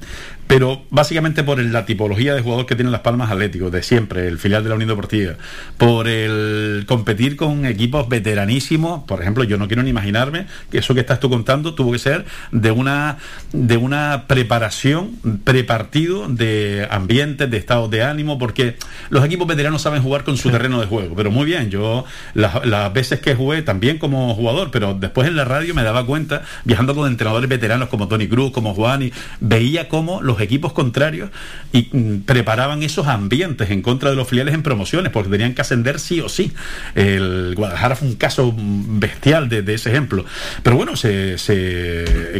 Pero 0.48 0.82
básicamente 0.88 1.44
por 1.44 1.62
la 1.62 1.84
tipología 1.84 2.34
de 2.34 2.40
jugador 2.40 2.64
que 2.64 2.74
tienen 2.74 2.90
las 2.90 3.02
Palmas 3.02 3.30
Atlético, 3.30 3.70
de 3.70 3.82
siempre, 3.82 4.26
el 4.26 4.38
filial 4.38 4.62
de 4.62 4.70
la 4.70 4.76
Unión 4.76 4.88
Deportiva, 4.88 5.34
por 5.76 6.08
el 6.08 6.84
competir 6.88 7.36
con 7.36 7.66
equipos 7.66 8.08
veteranísimos, 8.08 9.04
por 9.04 9.20
ejemplo, 9.20 9.44
yo 9.44 9.58
no 9.58 9.68
quiero 9.68 9.82
ni 9.82 9.90
imaginarme 9.90 10.46
que 10.70 10.78
eso 10.78 10.94
que 10.94 11.00
estás 11.00 11.20
tú 11.20 11.28
contando 11.28 11.74
tuvo 11.74 11.92
que 11.92 11.98
ser 11.98 12.24
de 12.50 12.70
una, 12.70 13.18
de 13.52 13.76
una 13.76 14.24
preparación 14.26 15.16
prepartido 15.44 16.28
de 16.28 16.88
ambientes, 16.90 17.50
de 17.50 17.56
estados 17.58 17.90
de 17.90 18.02
ánimo, 18.02 18.38
porque 18.38 18.76
los 19.10 19.22
equipos 19.26 19.46
veteranos 19.46 19.82
saben 19.82 20.02
jugar 20.02 20.24
con 20.24 20.38
su 20.38 20.50
terreno 20.50 20.80
de 20.80 20.86
juego, 20.86 21.14
pero 21.14 21.30
muy 21.30 21.44
bien, 21.44 21.68
yo 21.68 22.06
las, 22.32 22.64
las 22.64 22.90
veces 22.94 23.20
que 23.20 23.34
jugué 23.34 23.60
también 23.60 23.98
como 23.98 24.34
jugador, 24.34 24.70
pero 24.70 24.94
después 24.94 25.28
en 25.28 25.36
la 25.36 25.44
radio 25.44 25.74
me 25.74 25.82
daba 25.82 26.06
cuenta, 26.06 26.40
viajando 26.64 26.94
con 26.94 27.06
entrenadores 27.06 27.50
veteranos 27.50 27.90
como 27.90 28.08
Tony 28.08 28.28
Cruz, 28.28 28.50
como 28.50 28.72
Juan, 28.72 29.02
y 29.02 29.12
veía 29.40 29.88
cómo 29.88 30.22
los 30.22 30.40
equipos 30.40 30.72
contrarios 30.72 31.30
y, 31.72 31.88
mm, 31.92 32.20
preparaban 32.20 32.82
esos 32.82 33.06
ambientes 33.06 33.70
en 33.70 33.82
contra 33.82 34.10
de 34.10 34.16
los 34.16 34.28
filiales 34.28 34.54
en 34.54 34.62
promociones, 34.62 35.12
porque 35.12 35.30
tenían 35.30 35.54
que 35.54 35.62
ascender 35.62 36.00
sí 36.00 36.20
o 36.20 36.28
sí. 36.28 36.52
El 36.94 37.54
Guadalajara 37.56 37.96
fue 37.96 38.08
un 38.08 38.16
caso 38.16 38.52
mm, 38.52 38.98
bestial 39.00 39.48
de, 39.48 39.74
ese 39.74 39.90
ejemplo. 39.90 40.24
Pero 40.62 40.76
bueno, 40.76 40.92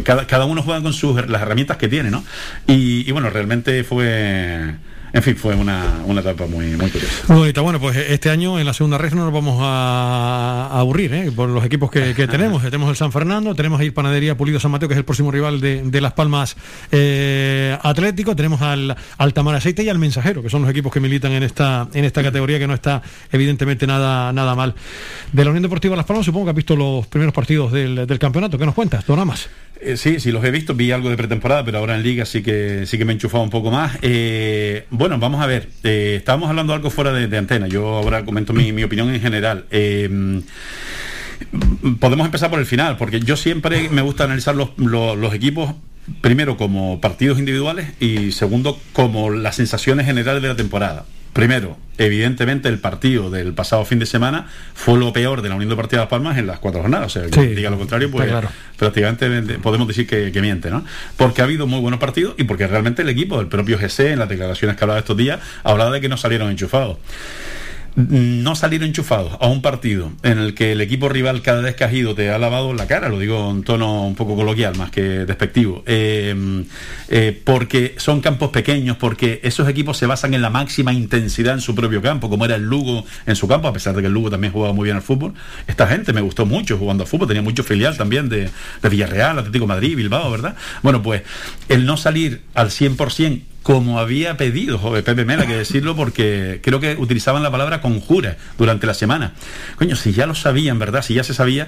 cada, 0.03 0.45
uno 0.45 0.61
juega 0.63 0.81
con 0.81 0.93
sus 0.93 1.27
las 1.27 1.41
herramientas 1.41 1.77
que 1.77 1.87
tiene, 1.87 2.09
¿no? 2.11 2.23
Y 2.67 3.11
bueno, 3.11 3.29
realmente 3.29 3.83
fue, 3.83 4.75
en 5.13 5.23
fin, 5.23 5.35
fue 5.35 5.55
una, 5.55 6.01
una 6.05 6.21
etapa 6.21 6.45
muy, 6.45 6.67
muy 6.77 6.89
curiosa. 6.89 7.33
Bonita. 7.33 7.61
Bueno, 7.61 7.79
pues 7.79 7.97
este 7.97 8.29
año 8.29 8.59
en 8.59 8.65
la 8.65 8.73
segunda 8.73 8.97
red 8.97 9.13
no 9.13 9.25
nos 9.25 9.33
vamos 9.33 9.59
a, 9.61 10.67
a 10.71 10.79
aburrir 10.79 11.13
¿eh? 11.13 11.31
por 11.31 11.49
los 11.49 11.63
equipos 11.65 11.89
que, 11.89 12.13
que 12.13 12.27
tenemos. 12.29 12.63
Tenemos 12.63 12.89
el 12.89 12.95
San 12.95 13.11
Fernando, 13.11 13.55
tenemos 13.55 13.79
ahí 13.79 13.91
Panadería 13.91 14.37
Pulido 14.37 14.59
San 14.59 14.71
Mateo, 14.71 14.87
que 14.87 14.93
es 14.93 14.99
el 14.99 15.05
próximo 15.05 15.31
rival 15.31 15.59
de, 15.61 15.81
de 15.83 16.01
Las 16.01 16.13
Palmas 16.13 16.55
eh, 16.91 17.77
Atlético, 17.81 18.35
tenemos 18.35 18.61
al, 18.61 18.95
al 19.17 19.33
Tamar 19.33 19.55
Aceite 19.55 19.83
y 19.83 19.89
al 19.89 19.99
Mensajero, 19.99 20.41
que 20.43 20.49
son 20.49 20.61
los 20.61 20.71
equipos 20.71 20.91
que 20.91 20.99
militan 20.99 21.31
en 21.31 21.43
esta, 21.43 21.87
en 21.93 22.05
esta 22.05 22.23
categoría, 22.23 22.59
que 22.59 22.67
no 22.67 22.73
está 22.73 23.01
evidentemente 23.31 23.87
nada, 23.87 24.31
nada 24.33 24.55
mal. 24.55 24.75
De 25.31 25.43
la 25.43 25.49
Unión 25.49 25.63
Deportiva 25.63 25.95
Las 25.95 26.05
Palmas, 26.05 26.25
supongo 26.25 26.45
que 26.45 26.49
has 26.51 26.55
visto 26.55 26.75
los 26.75 27.07
primeros 27.07 27.33
partidos 27.33 27.71
del, 27.71 28.07
del 28.07 28.19
campeonato. 28.19 28.57
¿Qué 28.57 28.65
nos 28.65 28.75
cuentas, 28.75 29.05
Donamas? 29.05 29.49
Eh, 29.81 29.95
sí, 29.95 30.19
sí, 30.19 30.31
los 30.31 30.43
he 30.43 30.51
visto, 30.51 30.73
vi 30.73 30.91
algo 30.91 31.09
de 31.09 31.15
pretemporada, 31.15 31.63
pero 31.63 31.77
ahora 31.77 31.95
en 31.95 32.03
liga 32.03 32.25
sí 32.25 32.43
que 32.43 32.85
sí 32.85 32.97
que 32.97 33.05
me 33.05 33.13
he 33.13 33.15
enchufado 33.15 33.43
un 33.43 33.49
poco 33.49 33.71
más. 33.71 33.97
Eh, 34.01 34.85
bueno, 34.99 35.17
vamos 35.17 35.41
a 35.41 35.45
ver, 35.45 35.69
eh, 35.85 36.15
estábamos 36.17 36.49
hablando 36.49 36.73
algo 36.73 36.89
fuera 36.89 37.13
de, 37.13 37.37
antena, 37.37 37.67
yo 37.69 37.87
ahora 37.87 38.25
comento 38.25 38.51
mi, 38.51 38.83
opinión 38.83 39.09
en 39.09 39.21
general. 39.21 39.63
Eh, 39.71 40.41
podemos 42.01 42.25
empezar 42.25 42.49
por 42.49 42.59
el 42.59 42.65
final, 42.65 42.97
porque 42.97 43.21
yo 43.21 43.37
siempre 43.37 43.87
me 43.87 44.01
gusta 44.01 44.25
analizar 44.25 44.55
los 44.55 45.33
equipos 45.33 45.73
primero 46.19 46.57
como 46.57 46.99
partidos 46.99 47.39
individuales 47.39 47.93
y 48.01 48.33
segundo 48.33 48.77
como 48.91 49.29
las 49.29 49.55
sensaciones 49.55 50.05
generales 50.05 50.41
de 50.41 50.49
la 50.49 50.57
temporada. 50.57 51.05
Primero, 51.39 51.77
evidentemente 51.97 52.67
el 52.67 52.79
partido 52.79 53.29
del 53.29 53.53
pasado 53.53 53.85
fin 53.85 53.97
de 53.97 54.05
semana 54.05 54.47
fue 54.73 54.99
lo 54.99 55.13
peor 55.13 55.41
de 55.41 55.47
la 55.47 55.55
Unión 55.55 55.69
Deportiva 55.69 56.01
de 56.01 56.03
Las 56.03 56.09
Palmas 56.09 56.37
en 56.37 56.47
las 56.47 56.59
cuatro 56.59 56.81
jornadas. 56.81 57.15
O 57.15 57.19
sea, 57.21 57.29
Sí, 57.31 57.55
diga 57.55 57.69
lo 57.69 57.77
contrario, 57.77 58.11
pues 58.11 58.27
claro. 58.27 58.49
prácticamente 58.77 59.57
podemos 59.59 59.87
decir 59.87 60.05
que, 60.05 60.33
que 60.33 60.41
miente, 60.41 60.69
¿no? 60.69 60.83
Porque 61.15 61.39
ha 61.41 61.45
habido 61.45 61.65
muy 61.65 61.79
buenos 61.79 62.01
partidos 62.01 62.35
y 62.37 62.43
porque 62.43 62.67
realmente 62.67 63.03
el 63.03 63.09
equipo, 63.09 63.39
el 63.39 63.47
propio 63.47 63.77
GC, 63.77 64.11
en 64.11 64.19
las 64.19 64.27
declaraciones 64.27 64.75
que 64.75 64.83
hablaba 64.83 64.99
estos 64.99 65.15
días, 65.15 65.39
hablaba 65.63 65.91
de 65.91 66.01
que 66.01 66.09
no 66.09 66.17
salieron 66.17 66.51
enchufados 66.51 66.97
no 67.95 68.55
salir 68.55 68.83
enchufados 68.83 69.37
a 69.39 69.47
un 69.47 69.61
partido 69.61 70.11
en 70.23 70.39
el 70.39 70.53
que 70.53 70.73
el 70.73 70.81
equipo 70.81 71.09
rival 71.09 71.41
cada 71.41 71.61
vez 71.61 71.75
que 71.75 71.83
has 71.83 71.93
ido 71.93 72.15
te 72.15 72.29
ha 72.29 72.37
lavado 72.37 72.73
la 72.73 72.87
cara, 72.87 73.09
lo 73.09 73.19
digo 73.19 73.51
en 73.51 73.63
tono 73.63 74.05
un 74.05 74.15
poco 74.15 74.35
coloquial 74.35 74.75
más 74.77 74.91
que 74.91 75.01
despectivo, 75.01 75.83
eh, 75.85 76.63
eh, 77.09 77.41
porque 77.43 77.95
son 77.97 78.21
campos 78.21 78.49
pequeños, 78.49 78.97
porque 78.97 79.39
esos 79.43 79.67
equipos 79.67 79.97
se 79.97 80.05
basan 80.05 80.33
en 80.33 80.41
la 80.41 80.49
máxima 80.49 80.93
intensidad 80.93 81.53
en 81.53 81.61
su 81.61 81.75
propio 81.75 82.01
campo, 82.01 82.29
como 82.29 82.45
era 82.45 82.55
el 82.55 82.63
Lugo 82.63 83.05
en 83.25 83.35
su 83.35 83.47
campo, 83.47 83.67
a 83.67 83.73
pesar 83.73 83.95
de 83.95 84.01
que 84.01 84.07
el 84.07 84.13
Lugo 84.13 84.29
también 84.29 84.53
jugaba 84.53 84.73
muy 84.73 84.85
bien 84.85 84.95
al 84.95 85.03
fútbol. 85.03 85.33
Esta 85.67 85.87
gente 85.87 86.13
me 86.13 86.21
gustó 86.21 86.45
mucho 86.45 86.77
jugando 86.77 87.03
al 87.03 87.09
fútbol, 87.09 87.27
tenía 87.27 87.43
mucho 87.43 87.63
filial 87.63 87.97
también 87.97 88.29
de, 88.29 88.49
de 88.81 88.89
Villarreal, 88.89 89.39
Atlético 89.39 89.67
Madrid, 89.67 89.95
Bilbao, 89.95 90.31
¿verdad? 90.31 90.55
Bueno, 90.83 91.01
pues 91.01 91.23
el 91.67 91.85
no 91.85 91.97
salir 91.97 92.41
al 92.53 92.69
100% 92.69 93.41
como 93.63 93.99
había 93.99 94.37
pedido 94.37 94.77
joder, 94.77 95.03
Pepe 95.03 95.25
Mela, 95.25 95.45
que 95.45 95.55
decirlo 95.55 95.95
porque 95.95 96.59
creo 96.63 96.79
que 96.79 96.95
utilizaban 96.97 97.43
la 97.43 97.51
palabra 97.51 97.81
conjura 97.81 98.37
durante 98.57 98.87
la 98.87 98.93
semana. 98.93 99.33
Coño, 99.75 99.95
si 99.95 100.13
ya 100.13 100.25
lo 100.25 100.35
sabían, 100.35 100.79
¿verdad? 100.79 101.01
Si 101.01 101.13
ya 101.13 101.23
se 101.23 101.33
sabía, 101.33 101.67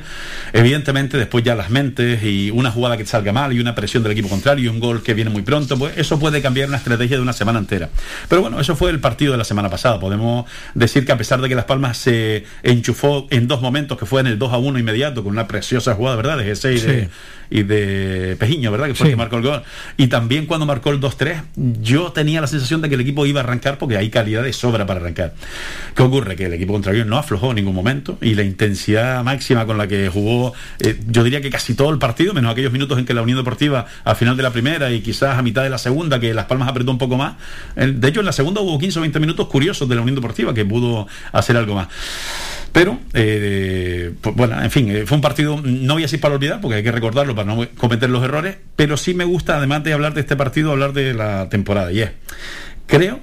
evidentemente 0.54 1.18
después 1.18 1.44
ya 1.44 1.56
las 1.56 1.70
mentes 1.70 2.24
y 2.24 2.52
una 2.52 2.72
jugada 2.72 2.98
que 2.98 3.06
salga 3.06 3.34
mal 3.34 3.54
y 3.54 3.60
una 3.60 3.76
presión 3.76 4.04
del 4.04 4.14
equipo 4.14 4.30
contrario 4.30 4.66
y 4.66 4.68
un 4.68 4.80
gol 4.80 5.04
que 5.04 5.14
viene 5.14 5.30
muy 5.30 5.42
pronto, 5.42 5.78
pues 5.78 5.98
eso 5.98 6.20
puede 6.20 6.42
cambiar 6.42 6.70
una 6.70 6.78
estrategia 6.78 7.18
de 7.18 7.22
una 7.22 7.34
semana 7.34 7.60
entera. 7.60 7.90
Pero 8.30 8.42
bueno, 8.42 8.60
eso 8.60 8.76
fue 8.76 8.90
el 8.90 9.00
partido 9.00 9.34
de 9.34 9.38
la 9.38 9.44
semana 9.44 9.70
pasada. 9.70 10.00
Podemos 10.00 10.46
decir 10.74 11.06
que 11.06 11.12
a 11.12 11.18
pesar 11.18 11.42
de 11.42 11.50
que 11.50 11.56
Las 11.56 11.66
Palmas 11.66 11.98
se 11.98 12.46
enchufó 12.64 13.28
en 13.30 13.48
dos 13.48 13.62
momentos, 13.62 13.98
que 13.98 14.06
fue 14.06 14.22
en 14.22 14.28
el 14.28 14.40
2 14.40 14.54
a 14.54 14.58
1 14.58 14.80
inmediato, 14.80 15.24
con 15.24 15.34
una 15.34 15.48
preciosa 15.48 15.96
jugada, 15.96 16.16
¿verdad? 16.16 16.38
De 16.38 16.52
G6 16.52 16.78
y 16.78 16.80
de. 16.80 17.10
Y 17.52 17.64
de 17.64 18.36
Pejiño, 18.40 18.72
¿verdad? 18.72 18.88
Que 18.88 18.96
fue 18.96 19.08
el 19.08 19.12
que 19.14 19.18
marcó 19.18 19.36
el 19.38 19.44
gol. 19.44 19.62
Y 19.98 20.08
también 20.08 20.46
cuando 20.48 20.66
marcó 20.66 20.90
el 20.90 21.00
2-3, 21.02 21.44
yo 21.82 22.12
tenía 22.14 22.42
la 22.42 22.48
sensación 22.48 22.82
de 22.82 22.88
que 22.90 22.96
el 22.96 23.02
equipo 23.02 23.26
iba 23.26 23.42
a 23.42 23.44
arrancar 23.44 23.78
porque 23.78 23.98
hay 23.98 24.10
calidad 24.10 24.42
de 24.42 24.54
sobra 24.54 24.86
para 24.86 25.02
arrancar. 25.02 25.34
¿Qué 25.96 26.02
ocurre? 26.02 26.36
Que 26.36 26.46
el 26.46 26.54
equipo 26.54 26.74
contrario 26.74 27.04
no 27.06 27.18
aflojó 27.18 27.50
en 27.50 27.58
ningún 27.58 27.76
momento 27.76 28.18
y 28.22 28.34
la 28.36 28.44
intensidad 28.44 29.24
máxima 29.24 29.66
con 29.66 29.78
la 29.78 29.88
que 29.88 30.08
jugó, 30.10 30.54
eh, 30.80 30.98
yo 31.08 31.24
diría 31.24 31.42
que 31.42 31.50
casi 31.50 31.74
todo 31.76 31.90
el 31.92 32.00
partido, 32.00 32.34
menos 32.34 32.52
aquellos 32.54 32.72
minutos 32.72 32.98
en 32.98 33.06
que 33.06 33.14
la 33.14 33.22
Unión 33.22 33.38
Deportiva 33.38 33.86
al 34.06 34.16
final 34.16 34.38
de 34.38 34.44
la 34.44 34.52
primera 34.52 34.90
y 34.92 35.02
quizás 35.02 35.38
a 35.38 35.42
mitad 35.42 35.62
de 35.64 35.70
la 35.70 35.78
segunda, 35.78 36.20
que 36.20 36.34
Las 36.34 36.46
Palmas 36.46 36.70
apretó 36.70 36.92
un 36.92 36.98
poco 36.98 37.18
más. 37.18 37.34
El- 37.76 38.00
De 38.00 38.08
hecho, 38.08 38.22
en 38.22 38.26
la 38.28 38.32
segunda 38.32 38.62
hubo 38.62 38.80
15 38.80 39.00
o 39.00 39.02
20 39.02 39.20
minutos 39.20 39.48
curiosos 39.48 39.90
de 39.90 39.96
la 39.96 40.02
Unión 40.02 40.16
Deportiva 40.16 40.54
que 40.54 40.64
pudo 40.64 41.06
hacer 41.34 41.58
algo 41.58 41.76
más. 41.76 41.90
Pero, 42.72 43.00
eh, 43.14 44.14
pues, 44.22 44.36
bueno, 44.36 44.62
en 44.62 44.72
fin, 44.72 44.90
eh, 44.90 45.06
fue 45.06 45.18
un 45.18 45.22
partido, 45.22 45.62
no 45.64 45.94
voy 45.94 46.04
a 46.04 46.06
decir 46.06 46.22
para 46.22 46.36
olvidar, 46.36 46.62
porque 46.62 46.78
hay 46.78 46.84
que 46.84 46.92
recordarlo 46.92 47.36
para 47.36 47.54
no 47.54 47.68
cometer 47.78 48.10
los 48.10 48.24
errores, 48.24 48.58
pero 48.76 48.96
sí 48.96 49.14
me 49.14 49.26
gusta, 49.26 49.58
además 49.58 49.84
de 49.84 49.94
hablar 49.94 50.14
de 50.14 50.22
este 50.22 50.36
partido, 50.36 50.72
hablar 50.72 50.94
de 50.94 51.14
la 51.14 51.50
temporada. 51.50 51.92
Y 51.92 52.02
es, 52.02 52.12
creo 52.88 53.20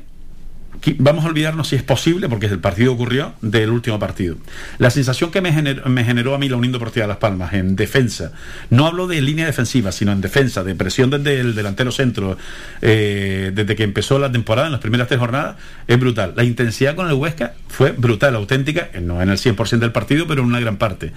vamos 0.99 1.25
a 1.25 1.29
olvidarnos 1.29 1.69
si 1.69 1.77
es 1.77 1.83
posible, 1.83 2.29
porque 2.29 2.47
el 2.47 2.59
partido 2.59 2.93
ocurrió, 2.93 3.35
del 3.41 3.71
último 3.71 3.99
partido. 3.99 4.37
La 4.79 4.91
sensación 4.91 5.31
que 5.31 5.41
me 5.41 5.53
generó, 5.53 6.35
a 6.35 6.39
mí 6.39 6.49
la 6.49 6.57
Unión 6.57 6.73
Deportiva 6.73 7.05
de 7.05 7.09
Las 7.09 7.19
Palmas 7.19 7.53
en 7.55 7.77
defensa, 7.77 8.33
no 8.71 8.87
hablo 8.87 9.07
de 9.07 9.21
línea 9.21 9.47
defensiva, 9.47 9.93
sino 9.93 10.13
en 10.13 10.21
defensa, 10.21 10.65
de 10.65 10.75
presión 10.75 11.11
desde 11.11 11.41
el 11.41 11.55
delantero 11.55 11.93
centro, 11.93 12.37
eh, 12.83 13.53
desde 13.55 13.77
que 13.77 13.85
empezó 13.85 14.19
la 14.19 14.31
temporada, 14.31 14.67
en 14.67 14.73
las 14.73 14.81
primeras 14.81 15.09
tres 15.09 15.21
jornadas, 15.21 15.57
es 15.87 15.99
brutal. 15.99 16.35
La 16.37 16.45
intensidad 16.45 16.95
con 16.95 17.09
el 17.09 17.15
Huesca 17.15 17.55
fue 17.69 17.93
brutal, 17.93 18.35
auténtica, 18.37 18.89
eh, 18.93 19.01
no 19.01 19.21
en 19.23 19.31
el 19.31 19.39
100% 19.39 19.79
del 19.79 19.93
partido, 19.93 20.27
pero 20.27 20.43
en 20.43 20.49
una 20.49 20.61
gran 20.61 20.77
parte. 20.77 21.13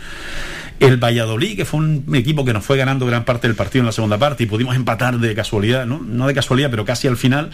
El 0.79 0.97
Valladolid, 0.97 1.55
que 1.55 1.65
fue 1.65 1.79
un 1.79 2.05
equipo 2.15 2.43
que 2.43 2.53
nos 2.53 2.65
fue 2.65 2.75
ganando 2.75 3.05
gran 3.05 3.23
parte 3.23 3.47
del 3.47 3.55
partido 3.55 3.81
en 3.81 3.85
la 3.85 3.91
segunda 3.91 4.17
parte 4.17 4.43
y 4.43 4.47
pudimos 4.47 4.75
empatar 4.75 5.19
de 5.19 5.35
casualidad, 5.35 5.85
no, 5.85 6.01
no 6.01 6.25
de 6.25 6.33
casualidad, 6.33 6.71
pero 6.71 6.85
casi 6.85 7.07
al 7.07 7.17
final, 7.17 7.51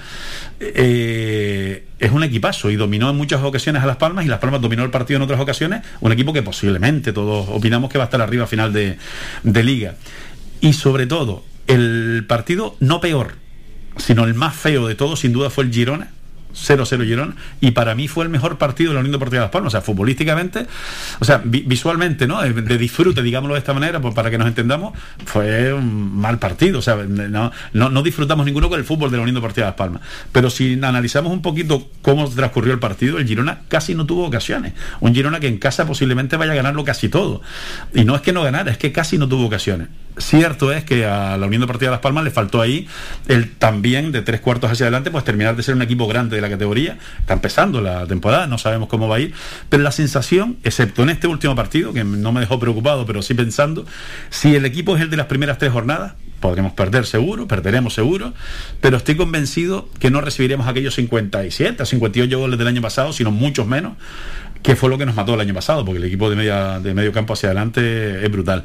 eh, 0.62 1.84
es 2.00 2.12
un 2.12 2.24
equipazo 2.24 2.70
y 2.70 2.76
dominó 2.76 3.10
en 3.10 3.16
muchas 3.16 3.44
ocasiones 3.44 3.84
a 3.84 3.86
Las 3.86 3.98
Palmas 3.98 4.26
y 4.26 4.28
Las 4.28 4.40
Palmas 4.40 4.62
dominó 4.62 4.84
el 4.84 4.92
partido 4.92 5.18
en 5.18 5.24
otras 5.24 5.40
ocasiones, 5.40 5.82
un 6.00 6.12
equipo 6.12 6.34
que 6.34 6.44
posiblemente 6.44 7.14
todos 7.14 7.48
opinamos 7.50 7.90
que 7.90 7.98
va 7.98 8.06
a 8.06 8.08
estar 8.08 8.22
arriba 8.22 8.44
a 8.44 8.48
final 8.48 8.74
de, 8.74 8.98
de 9.44 9.64
liga. 9.64 9.96
Y 10.62 10.74
sobre 10.74 11.08
todo, 11.08 11.44
el 11.68 12.26
partido 12.28 12.76
no 12.80 13.02
peor, 13.02 13.36
sino 13.98 14.24
el 14.24 14.34
más 14.34 14.56
feo 14.56 14.88
de 14.88 14.96
todos, 14.96 15.20
sin 15.20 15.34
duda, 15.34 15.50
fue 15.50 15.64
el 15.64 15.72
Girona. 15.72 16.12
0-0 16.58 17.06
Girona 17.06 17.36
y 17.62 17.72
para 17.72 17.94
mí 17.96 18.08
fue 18.08 18.24
el 18.24 18.30
mejor 18.30 18.58
partido 18.58 18.90
de 18.90 18.96
la 18.96 19.00
Unión 19.02 19.12
Deportiva 19.14 19.42
de 19.42 19.46
Las 19.46 19.52
Palmas, 19.52 19.70
o 19.70 19.72
sea, 19.72 19.82
futbolísticamente, 19.82 20.66
o 21.20 21.26
sea, 21.26 21.42
vi- 21.44 21.64
visualmente, 21.66 22.28
¿no? 22.28 22.42
De, 22.42 22.52
de 22.54 22.78
disfrute, 22.78 23.22
digámoslo 23.22 23.54
de 23.56 23.60
esta 23.60 23.74
manera, 23.74 24.00
pues 24.02 24.14
para 24.14 24.30
que 24.32 24.38
nos 24.38 24.48
entendamos, 24.48 24.94
fue 25.26 25.74
un 25.74 26.18
mal 26.20 26.40
partido, 26.40 26.80
o 26.80 26.82
sea, 26.82 26.96
no, 26.96 27.52
no, 27.74 27.90
no 27.90 28.04
disfrutamos 28.04 28.46
ninguno 28.46 28.70
con 28.70 28.80
el 28.80 28.86
fútbol 28.86 29.12
de 29.12 29.18
la 29.18 29.24
Unión 29.24 29.36
Deportiva 29.36 29.66
de 29.68 29.72
Las 29.72 29.78
Palmas. 29.78 30.02
Pero 30.32 30.50
si 30.50 30.74
analizamos 30.82 31.32
un 31.32 31.42
poquito 31.42 31.88
cómo 32.02 32.28
transcurrió 32.30 32.74
el 32.74 32.80
partido, 32.80 33.18
el 33.20 33.28
Girona 33.28 33.60
casi 33.68 33.94
no 33.96 34.06
tuvo 34.06 34.26
ocasiones. 34.26 34.74
Un 35.00 35.14
Girona 35.14 35.40
que 35.40 35.48
en 35.48 35.58
casa 35.58 35.86
posiblemente 35.86 36.38
vaya 36.38 36.54
a 36.54 36.56
ganarlo 36.56 36.84
casi 36.84 37.10
todo. 37.10 37.42
Y 37.94 38.04
no 38.06 38.16
es 38.16 38.22
que 38.22 38.34
no 38.34 38.44
ganara, 38.44 38.72
es 38.72 38.78
que 38.78 38.92
casi 38.92 39.18
no 39.18 39.28
tuvo 39.28 39.46
ocasiones. 39.46 39.88
Cierto 40.18 40.72
es 40.72 40.84
que 40.84 41.06
a 41.06 41.38
la 41.38 41.46
Unión 41.46 41.62
Deportiva 41.62 41.92
de 41.92 41.96
Las 41.96 42.02
Palmas 42.02 42.24
le 42.24 42.32
faltó 42.32 42.62
ahí 42.62 42.88
el 43.28 43.52
también 43.52 44.12
de 44.12 44.22
tres 44.22 44.42
cuartos 44.42 44.72
hacia 44.72 44.86
adelante, 44.86 45.12
pues 45.12 45.24
terminar 45.24 45.56
de 45.56 45.64
ser 45.64 45.76
un 45.76 45.82
equipo 45.82 46.08
grande 46.08 46.36
de 46.36 46.42
la 46.42 46.50
categoría. 46.50 46.98
Está 47.20 47.34
empezando 47.34 47.82
la 47.82 48.08
temporada, 48.08 48.48
no 48.48 48.58
sabemos 48.58 48.90
cómo 48.90 49.08
va 49.08 49.18
a 49.18 49.20
ir, 49.20 49.34
pero 49.70 49.84
la 49.84 49.92
sensación, 49.92 50.58
excepto 50.64 51.04
en 51.04 51.10
este 51.10 51.28
último 51.28 51.56
partido, 51.56 51.94
que 51.94 52.04
no 52.04 52.32
me 52.32 52.40
dejó 52.40 52.60
preocupado, 52.60 53.06
pero 53.06 53.22
sí 53.22 53.34
pensando, 53.36 53.86
si 54.30 54.56
el 54.56 54.66
equipo 54.66 54.96
es 54.96 55.04
el 55.04 55.10
de 55.10 55.18
las 55.18 55.28
primeras 55.28 55.60
tres 55.60 55.72
jornadas, 55.72 56.14
podremos 56.40 56.74
perder 56.74 57.06
seguro, 57.06 57.48
perderemos 57.48 57.94
seguro, 57.94 58.34
pero 58.82 58.98
estoy 58.98 59.16
convencido 59.16 59.90
que 60.00 60.12
no 60.12 60.22
recibiremos 60.22 60.68
aquellos 60.68 60.96
57, 60.96 61.86
58 61.86 62.40
goles 62.40 62.58
del 62.58 62.68
año 62.68 62.82
pasado, 62.82 63.14
sino 63.14 63.32
muchos 63.32 63.68
menos, 63.68 63.94
que 64.68 64.76
fue 64.76 64.90
lo 64.90 64.98
que 64.98 65.06
nos 65.06 65.16
mató 65.16 65.34
el 65.34 65.40
año 65.40 65.54
pasado, 65.54 65.86
porque 65.86 66.00
el 66.00 66.04
equipo 66.04 66.30
de, 66.30 66.36
media, 66.36 66.82
de 66.82 66.94
medio 66.94 67.14
campo 67.14 67.32
hacia 67.32 67.48
adelante 67.48 68.22
es 68.22 68.30
brutal. 68.30 68.64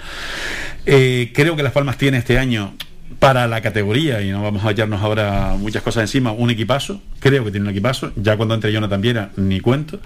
Eh, 0.84 1.30
creo 1.32 1.54
que 1.54 1.62
Las 1.62 1.70
Palmas 1.70 1.96
tiene 1.96 2.18
este 2.18 2.40
año 2.40 2.74
para 3.20 3.46
la 3.46 3.60
categoría, 3.60 4.20
y 4.20 4.32
no 4.32 4.42
vamos 4.42 4.64
a 4.64 4.66
hallarnos 4.66 5.00
ahora 5.00 5.54
muchas 5.56 5.80
cosas 5.80 6.02
encima, 6.02 6.32
un 6.32 6.50
equipazo, 6.50 7.00
creo 7.20 7.44
que 7.44 7.52
tiene 7.52 7.66
un 7.66 7.70
equipazo, 7.70 8.10
ya 8.16 8.36
cuando 8.36 8.56
entre 8.56 8.72
Jonathan 8.72 9.00
Viera 9.00 9.30
ni 9.36 9.60
cuento, 9.60 10.00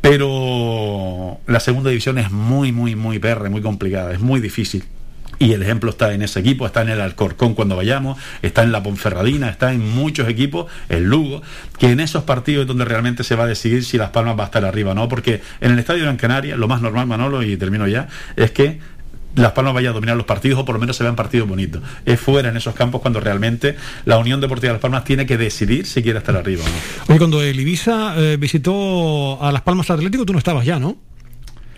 pero 0.00 1.38
la 1.46 1.60
segunda 1.60 1.90
división 1.90 2.16
es 2.16 2.30
muy, 2.30 2.72
muy, 2.72 2.96
muy 2.96 3.18
perra, 3.18 3.50
muy 3.50 3.60
complicada, 3.60 4.14
es 4.14 4.20
muy 4.20 4.40
difícil. 4.40 4.84
Y 5.38 5.52
el 5.52 5.62
ejemplo 5.62 5.90
está 5.90 6.12
en 6.14 6.22
ese 6.22 6.40
equipo, 6.40 6.66
está 6.66 6.82
en 6.82 6.88
el 6.88 7.00
Alcorcón 7.00 7.54
cuando 7.54 7.76
vayamos, 7.76 8.18
está 8.42 8.62
en 8.62 8.72
la 8.72 8.82
Ponferradina, 8.82 9.50
está 9.50 9.72
en 9.72 9.86
muchos 9.88 10.28
equipos, 10.28 10.66
el 10.88 11.04
Lugo, 11.04 11.42
que 11.78 11.90
en 11.90 12.00
esos 12.00 12.24
partidos 12.24 12.62
es 12.62 12.68
donde 12.68 12.84
realmente 12.84 13.24
se 13.24 13.36
va 13.36 13.44
a 13.44 13.46
decidir 13.46 13.84
si 13.84 13.98
Las 13.98 14.10
Palmas 14.10 14.38
va 14.38 14.44
a 14.44 14.46
estar 14.46 14.64
arriba 14.64 14.92
o 14.92 14.94
no, 14.94 15.08
porque 15.08 15.42
en 15.60 15.72
el 15.72 15.78
Estadio 15.78 16.04
Gran 16.04 16.16
Canaria, 16.16 16.56
lo 16.56 16.68
más 16.68 16.80
normal, 16.80 17.06
Manolo, 17.06 17.42
y 17.42 17.56
termino 17.56 17.86
ya, 17.86 18.08
es 18.36 18.50
que 18.50 18.78
las 19.36 19.52
Palmas 19.52 19.74
vaya 19.74 19.90
a 19.90 19.92
dominar 19.92 20.16
los 20.16 20.26
partidos 20.26 20.58
o 20.60 20.64
por 20.64 20.74
lo 20.74 20.80
menos 20.80 20.96
se 20.96 21.02
vean 21.02 21.14
partidos 21.14 21.48
bonitos. 21.48 21.82
Es 22.04 22.18
fuera 22.18 22.48
en 22.48 22.56
esos 22.56 22.74
campos 22.74 23.00
cuando 23.02 23.20
realmente 23.20 23.76
la 24.04 24.18
Unión 24.18 24.40
Deportiva 24.40 24.68
de 24.68 24.74
Las 24.74 24.80
Palmas 24.80 25.04
tiene 25.04 25.26
que 25.26 25.36
decidir 25.36 25.86
si 25.86 26.02
quiere 26.02 26.18
estar 26.18 26.34
arriba 26.36 26.64
o 26.64 26.68
no. 26.68 26.74
Oye, 27.08 27.18
cuando 27.18 27.42
el 27.42 27.58
Ibiza 27.60 28.14
eh, 28.16 28.36
visitó 28.38 29.42
a 29.42 29.52
Las 29.52 29.62
Palmas 29.62 29.90
Atlético, 29.90 30.24
tú 30.24 30.32
no 30.32 30.38
estabas 30.38 30.64
ya, 30.64 30.78
¿no? 30.78 30.96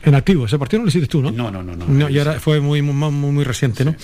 En 0.05 0.15
activo, 0.15 0.47
ese 0.47 0.59
partido 0.59 0.79
no 0.81 0.85
lo 0.85 0.89
hiciste 0.91 1.09
tú, 1.09 1.20
¿no? 1.23 1.31
No, 1.31 1.51
no, 1.51 1.62
no. 1.62 1.75
no. 1.77 2.09
y 2.09 2.19
ahora 2.19 2.39
fue 2.41 2.61
muy, 2.61 2.83
muy, 2.83 3.11
muy, 3.11 3.45
reciente, 3.45 3.85
¿no? 3.85 3.95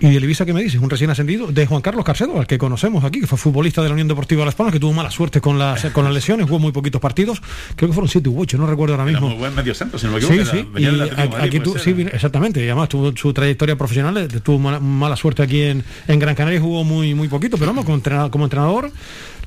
¿Y 0.00 0.10
del 0.10 0.22
Ibiza 0.22 0.46
qué 0.46 0.52
me 0.52 0.62
dices? 0.62 0.80
Un 0.80 0.88
recién 0.90 1.10
ascendido 1.10 1.48
de 1.50 1.66
Juan 1.66 1.82
Carlos 1.82 2.04
Carcedo, 2.04 2.38
al 2.38 2.46
que 2.46 2.56
conocemos 2.56 3.02
aquí, 3.02 3.18
que 3.18 3.26
fue 3.26 3.36
futbolista 3.36 3.82
de 3.82 3.88
la 3.88 3.94
Unión 3.94 4.06
Deportiva 4.06 4.42
de 4.42 4.46
Las 4.46 4.54
Palmas, 4.54 4.72
que 4.72 4.78
tuvo 4.78 4.92
mala 4.92 5.10
suerte 5.10 5.40
con 5.40 5.58
las, 5.58 5.86
con 5.86 6.04
las 6.04 6.12
lesiones, 6.14 6.46
jugó 6.46 6.60
muy 6.60 6.70
poquitos 6.70 7.00
partidos, 7.00 7.42
creo 7.74 7.88
que 7.88 7.94
fueron 7.94 8.08
siete 8.08 8.28
u 8.28 8.40
ocho, 8.40 8.58
no 8.58 8.66
recuerdo 8.68 8.94
ahora 8.94 9.04
Era 9.10 9.12
mismo. 9.12 9.28
muy 9.30 9.38
buen 9.38 9.54
medio 9.56 9.74
centro, 9.74 9.98
si 9.98 10.06
no 10.06 10.12
me 10.12 10.18
equivoco. 10.18 10.36
Sí, 10.44 10.66
era- 10.76 11.06
sí. 11.06 11.22
Y 11.40 11.46
aquí 11.46 11.58
tú, 11.58 11.76
sí, 11.78 11.96
exactamente. 12.12 12.60
Y 12.60 12.66
además 12.66 12.88
tuvo 12.90 13.16
su 13.16 13.32
trayectoria 13.32 13.76
profesional, 13.76 14.16
eh, 14.18 14.28
tuvo 14.40 14.60
mala, 14.60 14.78
mala 14.78 15.16
suerte 15.16 15.42
aquí 15.42 15.62
en, 15.62 15.82
en 16.06 16.18
Gran 16.20 16.36
Canaria 16.36 16.60
jugó 16.60 16.84
muy, 16.84 17.14
muy 17.14 17.26
poquito, 17.26 17.56
pero 17.56 17.70
vamos, 17.72 17.84
como 17.84 17.96
entrenador, 17.96 18.30
como 18.30 18.44
entrenador 18.44 18.92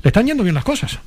le 0.02 0.08
están 0.08 0.26
yendo 0.26 0.42
bien 0.42 0.54
las 0.54 0.64
cosas. 0.64 0.98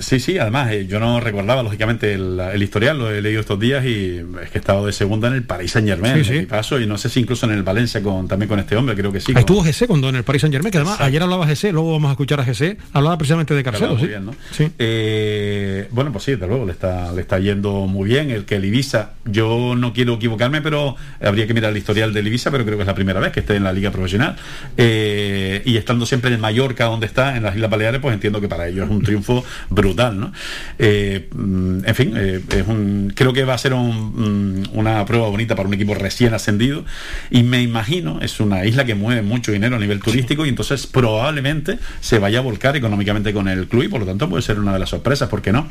Sí, 0.00 0.20
sí, 0.20 0.38
además 0.38 0.70
eh, 0.72 0.86
yo 0.86 1.00
no 1.00 1.20
recordaba 1.20 1.62
lógicamente 1.62 2.12
el, 2.14 2.38
el 2.40 2.62
historial, 2.62 2.98
lo 2.98 3.10
he 3.10 3.20
leído 3.22 3.40
estos 3.40 3.58
días 3.58 3.84
y 3.84 4.18
es 4.42 4.50
que 4.50 4.58
he 4.58 4.60
estado 4.60 4.86
de 4.86 4.92
segunda 4.92 5.28
en 5.28 5.34
el 5.34 5.42
Paris 5.42 5.72
Saint 5.72 5.88
Germain, 5.88 6.24
Sí, 6.24 6.40
sí. 6.40 6.46
paso 6.46 6.78
y 6.80 6.86
no 6.86 6.98
sé 6.98 7.08
si 7.08 7.20
incluso 7.20 7.46
en 7.46 7.52
el 7.52 7.62
Valencia 7.62 8.02
con 8.02 8.28
también 8.28 8.48
con 8.48 8.58
este 8.58 8.76
hombre, 8.76 8.94
creo 8.94 9.10
que 9.12 9.20
sí. 9.20 9.26
Ahí 9.32 9.34
con- 9.34 9.40
estuvo 9.40 9.62
GC 9.62 9.86
cuando 9.86 10.08
en 10.08 10.16
el 10.16 10.24
Paris 10.24 10.42
Saint 10.42 10.54
Germain, 10.54 10.70
que 10.70 10.78
además 10.78 11.00
ayer 11.00 11.22
hablaba 11.22 11.46
GC, 11.46 11.72
luego 11.72 11.92
vamos 11.92 12.08
a 12.08 12.12
escuchar 12.12 12.40
a 12.40 12.44
GC, 12.44 12.76
hablaba 12.92 13.18
precisamente 13.18 13.54
de 13.54 13.62
Carcedo. 13.64 13.94
Muy 13.94 14.00
sí. 14.02 14.06
bien, 14.08 14.26
¿no? 14.26 14.34
Eh, 14.78 15.88
bueno, 15.90 16.12
pues 16.12 16.24
sí, 16.24 16.32
desde 16.32 16.46
luego 16.46 16.64
le 16.66 16.72
está, 16.72 17.12
le 17.12 17.20
está 17.20 17.38
yendo 17.38 17.86
muy 17.86 18.08
bien. 18.08 18.30
El 18.30 18.44
que 18.44 18.56
el 18.56 18.64
Ibiza, 18.64 19.10
yo 19.24 19.74
no 19.76 19.92
quiero 19.92 20.14
equivocarme, 20.14 20.60
pero 20.62 20.96
habría 21.22 21.46
que 21.46 21.54
mirar 21.54 21.70
el 21.72 21.76
historial 21.78 22.12
del 22.12 22.26
Ibiza, 22.26 22.50
pero 22.50 22.64
creo 22.64 22.76
que 22.76 22.82
es 22.82 22.86
la 22.86 22.94
primera 22.94 23.20
vez 23.20 23.32
que 23.32 23.40
esté 23.40 23.56
en 23.56 23.64
la 23.64 23.72
liga 23.72 23.90
profesional. 23.90 24.36
Eh, 24.76 25.62
y 25.64 25.76
estando 25.76 26.06
siempre 26.06 26.32
en 26.32 26.40
Mallorca, 26.40 26.84
donde 26.86 27.06
está, 27.06 27.36
en 27.36 27.42
las 27.42 27.54
Islas 27.54 27.70
Baleares, 27.70 28.00
pues 28.00 28.14
entiendo 28.14 28.40
que 28.40 28.48
para 28.48 28.68
ellos 28.68 28.86
es 28.86 28.90
un 28.90 29.02
triunfo 29.02 29.44
brutal, 29.78 30.18
¿no? 30.18 30.32
Eh, 30.78 31.28
mm, 31.32 31.84
en 31.86 31.94
fin, 31.94 32.12
eh, 32.16 32.40
es 32.50 32.66
un, 32.66 33.12
creo 33.14 33.32
que 33.32 33.44
va 33.44 33.54
a 33.54 33.58
ser 33.58 33.72
un, 33.74 34.62
mm, 34.72 34.76
una 34.78 35.04
prueba 35.06 35.28
bonita 35.28 35.54
para 35.54 35.68
un 35.68 35.74
equipo 35.74 35.94
recién 35.94 36.34
ascendido. 36.34 36.84
Y 37.30 37.44
me 37.44 37.62
imagino, 37.62 38.20
es 38.20 38.40
una 38.40 38.64
isla 38.64 38.84
que 38.84 38.94
mueve 38.96 39.22
mucho 39.22 39.52
dinero 39.52 39.76
a 39.76 39.78
nivel 39.78 40.00
turístico 40.00 40.44
y 40.44 40.48
entonces 40.48 40.86
probablemente 40.86 41.78
se 42.00 42.18
vaya 42.18 42.40
a 42.40 42.42
volcar 42.42 42.76
económicamente 42.76 43.32
con 43.32 43.46
el 43.48 43.68
club 43.68 43.84
y 43.84 43.88
por 43.88 44.00
lo 44.00 44.06
tanto 44.06 44.28
puede 44.28 44.42
ser 44.42 44.58
una 44.58 44.72
de 44.72 44.80
las 44.80 44.88
sorpresas, 44.90 45.28
¿por 45.28 45.42
qué 45.42 45.52
no? 45.52 45.68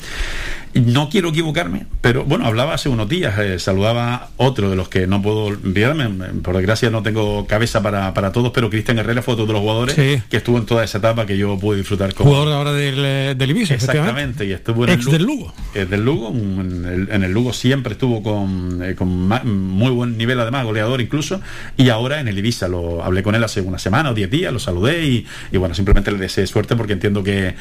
No 0.74 1.10
quiero 1.10 1.30
equivocarme, 1.30 1.86
pero 2.02 2.24
bueno, 2.24 2.46
hablaba 2.46 2.74
hace 2.76 2.88
unos 2.90 3.10
días, 3.10 3.38
eh, 3.40 3.60
saludaba 3.60 4.14
a 4.16 4.30
otro 4.38 4.70
de 4.70 4.76
los 4.76 4.88
que 4.90 5.06
no 5.08 5.22
puedo 5.22 5.46
olvidarme, 5.46 6.08
mm, 6.08 6.42
por 6.42 6.56
desgracia 6.56 6.90
no 6.90 7.04
tengo 7.04 7.46
cabeza 7.48 7.82
para, 7.82 8.14
para 8.14 8.32
todos, 8.32 8.52
pero 8.54 8.70
Cristian 8.70 9.00
Herrera 9.00 9.22
fue 9.22 9.34
otro 9.34 9.46
de 9.48 9.54
los 9.54 9.62
jugadores 9.62 9.96
Sí. 9.96 10.22
que 10.30 10.38
estuvo 10.38 10.58
en 10.58 10.66
toda 10.66 10.84
esa 10.84 11.00
etapa 11.00 11.26
que 11.26 11.38
yo 11.38 11.58
pude 11.58 11.78
disfrutar 11.78 12.14
con 12.14 12.28
Jugador 12.28 12.54
ahora 12.54 12.74
del, 12.74 13.38
del 13.38 13.50
Ibiza. 13.50 13.76
Exactamente, 14.00 14.46
y 14.46 14.52
estuvo 14.52 14.84
en 14.86 14.90
el 14.92 14.96
Ex 14.96 15.06
Lu- 15.06 15.12
del 15.12 15.24
Lugo. 15.24 15.54
eh, 15.76 15.86
del 15.86 16.04
Lugo, 16.06 16.30
un- 16.30 16.86
en 16.86 16.86
el, 16.86 17.10
en 17.12 17.24
el 17.24 17.32
Lugo 17.32 17.54
siempre 17.54 17.94
estuvo 17.94 18.22
con, 18.24 18.82
eh, 18.84 18.96
con 18.96 19.28
ma- 19.28 19.44
muy 19.44 19.92
buen 19.92 20.18
nivel, 20.18 20.40
además, 20.40 20.66
goleador 20.66 21.02
incluso, 21.02 21.42
y 21.78 21.90
ahora 21.90 22.20
en 22.20 22.28
el 22.28 22.38
Ibiza, 22.38 22.68
lo 22.68 23.04
hablé 23.04 23.24
con 23.24 23.36
él 23.36 23.44
hace 23.44 23.62
una 23.62 23.80
semana 23.80 24.12
o 24.12 24.14
diez 24.14 24.30
días, 24.30 24.52
lo 24.54 24.60
saludé 24.60 25.06
y, 25.06 25.26
y 25.52 25.58
bueno, 25.58 25.76
simplemente 25.76 26.12
le 26.12 26.18
deseé 26.18 26.48
suerte 26.48 26.76
porque 26.76 26.94
entiendo 26.94 27.24
que 27.24 27.56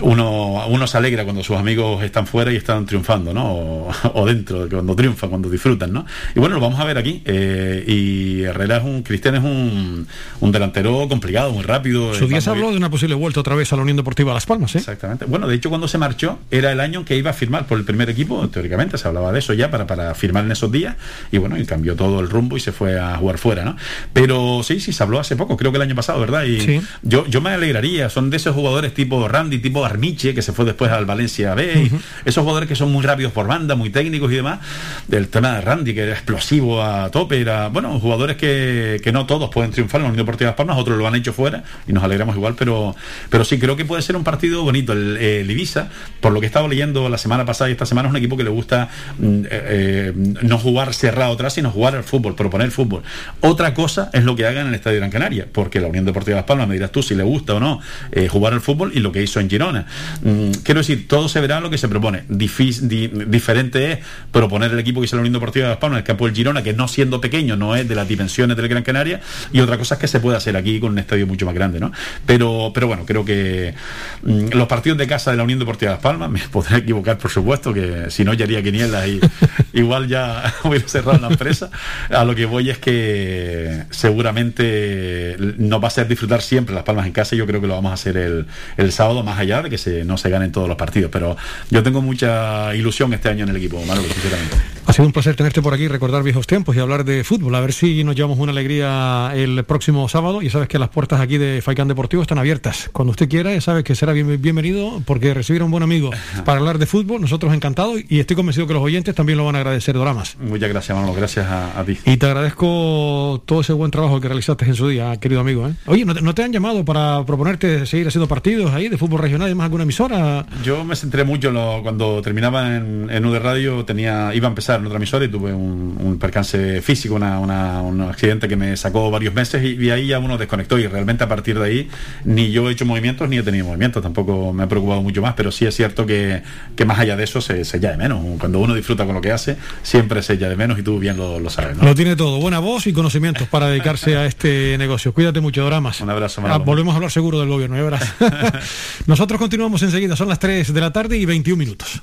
uno, 0.00 0.66
uno 0.68 0.86
se 0.86 0.98
alegra 0.98 1.24
cuando 1.24 1.42
sus 1.42 1.56
amigos 1.56 2.02
están 2.02 2.26
fuera 2.26 2.52
y 2.52 2.56
están 2.56 2.86
triunfando, 2.86 3.32
¿no? 3.32 3.44
O, 3.52 3.90
o 4.14 4.26
dentro, 4.26 4.68
cuando 4.68 4.94
triunfan, 4.96 5.30
cuando 5.30 5.48
disfrutan, 5.48 5.92
¿no? 5.92 6.06
Y 6.34 6.40
bueno, 6.40 6.56
lo 6.56 6.60
vamos 6.60 6.80
a 6.80 6.84
ver 6.84 6.98
aquí. 6.98 7.22
eh, 7.24 7.84
y 7.86 8.42
Herrera 8.42 8.78
es 8.78 8.84
un, 8.84 9.02
Cristian 9.02 9.36
es 9.36 9.42
un, 9.44 10.06
un 10.40 10.52
delantero 10.52 11.06
complicado, 11.08 11.52
muy 11.52 11.62
rápido. 11.62 12.14
Su 12.14 12.26
día 12.26 12.40
se 12.40 12.50
habló 12.50 12.70
de 12.70 12.76
una 12.76 12.90
posible 12.90 13.14
vuelta 13.14 13.40
otra 13.40 13.54
vez 13.54 13.72
a 13.72 13.76
la 13.76 13.82
Unión 13.82 13.96
Deportiva 13.96 14.32
Las 14.34 14.46
Palmas, 14.46 14.74
¿eh? 14.74 14.78
Exactamente. 14.78 15.24
Bueno, 15.26 15.46
de 15.46 15.53
hecho, 15.56 15.68
cuando 15.68 15.88
se 15.88 15.98
marchó, 15.98 16.38
era 16.50 16.72
el 16.72 16.80
año 16.80 17.00
en 17.00 17.04
que 17.04 17.16
iba 17.16 17.30
a 17.30 17.34
firmar 17.34 17.66
por 17.66 17.78
el 17.78 17.84
primer 17.84 18.10
equipo, 18.10 18.48
teóricamente 18.48 18.98
se 18.98 19.08
hablaba 19.08 19.32
de 19.32 19.38
eso 19.38 19.52
ya 19.54 19.70
para, 19.70 19.86
para 19.86 20.14
firmar 20.14 20.44
en 20.44 20.52
esos 20.52 20.70
días, 20.70 20.96
y 21.32 21.38
bueno, 21.38 21.58
y 21.58 21.64
cambió 21.66 21.96
todo 21.96 22.20
el 22.20 22.28
rumbo 22.30 22.56
y 22.56 22.60
se 22.60 22.72
fue 22.72 22.98
a 22.98 23.16
jugar 23.16 23.38
fuera, 23.38 23.64
¿no? 23.64 23.76
Pero 24.12 24.62
sí, 24.62 24.80
sí, 24.80 24.92
se 24.92 25.02
habló 25.02 25.20
hace 25.20 25.36
poco, 25.36 25.56
creo 25.56 25.70
que 25.72 25.76
el 25.76 25.82
año 25.82 25.94
pasado, 25.94 26.20
¿verdad? 26.20 26.44
Y 26.44 26.60
Sí. 26.60 26.80
yo, 27.02 27.26
yo 27.26 27.40
me 27.40 27.50
alegraría, 27.50 28.08
son 28.10 28.30
de 28.30 28.36
esos 28.36 28.54
jugadores 28.54 28.94
tipo 28.94 29.26
Randy, 29.28 29.58
tipo 29.58 29.84
Armiche, 29.84 30.34
que 30.34 30.42
se 30.42 30.52
fue 30.52 30.64
después 30.64 30.90
al 30.90 31.04
Valencia 31.06 31.54
B, 31.54 31.90
y 31.90 31.90
esos 32.28 32.42
jugadores 32.42 32.68
que 32.68 32.76
son 32.76 32.90
muy 32.92 33.04
rápidos 33.04 33.32
por 33.32 33.46
banda, 33.46 33.74
muy 33.74 33.90
técnicos 33.90 34.30
y 34.32 34.36
demás, 34.36 34.60
del 35.08 35.28
tema 35.28 35.54
de 35.56 35.60
Randy, 35.60 35.94
que 35.94 36.00
era 36.02 36.12
explosivo 36.12 36.82
a 36.82 37.10
tope, 37.10 37.40
era, 37.40 37.68
bueno, 37.68 37.98
jugadores 38.00 38.36
que, 38.36 39.00
que 39.02 39.12
no 39.12 39.26
todos 39.26 39.50
pueden 39.50 39.70
triunfar 39.70 40.00
en 40.00 40.04
la 40.04 40.10
Unión 40.10 40.24
Deportiva 40.26 40.46
de 40.48 40.50
Las 40.52 40.56
Palmas, 40.56 40.78
otros 40.78 40.96
lo 40.98 41.06
han 41.06 41.14
hecho 41.14 41.32
fuera 41.32 41.64
y 41.86 41.92
nos 41.92 42.02
alegramos 42.04 42.36
igual, 42.36 42.54
pero, 42.58 42.94
pero 43.30 43.44
sí, 43.44 43.58
creo 43.58 43.76
que 43.76 43.84
puede 43.84 44.02
ser 44.02 44.16
un 44.16 44.24
partido 44.24 44.62
bonito. 44.62 44.92
El, 44.92 45.16
el 45.16 45.43
Ibiza, 45.50 45.88
por 46.20 46.32
lo 46.32 46.40
que 46.40 46.46
he 46.46 46.48
estado 46.48 46.68
leyendo 46.68 47.08
la 47.08 47.18
semana 47.18 47.44
pasada 47.44 47.68
y 47.70 47.72
esta 47.72 47.86
semana, 47.86 48.08
es 48.08 48.10
un 48.12 48.16
equipo 48.16 48.36
que 48.36 48.44
le 48.44 48.50
gusta 48.50 48.88
mm, 49.18 49.24
eh, 49.44 49.46
eh, 49.50 50.12
no 50.42 50.58
jugar 50.58 50.94
cerrado 50.94 51.32
atrás, 51.34 51.54
sino 51.54 51.70
jugar 51.70 51.94
al 51.96 52.04
fútbol, 52.04 52.34
proponer 52.34 52.70
fútbol. 52.70 53.02
Otra 53.40 53.74
cosa 53.74 54.10
es 54.12 54.24
lo 54.24 54.36
que 54.36 54.46
hagan 54.46 54.62
en 54.62 54.68
el 54.68 54.74
Estadio 54.74 54.98
Gran 54.98 55.10
Canaria, 55.10 55.46
porque 55.52 55.80
la 55.80 55.88
Unión 55.88 56.04
Deportiva 56.04 56.36
de 56.36 56.40
Las 56.40 56.46
Palmas, 56.46 56.68
me 56.68 56.74
dirás 56.74 56.92
tú 56.92 57.02
si 57.02 57.14
le 57.14 57.22
gusta 57.22 57.54
o 57.54 57.60
no 57.60 57.80
eh, 58.12 58.28
jugar 58.28 58.52
al 58.52 58.60
fútbol 58.60 58.92
y 58.94 59.00
lo 59.00 59.12
que 59.12 59.22
hizo 59.22 59.40
en 59.40 59.48
Girona. 59.50 59.86
Mm, 60.22 60.50
quiero 60.62 60.80
decir, 60.80 61.06
todo 61.08 61.28
se 61.28 61.40
verá 61.40 61.60
lo 61.60 61.70
que 61.70 61.78
se 61.78 61.88
propone. 61.88 62.24
Difí- 62.28 62.80
di- 62.80 63.08
diferente 63.26 63.92
es 63.92 63.98
proponer 64.32 64.70
el 64.72 64.78
equipo 64.78 65.00
que 65.00 65.06
hizo 65.06 65.16
la 65.16 65.20
Unión 65.20 65.34
Deportiva 65.34 65.66
de 65.66 65.70
Las 65.70 65.78
Palmas, 65.78 65.98
el 65.98 66.04
campo 66.04 66.26
del 66.26 66.34
Girona, 66.34 66.62
que 66.62 66.72
no 66.72 66.88
siendo 66.88 67.20
pequeño, 67.20 67.56
no 67.56 67.76
es 67.76 67.88
de 67.88 67.94
las 67.94 68.08
dimensiones 68.08 68.56
del 68.56 68.68
Gran 68.68 68.82
Canaria, 68.82 69.20
y 69.52 69.60
otra 69.60 69.78
cosa 69.78 69.94
es 69.94 70.00
que 70.00 70.08
se 70.08 70.20
puede 70.20 70.36
hacer 70.36 70.56
aquí 70.56 70.80
con 70.80 70.92
un 70.92 70.98
estadio 70.98 71.26
mucho 71.26 71.46
más 71.46 71.54
grande, 71.54 71.80
¿no? 71.80 71.92
Pero, 72.26 72.70
pero 72.74 72.86
bueno, 72.86 73.04
creo 73.06 73.24
que 73.24 73.74
mm, 74.22 74.48
los 74.54 74.66
partidos 74.68 74.98
de 74.98 75.06
casa 75.06 75.33
de 75.34 75.38
la 75.38 75.44
Unión 75.44 75.58
Deportiva 75.58 75.90
de 75.90 75.96
Las 75.96 76.02
Palmas, 76.02 76.30
me 76.30 76.40
podré 76.50 76.78
equivocar, 76.78 77.18
por 77.18 77.30
supuesto, 77.30 77.74
que 77.74 78.06
si 78.10 78.24
no 78.24 78.34
ya 78.34 78.44
haría 78.44 78.62
quinielas 78.62 79.06
y 79.06 79.20
igual 79.72 80.08
ya 80.08 80.54
hubiera 80.64 80.88
cerrado 80.88 81.18
la 81.18 81.28
empresa. 81.28 81.70
A 82.10 82.24
lo 82.24 82.34
que 82.34 82.46
voy 82.46 82.70
es 82.70 82.78
que 82.78 83.84
seguramente 83.90 85.36
nos 85.58 85.80
va 85.80 85.84
a 85.84 85.88
hacer 85.88 86.08
disfrutar 86.08 86.40
siempre 86.40 86.74
Las 86.74 86.84
Palmas 86.84 87.06
en 87.06 87.12
casa 87.12 87.34
y 87.34 87.38
yo 87.38 87.46
creo 87.46 87.60
que 87.60 87.66
lo 87.66 87.74
vamos 87.74 87.90
a 87.90 87.94
hacer 87.94 88.16
el, 88.16 88.46
el 88.76 88.92
sábado, 88.92 89.22
más 89.22 89.38
allá 89.38 89.62
de 89.62 89.70
que 89.70 89.78
se, 89.78 90.04
no 90.04 90.16
se 90.16 90.30
ganen 90.30 90.52
todos 90.52 90.68
los 90.68 90.76
partidos. 90.76 91.10
Pero 91.10 91.36
yo 91.70 91.82
tengo 91.82 92.00
mucha 92.00 92.74
ilusión 92.74 93.12
este 93.12 93.28
año 93.28 93.44
en 93.44 93.50
el 93.50 93.56
equipo, 93.56 93.84
Manolo, 93.84 94.08
sinceramente. 94.08 94.56
Sido 94.94 95.06
un 95.06 95.12
placer 95.12 95.34
tenerte 95.34 95.60
por 95.60 95.74
aquí, 95.74 95.88
recordar 95.88 96.22
viejos 96.22 96.46
tiempos 96.46 96.76
y 96.76 96.78
hablar 96.78 97.04
de 97.04 97.24
fútbol. 97.24 97.52
A 97.56 97.60
ver 97.60 97.72
si 97.72 98.04
nos 98.04 98.14
llevamos 98.14 98.38
una 98.38 98.52
alegría 98.52 99.32
el 99.34 99.64
próximo 99.64 100.08
sábado. 100.08 100.40
Y 100.40 100.50
sabes 100.50 100.68
que 100.68 100.78
las 100.78 100.88
puertas 100.88 101.20
aquí 101.20 101.36
de 101.36 101.60
Faicán 101.62 101.88
Deportivo 101.88 102.22
están 102.22 102.38
abiertas. 102.38 102.90
Cuando 102.92 103.10
usted 103.10 103.28
quiera, 103.28 103.52
ya 103.52 103.60
sabes 103.60 103.82
que 103.82 103.96
será 103.96 104.12
bien- 104.12 104.40
bienvenido 104.40 105.02
porque 105.04 105.34
recibir 105.34 105.62
a 105.62 105.64
un 105.64 105.72
buen 105.72 105.82
amigo 105.82 106.10
para 106.44 106.60
hablar 106.60 106.78
de 106.78 106.86
fútbol, 106.86 107.20
nosotros 107.20 107.52
encantados 107.52 108.02
y 108.08 108.20
estoy 108.20 108.36
convencido 108.36 108.68
que 108.68 108.74
los 108.74 108.84
oyentes 108.84 109.16
también 109.16 109.36
lo 109.36 109.44
van 109.44 109.56
a 109.56 109.58
agradecer, 109.58 109.96
Doramas. 109.96 110.36
Muchas 110.38 110.68
gracias, 110.68 110.96
Manolo, 110.96 111.12
gracias 111.14 111.44
a, 111.46 111.80
a 111.80 111.84
ti. 111.84 111.98
Y 112.06 112.16
te 112.16 112.26
agradezco 112.26 113.42
todo 113.46 113.62
ese 113.62 113.72
buen 113.72 113.90
trabajo 113.90 114.20
que 114.20 114.28
realizaste 114.28 114.64
en 114.64 114.76
su 114.76 114.86
día, 114.86 115.16
querido 115.16 115.40
amigo. 115.40 115.66
¿eh? 115.66 115.72
Oye, 115.86 116.04
¿no 116.04 116.14
te, 116.14 116.22
no 116.22 116.36
te 116.36 116.44
han 116.44 116.52
llamado 116.52 116.84
para 116.84 117.24
proponerte 117.26 117.84
seguir 117.86 118.06
haciendo 118.06 118.28
partidos 118.28 118.72
ahí 118.72 118.88
de 118.88 118.96
fútbol 118.96 119.22
regional 119.22 119.50
y 119.50 119.56
más 119.56 119.64
alguna 119.64 119.82
emisora? 119.82 120.46
Yo 120.62 120.84
me 120.84 120.94
centré 120.94 121.24
mucho 121.24 121.48
en 121.48 121.54
lo- 121.54 121.80
cuando 121.82 122.22
terminaba 122.22 122.76
en, 122.76 123.08
en 123.10 123.24
UD 123.26 123.38
Radio, 123.40 123.84
tenía, 123.84 124.32
iba 124.36 124.46
a 124.46 124.50
empezar 124.50 124.83
en 124.84 124.88
otra 124.88 124.98
emisora 124.98 125.24
y 125.24 125.28
tuve 125.28 125.52
un, 125.52 125.96
un 126.00 126.18
percance 126.18 126.80
físico, 126.82 127.14
una- 127.16 127.38
una- 127.40 127.80
un 127.82 128.00
accidente 128.02 128.48
que 128.48 128.56
me 128.56 128.76
sacó 128.76 129.10
varios 129.10 129.34
meses 129.34 129.62
y, 129.64 129.82
y 129.84 129.90
ahí 129.90 130.06
ya 130.08 130.18
uno 130.18 130.38
desconectó 130.38 130.78
y 130.78 130.86
realmente 130.86 131.24
a 131.24 131.28
partir 131.28 131.58
de 131.58 131.64
ahí 131.66 131.88
ni 132.24 132.50
yo 132.50 132.68
he 132.68 132.72
hecho 132.72 132.84
movimientos 132.86 133.28
ni 133.28 133.38
he 133.38 133.42
tenido 133.42 133.66
movimientos, 133.66 134.02
tampoco 134.02 134.52
me 134.52 134.62
ha 134.64 134.68
preocupado 134.68 135.02
mucho 135.02 135.20
más, 135.22 135.34
pero 135.34 135.50
sí 135.50 135.66
es 135.66 135.74
cierto 135.74 136.06
que, 136.06 136.42
que 136.76 136.84
más 136.84 136.98
allá 136.98 137.16
de 137.16 137.24
eso 137.24 137.40
se, 137.40 137.64
se 137.64 137.78
echa 137.78 137.90
de 137.90 137.96
menos. 137.96 138.20
Cuando 138.38 138.58
uno 138.60 138.74
disfruta 138.74 139.04
con 139.06 139.14
lo 139.14 139.20
que 139.20 139.32
hace, 139.32 139.56
siempre 139.82 140.22
se 140.22 140.34
echa 140.34 140.48
de 140.48 140.56
menos 140.56 140.78
y 140.78 140.82
tú 140.82 140.98
bien 140.98 141.16
lo, 141.16 141.40
lo 141.40 141.50
sabes. 141.50 141.76
¿no? 141.76 141.84
Lo 141.84 141.94
tiene 141.94 142.16
todo, 142.16 142.38
buena 142.40 142.58
voz 142.58 142.86
y 142.86 142.92
conocimientos 142.92 143.48
para 143.48 143.68
dedicarse 143.68 144.16
a 144.16 144.26
este 144.26 144.76
negocio. 144.78 145.12
Cuídate 145.12 145.40
mucho, 145.40 145.62
Doramas. 145.62 146.00
Un 146.00 146.10
abrazo, 146.10 146.42
Ah, 146.46 146.58
volvemos 146.58 146.92
a 146.92 146.96
hablar 146.96 147.10
seguro 147.10 147.40
del 147.40 147.48
gobierno, 147.48 147.76
verás. 147.82 148.14
Nosotros 149.06 149.38
continuamos 149.38 149.82
enseguida, 149.82 150.16
son 150.16 150.28
las 150.28 150.38
3 150.38 150.72
de 150.72 150.80
la 150.80 150.92
tarde 150.92 151.16
y 151.18 151.24
21 151.24 151.56
minutos. 151.58 152.02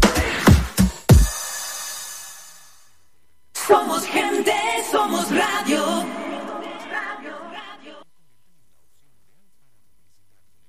Somos 3.71 4.05
gente, 4.05 4.51
somos 4.91 5.29
radio. 5.31 6.05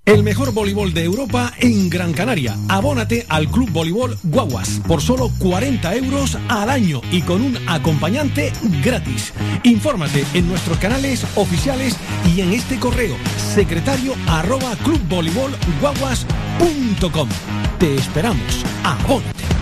El 0.04 0.22
mejor 0.22 0.52
voleibol 0.52 0.94
de 0.94 1.02
Europa 1.02 1.52
en 1.58 1.90
Gran 1.90 2.12
Canaria. 2.12 2.56
Abónate 2.68 3.26
al 3.28 3.48
Club 3.48 3.70
Voleibol 3.70 4.16
Guaguas 4.22 4.80
por 4.86 5.02
solo 5.02 5.32
40 5.40 5.96
euros 5.96 6.38
al 6.48 6.70
año 6.70 7.00
y 7.10 7.22
con 7.22 7.42
un 7.42 7.58
acompañante 7.68 8.52
gratis. 8.84 9.34
Infórmate 9.64 10.24
en 10.34 10.46
nuestros 10.46 10.78
canales 10.78 11.26
oficiales 11.34 11.96
y 12.36 12.40
en 12.40 12.52
este 12.52 12.78
correo 12.78 13.16
secretario 13.36 14.14
arroba. 14.28 14.76
Te 17.80 17.94
esperamos. 17.96 18.64
Abónate. 18.84 19.61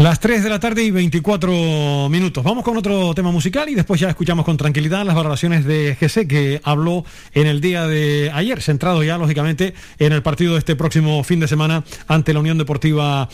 Las 0.00 0.10
Las 0.10 0.20
3 0.20 0.42
de 0.42 0.50
la 0.50 0.58
tarde 0.58 0.82
y 0.82 0.90
24 0.90 2.08
minutos. 2.10 2.42
Vamos 2.42 2.64
con 2.64 2.76
otro 2.76 3.14
tema 3.14 3.30
musical 3.30 3.68
y 3.68 3.74
después 3.74 4.00
ya 4.00 4.08
escuchamos 4.08 4.44
con 4.44 4.56
tranquilidad 4.56 5.04
las 5.04 5.14
valoraciones 5.14 5.64
de 5.64 5.94
GC 6.00 6.26
que 6.26 6.60
habló 6.64 7.04
en 7.32 7.46
el 7.46 7.60
día 7.60 7.86
de 7.86 8.30
ayer, 8.34 8.60
centrado 8.62 9.02
ya 9.02 9.18
lógicamente 9.18 9.74
en 9.98 10.12
el 10.12 10.22
partido 10.22 10.54
de 10.54 10.58
este 10.58 10.74
próximo 10.74 11.22
fin 11.22 11.38
de 11.38 11.48
semana 11.48 11.84
ante 12.08 12.32
la 12.32 12.40
Unión 12.40 12.58
Deportiva 12.58 13.28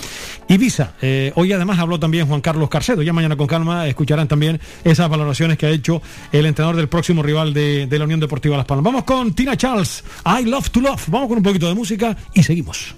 Ibiza. 0.48 0.94
Eh, 1.02 1.32
hoy 1.36 1.52
además 1.52 1.78
habló 1.78 1.98
también 2.00 2.26
Juan 2.26 2.40
Carlos 2.40 2.68
Carcedo. 2.68 3.02
Ya 3.02 3.12
mañana 3.12 3.36
con 3.36 3.46
calma 3.46 3.86
escucharán 3.86 4.28
también 4.28 4.60
esas 4.84 5.08
valoraciones 5.08 5.58
que 5.58 5.66
ha 5.66 5.70
hecho 5.70 6.02
el 6.30 6.46
entrenador 6.46 6.76
del 6.76 6.88
próximo 6.88 7.22
rival 7.22 7.54
de, 7.54 7.88
la 7.90 8.04
Unión 8.04 8.20
Deportiva 8.20 8.56
Las 8.56 8.66
Palmas. 8.66 8.84
Vamos 8.84 9.04
con 9.04 9.34
Tina 9.34 9.56
Charles, 9.56 10.04
I 10.24 10.44
Love 10.44 10.70
to 10.70 10.80
Love. 10.80 11.08
Vamos 11.08 11.28
con 11.28 11.38
un 11.38 11.44
poquito 11.44 11.68
de 11.68 11.74
música 11.74 12.16
y 12.34 12.42
seguimos. 12.42 12.94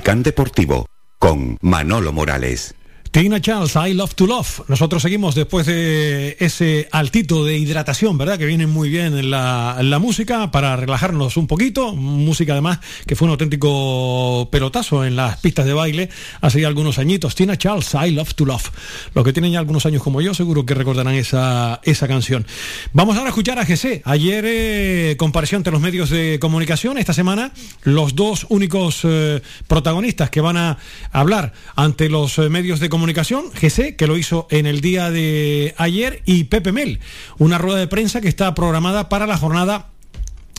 Faikán 0.00 0.22
Deportivo 0.22 0.86
con 1.18 1.58
Manolo 1.60 2.10
Morales. 2.10 2.74
Tina 3.10 3.40
Charles, 3.40 3.74
I 3.74 3.92
Love 3.92 4.14
to 4.14 4.24
Love. 4.24 4.68
Nosotros 4.68 5.02
seguimos 5.02 5.34
después 5.34 5.66
de 5.66 6.36
ese 6.38 6.88
altito 6.92 7.44
de 7.44 7.58
hidratación, 7.58 8.16
¿verdad? 8.16 8.38
Que 8.38 8.46
viene 8.46 8.68
muy 8.68 8.88
bien 8.88 9.18
en 9.18 9.32
la, 9.32 9.98
música 10.00 10.52
para 10.52 10.76
relajarnos 10.76 11.36
un 11.36 11.48
poquito. 11.48 11.96
Música 11.96 12.52
además 12.52 12.78
que 13.08 13.16
fue 13.16 13.26
un 13.26 13.32
auténtico 13.32 14.48
pelotazo 14.52 15.04
en 15.04 15.16
las 15.16 15.38
pistas 15.38 15.66
de 15.66 15.72
baile 15.72 16.08
hace 16.40 16.60
ya 16.60 16.68
algunos 16.68 17.00
añitos. 17.00 17.34
Tina 17.34 17.58
Charles, 17.58 17.92
I 17.94 18.12
Love 18.12 18.34
to 18.34 18.44
Love. 18.46 18.70
Los 19.12 19.24
que 19.24 19.32
tienen 19.32 19.50
ya 19.50 19.58
algunos 19.58 19.86
años 19.86 20.04
como 20.04 20.20
yo 20.20 20.32
seguro 20.32 20.64
que 20.64 20.74
recordarán 20.74 21.14
esa, 21.14 21.80
esa 21.82 22.06
canción. 22.06 22.46
Vamos 22.92 23.16
ahora 23.16 23.30
a 23.30 23.30
escuchar 23.30 23.58
a 23.58 23.66
GC. 23.66 24.02
Ayer 24.04 24.44
eh, 24.46 25.16
compareció 25.18 25.58
ante 25.58 25.72
los 25.72 25.80
medios 25.80 26.10
de 26.10 26.38
comunicación. 26.40 26.96
Esta 26.96 27.12
semana 27.12 27.50
los 27.82 28.14
dos 28.14 28.46
únicos 28.50 29.00
eh, 29.02 29.42
protagonistas 29.66 30.30
que 30.30 30.40
van 30.40 30.56
a 30.56 30.78
hablar 31.10 31.52
ante 31.74 32.08
los 32.08 32.38
eh, 32.38 32.48
medios 32.48 32.78
de 32.78 32.88
comunicación, 32.88 32.99
GC, 33.06 33.96
que 33.96 34.06
lo 34.06 34.16
hizo 34.16 34.46
en 34.50 34.66
el 34.66 34.80
día 34.80 35.10
de 35.10 35.74
ayer, 35.78 36.22
y 36.26 36.44
Pepe 36.44 36.72
Mel, 36.72 37.00
una 37.38 37.58
rueda 37.58 37.78
de 37.78 37.86
prensa 37.86 38.20
que 38.20 38.28
está 38.28 38.54
programada 38.54 39.08
para 39.08 39.26
la 39.26 39.36
jornada 39.36 39.90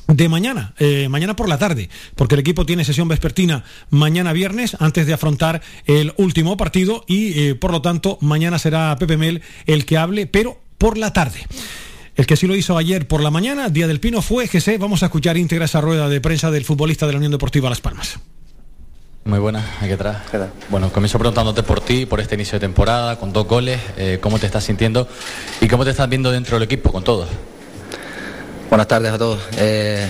de 0.07 0.29
mañana, 0.29 0.73
eh, 0.79 1.07
mañana 1.09 1.35
por 1.35 1.47
la 1.47 1.57
tarde, 1.57 1.89
porque 2.15 2.35
el 2.35 2.41
equipo 2.41 2.65
tiene 2.65 2.83
sesión 2.83 3.07
vespertina 3.07 3.63
mañana 3.89 4.33
viernes 4.33 4.75
antes 4.79 5.07
de 5.07 5.13
afrontar 5.13 5.61
el 5.85 6.13
último 6.17 6.57
partido 6.57 7.05
y 7.07 7.39
eh, 7.39 7.55
por 7.55 7.71
lo 7.71 7.81
tanto 7.81 8.17
mañana 8.21 8.59
será 8.59 8.95
Pepe 8.99 9.17
Mel 9.17 9.41
el 9.65 9.85
que 9.85 9.97
hable, 9.97 10.27
pero 10.27 10.59
por 10.77 10.97
la 10.97 11.13
tarde. 11.13 11.45
El 12.15 12.25
que 12.25 12.35
sí 12.35 12.45
lo 12.45 12.55
hizo 12.55 12.77
ayer 12.77 13.07
por 13.07 13.21
la 13.21 13.31
mañana, 13.31 13.69
Día 13.69 13.87
del 13.87 14.01
Pino, 14.01 14.21
fue 14.21 14.47
GC. 14.47 14.77
Vamos 14.77 15.01
a 15.01 15.05
escuchar 15.05 15.37
íntegra 15.37 15.65
esa 15.65 15.79
rueda 15.79 16.09
de 16.09 16.19
prensa 16.19 16.51
del 16.51 16.65
futbolista 16.65 17.07
de 17.07 17.13
la 17.13 17.17
Unión 17.17 17.31
Deportiva 17.31 17.69
Las 17.69 17.79
Palmas. 17.79 18.19
Muy 19.23 19.37
buenas, 19.37 19.63
aquí 19.79 19.91
atrás. 19.91 20.17
Bueno, 20.69 20.91
comienzo 20.91 21.19
preguntándote 21.19 21.61
por 21.61 21.79
ti, 21.79 22.07
por 22.07 22.19
este 22.19 22.33
inicio 22.33 22.55
de 22.55 22.61
temporada, 22.61 23.17
con 23.17 23.31
dos 23.31 23.47
goles, 23.47 23.79
eh, 23.95 24.17
cómo 24.19 24.39
te 24.39 24.47
estás 24.47 24.63
sintiendo 24.63 25.07
y 25.61 25.67
cómo 25.67 25.83
te 25.83 25.91
estás 25.91 26.09
viendo 26.09 26.31
dentro 26.31 26.55
del 26.55 26.63
equipo, 26.63 26.91
con 26.91 27.03
todos. 27.03 27.29
Buenas 28.69 28.87
tardes 28.87 29.11
a 29.11 29.19
todos. 29.19 29.39
Eh, 29.57 30.09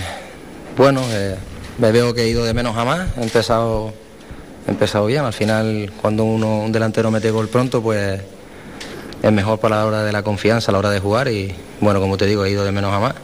bueno, 0.78 1.02
eh, 1.10 1.36
me 1.76 1.92
veo 1.92 2.14
que 2.14 2.22
he 2.22 2.28
ido 2.28 2.42
de 2.42 2.54
menos 2.54 2.74
a 2.74 2.86
más. 2.86 3.06
He 3.18 3.22
empezado, 3.22 3.92
he 4.66 4.70
empezado 4.70 5.04
bien. 5.04 5.26
Al 5.26 5.34
final, 5.34 5.92
cuando 6.00 6.24
uno, 6.24 6.60
un 6.60 6.72
delantero 6.72 7.10
mete 7.10 7.30
gol 7.30 7.48
pronto, 7.48 7.82
pues 7.82 8.18
es 9.22 9.32
mejor 9.32 9.60
para 9.60 9.76
la 9.76 9.86
hora 9.86 10.04
de 10.04 10.12
la 10.12 10.22
confianza, 10.22 10.70
a 10.70 10.72
la 10.72 10.78
hora 10.78 10.90
de 10.90 11.00
jugar. 11.00 11.28
Y 11.28 11.54
bueno, 11.80 12.00
como 12.00 12.16
te 12.16 12.24
digo, 12.24 12.46
he 12.46 12.50
ido 12.50 12.64
de 12.64 12.72
menos 12.72 12.90
a 12.94 12.98
más. 12.98 13.14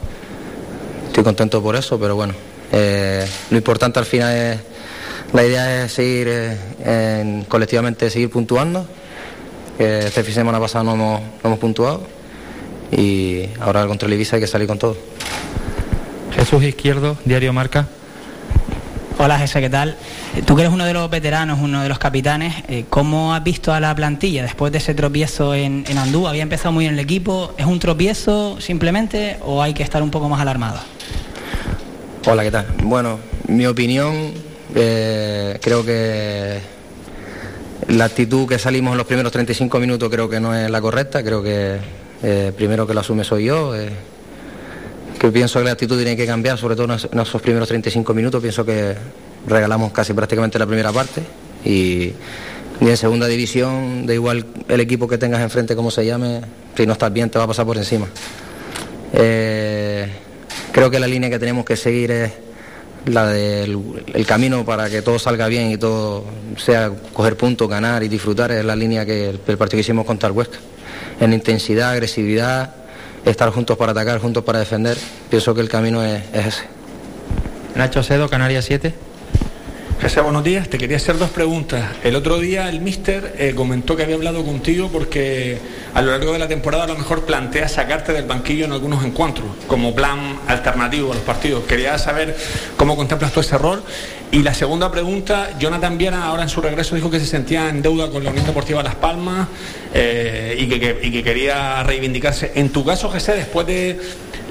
Estoy 1.07 1.23
contento 1.23 1.63
por 1.63 1.75
eso, 1.75 1.99
pero 1.99 2.15
bueno, 2.15 2.35
lo 2.71 3.57
importante 3.57 3.97
al 3.97 4.05
final 4.05 4.35
es, 4.35 4.59
la 5.33 5.45
idea 5.45 5.85
es 5.85 5.91
seguir 5.91 6.27
eh, 6.29 6.57
en- 6.83 7.43
colectivamente 7.43 8.09
seguir 8.09 8.29
puntuando. 8.29 8.85
que 9.77 9.99
este 9.99 10.23
fin 10.23 10.31
de 10.33 10.41
semana 10.41 10.59
pasado 10.59 10.83
no 10.85 10.93
hemos, 10.93 11.21
no 11.21 11.27
hemos 11.45 11.59
puntuado 11.59 12.03
y 12.91 13.45
ahora 13.61 13.85
contra 13.87 14.07
el 14.07 14.13
Ibiza 14.13 14.35
hay 14.35 14.41
que 14.41 14.47
salir 14.47 14.67
con 14.67 14.77
todo. 14.79 14.97
Jesús 16.35 16.63
Izquierdo, 16.63 17.17
Diario 17.25 17.53
Marca. 17.53 17.87
Hola 19.21 19.37
Jesse, 19.37 19.53
¿qué 19.55 19.69
tal? 19.69 19.95
Eh, 20.35 20.41
Tú 20.43 20.55
que 20.55 20.61
eres 20.63 20.73
uno 20.73 20.85
de 20.85 20.93
los 20.93 21.09
veteranos, 21.09 21.59
uno 21.61 21.81
de 21.83 21.89
los 21.89 21.99
capitanes, 21.99 22.55
eh, 22.69 22.85
¿cómo 22.89 23.33
has 23.35 23.43
visto 23.43 23.73
a 23.73 23.79
la 23.81 23.93
plantilla 23.93 24.43
después 24.43 24.71
de 24.71 24.77
ese 24.79 24.93
tropiezo 24.93 25.53
en, 25.53 25.83
en 25.87 25.97
Andú? 25.97 26.27
Había 26.27 26.43
empezado 26.43 26.71
muy 26.71 26.85
bien 26.85 26.93
el 26.93 26.99
equipo, 26.99 27.53
¿es 27.57 27.65
un 27.65 27.79
tropiezo 27.79 28.59
simplemente 28.61 29.37
o 29.45 29.61
hay 29.61 29.73
que 29.73 29.83
estar 29.83 30.01
un 30.01 30.09
poco 30.11 30.29
más 30.29 30.39
alarmado? 30.41 30.79
Hola, 32.25 32.43
¿qué 32.43 32.51
tal? 32.51 32.65
Bueno, 32.83 33.19
mi 33.47 33.65
opinión, 33.65 34.31
eh, 34.75 35.57
creo 35.61 35.83
que 35.85 36.59
la 37.87 38.05
actitud 38.05 38.47
que 38.47 38.59
salimos 38.59 38.91
en 38.91 38.97
los 38.97 39.07
primeros 39.07 39.31
35 39.31 39.79
minutos 39.79 40.09
creo 40.09 40.29
que 40.29 40.39
no 40.39 40.55
es 40.55 40.69
la 40.69 40.79
correcta, 40.81 41.23
creo 41.23 41.41
que 41.41 41.77
eh, 42.21 42.51
primero 42.55 42.85
que 42.85 42.93
lo 42.93 42.99
asume 42.99 43.23
soy 43.23 43.45
yo, 43.45 43.75
eh, 43.75 43.89
que 45.19 45.31
pienso 45.31 45.59
que 45.59 45.65
la 45.65 45.71
actitud 45.71 45.95
tiene 45.97 46.15
que 46.15 46.25
cambiar, 46.25 46.57
sobre 46.57 46.75
todo 46.75 46.93
en 46.93 47.19
esos- 47.19 47.41
primeros 47.41 47.67
35 47.67 48.13
minutos, 48.13 48.41
pienso 48.41 48.65
que 48.65 48.95
regalamos 49.47 49.91
casi 49.91 50.13
prácticamente 50.13 50.59
la 50.59 50.65
primera 50.67 50.91
parte 50.91 51.21
y, 51.65 52.13
y 52.81 52.87
en 52.87 52.97
segunda 52.97 53.27
división, 53.27 54.05
da 54.05 54.13
igual 54.13 54.45
el 54.67 54.79
equipo 54.81 55.07
que 55.07 55.17
tengas 55.17 55.41
enfrente, 55.41 55.75
como 55.75 55.91
se 55.91 56.05
llame, 56.05 56.41
si 56.77 56.85
no 56.85 56.93
estás 56.93 57.11
bien 57.11 57.29
te 57.29 57.37
va 57.37 57.45
a 57.45 57.47
pasar 57.47 57.65
por 57.65 57.77
encima. 57.77 58.07
Eh, 59.13 60.07
creo 60.71 60.89
que 60.91 60.99
la 60.99 61.07
línea 61.07 61.29
que 61.29 61.39
tenemos 61.39 61.65
que 61.65 61.75
seguir 61.75 62.11
es 62.11 62.31
la 63.05 63.27
del 63.27 64.03
el 64.13 64.25
camino 64.25 64.65
para 64.65 64.89
que 64.89 65.01
todo 65.01 65.19
salga 65.19 65.47
bien 65.47 65.71
y 65.71 65.77
todo 65.77 66.25
sea 66.57 66.91
coger 67.13 67.37
puntos, 67.37 67.69
ganar 67.69 68.03
y 68.03 68.07
disfrutar, 68.07 68.51
es 68.51 68.65
la 68.65 68.75
línea 68.75 69.05
que 69.05 69.29
el, 69.29 69.39
el 69.45 69.57
partido 69.57 69.77
que 69.77 69.81
hicimos 69.81 70.05
contra 70.05 70.27
el 70.27 70.35
Huesca. 70.35 70.59
En 71.19 71.33
intensidad, 71.33 71.91
agresividad, 71.91 72.73
estar 73.25 73.49
juntos 73.51 73.77
para 73.77 73.91
atacar, 73.91 74.19
juntos 74.19 74.43
para 74.43 74.59
defender, 74.59 74.97
pienso 75.29 75.53
que 75.53 75.61
el 75.61 75.69
camino 75.69 76.03
es, 76.03 76.23
es 76.33 76.45
ese. 76.45 76.63
Nacho 77.75 78.03
Cedo, 78.03 78.29
Canarias 78.29 78.65
7. 78.65 79.08
José, 80.01 80.21
buenos 80.21 80.45
días. 80.45 80.69
Te 80.69 80.77
quería 80.77 80.95
hacer 80.95 81.17
dos 81.17 81.29
preguntas. 81.29 81.83
El 82.05 82.15
otro 82.15 82.39
día 82.39 82.69
el 82.69 82.79
mister 82.79 83.35
eh, 83.37 83.53
comentó 83.53 83.97
que 83.97 84.03
había 84.03 84.15
hablado 84.15 84.45
contigo 84.45 84.87
porque 84.89 85.57
a 85.93 86.01
lo 86.01 86.11
largo 86.11 86.31
de 86.31 86.39
la 86.39 86.47
temporada 86.47 86.85
a 86.85 86.87
lo 86.87 86.95
mejor 86.95 87.25
plantea 87.25 87.67
sacarte 87.67 88.13
del 88.13 88.25
banquillo 88.25 88.63
en 88.63 88.71
algunos 88.71 89.03
encuentros, 89.03 89.47
como 89.67 89.93
plan 89.93 90.39
alternativo 90.47 91.11
a 91.11 91.15
los 91.15 91.23
partidos. 91.25 91.65
Quería 91.65 91.97
saber 91.97 92.37
cómo 92.77 92.95
contemplas 92.95 93.33
tú 93.33 93.41
ese 93.41 93.57
rol. 93.57 93.83
Y 94.31 94.43
la 94.43 94.53
segunda 94.53 94.91
pregunta, 94.91 95.57
Jonathan 95.59 95.97
Viera 95.97 96.25
ahora 96.25 96.43
en 96.43 96.49
su 96.49 96.61
regreso 96.61 96.93
dijo 96.93 97.09
que 97.09 97.19
se 97.19 97.25
sentía 97.25 97.67
en 97.69 97.81
deuda 97.81 98.11
con 98.11 98.23
la 98.23 98.29
Unión 98.29 98.45
Deportiva 98.45 98.83
Las 98.83 98.93
Palmas 98.95 99.47
eh, 99.93 100.55
y, 100.59 100.67
que, 100.67 101.23
quería 101.23 101.81
reivindicarse. 101.81 102.51
En 102.53 102.69
tu 102.69 102.85
caso, 102.85 103.09
José, 103.09 103.33
después 103.33 103.65
de 103.65 103.99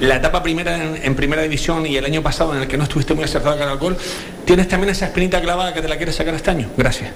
la 0.01 0.17
etapa 0.17 0.43
primera 0.43 0.83
en, 0.83 0.99
en 1.01 1.15
primera 1.15 1.41
división 1.41 1.85
y 1.85 1.95
el 1.95 2.03
año 2.03 2.21
pasado 2.21 2.53
en 2.55 2.61
el 2.61 2.67
que 2.67 2.77
no 2.77 2.83
estuviste 2.83 3.13
muy 3.13 3.23
acertado 3.23 3.57
cara 3.57 3.71
al 3.71 3.77
gol, 3.77 3.95
¿tienes 4.43 4.67
también 4.67 4.91
esa 4.91 5.05
espinita 5.05 5.39
clavada 5.39 5.73
que 5.73 5.81
te 5.81 5.87
la 5.87 5.95
quieres 5.95 6.15
sacar 6.15 6.33
este 6.33 6.51
año? 6.51 6.69
Gracias. 6.75 7.11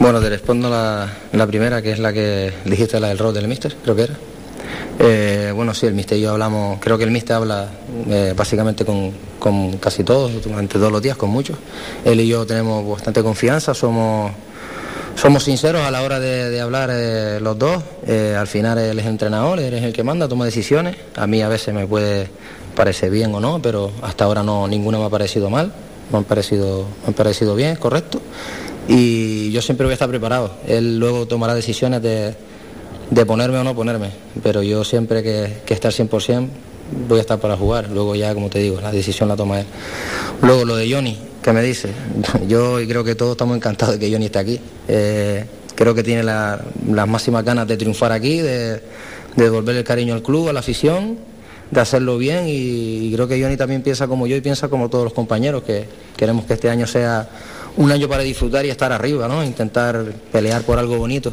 Bueno, 0.00 0.20
te 0.20 0.28
respondo 0.28 0.68
la, 0.68 1.08
la 1.32 1.46
primera, 1.46 1.82
que 1.82 1.92
es 1.92 2.00
la 2.00 2.12
que 2.12 2.52
dijiste, 2.64 2.98
la 2.98 3.08
del 3.08 3.18
rol 3.18 3.32
del 3.32 3.46
mister, 3.46 3.76
creo 3.84 3.94
que 3.94 4.02
era. 4.02 4.14
Eh, 4.98 5.52
bueno, 5.54 5.72
sí, 5.74 5.86
el 5.86 5.94
mister 5.94 6.18
y 6.18 6.22
yo 6.22 6.32
hablamos, 6.32 6.78
creo 6.80 6.98
que 6.98 7.04
el 7.04 7.10
mister 7.10 7.36
habla 7.36 7.68
eh, 8.08 8.34
básicamente 8.36 8.84
con, 8.84 9.72
casi 9.78 10.04
todos, 10.04 10.42
durante 10.42 10.74
todos 10.74 10.92
los 10.92 11.00
días, 11.00 11.16
con 11.16 11.30
muchos. 11.30 11.56
Él 12.04 12.20
y 12.20 12.28
yo 12.28 12.46
tenemos 12.46 12.86
bastante 12.88 13.22
confianza, 13.22 13.72
somos, 13.72 14.32
somos 15.14 15.44
sinceros 15.44 15.82
a 15.82 15.90
la 15.90 16.02
hora 16.02 16.20
de, 16.20 16.60
hablar 16.60 16.90
eh, 16.92 17.38
los 17.40 17.58
dos. 17.58 17.82
Al 18.06 18.46
final 18.46 18.78
él 18.78 18.98
es 18.98 19.06
el 19.06 19.12
entrenador, 19.12 19.60
él 19.60 19.72
es 19.72 19.82
el 19.82 19.92
que 19.92 20.02
manda, 20.02 20.28
toma 20.28 20.44
decisiones. 20.44 20.96
A 21.16 21.26
mí 21.26 21.40
a 21.40 21.48
veces 21.48 21.74
me 21.74 21.86
puede 21.86 22.28
parecer 22.74 23.10
bien 23.10 23.34
o 23.34 23.40
no, 23.40 23.60
pero 23.62 23.90
hasta 24.02 24.24
ahora 24.24 24.42
no, 24.42 24.68
ninguna 24.68 24.98
me 24.98 25.04
ha 25.04 25.10
parecido 25.10 25.48
mal, 25.50 25.72
me 26.12 26.18
han 26.18 26.24
parecido, 26.24 26.84
me 27.02 27.08
han 27.08 27.14
parecido 27.14 27.54
bien, 27.54 27.76
correcto 27.76 28.20
y 28.88 29.52
yo 29.52 29.62
siempre 29.62 29.86
voy 29.86 29.92
a 29.92 29.94
estar 29.94 30.08
preparado. 30.08 30.50
Él 30.66 30.98
luego 30.98 31.26
tomará 31.26 31.54
decisiones 31.54 32.02
de, 32.02 32.34
de 33.10 33.26
ponerme 33.26 33.58
o 33.58 33.64
no 33.64 33.74
ponerme, 33.74 34.10
pero 34.42 34.62
yo 34.62 34.84
siempre 34.84 35.22
que, 35.22 35.58
que 35.66 35.74
esté 35.74 35.88
al 35.88 35.94
100% 35.94 36.48
voy 37.08 37.18
a 37.18 37.20
estar 37.20 37.38
para 37.38 37.56
jugar. 37.56 37.88
Luego 37.90 38.14
ya, 38.14 38.32
como 38.34 38.48
te 38.50 38.58
digo, 38.60 38.80
la 38.80 38.92
decisión 38.92 39.28
la 39.28 39.36
toma 39.36 39.60
él. 39.60 39.66
Luego 40.42 40.64
lo 40.64 40.76
de 40.76 40.90
Johnny, 40.92 41.18
que 41.42 41.52
me 41.52 41.62
dice, 41.62 41.88
yo 42.48 42.76
creo 42.86 43.02
que 43.04 43.14
todos 43.14 43.32
estamos 43.32 43.56
encantados 43.56 43.98
de 43.98 44.00
que 44.06 44.12
Johnny 44.12 44.26
esté 44.26 44.38
aquí. 44.38 44.60
Eh, 44.88 45.44
creo 45.74 45.94
que 45.94 46.02
tiene 46.02 46.22
la- 46.22 46.60
las 46.88 47.08
máximas 47.08 47.44
ganas 47.44 47.66
de 47.66 47.76
triunfar 47.76 48.12
aquí, 48.12 48.38
de, 48.38 48.72
de 48.74 48.80
devolver 49.36 49.76
el 49.76 49.84
cariño 49.84 50.14
al 50.14 50.22
club, 50.22 50.48
a 50.48 50.52
la 50.52 50.60
afición, 50.60 51.18
de 51.70 51.80
hacerlo 51.80 52.18
bien 52.18 52.46
y, 52.48 53.06
y 53.08 53.12
creo 53.14 53.26
que 53.28 53.40
Johnny 53.40 53.56
también 53.56 53.82
piensa 53.82 54.06
como 54.08 54.26
yo 54.26 54.36
y 54.36 54.40
piensa 54.40 54.68
como 54.68 54.88
todos 54.88 55.04
los 55.04 55.12
compañeros, 55.12 55.62
que 55.62 55.84
queremos 56.16 56.44
que 56.44 56.54
este 56.54 56.68
año 56.68 56.86
sea 56.86 57.28
un 57.76 57.90
año 57.92 58.08
para 58.08 58.22
disfrutar 58.24 58.66
y 58.66 58.70
estar 58.70 58.92
arriba, 58.92 59.26
¿no? 59.28 59.42
Intentar 59.44 60.04
pelear 60.32 60.62
por 60.62 60.78
algo 60.78 60.96
bonito. 60.98 61.32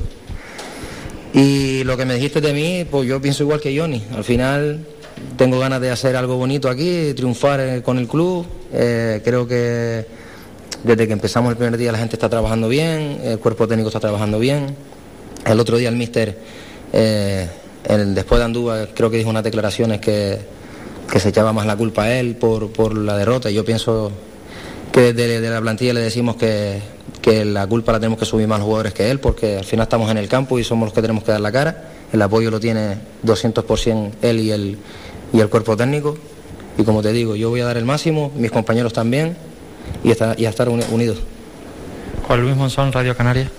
Y 1.39 1.83
lo 1.83 1.95
que 1.97 2.05
me 2.05 2.15
dijiste 2.15 2.41
de 2.41 2.51
mí, 2.51 2.85
pues 2.89 3.07
yo 3.07 3.21
pienso 3.21 3.43
igual 3.43 3.61
que 3.61 3.77
Johnny. 3.77 4.01
Al 4.15 4.23
final 4.23 4.79
tengo 5.37 5.59
ganas 5.59 5.79
de 5.81 5.91
hacer 5.91 6.15
algo 6.15 6.35
bonito 6.37 6.67
aquí, 6.67 7.13
triunfar 7.15 7.59
eh, 7.59 7.81
con 7.83 7.99
el 7.99 8.07
club. 8.07 8.45
Eh, 8.73 9.21
creo 9.23 9.47
que 9.47 10.03
desde 10.83 11.05
que 11.07 11.13
empezamos 11.13 11.51
el 11.51 11.57
primer 11.57 11.77
día 11.77 11.91
la 11.91 11.99
gente 11.99 12.15
está 12.15 12.27
trabajando 12.27 12.67
bien, 12.67 13.19
el 13.23 13.37
cuerpo 13.39 13.67
técnico 13.67 13.89
está 13.89 13.99
trabajando 13.99 14.39
bien. 14.39 14.75
El 15.45 15.59
otro 15.59 15.77
día 15.77 15.89
el 15.89 15.95
míster, 15.95 16.37
eh, 16.91 17.47
el- 17.85 18.15
después 18.15 18.39
de 18.39 18.45
Andúa, 18.45 18.87
creo 18.95 19.11
que 19.11 19.17
dijo 19.17 19.29
unas 19.29 19.43
declaraciones 19.43 19.99
que, 20.01 20.39
que 21.11 21.19
se 21.19 21.29
echaba 21.29 21.53
más 21.53 21.67
la 21.67 21.75
culpa 21.75 22.03
a 22.05 22.19
él 22.19 22.35
por, 22.35 22.71
por 22.71 22.97
la 22.97 23.15
derrota. 23.15 23.51
Yo 23.51 23.63
pienso 23.63 24.11
que 24.91 25.13
desde 25.13 25.39
de 25.39 25.49
la 25.51 25.61
plantilla 25.61 25.93
le 25.93 26.01
decimos 26.01 26.35
que, 26.35 26.79
que 27.27 27.43
la 27.43 27.67
culpa 27.67 27.91
la 27.91 27.99
tenemos 27.99 28.17
que 28.17 28.23
subir 28.23 28.47
más 28.47 28.59
los 28.59 28.65
jugadores 28.67 28.93
que 28.93 29.11
él, 29.11 29.19
porque 29.19 29.57
al 29.57 29.65
final 29.65 29.83
estamos 29.83 30.09
en 30.09 30.17
el 30.17 30.29
campo 30.29 30.57
y 30.59 30.63
somos 30.63 30.85
los 30.87 30.93
que 30.93 31.01
tenemos 31.01 31.25
que 31.25 31.31
dar 31.33 31.41
la 31.41 31.51
cara. 31.51 31.89
El 32.13 32.21
apoyo 32.21 32.49
lo 32.49 32.57
tiene 32.57 32.99
200% 33.25 34.11
él 34.21 34.39
y 34.39 34.51
el, 34.51 34.77
y 35.33 35.39
el 35.41 35.49
cuerpo 35.49 35.75
técnico. 35.75 36.17
Y 36.77 36.83
como 36.83 37.01
te 37.01 37.11
digo, 37.11 37.35
yo 37.35 37.49
voy 37.49 37.59
a 37.59 37.65
dar 37.65 37.75
el 37.75 37.83
máximo, 37.83 38.31
mis 38.37 38.49
compañeros 38.49 38.93
también, 38.93 39.35
y, 40.05 40.11
estar- 40.11 40.39
y 40.39 40.45
a 40.45 40.49
estar 40.49 40.69
uni- 40.69 40.85
unidos. 40.89 41.17
Juan 42.27 42.41
Luis 42.43 42.55
Monzón, 42.55 42.93
Radio 42.93 43.13
Canarias. 43.17 43.49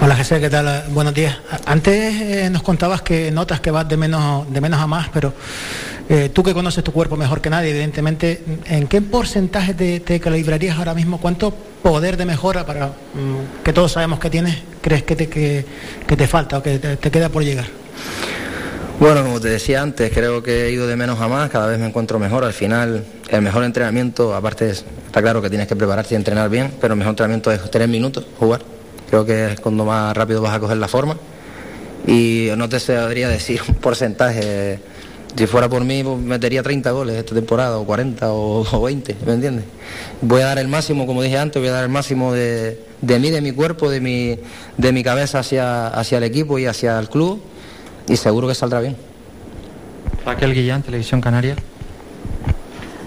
Hola 0.00 0.16
José, 0.16 0.40
¿qué 0.40 0.48
tal? 0.50 0.84
Buenos 0.90 1.14
días. 1.14 1.36
Antes 1.64 2.20
eh, 2.20 2.48
nos 2.50 2.62
contabas 2.62 3.02
que 3.02 3.32
notas 3.32 3.58
que 3.60 3.72
vas 3.72 3.88
de 3.88 3.96
menos, 3.96 4.48
de 4.52 4.60
menos 4.60 4.78
a 4.80 4.86
más, 4.86 5.08
pero 5.08 5.32
eh, 6.08 6.30
tú 6.32 6.42
que 6.42 6.54
conoces 6.54 6.82
tu 6.84 6.92
cuerpo 6.92 7.16
mejor 7.16 7.40
que 7.40 7.50
nadie, 7.50 7.70
evidentemente, 7.70 8.42
¿en 8.66 8.86
qué 8.86 9.00
porcentaje 9.02 9.74
te, 9.74 10.00
te 10.00 10.20
calibrarías 10.20 10.78
ahora 10.78 10.94
mismo? 10.94 11.18
¿Cuánto 11.20 11.52
poder 11.82 12.16
de 12.16 12.24
mejora 12.26 12.64
para 12.66 12.86
mm, 12.88 13.62
que 13.64 13.72
todos 13.72 13.92
sabemos 13.92 14.18
que 14.20 14.30
tienes, 14.30 14.56
crees 14.80 15.02
que 15.02 15.16
te, 15.16 15.28
que, 15.28 15.64
que 16.06 16.16
te 16.16 16.26
falta 16.28 16.58
o 16.58 16.62
que 16.62 16.78
te, 16.78 17.10
queda 17.10 17.28
por 17.28 17.42
llegar? 17.44 17.66
Bueno, 18.98 19.22
como 19.24 19.40
te 19.40 19.48
decía 19.48 19.82
antes, 19.82 20.10
creo 20.12 20.42
que 20.42 20.66
he 20.66 20.70
ido 20.72 20.86
de 20.86 20.96
menos 20.96 21.20
a 21.20 21.28
más, 21.28 21.50
cada 21.50 21.66
vez 21.66 21.78
me 21.78 21.86
encuentro 21.86 22.18
mejor. 22.18 22.44
Al 22.44 22.54
final, 22.54 23.04
el 23.28 23.42
mejor 23.42 23.62
entrenamiento, 23.64 24.34
aparte 24.34 24.70
es- 24.70 24.84
está 25.06 25.20
claro 25.20 25.42
que 25.42 25.50
tienes 25.50 25.66
que 25.68 25.76
prepararte 25.76 26.14
y 26.14 26.16
entrenar 26.16 26.48
bien, 26.48 26.72
pero 26.80 26.94
el 26.94 26.98
mejor 26.98 27.10
entrenamiento 27.12 27.52
es 27.52 27.70
tener 27.70 27.88
minutos, 27.88 28.24
jugar. 28.38 28.62
Creo 29.10 29.24
que 29.26 29.52
es 29.52 29.60
cuando 29.60 29.84
más 29.84 30.16
rápido 30.16 30.40
vas 30.40 30.54
a 30.54 30.60
coger 30.60 30.78
la 30.78 30.88
forma. 30.88 31.16
Y 32.06 32.48
no 32.56 32.68
te 32.68 32.80
sabría 32.80 33.28
decir 33.28 33.60
un 33.68 33.74
porcentaje. 33.74 34.78
Si 35.36 35.46
fuera 35.46 35.68
por 35.68 35.84
mí, 35.84 36.02
pues, 36.02 36.18
metería 36.18 36.62
30 36.62 36.90
goles 36.92 37.16
esta 37.16 37.34
temporada, 37.34 37.76
o 37.78 37.84
40, 37.84 38.32
o, 38.32 38.64
o 38.70 38.82
20, 38.82 39.16
¿me 39.26 39.34
entiendes? 39.34 39.64
Voy 40.22 40.40
a 40.40 40.46
dar 40.46 40.58
el 40.58 40.68
máximo, 40.68 41.06
como 41.06 41.22
dije 41.22 41.36
antes, 41.38 41.60
voy 41.60 41.68
a 41.68 41.72
dar 41.72 41.82
el 41.84 41.90
máximo 41.90 42.32
de, 42.32 42.80
de 43.02 43.18
mí, 43.18 43.30
de 43.30 43.42
mi 43.42 43.52
cuerpo, 43.52 43.90
de 43.90 44.00
mi, 44.00 44.38
de 44.78 44.92
mi 44.92 45.02
cabeza 45.04 45.40
hacia, 45.40 45.88
hacia 45.88 46.18
el 46.18 46.24
equipo 46.24 46.58
y 46.58 46.64
hacia 46.66 46.98
el 46.98 47.10
club, 47.10 47.42
y 48.08 48.16
seguro 48.16 48.48
que 48.48 48.54
saldrá 48.54 48.80
bien. 48.80 48.96
Raquel 50.24 50.54
Guillán, 50.54 50.82
Televisión 50.82 51.20
Canaria. 51.20 51.54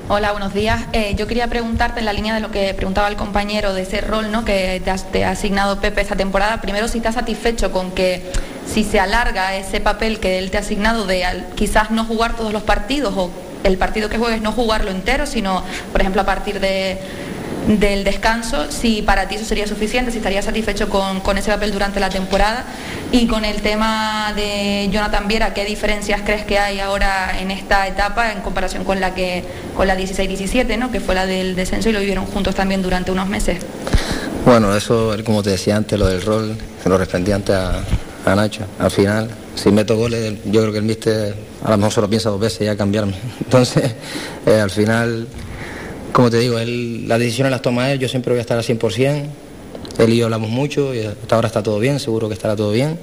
Hola, 0.07 0.31
buenos 0.31 0.53
días. 0.53 0.83
Eh, 0.93 1.13
yo 1.17 1.27
quería 1.27 1.47
preguntarte 1.47 1.99
en 1.99 2.05
la 2.05 2.13
línea 2.13 2.33
de 2.33 2.39
lo 2.41 2.49
que 2.51 2.73
preguntaba 2.73 3.07
el 3.09 3.15
compañero 3.15 3.73
de 3.73 3.83
ese 3.83 4.01
rol 4.01 4.31
¿no? 4.31 4.43
que 4.45 4.81
te, 4.83 4.89
has- 4.91 5.11
te 5.11 5.23
ha 5.23 5.31
asignado 5.31 5.79
Pepe 5.81 6.01
esta 6.01 6.15
temporada. 6.15 6.61
Primero, 6.61 6.87
si 6.87 6.97
estás 6.97 7.13
satisfecho 7.15 7.71
con 7.71 7.91
que 7.91 8.23
si 8.71 8.83
se 8.83 8.99
alarga 8.99 9.55
ese 9.55 9.79
papel 9.79 10.19
que 10.19 10.37
él 10.37 10.51
te 10.51 10.57
ha 10.57 10.61
asignado 10.61 11.05
de 11.05 11.23
quizás 11.55 11.91
no 11.91 12.05
jugar 12.05 12.35
todos 12.35 12.53
los 12.53 12.63
partidos 12.63 13.13
o 13.17 13.31
el 13.63 13.77
partido 13.77 14.09
que 14.09 14.17
juegues 14.17 14.41
no 14.41 14.51
jugarlo 14.51 14.91
entero, 14.91 15.25
sino, 15.25 15.63
por 15.91 16.01
ejemplo, 16.01 16.21
a 16.21 16.25
partir 16.25 16.59
de, 16.59 16.97
del 17.67 18.03
descanso, 18.03 18.71
si 18.71 19.01
para 19.01 19.27
ti 19.27 19.35
eso 19.35 19.45
sería 19.45 19.67
suficiente, 19.67 20.11
si 20.11 20.17
estarías 20.17 20.45
satisfecho 20.45 20.87
con, 20.87 21.19
con 21.19 21.37
ese 21.37 21.51
papel 21.51 21.71
durante 21.71 21.99
la 21.99 22.09
temporada. 22.09 22.65
Y 23.11 23.27
con 23.27 23.43
el 23.43 23.61
tema 23.61 24.33
de 24.35 24.87
Jonathan 24.91 25.27
Viera, 25.27 25.53
¿qué 25.53 25.65
diferencias 25.65 26.21
crees 26.23 26.45
que 26.45 26.59
hay 26.59 26.79
ahora 26.79 27.39
en 27.39 27.51
esta 27.51 27.87
etapa 27.87 28.31
en 28.31 28.41
comparación 28.41 28.83
con 28.83 28.99
la 28.99 29.13
que 29.13 29.43
con 29.75 29.87
la 29.87 29.97
16-17, 29.97 30.77
¿no? 30.77 30.91
que 30.91 30.99
fue 30.99 31.15
la 31.15 31.25
del 31.25 31.55
descenso 31.55 31.89
y 31.89 31.91
lo 31.91 31.99
vivieron 31.99 32.25
juntos 32.25 32.55
también 32.55 32.81
durante 32.81 33.11
unos 33.11 33.27
meses? 33.27 33.57
Bueno, 34.45 34.75
eso, 34.75 35.15
como 35.25 35.43
te 35.43 35.49
decía 35.51 35.75
antes, 35.75 35.99
lo 35.99 36.07
del 36.07 36.21
rol, 36.21 36.55
se 36.81 36.87
lo 36.87 36.97
respondí 36.97 37.31
antes 37.31 37.55
a, 37.55 37.81
a 38.25 38.35
Nacho. 38.35 38.65
Al 38.77 38.91
final, 38.91 39.29
si 39.55 39.71
meto 39.71 39.95
goles, 39.97 40.35
yo 40.45 40.61
creo 40.61 40.71
que 40.71 40.77
el 40.79 40.83
míster 40.83 41.35
a 41.63 41.71
lo 41.71 41.77
mejor 41.77 41.93
se 41.93 42.01
lo 42.01 42.09
piensa 42.09 42.29
dos 42.29 42.39
veces 42.39 42.61
ya 42.61 42.75
cambiarme. 42.75 43.13
Entonces, 43.43 43.93
eh, 44.45 44.59
al 44.59 44.69
final, 44.69 45.27
como 46.11 46.29
te 46.29 46.37
digo, 46.37 46.59
él, 46.59 47.07
las 47.07 47.19
decisiones 47.19 47.51
las 47.51 47.61
toma 47.61 47.91
él, 47.91 47.99
yo 47.99 48.07
siempre 48.07 48.33
voy 48.33 48.39
a 48.39 48.41
estar 48.41 48.57
al 48.57 48.63
100%. 48.63 49.23
Él 49.97 50.13
y 50.13 50.17
yo 50.17 50.25
hablamos 50.25 50.49
mucho 50.49 50.93
y 50.93 50.99
hasta 51.01 51.35
ahora 51.35 51.47
está 51.47 51.61
todo 51.61 51.77
bien, 51.79 51.99
seguro 51.99 52.29
que 52.29 52.33
estará 52.33 52.55
todo 52.55 52.71
bien. 52.71 52.97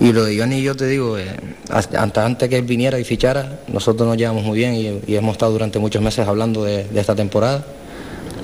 Y 0.00 0.12
lo 0.12 0.24
de 0.24 0.38
Johnny, 0.38 0.62
yo 0.62 0.76
te 0.76 0.86
digo, 0.86 1.18
eh, 1.18 1.26
hasta 1.70 2.24
antes 2.24 2.48
que 2.48 2.56
él 2.56 2.62
viniera 2.62 3.00
y 3.00 3.04
fichara, 3.04 3.60
nosotros 3.66 4.06
nos 4.06 4.16
llevamos 4.16 4.44
muy 4.44 4.56
bien 4.56 4.74
y, 4.74 5.12
y 5.12 5.16
hemos 5.16 5.32
estado 5.32 5.50
durante 5.50 5.80
muchos 5.80 6.00
meses 6.00 6.28
hablando 6.28 6.62
de, 6.62 6.84
de 6.84 7.00
esta 7.00 7.16
temporada. 7.16 7.66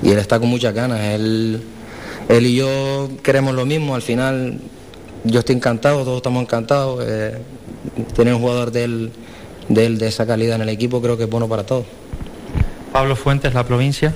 Y 0.02 0.10
él 0.10 0.18
está 0.18 0.40
con 0.40 0.48
muchas 0.48 0.74
ganas. 0.74 1.00
Él, 1.00 1.62
él 2.28 2.46
y 2.46 2.56
yo 2.56 3.08
queremos 3.22 3.54
lo 3.54 3.64
mismo. 3.64 3.94
Al 3.94 4.02
final, 4.02 4.58
yo 5.24 5.40
estoy 5.40 5.56
encantado, 5.56 6.05
todos 6.05 6.18
estamos 6.18 6.42
encantados. 6.42 7.05
eh, 7.06 7.38
tener 8.14 8.34
un 8.34 8.40
jugador 8.40 8.70
de 8.70 9.10
de 9.68 9.88
de 9.90 10.06
esa 10.06 10.26
calidad 10.26 10.56
en 10.56 10.62
el 10.62 10.68
equipo 10.68 11.01
creo 11.01 11.16
que 11.16 11.24
es 11.24 11.30
bueno 11.30 11.48
para 11.48 11.64
todos. 11.64 11.86
Pablo 12.92 13.16
Fuentes, 13.16 13.55
la 13.55 13.64
provincia. 13.64 14.12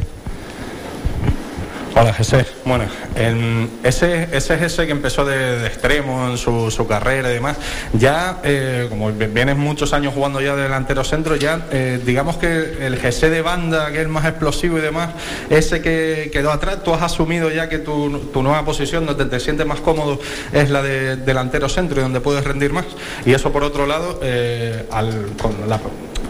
Hola, 2.00 2.12
José. 2.14 2.46
Bueno, 2.64 2.84
en 3.16 3.68
ese, 3.82 4.28
ese 4.30 4.56
Jesse 4.56 4.76
que 4.86 4.92
empezó 4.92 5.24
de, 5.24 5.66
extremo 5.66 6.28
en 6.28 6.38
su, 6.38 6.70
su 6.70 6.86
carrera 6.86 7.28
y 7.28 7.34
demás, 7.34 7.56
ya, 7.92 8.38
eh, 8.44 8.86
como 8.88 9.10
vi- 9.10 9.26
vienes 9.26 9.56
muchos 9.56 9.92
años 9.92 10.14
jugando 10.14 10.40
ya 10.40 10.54
de 10.54 10.62
delantero 10.62 11.02
centro, 11.02 11.34
ya 11.34 11.66
eh, 11.72 12.00
digamos 12.06 12.36
que 12.36 12.86
el 12.86 12.98
Jesse 13.00 13.22
de 13.22 13.42
banda, 13.42 13.90
que 13.90 14.02
es 14.02 14.08
más 14.08 14.24
explosivo 14.26 14.78
y 14.78 14.80
demás, 14.80 15.10
ese 15.50 15.82
que 15.82 16.30
quedó 16.32 16.52
atrás, 16.52 16.84
tú 16.84 16.94
has 16.94 17.02
asumido 17.02 17.50
ya 17.50 17.68
que 17.68 17.78
tu, 17.78 18.16
tu 18.32 18.44
nueva 18.44 18.64
posición, 18.64 19.04
donde 19.04 19.24
te 19.24 19.40
sientes 19.40 19.66
más 19.66 19.80
cómodo, 19.80 20.20
es 20.52 20.70
la 20.70 20.82
de 20.82 21.16
delantero 21.16 21.68
centro 21.68 21.98
y 21.98 22.02
donde 22.04 22.20
puedes 22.20 22.44
rendir 22.44 22.72
más. 22.72 22.84
Y 23.26 23.32
eso, 23.32 23.50
por 23.50 23.64
otro 23.64 23.86
lado, 23.86 24.20
eh, 24.22 24.86
al, 24.92 25.30
con 25.42 25.68
la- 25.68 25.80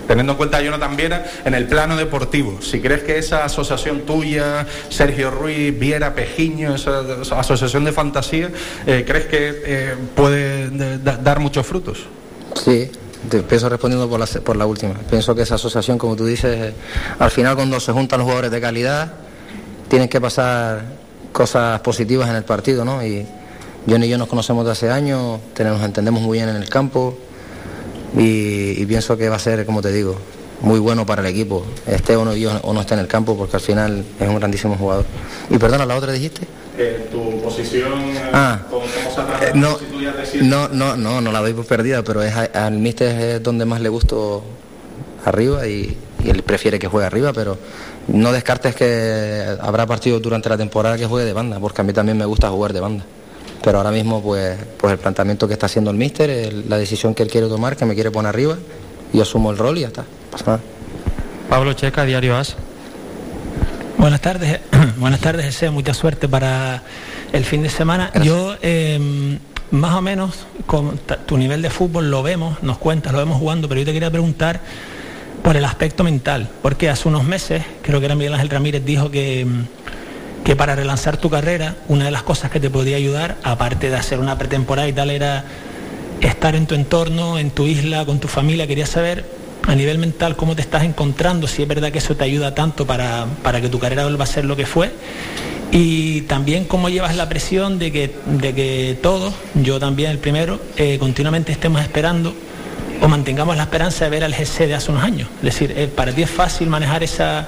teniendo 0.08 0.32
en 0.32 0.36
cuenta 0.38 0.56
a 0.56 0.62
Jonathan 0.62 0.96
Viera 0.96 1.24
en 1.44 1.54
el 1.54 1.66
plano 1.68 1.96
deportivo. 1.96 2.60
Si 2.62 2.80
crees 2.80 3.02
que 3.04 3.18
esa 3.18 3.44
asociación 3.44 4.00
tuya, 4.00 4.66
Sergio 4.88 5.30
Ruiz, 5.30 5.78
Viera, 5.78 6.14
Pejiño, 6.14 6.74
esa, 6.74 7.02
asociación 7.38 7.84
de 7.84 7.92
fantasía, 7.92 8.50
eh, 8.86 9.04
¿crees 9.06 9.26
que 9.26 9.62
eh, 9.64 9.94
puede 10.16 10.70
de- 10.70 10.98
da- 10.98 11.18
dar 11.18 11.38
muchos 11.38 11.66
frutos? 11.66 11.98
Sí, 12.64 12.90
te 13.28 13.40
pienso 13.42 13.68
respondiendo 13.68 14.08
por 14.08 14.18
la, 14.18 14.26
por 14.26 14.56
la 14.56 14.66
última. 14.66 14.94
Pienso 15.10 15.34
que 15.34 15.42
esa 15.42 15.56
asociación, 15.56 15.98
como 15.98 16.16
tú 16.16 16.24
dices, 16.26 16.56
eh, 16.70 16.74
al 17.18 17.30
final 17.30 17.54
cuando 17.54 17.78
se 17.78 17.92
juntan 17.92 18.18
los 18.18 18.24
jugadores 18.24 18.50
de 18.50 18.60
calidad, 18.60 19.12
tienen 19.88 20.08
que 20.08 20.20
pasar 20.20 20.82
cosas 21.32 21.80
positivas 21.80 22.28
en 22.30 22.36
el 22.36 22.44
partido, 22.44 22.84
¿no? 22.84 23.04
Y 23.04 23.26
Johnny 23.88 24.06
y 24.06 24.08
yo 24.08 24.18
nos 24.18 24.28
conocemos 24.28 24.64
de 24.64 24.72
hace 24.72 24.90
años, 24.90 25.38
tenemos- 25.54 25.78
nos 25.80 25.86
entendemos 25.86 26.20
muy 26.22 26.38
bien 26.38 26.48
en 26.48 26.56
el 26.56 26.68
campo 26.68 27.16
y, 28.16 28.80
y 28.80 28.86
pienso 28.86 29.16
que 29.16 29.28
va 29.28 29.36
a 29.36 29.40
ser, 29.40 29.64
como 29.66 29.82
te 29.82 29.92
digo, 29.92 30.16
muy 30.60 30.78
bueno 30.80 31.06
para 31.06 31.20
el 31.22 31.28
equipo, 31.28 31.64
esté 31.86 32.16
o 32.16 32.24
no, 32.24 32.32
o 32.62 32.72
no 32.72 32.80
esté 32.80 32.94
en 32.94 33.00
el 33.00 33.06
campo, 33.06 33.36
porque 33.36 33.56
al 33.56 33.62
final 33.62 34.04
es 34.18 34.28
un 34.28 34.36
grandísimo 34.36 34.76
jugador. 34.76 35.04
Y 35.50 35.58
perdona, 35.58 35.86
¿la 35.86 35.96
otra 35.96 36.12
dijiste? 36.12 36.46
tu 37.10 37.40
posición, 37.42 37.92
Ah. 38.32 38.60
¿cómo, 38.70 38.82
cómo 38.82 39.12
se 39.12 39.20
ha 39.20 39.48
Eh, 39.48 39.52
no, 39.54 39.76
no, 40.42 40.68
no, 40.68 40.96
no, 40.96 41.20
no 41.20 41.32
la 41.32 41.40
doy 41.40 41.52
por 41.52 41.66
perdida, 41.66 42.04
pero 42.04 42.22
es 42.22 42.32
al 42.36 42.74
míster 42.78 43.20
es 43.20 43.42
donde 43.42 43.64
más 43.64 43.80
le 43.80 43.88
gusto 43.88 44.44
arriba 45.24 45.66
y, 45.66 45.96
y 46.24 46.30
él 46.30 46.42
prefiere 46.44 46.78
que 46.78 46.86
juegue 46.86 47.04
arriba, 47.06 47.32
pero 47.32 47.58
no 48.06 48.30
descartes 48.30 48.76
que 48.76 49.44
habrá 49.60 49.86
partidos 49.86 50.22
durante 50.22 50.48
la 50.48 50.56
temporada 50.56 50.96
que 50.96 51.06
juegue 51.06 51.26
de 51.26 51.32
banda, 51.32 51.58
porque 51.58 51.80
a 51.80 51.84
mí 51.84 51.92
también 51.92 52.16
me 52.16 52.24
gusta 52.26 52.48
jugar 52.48 52.72
de 52.72 52.80
banda. 52.80 53.04
Pero 53.68 53.76
ahora 53.80 53.90
mismo, 53.90 54.22
pues, 54.22 54.56
pues 54.78 54.94
el 54.94 54.98
planteamiento 54.98 55.46
que 55.46 55.52
está 55.52 55.66
haciendo 55.66 55.90
el 55.90 55.96
míster, 55.98 56.30
el- 56.30 56.70
la 56.70 56.78
decisión 56.78 57.14
que 57.14 57.22
él 57.22 57.28
quiere 57.28 57.48
tomar, 57.48 57.76
que 57.76 57.84
me 57.84 57.92
quiere 57.94 58.10
poner 58.10 58.30
arriba, 58.30 58.56
yo 59.12 59.20
asumo 59.20 59.50
el 59.50 59.58
rol 59.58 59.76
y 59.76 59.82
ya 59.82 59.88
está, 59.88 60.06
pasa 60.32 60.44
nada. 60.46 60.60
Pablo 61.50 61.74
Checa, 61.74 62.06
Diario 62.06 62.34
As. 62.34 62.56
Buenas 63.98 64.22
tardes, 64.22 64.60
buenas 64.96 65.20
tardes, 65.20 65.44
deseo 65.44 65.70
mucha 65.70 65.92
suerte 65.92 66.30
para 66.30 66.82
el 67.30 67.44
fin 67.44 67.62
de 67.62 67.68
semana. 67.68 68.10
Yo, 68.22 68.54
eh, 68.62 69.38
más 69.70 69.94
o 69.96 70.00
menos, 70.00 70.46
con 70.64 70.98
tu 71.26 71.36
nivel 71.36 71.60
de 71.60 71.68
fútbol 71.68 72.10
lo 72.10 72.22
vemos, 72.22 72.62
nos 72.62 72.78
cuentas, 72.78 73.12
lo 73.12 73.18
vemos 73.18 73.36
jugando, 73.38 73.68
pero 73.68 73.80
yo 73.82 73.84
te 73.84 73.92
quería 73.92 74.10
preguntar 74.10 74.62
por 75.42 75.58
el 75.58 75.64
aspecto 75.66 76.04
mental, 76.04 76.48
porque 76.62 76.88
hace 76.88 77.06
unos 77.06 77.24
meses, 77.24 77.62
creo 77.82 78.00
que 78.00 78.06
era 78.06 78.14
Miguel 78.14 78.32
Ángel 78.32 78.48
Ramírez, 78.48 78.82
dijo 78.86 79.10
que, 79.10 79.44
mm, 79.44 79.64
que 80.44 80.56
para 80.56 80.74
relanzar 80.74 81.16
tu 81.16 81.30
carrera, 81.30 81.76
una 81.88 82.06
de 82.06 82.10
las 82.10 82.22
cosas 82.22 82.50
que 82.50 82.60
te 82.60 82.70
podía 82.70 82.96
ayudar, 82.96 83.36
aparte 83.42 83.90
de 83.90 83.96
hacer 83.96 84.18
una 84.18 84.38
pretemporada 84.38 84.88
y 84.88 84.92
tal, 84.92 85.10
era 85.10 85.44
estar 86.20 86.54
en 86.54 86.66
tu 86.66 86.74
entorno, 86.74 87.38
en 87.38 87.50
tu 87.50 87.66
isla, 87.66 88.04
con 88.04 88.18
tu 88.18 88.28
familia. 88.28 88.66
Quería 88.66 88.86
saber 88.86 89.24
a 89.66 89.74
nivel 89.74 89.98
mental 89.98 90.36
cómo 90.36 90.56
te 90.56 90.62
estás 90.62 90.84
encontrando, 90.84 91.46
si 91.46 91.62
es 91.62 91.68
verdad 91.68 91.92
que 91.92 91.98
eso 91.98 92.16
te 92.16 92.24
ayuda 92.24 92.54
tanto 92.54 92.86
para, 92.86 93.26
para 93.42 93.60
que 93.60 93.68
tu 93.68 93.78
carrera 93.78 94.04
vuelva 94.04 94.24
a 94.24 94.26
ser 94.26 94.44
lo 94.44 94.56
que 94.56 94.66
fue. 94.66 94.92
Y 95.70 96.22
también 96.22 96.64
cómo 96.64 96.88
llevas 96.88 97.14
la 97.14 97.28
presión 97.28 97.78
de 97.78 97.92
que, 97.92 98.14
de 98.24 98.54
que 98.54 98.98
todos, 99.02 99.34
yo 99.54 99.78
también 99.78 100.10
el 100.10 100.18
primero, 100.18 100.60
eh, 100.78 100.96
continuamente 100.98 101.52
estemos 101.52 101.82
esperando 101.82 102.34
o 103.02 103.08
mantengamos 103.08 103.56
la 103.56 103.64
esperanza 103.64 104.04
de 104.06 104.10
ver 104.10 104.24
al 104.24 104.34
GC 104.34 104.66
de 104.66 104.74
hace 104.74 104.90
unos 104.90 105.04
años. 105.04 105.28
Es 105.38 105.44
decir, 105.44 105.74
eh, 105.76 105.88
para 105.88 106.12
ti 106.12 106.22
es 106.22 106.30
fácil 106.30 106.68
manejar 106.68 107.02
esa, 107.02 107.46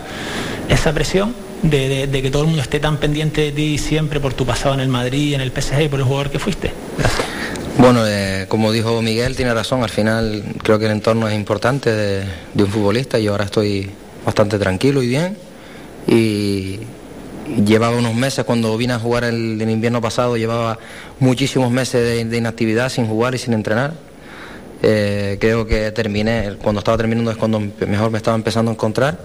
esa 0.69 0.93
presión 0.93 1.35
de, 1.63 2.07
de- 2.07 2.23
que 2.23 2.31
todo 2.31 2.43
el 2.43 2.49
mundo 2.49 2.63
esté 2.63 2.81
tan 2.81 2.99
pendiente 2.99 3.43
de 3.43 3.53
ti 3.53 3.79
siempre 3.79 4.21
por 4.21 4.35
tu 4.35 4.47
pasado 4.47 4.75
en 4.75 4.81
el 4.81 4.89
Madrid, 4.89 5.35
en 5.35 5.41
el 5.41 5.51
PSG 5.51 5.89
por 5.89 6.01
el 6.01 6.07
jugador 6.07 6.31
que 6.31 6.39
fuiste. 6.39 6.73
Bueno, 7.79 8.07
eh, 8.07 8.47
como 8.49 8.73
dijo 8.73 9.01
Miguel, 9.03 9.37
tiene 9.37 9.55
razón. 9.55 9.83
Al 9.83 9.91
final 9.91 10.43
creo 10.63 10.79
que 10.79 10.87
el 10.87 10.93
entorno 10.93 11.29
es 11.29 11.35
importante 11.35 11.91
de, 11.91 12.25
un 12.55 12.67
futbolista 12.69 13.19
y 13.19 13.27
ahora 13.27 13.45
estoy 13.45 13.91
bastante 14.25 14.59
tranquilo 14.59 15.03
y 15.03 15.09
bien. 15.09 15.37
Y 16.07 16.81
llevaba 17.65 17.97
unos 17.97 18.15
meses, 18.15 18.45
cuando 18.45 18.77
vine 18.77 18.95
a 18.95 18.99
jugar 18.99 19.25
el, 19.25 19.61
invierno 19.63 20.01
pasado, 20.01 20.37
llevaba 20.37 20.79
muchísimos 21.21 21.71
meses 21.71 22.29
de 22.31 22.37
inactividad 22.37 22.89
sin 22.89 23.07
jugar 23.07 23.35
y 23.35 23.39
sin 23.39 23.55
entrenar. 23.55 24.10
Eh, 24.83 25.37
creo 25.41 25.67
que 25.67 25.91
terminé, 25.93 26.57
cuando 26.63 26.79
estaba 26.79 26.97
terminando 26.97 27.31
es 27.31 27.37
cuando 27.37 27.61
mejor 27.87 28.11
me 28.11 28.17
estaba 28.19 28.37
empezando 28.37 28.71
a 28.71 28.75
encontrar. 28.75 29.19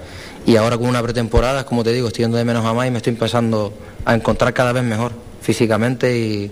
Y 0.46 0.58
ahora 0.58 0.78
con 0.78 0.88
una 0.88 1.02
pretemporada, 1.02 1.66
como 1.66 1.84
te 1.84 1.92
digo, 1.94 2.08
estoy 2.08 2.24
yendo 2.26 2.38
de 2.38 2.46
menos 2.46 2.66
a 2.66 2.74
más 2.74 2.88
y 2.88 2.92
me 2.92 2.98
estoy 2.98 3.14
empezando 3.14 3.74
a 4.06 4.14
encontrar 4.14 4.54
cada 4.54 4.74
vez 4.74 4.84
mejor 4.84 5.12
físicamente 5.42 6.18
y, 6.18 6.52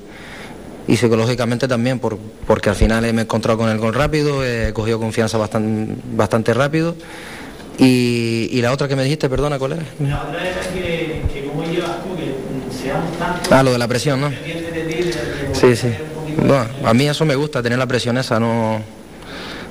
y 0.88 0.98
psicológicamente 0.98 1.68
también, 1.68 2.00
por- 2.00 2.18
porque 2.48 2.70
al 2.70 2.76
final 2.76 3.02
me 3.14 3.22
he 3.22 3.24
encontrado 3.24 3.58
con 3.60 3.70
el 3.70 3.78
gol 3.78 3.94
rápido, 3.94 4.44
he 4.46 4.74
cogido 4.74 5.00
confianza 5.00 5.38
bastante, 5.38 5.96
bastante 6.14 6.54
rápido. 6.54 6.96
Y, 7.78 8.48
y 8.52 8.62
la 8.62 8.72
otra 8.72 8.88
que 8.88 8.96
me 8.96 9.04
dijiste, 9.04 9.30
perdona, 9.30 9.60
¿cuál? 9.60 9.72
La 9.72 9.78
otra 9.78 10.62
es 10.62 10.68
que, 10.68 11.22
que 11.34 11.46
cómo 11.48 11.64
llevas 11.64 11.92
tú 12.04 12.16
que 12.16 12.74
seamos 12.76 13.18
tantos 13.18 13.52
Ah, 13.52 13.64
lo 13.64 13.72
de 13.74 13.78
la 13.80 13.88
presión, 13.88 14.22
¿no? 14.22 14.32
Sí, 15.54 15.76
sí. 15.76 15.94
Bueno, 16.38 16.66
a 16.86 16.94
mí 16.94 17.08
eso 17.08 17.26
me 17.26 17.36
gusta, 17.36 17.62
tener 17.62 17.78
la 17.80 17.88
presión 17.88 18.18
esa, 18.18 18.40
no, 18.40 18.82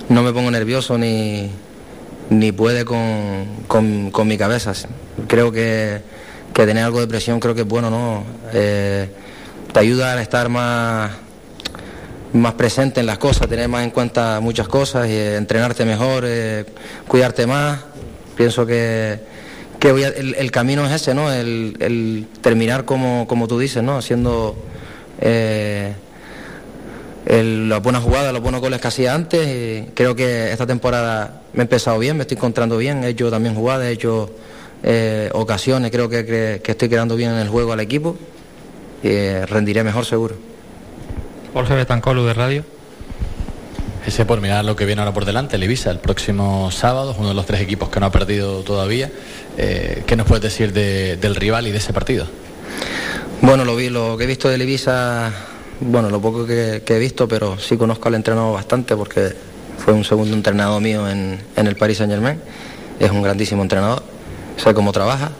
no 0.08 0.22
me 0.22 0.32
pongo 0.32 0.50
nervioso 0.50 0.96
ni, 0.96 1.50
ni 2.30 2.52
puede 2.52 2.84
con, 2.84 3.46
con- 3.66 4.10
con 4.10 4.28
mi 4.28 4.38
cabeza. 4.38 4.72
Creo 5.26 5.50
que, 5.52 6.00
que 6.54 6.66
tener 6.66 6.84
algo 6.84 7.00
de 7.00 7.06
presión 7.06 7.40
creo 7.40 7.54
que 7.54 7.62
es 7.62 7.68
bueno, 7.68 7.90
¿no? 7.90 8.24
Eh, 8.52 9.08
te 9.72 9.80
ayuda 9.80 10.12
a 10.14 10.22
estar 10.22 10.48
más, 10.48 11.10
más 12.32 12.54
presente 12.54 13.00
en 13.00 13.06
las 13.06 13.18
cosas, 13.18 13.48
tener 13.48 13.68
más 13.68 13.84
en 13.84 13.90
cuenta 13.90 14.38
muchas 14.40 14.68
cosas, 14.68 15.06
eh, 15.08 15.36
entrenarte 15.36 15.84
mejor, 15.84 16.24
eh, 16.26 16.64
cuidarte 17.08 17.46
más. 17.46 17.80
Pienso 18.36 18.64
que, 18.64 19.18
que 19.78 19.92
voy 19.92 20.04
a- 20.04 20.08
el, 20.08 20.50
camino 20.50 20.86
es 20.86 20.92
ese, 20.92 21.12
¿no? 21.14 21.30
El, 21.32 22.26
terminar 22.40 22.84
como, 22.84 23.26
como 23.28 23.46
tú 23.48 23.58
dices, 23.58 23.82
¿no? 23.82 23.96
Haciendo 23.98 24.56
el- 27.26 27.68
las 27.68 27.82
buenas 27.82 28.02
jugadas, 28.02 28.32
los 28.32 28.42
buenos 28.42 28.60
goles 28.60 28.80
que 28.80 28.88
hacía 28.88 29.14
antes. 29.14 29.46
y 29.46 29.90
creo 29.94 30.14
que 30.16 30.50
esta 30.52 30.66
temporada 30.66 31.42
me 31.52 31.60
he 31.60 31.62
empezado 31.62 31.98
bien, 31.98 32.16
me 32.16 32.22
estoy 32.22 32.36
encontrando 32.36 32.76
bien, 32.78 33.04
he 33.04 33.08
hecho 33.08 33.30
también 33.30 33.54
jugadas, 33.54 33.86
he 33.86 33.92
hecho 33.92 34.30
eh, 34.84 35.30
ocasiones, 35.32 35.90
creo 35.92 36.08
que, 36.08 36.24
que- 36.26 36.60
que 36.64 36.72
estoy 36.72 36.88
quedando 36.88 37.14
bien 37.14 37.30
en 37.30 37.38
el 37.38 37.48
juego 37.48 37.72
al 37.72 37.78
equipo 37.80 38.16
y 39.02 39.08
eh, 39.08 39.46
rendiré 39.46 39.84
mejor 39.84 40.04
seguro. 40.04 40.34
Jorge 41.54 41.74
Betancolo 41.74 42.24
de 42.26 42.34
Radio. 42.34 42.64
Ese 44.06 44.24
por 44.24 44.40
mirar 44.40 44.64
lo 44.64 44.74
que 44.74 44.84
viene 44.84 45.00
ahora 45.00 45.14
por 45.14 45.24
delante, 45.24 45.54
el 45.54 45.62
Ibiza, 45.62 45.92
el 45.92 46.00
próximo 46.00 46.72
sábado, 46.72 47.12
es 47.12 47.18
uno 47.18 47.28
de 47.28 47.34
los 47.34 47.46
tres 47.46 47.60
equipos 47.60 47.88
que 47.88 48.00
no 48.00 48.06
ha 48.06 48.10
perdido 48.10 48.62
todavía. 48.62 49.12
Eh, 49.56 50.02
¿Qué 50.06 50.16
nos 50.16 50.26
puedes 50.26 50.42
decir 50.42 50.72
de- 50.72 51.16
del 51.16 51.36
rival 51.36 51.68
y 51.68 51.70
de 51.70 51.78
ese 51.78 51.92
partido? 51.92 52.26
Bueno, 53.42 53.64
lo 53.64 53.76
vi, 53.76 53.90
lo 53.90 54.16
que 54.16 54.24
he 54.24 54.26
visto 54.26 54.48
del 54.48 54.62
Ibiza, 54.62 55.30
bueno, 55.84 56.10
lo 56.10 56.20
poco 56.20 56.46
que, 56.46 56.82
he 56.86 56.98
visto, 56.98 57.26
pero 57.28 57.58
sí 57.58 57.76
conozco 57.76 58.08
al 58.08 58.14
entrenador 58.14 58.54
bastante 58.54 58.96
porque 58.96 59.32
fue 59.78 59.92
un 59.94 60.04
segundo 60.04 60.34
entrenador 60.34 60.80
mío 60.80 61.08
en, 61.08 61.38
en 61.56 61.66
el 61.66 61.76
Paris 61.76 61.98
Saint 61.98 62.12
Germain. 62.12 62.38
Es 63.00 63.10
un 63.10 63.22
grandísimo 63.22 63.62
entrenador, 63.62 64.02
sé 64.56 64.74
cómo 64.74 64.92
trabaja, 64.92 65.32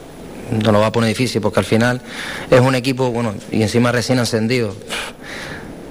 no 0.62 0.72
lo 0.72 0.80
va 0.80 0.86
a 0.86 0.92
poner 0.92 1.08
difícil 1.08 1.40
porque 1.40 1.60
al 1.60 1.66
final 1.66 2.00
es 2.50 2.60
un 2.60 2.74
equipo, 2.74 3.10
bueno, 3.10 3.34
y 3.50 3.62
encima 3.62 3.92
recién 3.92 4.18
encendido. 4.18 4.74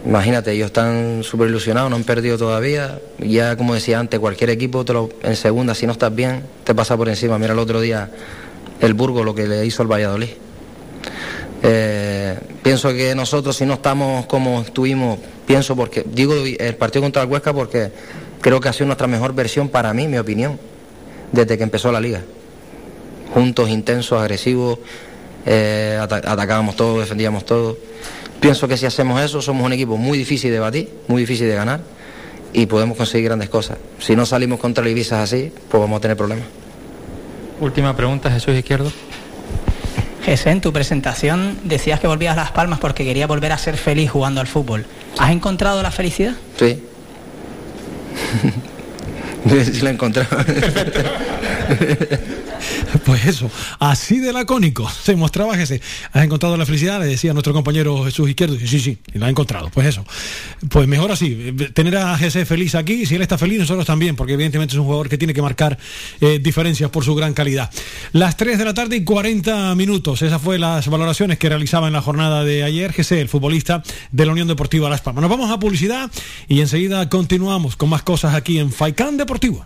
Imagínate, 0.06 0.52
ellos 0.52 0.68
están 0.68 1.24
súper 1.24 1.48
ilusionados, 1.50 1.90
no 1.92 1.96
han 1.96 2.04
perdido 2.04 2.38
todavía. 2.38 3.00
Ya, 3.20 3.56
como 3.56 3.76
decía 3.76 4.00
antes, 4.00 4.20
cualquier 4.20 4.50
equipo 4.50 4.84
lo- 4.88 5.10
en 5.22 5.36
segunda, 5.36 5.76
si 5.76 5.86
no 5.86 5.92
estás 5.92 6.14
bien, 6.14 6.44
te 6.64 6.74
pasa 6.74 6.98
por 6.98 7.08
encima. 7.08 7.38
Mira, 7.38 7.54
el 7.54 7.60
otro 7.60 7.80
día 7.80 8.10
el 8.82 8.96
Burgo 8.96 9.24
lo 9.24 9.36
que 9.36 9.48
le 9.48 9.64
hizo 9.66 9.84
al 9.84 9.88
Valladolid. 9.92 10.30
Eh, 11.64 12.38
pienso 12.64 12.90
que 12.94 13.14
nosotros 13.14 13.56
si 13.56 13.66
no 13.66 13.76
estamos 13.76 14.26
como 14.26 14.62
estuvimos, 14.62 15.20
pienso 15.46 15.76
porque, 15.76 16.04
digo 16.06 16.34
el 16.34 16.76
partido 16.76 17.04
contra 17.04 17.22
el 17.22 17.30
Huesca 17.30 17.54
porque 17.54 17.92
creo 18.42 18.60
que 18.60 18.70
ha 18.70 18.74
sido 18.74 18.88
nuestra 18.88 19.08
mejor 19.08 19.34
versión 19.34 19.70
para 19.70 19.94
mí, 19.94 20.08
mi 20.08 20.18
opinión, 20.18 20.60
desde 21.32 21.58
que 21.58 21.64
empezó 21.64 21.92
la 21.92 22.00
liga. 22.02 22.22
Juntos, 23.34 23.70
intensos, 23.70 24.20
agresivos, 24.20 24.80
eh, 25.46 25.98
ata- 26.02 26.18
atacábamos 26.26 26.76
todo, 26.76 27.00
defendíamos 27.00 27.46
todo. 27.46 27.78
Pienso 28.40 28.68
que 28.68 28.76
si 28.76 28.86
hacemos 28.88 29.22
eso 29.22 29.42
somos 29.42 29.64
un 29.66 29.74
equipo 29.74 29.98
muy 29.98 30.18
difícil 30.18 30.52
de 30.52 30.60
batir, 30.60 30.90
muy 31.08 31.22
difícil 31.22 31.48
de 31.48 31.56
ganar 31.56 31.82
y 32.54 32.66
podemos 32.66 32.98
conseguir 32.98 33.28
grandes 33.28 33.50
cosas. 33.50 33.78
Si 34.00 34.16
no 34.16 34.26
salimos 34.26 34.60
contra 34.60 34.84
el 34.84 34.90
Ibiza 34.90 35.22
así, 35.22 35.52
pues 35.70 35.80
vamos 35.80 35.98
a 36.00 36.02
tener 36.02 36.18
problemas. 36.18 36.46
Última 37.60 37.96
pregunta, 37.96 38.32
Jesús 38.32 38.56
Izquierdo. 38.56 38.92
José, 40.26 40.52
en 40.52 40.62
tu 40.62 40.72
presentación 40.72 41.58
decías 41.64 42.00
que 42.00 42.08
volvías 42.08 42.34
a 42.34 42.42
Las 42.42 42.52
Palmas 42.52 42.80
porque 42.80 43.04
querías 43.04 43.28
volver 43.28 43.52
a 43.52 43.58
ser 43.58 43.78
feliz 43.78 44.12
jugando 44.12 44.40
al 44.40 44.48
fútbol. 44.48 44.86
¿Has 45.18 45.32
encontrado 45.32 45.82
la 45.82 45.92
felicidad? 45.92 46.34
Sí. 46.58 46.84
sí 49.72 49.82
la 49.82 49.90
he 49.90 49.94
encontrado. 49.94 50.38
Pues 53.06 53.26
eso, 53.26 53.50
así 53.80 54.20
de 54.20 54.34
lacónico 54.34 54.90
se 54.90 55.16
mostraba 55.16 55.56
que 55.56 55.64
has 55.64 56.24
encontrado 56.24 56.58
la 56.58 56.66
felicidad, 56.66 57.00
le 57.00 57.08
decía 57.08 57.34
nuestro 57.34 57.54
compañero 57.54 58.04
Jesús 58.04 58.30
Izquierdo, 58.30 58.56
y 58.56 58.68
sí, 58.68 58.80
sí, 58.80 58.98
y 59.14 59.18
la 59.18 59.28
ha 59.28 59.30
encontrado. 59.30 59.70
Pues 59.74 59.88
eso, 59.88 60.06
pues 60.70 60.88
mejor 60.88 61.12
así, 61.12 61.54
eh, 61.60 61.70
tener 61.74 61.98
a 61.98 62.18
Jesús 62.18 62.48
feliz 62.48 62.76
aquí, 62.76 63.06
si 63.06 63.16
él 63.16 63.22
está 63.22 63.38
feliz, 63.38 63.60
nosotros 63.60 63.86
también, 63.86 64.16
porque 64.16 64.34
evidentemente 64.34 64.76
es 64.76 64.80
un 64.80 64.86
jugador 64.86 65.10
que 65.10 65.18
tiene 65.18 65.34
que 65.34 65.42
marcar 65.42 65.78
eh, 66.20 66.40
diferencias 66.40 66.90
por 66.90 67.04
su 67.04 67.16
gran 67.16 67.34
calidad. 67.34 67.72
Las 68.12 68.38
3 68.38 68.58
de 68.58 68.66
la 68.66 68.74
tarde 68.74 68.98
y 68.98 69.04
40 69.04 69.74
minutos, 69.76 70.22
esas 70.22 70.42
fue 70.42 70.60
las 70.60 70.88
valoraciones 70.88 71.38
que 71.38 71.50
realizaba 71.50 71.88
en 71.88 71.94
la 71.94 72.02
jornada 72.02 72.44
de 72.44 72.64
ayer 72.64 72.94
Jesús, 72.94 73.18
el 73.18 73.30
futbolista 73.30 73.84
de 74.12 74.26
la 74.26 74.32
Unión 74.32 74.48
Deportiva 74.48 74.90
Las 74.90 75.02
Palmas. 75.02 75.22
Nos 75.22 75.32
vamos 75.32 75.52
a 75.52 75.60
publicidad 75.60 76.12
y 76.48 76.62
enseguida 76.62 77.10
continuamos 77.10 77.76
con 77.76 77.90
más 77.90 78.04
cosas 78.04 78.36
aquí 78.36 78.60
en 78.60 78.72
Faicán 78.72 79.18
Deportivo. 79.18 79.66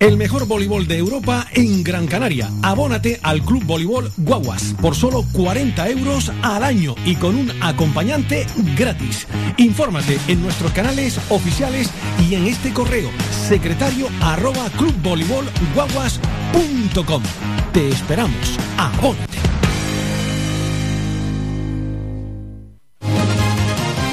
El 0.00 0.16
mejor 0.16 0.46
voleibol 0.46 0.86
de 0.86 0.96
Europa 0.96 1.44
en 1.54 1.82
Gran 1.82 2.06
Canaria. 2.06 2.48
Abónate 2.62 3.18
al 3.24 3.42
Club 3.42 3.64
Voleibol 3.64 4.12
Guaguas 4.16 4.76
por 4.80 4.94
solo 4.94 5.24
40 5.32 5.88
euros 5.88 6.30
al 6.42 6.62
año 6.62 6.94
y 7.04 7.16
con 7.16 7.34
un 7.34 7.50
acompañante 7.60 8.46
gratis. 8.76 9.26
Infórmate 9.56 10.20
en 10.28 10.40
nuestros 10.40 10.70
canales 10.70 11.18
oficiales 11.30 11.90
y 12.28 12.36
en 12.36 12.46
este 12.46 12.72
correo 12.72 13.10
secretario 13.48 14.06
arroba 14.20 14.70
clubvoleibolguaguas.com. 14.78 17.22
Te 17.72 17.88
esperamos. 17.88 18.56
Abónate. 18.76 19.38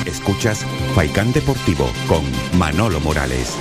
Escuchas 0.07 0.65
Faikán 0.95 1.31
Deportivo 1.31 1.87
con 2.07 2.23
Manolo 2.57 2.99
Morales. 3.01 3.55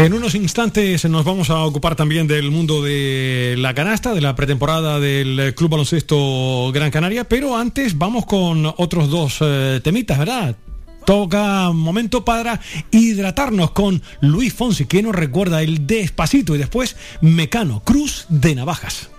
En 0.00 0.14
unos 0.14 0.34
instantes 0.34 1.04
nos 1.04 1.26
vamos 1.26 1.50
a 1.50 1.62
ocupar 1.66 1.94
también 1.94 2.26
del 2.26 2.50
mundo 2.50 2.82
de 2.82 3.54
la 3.58 3.74
canasta, 3.74 4.14
de 4.14 4.22
la 4.22 4.34
pretemporada 4.34 4.98
del 4.98 5.54
Club 5.54 5.72
Baloncesto 5.72 6.72
Gran 6.72 6.90
Canaria, 6.90 7.28
pero 7.28 7.54
antes 7.54 7.98
vamos 7.98 8.24
con 8.24 8.64
otros 8.78 9.10
dos 9.10 9.36
eh, 9.42 9.78
temitas, 9.84 10.18
¿verdad? 10.18 10.56
Toca 11.04 11.70
momento 11.72 12.24
para 12.24 12.62
hidratarnos 12.90 13.72
con 13.72 14.00
Luis 14.22 14.54
Fonsi, 14.54 14.86
que 14.86 15.02
nos 15.02 15.14
recuerda 15.14 15.60
el 15.60 15.86
despacito 15.86 16.54
y 16.54 16.58
después 16.58 16.96
Mecano, 17.20 17.82
Cruz 17.84 18.24
de 18.30 18.54
Navajas. 18.54 19.10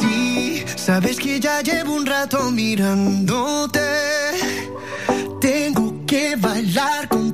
Sí, 0.00 0.64
sabes 0.74 1.20
que 1.20 1.38
ya 1.38 1.62
llevo 1.62 1.94
un 1.94 2.04
rato 2.04 2.50
mirándote. 2.50 3.78
Tengo 5.40 6.04
que 6.04 6.34
bailar 6.34 7.06
contigo 7.06 7.33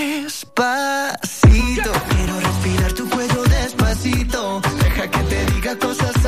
Despacito, 0.00 1.92
quiero 2.08 2.40
respirar 2.40 2.92
tu 2.94 3.06
cuello 3.10 3.42
despacito. 3.42 4.62
Deja 4.82 5.10
que 5.10 5.18
te 5.24 5.46
diga 5.52 5.76
cosas 5.76 6.19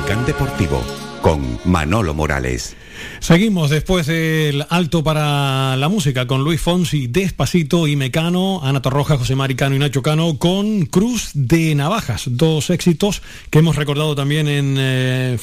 Faicán 0.00 0.24
Deportivo 0.24 1.09
con 1.22 1.58
Manolo 1.64 2.14
Morales. 2.14 2.76
Seguimos 3.20 3.70
después 3.70 4.06
del 4.06 4.64
alto 4.70 5.04
para 5.04 5.76
la 5.76 5.88
música 5.88 6.26
con 6.26 6.42
Luis 6.42 6.60
Fonsi, 6.60 7.06
Despacito 7.06 7.86
y 7.86 7.94
Mecano, 7.94 8.60
Ana 8.62 8.80
Torroja, 8.80 9.18
José 9.18 9.36
Maricano 9.36 9.76
y 9.76 9.78
Nacho 9.78 10.02
Cano 10.02 10.38
con 10.38 10.86
Cruz 10.86 11.30
de 11.34 11.74
Navajas, 11.74 12.24
dos 12.26 12.70
éxitos 12.70 13.22
que 13.50 13.58
hemos 13.58 13.76
recordado 13.76 14.14
también 14.14 14.48
en 14.48 14.76
eh, 14.78 15.38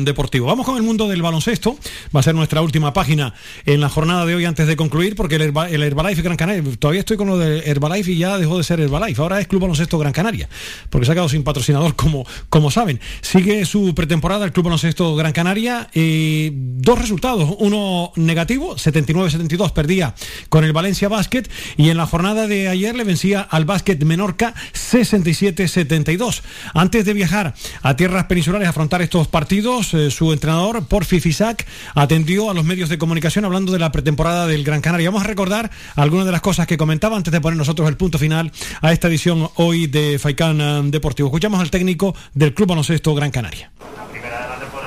Deportivo. 0.00 0.46
Vamos 0.46 0.66
con 0.66 0.76
el 0.76 0.82
mundo 0.82 1.08
del 1.08 1.22
baloncesto, 1.22 1.76
va 2.14 2.20
a 2.20 2.22
ser 2.22 2.34
nuestra 2.34 2.62
última 2.62 2.92
página 2.92 3.34
en 3.64 3.80
la 3.80 3.88
jornada 3.88 4.26
de 4.26 4.34
hoy 4.34 4.44
antes 4.44 4.66
de 4.66 4.76
concluir 4.76 5.14
porque 5.14 5.36
el 5.36 5.82
Herbalife 5.82 6.22
Gran 6.22 6.36
Canaria, 6.36 6.64
todavía 6.78 7.00
estoy 7.00 7.16
con 7.16 7.28
lo 7.28 7.38
de 7.38 7.60
Herbalife 7.60 8.10
y 8.10 8.18
ya 8.18 8.38
dejó 8.38 8.58
de 8.58 8.64
ser 8.64 8.80
Herbalife, 8.80 9.22
ahora 9.22 9.40
es 9.40 9.46
Club 9.46 9.62
Baloncesto 9.62 9.98
Gran 9.98 10.12
Canaria, 10.12 10.48
porque 10.90 11.06
se 11.06 11.12
ha 11.12 11.14
quedado 11.14 11.28
sin 11.28 11.44
patrocinador 11.44 11.94
como, 11.94 12.26
como 12.48 12.70
saben. 12.70 13.00
Sigue 13.20 13.64
su 13.66 13.94
pretemporada 13.94 14.44
el 14.44 14.52
Club 14.52 14.64
Baloncesto 14.64 15.14
Gran 15.20 15.32
Canaria, 15.32 15.88
eh, 15.92 16.50
dos 16.54 16.98
resultados, 16.98 17.56
uno 17.58 18.10
negativo, 18.16 18.76
79-72 18.76 19.72
perdía 19.72 20.14
con 20.48 20.64
el 20.64 20.72
Valencia 20.72 21.08
Basket 21.08 21.42
y 21.76 21.90
en 21.90 21.98
la 21.98 22.06
jornada 22.06 22.46
de 22.46 22.68
ayer 22.68 22.96
le 22.96 23.04
vencía 23.04 23.42
al 23.42 23.66
Basket 23.66 23.98
Menorca 23.98 24.54
67-72. 24.72 26.40
Antes 26.72 27.04
de 27.04 27.12
viajar 27.12 27.54
a 27.82 27.96
tierras 27.96 28.24
peninsulares 28.24 28.66
a 28.66 28.70
afrontar 28.70 29.02
estos 29.02 29.28
partidos, 29.28 29.92
eh, 29.92 30.10
su 30.10 30.32
entrenador, 30.32 30.86
Porfi 30.86 31.20
Fisac, 31.20 31.66
atendió 31.94 32.50
a 32.50 32.54
los 32.54 32.64
medios 32.64 32.88
de 32.88 32.96
comunicación 32.96 33.44
hablando 33.44 33.72
de 33.72 33.78
la 33.78 33.92
pretemporada 33.92 34.46
del 34.46 34.64
Gran 34.64 34.80
Canaria. 34.80 35.10
Vamos 35.10 35.24
a 35.24 35.28
recordar 35.28 35.70
algunas 35.96 36.24
de 36.24 36.32
las 36.32 36.40
cosas 36.40 36.66
que 36.66 36.78
comentaba 36.78 37.16
antes 37.16 37.30
de 37.30 37.42
poner 37.42 37.58
nosotros 37.58 37.88
el 37.88 37.98
punto 37.98 38.18
final 38.18 38.52
a 38.80 38.92
esta 38.92 39.08
edición 39.08 39.50
hoy 39.56 39.86
de 39.86 40.18
Faikán 40.18 40.60
eh, 40.60 40.80
Deportivo. 40.84 41.28
Escuchamos 41.28 41.60
al 41.60 41.70
técnico 41.70 42.14
del 42.32 42.54
Club 42.54 42.68
Baloncesto 42.68 43.14
Gran 43.14 43.30
Canaria. 43.30 43.70
primera 44.10 44.42
de 44.42 44.48
la 44.48 44.58
temporada, 44.58 44.79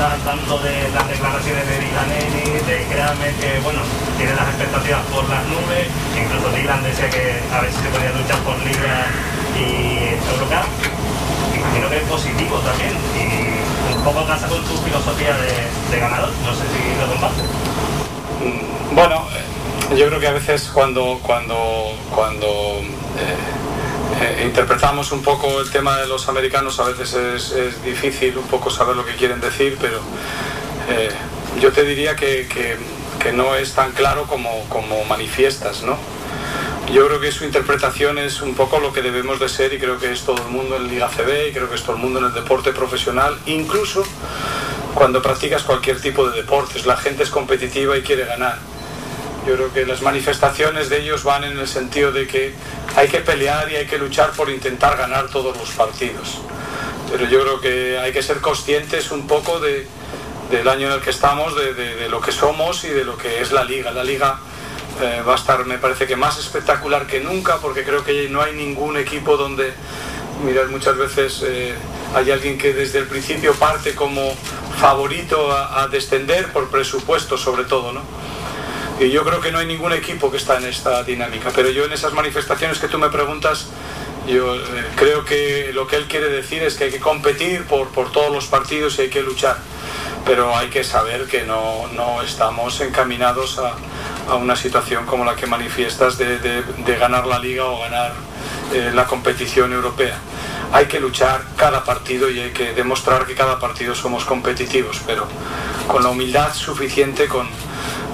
al 0.00 0.18
tanto 0.22 0.58
de 0.58 0.88
las 0.90 1.08
declaraciones 1.08 1.66
de 1.68 1.78
Dylan 1.78 2.10
Ennis, 2.10 2.66
de 2.66 2.84
créanme 2.90 3.30
que, 3.38 3.60
bueno, 3.62 3.78
tiene 4.18 4.34
las 4.34 4.48
expectativas 4.48 5.02
por 5.06 5.28
las 5.28 5.44
nubes, 5.46 5.86
incluso 6.18 6.50
Dylan 6.50 6.82
decía 6.82 7.08
que 7.10 7.38
a 7.52 7.60
ver 7.60 7.70
si 7.70 7.78
se 7.78 7.88
podía 7.90 8.10
luchar 8.10 8.38
por 8.42 8.58
Liga 8.58 9.06
y 9.54 10.18
Eurocup. 10.34 10.66
Imagino 11.54 11.88
que 11.90 11.96
es 11.98 12.02
positivo 12.04 12.58
también 12.58 12.90
y 13.14 13.94
un 13.96 14.02
poco 14.02 14.26
casa 14.26 14.48
con 14.48 14.64
tu 14.64 14.76
filosofía 14.78 15.36
de, 15.38 16.00
ganador, 16.00 16.30
no 16.44 16.52
sé 16.54 16.64
si 16.74 17.00
lo 17.00 17.06
compartes. 17.06 17.46
Bueno, 18.92 19.26
eh, 19.30 19.96
yo 19.96 20.08
creo 20.08 20.18
que 20.18 20.28
a 20.28 20.32
veces 20.32 20.70
cuando, 20.74 21.20
cuando, 21.22 21.94
cuando 22.10 22.46
eh, 23.18 23.36
eh, 24.20 24.42
interpretamos 24.46 25.12
un 25.12 25.22
poco 25.22 25.60
el 25.60 25.70
tema 25.70 25.96
de 25.98 26.06
los 26.06 26.28
americanos, 26.28 26.78
a 26.80 26.84
veces 26.84 27.52
es, 27.52 27.82
difícil 27.84 28.36
un 28.38 28.46
poco 28.46 28.70
saber 28.70 28.96
lo 28.96 29.04
que 29.04 29.14
quieren 29.16 29.40
decir, 29.40 29.76
pero 29.80 29.98
eh, 30.88 31.10
yo 31.60 31.72
te 31.72 31.84
diría 31.84 32.16
que, 32.16 32.46
que- 32.48 32.76
que 33.18 33.32
no 33.32 33.54
es 33.54 33.72
tan 33.72 33.92
claro 33.92 34.24
como, 34.26 34.50
como 34.68 35.02
manifiestas, 35.06 35.82
¿no? 35.82 35.96
Yo 36.92 37.06
creo 37.06 37.20
que 37.20 37.32
su 37.32 37.44
interpretación 37.44 38.18
es 38.18 38.42
un 38.42 38.54
poco 38.54 38.78
lo 38.78 38.92
que 38.92 39.00
debemos 39.00 39.40
de 39.40 39.48
ser 39.48 39.72
y 39.72 39.78
creo 39.78 39.98
que 39.98 40.12
es 40.12 40.20
todo 40.24 40.36
el 40.44 40.50
mundo 40.50 40.76
en 40.76 40.88
Liga 40.88 41.08
CB 41.08 41.48
y 41.48 41.52
creo 41.52 41.70
que 41.70 41.76
es 41.76 41.82
todo 41.82 41.96
el 41.96 42.02
mundo 42.02 42.18
en 42.18 42.26
el 42.26 42.34
deporte 42.34 42.72
profesional, 42.72 43.38
incluso 43.46 44.04
cuando 44.94 45.22
practicas 45.22 45.62
cualquier 45.62 45.98
tipo 46.00 46.28
de 46.28 46.36
deportes. 46.42 46.84
La 46.84 46.98
gente 46.98 47.22
es 47.22 47.30
competitiva 47.30 47.96
y 47.96 48.02
quiere 48.02 48.26
ganar. 48.26 48.58
Yo 49.46 49.54
creo 49.56 49.72
que 49.72 49.84
las 49.84 50.00
manifestaciones 50.00 50.88
de 50.88 51.00
ellos 51.00 51.22
van 51.22 51.44
en 51.44 51.58
el 51.58 51.68
sentido 51.68 52.12
de 52.12 52.26
que 52.26 52.54
hay 52.96 53.08
que 53.08 53.20
pelear 53.20 53.70
y 53.70 53.76
hay 53.76 53.86
que 53.86 53.98
luchar 53.98 54.30
por 54.32 54.48
intentar 54.48 54.96
ganar 54.96 55.28
todos 55.28 55.56
los 55.56 55.70
partidos. 55.70 56.38
Pero 57.10 57.26
yo 57.28 57.42
creo 57.42 57.60
que 57.60 57.98
hay 57.98 58.12
que 58.12 58.22
ser 58.22 58.40
conscientes 58.40 59.10
un 59.10 59.26
poco 59.26 59.60
de, 59.60 59.86
del 60.50 60.66
año 60.68 60.86
en 60.86 60.94
el 60.94 61.00
que 61.00 61.10
estamos, 61.10 61.54
de, 61.56 61.74
de- 61.74 62.08
lo 62.08 62.20
que 62.22 62.32
somos 62.32 62.84
y 62.84 62.88
de 62.88 63.04
lo 63.04 63.18
que 63.18 63.40
es 63.42 63.52
la 63.52 63.64
liga. 63.64 63.90
La 63.90 64.02
liga 64.02 64.38
eh, 65.02 65.22
va 65.26 65.34
a 65.34 65.36
estar, 65.36 65.64
me 65.66 65.76
parece 65.76 66.06
que 66.06 66.16
más 66.16 66.38
espectacular 66.38 67.06
que 67.06 67.20
nunca, 67.20 67.58
porque 67.58 67.84
creo 67.84 68.02
que 68.02 68.28
no 68.30 68.40
hay 68.40 68.54
ningún 68.54 68.96
equipo 68.96 69.36
donde, 69.36 69.74
mirad, 70.42 70.68
muchas 70.68 70.96
veces 70.96 71.42
eh, 71.44 71.74
hay 72.14 72.30
alguien 72.30 72.56
que 72.56 72.72
desde 72.72 73.00
el 73.00 73.06
principio 73.06 73.52
parte 73.54 73.94
como 73.94 74.34
favorito 74.80 75.52
a, 75.52 75.82
a 75.82 75.88
descender 75.88 76.50
por 76.50 76.70
presupuesto 76.70 77.36
sobre 77.36 77.64
todo, 77.64 77.92
¿no? 77.92 78.00
Y 79.00 79.10
yo 79.10 79.24
creo 79.24 79.40
que 79.40 79.50
no 79.50 79.58
hay 79.58 79.66
ningún 79.66 79.92
equipo 79.92 80.30
que 80.30 80.36
está 80.36 80.56
en 80.58 80.64
esta 80.66 81.02
dinámica, 81.02 81.50
pero 81.54 81.68
yo 81.70 81.84
en 81.84 81.92
esas 81.92 82.12
manifestaciones 82.12 82.78
que 82.78 82.86
tú 82.88 82.98
me 82.98 83.08
preguntas, 83.10 83.66
yo 84.28 84.54
eh, 84.54 84.60
creo 84.96 85.24
que 85.24 85.72
lo 85.74 85.86
que 85.86 85.96
él 85.96 86.04
quiere 86.06 86.28
decir 86.28 86.62
es 86.62 86.74
que 86.74 86.84
hay 86.84 86.90
que 86.90 87.00
competir 87.00 87.64
por, 87.64 87.88
por 87.88 88.12
todos 88.12 88.32
los 88.32 88.46
partidos 88.46 88.98
y 88.98 89.02
hay 89.02 89.08
que 89.10 89.20
luchar, 89.22 89.56
pero 90.24 90.56
hay 90.56 90.68
que 90.68 90.84
saber 90.84 91.26
que 91.26 91.42
no, 91.42 91.88
no 91.94 92.22
estamos 92.22 92.80
encaminados 92.80 93.58
a, 93.58 93.74
a 94.30 94.36
una 94.36 94.54
situación 94.54 95.06
como 95.06 95.24
la 95.24 95.34
que 95.34 95.46
manifiestas 95.46 96.16
de, 96.16 96.38
de- 96.38 96.62
de 96.62 96.96
ganar 96.96 97.26
la 97.26 97.38
liga 97.40 97.64
o 97.64 97.80
ganar 97.80 98.12
eh, 98.72 98.92
la 98.94 99.06
competición 99.06 99.72
europea. 99.72 100.18
Hay 100.72 100.86
que 100.86 101.00
luchar 101.00 101.42
cada 101.56 101.84
partido 101.84 102.30
y 102.30 102.38
hay 102.40 102.50
que 102.52 102.72
demostrar 102.74 103.26
que 103.26 103.34
cada 103.34 103.58
partido 103.58 103.94
somos 103.94 104.24
competitivos, 104.24 105.00
pero 105.04 105.26
con 105.88 106.02
la 106.02 106.08
humildad 106.10 106.54
suficiente, 106.54 107.26
con, 107.28 107.46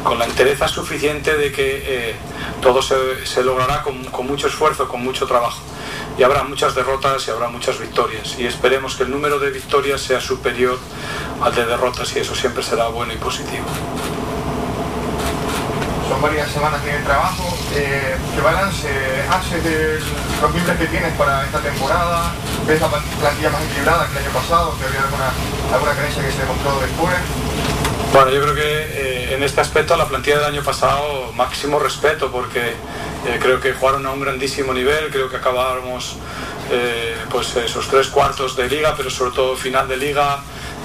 con 0.05 0.19
la 0.19 0.25
entereza 0.25 0.67
suficiente 0.69 1.37
de 1.37 1.53
que 1.53 1.83
eh, 2.11 2.15
todo 2.63 2.81
se, 2.83 3.27
se 3.27 3.43
logrará 3.45 3.83
con, 3.83 4.03
con 4.05 4.27
mucho 4.27 4.47
esfuerzo, 4.47 4.89
con 4.89 5.03
mucho 5.05 5.27
trabajo. 5.27 5.61
Y 6.19 6.23
habrá 6.23 6.43
muchas 6.45 6.75
derrotas 6.75 7.27
y 7.29 7.31
habrá 7.31 7.49
muchas 7.49 7.79
victorias. 7.79 8.37
Y 8.39 8.47
esperemos 8.47 8.97
que 8.97 9.05
el 9.05 9.11
número 9.11 9.39
de 9.39 9.51
victorias 9.51 10.01
sea 10.01 10.21
superior 10.21 10.79
al 11.43 11.55
de 11.55 11.65
derrotas 11.67 12.15
y 12.17 12.19
eso 12.19 12.35
siempre 12.35 12.63
será 12.63 12.89
bueno 12.89 13.13
y 13.13 13.17
positivo. 13.17 13.65
Son 16.09 16.21
varias 16.21 16.51
semanas 16.51 16.81
en 16.85 16.95
el 16.97 17.05
trabajo. 17.05 17.57
Eh, 17.75 18.17
¿Qué 18.35 18.41
balance 18.41 18.89
haces 19.31 19.63
de 19.65 20.01
los 20.43 20.53
miembros 20.53 20.77
que 20.77 20.87
tienes 20.87 21.13
para 21.17 21.45
esta 21.45 21.61
temporada? 21.61 22.33
¿Ves 22.67 22.81
la 22.81 22.89
plan- 22.89 23.03
plantilla 23.21 23.51
más 23.51 23.63
equilibrada 23.63 24.07
que 24.07 24.19
el 24.19 24.25
año 24.25 24.33
pasado? 24.35 24.77
¿Que 24.79 24.87
había 24.87 25.01
alguna, 25.03 25.31
alguna 25.73 25.93
carencia 25.95 26.23
que 26.25 26.33
se 26.33 26.39
demostró 26.39 26.81
después? 26.81 27.15
Bueno, 28.13 28.31
yo 28.33 28.43
creo 28.43 28.55
que 28.55 28.63
eh, 28.63 29.35
en 29.35 29.43
este 29.43 29.61
aspecto 29.61 29.95
a 29.95 29.97
la 29.97 30.07
plantilla 30.09 30.37
del 30.39 30.47
año 30.47 30.63
pasado 30.63 31.33
máximo 31.35 31.79
respeto 31.79 32.31
porque 32.33 32.61
eh, 32.71 33.39
creo 33.41 33.61
que 33.61 33.73
jugaron 33.73 34.05
a 34.07 34.11
un 34.11 34.21
grandísimo 34.21 34.75
nivel, 34.75 35.11
creo 35.11 35.31
que 35.31 35.37
acabamos 35.37 36.17
eh, 36.73 37.15
pues 37.31 37.55
esos 37.57 37.89
tres 37.89 38.09
cuartos 38.09 38.57
de 38.57 38.69
liga, 38.69 38.95
pero 38.97 39.11
sobre 39.11 39.33
todo 39.33 39.57
final 39.57 39.87
de 39.89 39.97
liga. 39.97 40.43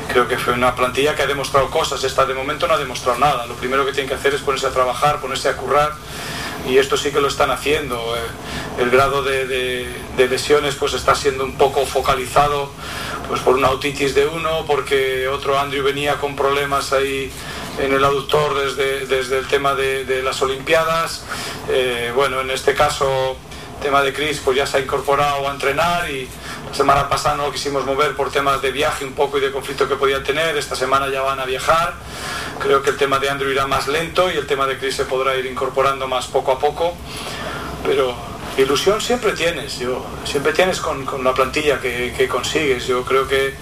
Creo 0.07 0.27
que 0.27 0.38
fue 0.38 0.53
una 0.53 0.76
plantilla 0.76 1.15
que 1.15 1.23
ha 1.23 1.27
demostrado 1.27 1.72
cosas, 1.72 2.03
esta 2.03 2.27
de 2.27 2.35
momento 2.35 2.68
no 2.68 2.76
ha 2.76 2.77
demostrado 2.77 3.18
nada. 3.18 3.47
Lo 3.47 3.56
primero 3.56 3.84
que 3.88 3.91
tienen 3.91 4.07
que 4.07 4.14
hacer 4.14 4.35
es 4.35 4.41
ponerse 4.41 4.68
a 4.68 4.69
trabajar, 4.69 5.19
ponerse 5.19 5.49
a 5.49 5.57
currar 5.57 5.93
y 6.69 6.77
esto 6.77 6.95
sí 6.95 7.11
que 7.11 7.19
lo 7.22 7.27
están 7.27 7.49
haciendo. 7.49 7.95
Eh, 8.15 8.81
El 8.81 8.89
grado 8.91 9.23
de, 9.23 9.47
de- 9.47 9.89
de 10.18 10.27
lesiones 10.27 10.76
pues 10.76 10.93
está 10.93 11.15
siendo 11.15 11.43
un 11.43 11.57
poco 11.57 11.85
focalizado 11.85 12.69
pues 13.27 13.41
por 13.41 13.56
una 13.56 13.68
autitis 13.69 14.15
de 14.15 14.27
uno, 14.27 14.65
porque 14.68 15.27
otro 15.27 15.60
Andrew 15.60 15.84
venía 15.84 16.15
con 16.15 16.35
problemas 16.35 16.93
ahí 16.93 17.31
en 17.80 17.93
el 17.93 18.03
aductor 18.03 18.56
desde, 18.56 19.06
desde 19.06 19.39
el 19.39 19.47
tema 19.47 19.76
de, 19.76 20.22
las 20.23 20.41
Olimpiadas. 20.41 21.26
Eh, 21.69 22.11
bueno, 22.15 22.41
en 22.41 22.52
este 22.52 22.73
caso, 22.73 23.38
tema 23.81 24.02
de 24.02 24.14
Chris 24.14 24.41
pues 24.43 24.57
ya 24.57 24.65
se 24.65 24.77
ha 24.77 24.80
incorporado 24.80 25.47
a 25.47 25.52
entrenar 25.52 26.10
y 26.10 26.27
la 26.68 26.73
semana 26.73 27.10
pasada 27.10 27.35
no 27.35 27.45
lo 27.47 27.52
quisimos 27.52 27.85
mover 27.85 28.15
por 28.15 28.31
temas 28.31 28.61
de 28.61 28.72
viaje 28.72 29.06
un 29.06 29.14
poco 29.14 29.38
y 29.38 29.41
de 29.41 29.52
conflicto 29.52 29.88
que 29.88 29.95
podían 29.95 30.23
tener. 30.23 30.57
Esta 30.57 30.76
semana 30.76 31.07
ya 31.10 31.22
van 31.22 31.39
a 31.39 31.45
viajar. 31.45 31.93
Creo 32.60 32.81
que 32.81 32.91
el 32.91 32.97
tema 32.97 33.19
de 33.19 33.30
Andrew 33.30 33.52
irá 33.52 33.68
más 33.68 33.88
lento 33.88 34.31
y 34.31 34.38
el 34.38 34.47
tema 34.47 34.65
de 34.65 34.77
Chris 34.77 34.95
se 34.95 35.06
podrá 35.06 35.35
ir 35.35 35.45
incorporando 35.45 36.07
más 36.07 36.27
poco 36.27 36.52
a 36.52 36.60
poco. 36.60 36.95
Pero 37.85 38.15
ilusión 38.57 39.02
siempre 39.02 39.34
tienes, 39.34 39.80
yo, 39.80 40.06
siempre 40.23 40.53
tienes 40.53 40.80
con, 40.80 41.06
con 41.06 41.23
la 41.23 41.34
plantilla 41.34 41.80
que, 41.80 42.14
que 42.18 42.27
consigues. 42.27 42.88
Yo 42.88 43.03
creo 43.03 43.27
que 43.27 43.53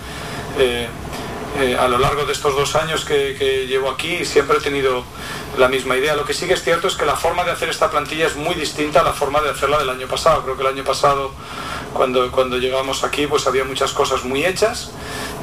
eh, 0.60 0.88
eh, 1.60 1.78
a 1.80 1.88
lo 1.88 1.98
largo 1.98 2.26
de 2.26 2.34
estos 2.34 2.56
dos 2.56 2.76
años 2.76 3.06
que, 3.06 3.36
que 3.38 3.68
llevo 3.68 3.90
aquí 3.90 4.26
siempre 4.26 4.58
he 4.58 4.62
tenido 4.62 5.04
la 5.58 5.68
misma 5.68 5.96
idea. 5.96 6.16
Lo 6.16 6.26
que 6.26 6.34
sí 6.34 6.48
que 6.48 6.54
es 6.54 6.64
cierto 6.64 6.88
es 6.88 6.96
que 6.96 7.06
la 7.06 7.16
forma 7.16 7.44
de 7.44 7.52
hacer 7.52 7.70
esta 7.70 7.90
plantilla 7.92 8.28
es 8.28 8.36
muy 8.36 8.56
distinta 8.56 9.02
a 9.02 9.04
la 9.04 9.14
forma 9.14 9.42
de 9.42 9.50
hacerla 9.50 9.78
del 9.78 9.90
año 9.90 10.08
pasado. 10.08 10.44
Creo 10.44 10.56
que 10.56 10.64
el 10.64 10.70
año 10.70 10.84
pasado, 10.84 11.32
cuando, 11.94 12.32
cuando 12.32 12.58
llegamos 12.58 13.04
aquí, 13.04 13.28
pues 13.28 13.46
había 13.46 13.64
muchas 13.64 13.94
cosas 13.94 14.24
muy 14.24 14.46
hechas 14.46 14.92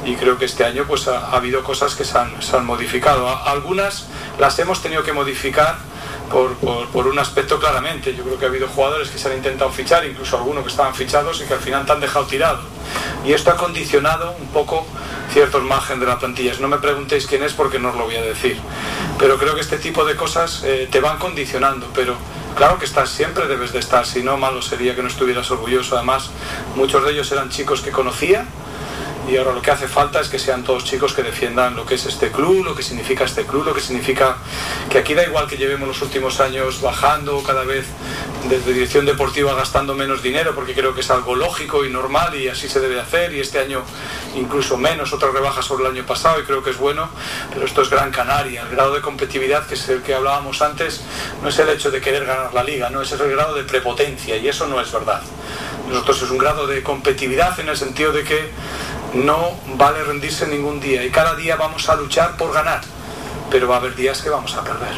y 0.05 0.15
creo 0.15 0.37
que 0.37 0.45
este 0.45 0.65
año 0.65 0.85
pues 0.87 1.07
ha, 1.07 1.27
ha 1.27 1.35
habido 1.37 1.63
cosas 1.63 1.95
que 1.95 2.03
se 2.03 2.17
han, 2.17 2.41
se 2.41 2.55
han 2.57 2.65
modificado. 2.65 3.27
Algunas 3.45 4.07
las 4.39 4.57
hemos 4.59 4.81
tenido 4.81 5.03
que 5.03 5.13
modificar 5.13 5.77
por, 6.31 7.07
un 7.07 7.19
aspecto 7.19 7.59
claramente. 7.59 8.15
Yo 8.15 8.23
creo 8.23 8.39
que 8.39 8.45
ha 8.45 8.47
habido 8.49 8.67
jugadores 8.67 9.09
que 9.09 9.17
se 9.17 9.29
han 9.29 9.37
intentado 9.37 9.71
fichar, 9.71 10.05
incluso 10.05 10.37
algunos 10.37 10.63
que 10.63 10.69
estaban 10.69 10.95
fichados 10.95 11.41
y 11.41 11.45
que 11.45 11.53
al 11.53 11.59
final 11.59 11.85
te 11.85 11.91
han 11.91 11.99
dejado 11.99 12.25
tirado. 12.25 12.59
Y 13.25 13.33
esto 13.33 13.51
ha 13.51 13.57
condicionado 13.57 14.35
un 14.39 14.47
poco 14.47 14.85
ciertos 15.31 15.63
margen 15.63 15.99
de 15.99 16.05
la 16.05 16.19
plantilla. 16.19 16.53
No 16.59 16.67
me 16.67 16.77
preguntéis 16.77 17.27
quién 17.27 17.43
es 17.43 17.53
porque 17.53 17.79
no 17.79 17.89
os 17.89 17.95
lo 17.95 18.05
voy 18.05 18.15
a 18.15 18.21
decir. 18.21 18.57
Pero 19.17 19.37
creo 19.37 19.55
que 19.55 19.61
este 19.61 19.77
tipo 19.77 20.03
de 20.05 20.15
cosas 20.15 20.63
eh, 20.63 20.87
te 20.91 20.99
van 20.99 21.17
condicionando. 21.19 21.87
Pero 21.93 22.15
claro 22.55 22.79
que 22.79 22.85
estás, 22.85 23.09
siempre 23.09 23.47
debes 23.47 23.71
de 23.71 23.79
estar. 23.79 24.05
Si 24.05 24.23
no, 24.23 24.37
malo 24.37 24.61
sería 24.61 24.95
que 24.95 25.01
no 25.01 25.07
estuvieras 25.07 25.49
orgulloso. 25.51 25.95
Además, 25.95 26.31
muchos 26.75 27.03
de 27.05 27.11
ellos 27.11 27.31
eran 27.31 27.49
chicos 27.49 27.81
que 27.81 27.91
conocía 27.91 28.45
y 29.31 29.37
ahora 29.37 29.53
lo 29.53 29.61
que 29.61 29.71
hace 29.71 29.87
falta 29.87 30.19
es 30.19 30.27
que 30.27 30.37
sean 30.37 30.63
todos 30.63 30.83
chicos 30.83 31.13
que 31.13 31.23
defiendan 31.23 31.73
lo 31.75 31.85
que 31.85 31.95
es 31.95 32.05
este 32.05 32.31
club, 32.31 32.65
lo 32.65 32.75
que 32.75 32.83
significa 32.83 33.23
este 33.23 33.45
club, 33.45 33.63
lo 33.63 33.73
que 33.73 33.79
significa 33.79 34.35
que 34.89 34.97
aquí 34.97 35.13
da 35.13 35.23
igual 35.23 35.47
que 35.47 35.55
llevemos 35.55 35.87
los 35.87 36.01
últimos 36.01 36.41
años 36.41 36.81
bajando 36.81 37.41
cada 37.41 37.63
vez 37.63 37.85
desde 38.49 38.73
dirección 38.73 39.05
deportiva 39.05 39.53
gastando 39.55 39.93
menos 39.93 40.21
dinero 40.21 40.53
porque 40.53 40.73
creo 40.73 40.93
que 40.93 40.99
es 40.99 41.09
algo 41.11 41.35
lógico 41.35 41.85
y 41.85 41.89
normal 41.89 42.35
y 42.35 42.49
así 42.49 42.67
se 42.67 42.81
debe 42.81 42.99
hacer 42.99 43.33
y 43.33 43.39
este 43.39 43.59
año 43.59 43.83
incluso 44.35 44.77
menos, 44.77 45.13
otra 45.13 45.31
rebaja 45.31 45.61
sobre 45.61 45.85
el 45.85 45.91
año 45.91 46.05
pasado 46.05 46.41
y 46.41 46.43
creo 46.43 46.61
que 46.61 46.71
es 46.71 46.77
bueno, 46.77 47.09
pero 47.53 47.65
esto 47.65 47.83
es 47.83 47.89
Gran 47.89 48.11
Canaria, 48.11 48.63
el 48.63 48.69
grado 48.69 48.93
de 48.93 49.01
competitividad 49.01 49.65
que 49.65 49.75
es 49.75 49.87
el 49.87 50.01
que 50.01 50.13
hablábamos 50.13 50.61
antes, 50.61 51.01
no 51.41 51.47
es 51.47 51.57
el 51.57 51.69
hecho 51.69 51.89
de 51.89 52.01
querer 52.01 52.25
ganar 52.25 52.53
la 52.53 52.63
liga, 52.63 52.89
no 52.89 53.01
es 53.01 53.11
el 53.13 53.31
grado 53.31 53.55
de 53.55 53.63
prepotencia 53.63 54.35
y 54.35 54.49
eso 54.49 54.67
no 54.67 54.81
es 54.81 54.91
verdad. 54.91 55.21
Nosotros 55.87 56.21
es 56.21 56.31
un 56.31 56.37
grado 56.37 56.67
de 56.67 56.83
competitividad 56.83 57.59
en 57.59 57.69
el 57.69 57.77
sentido 57.77 58.11
de 58.13 58.23
que 58.23 58.49
no 59.13 59.51
vale 59.77 60.03
rendirse 60.03 60.47
ningún 60.47 60.79
día 60.79 61.03
y 61.03 61.09
cada 61.09 61.35
día 61.35 61.55
vamos 61.55 61.87
a 61.89 61.95
luchar 61.95 62.37
por 62.37 62.53
ganar, 62.53 62.81
pero 63.49 63.67
va 63.67 63.75
a 63.75 63.77
haber 63.79 63.95
días 63.95 64.21
que 64.21 64.29
vamos 64.29 64.55
a 64.55 64.63
perder. 64.63 64.93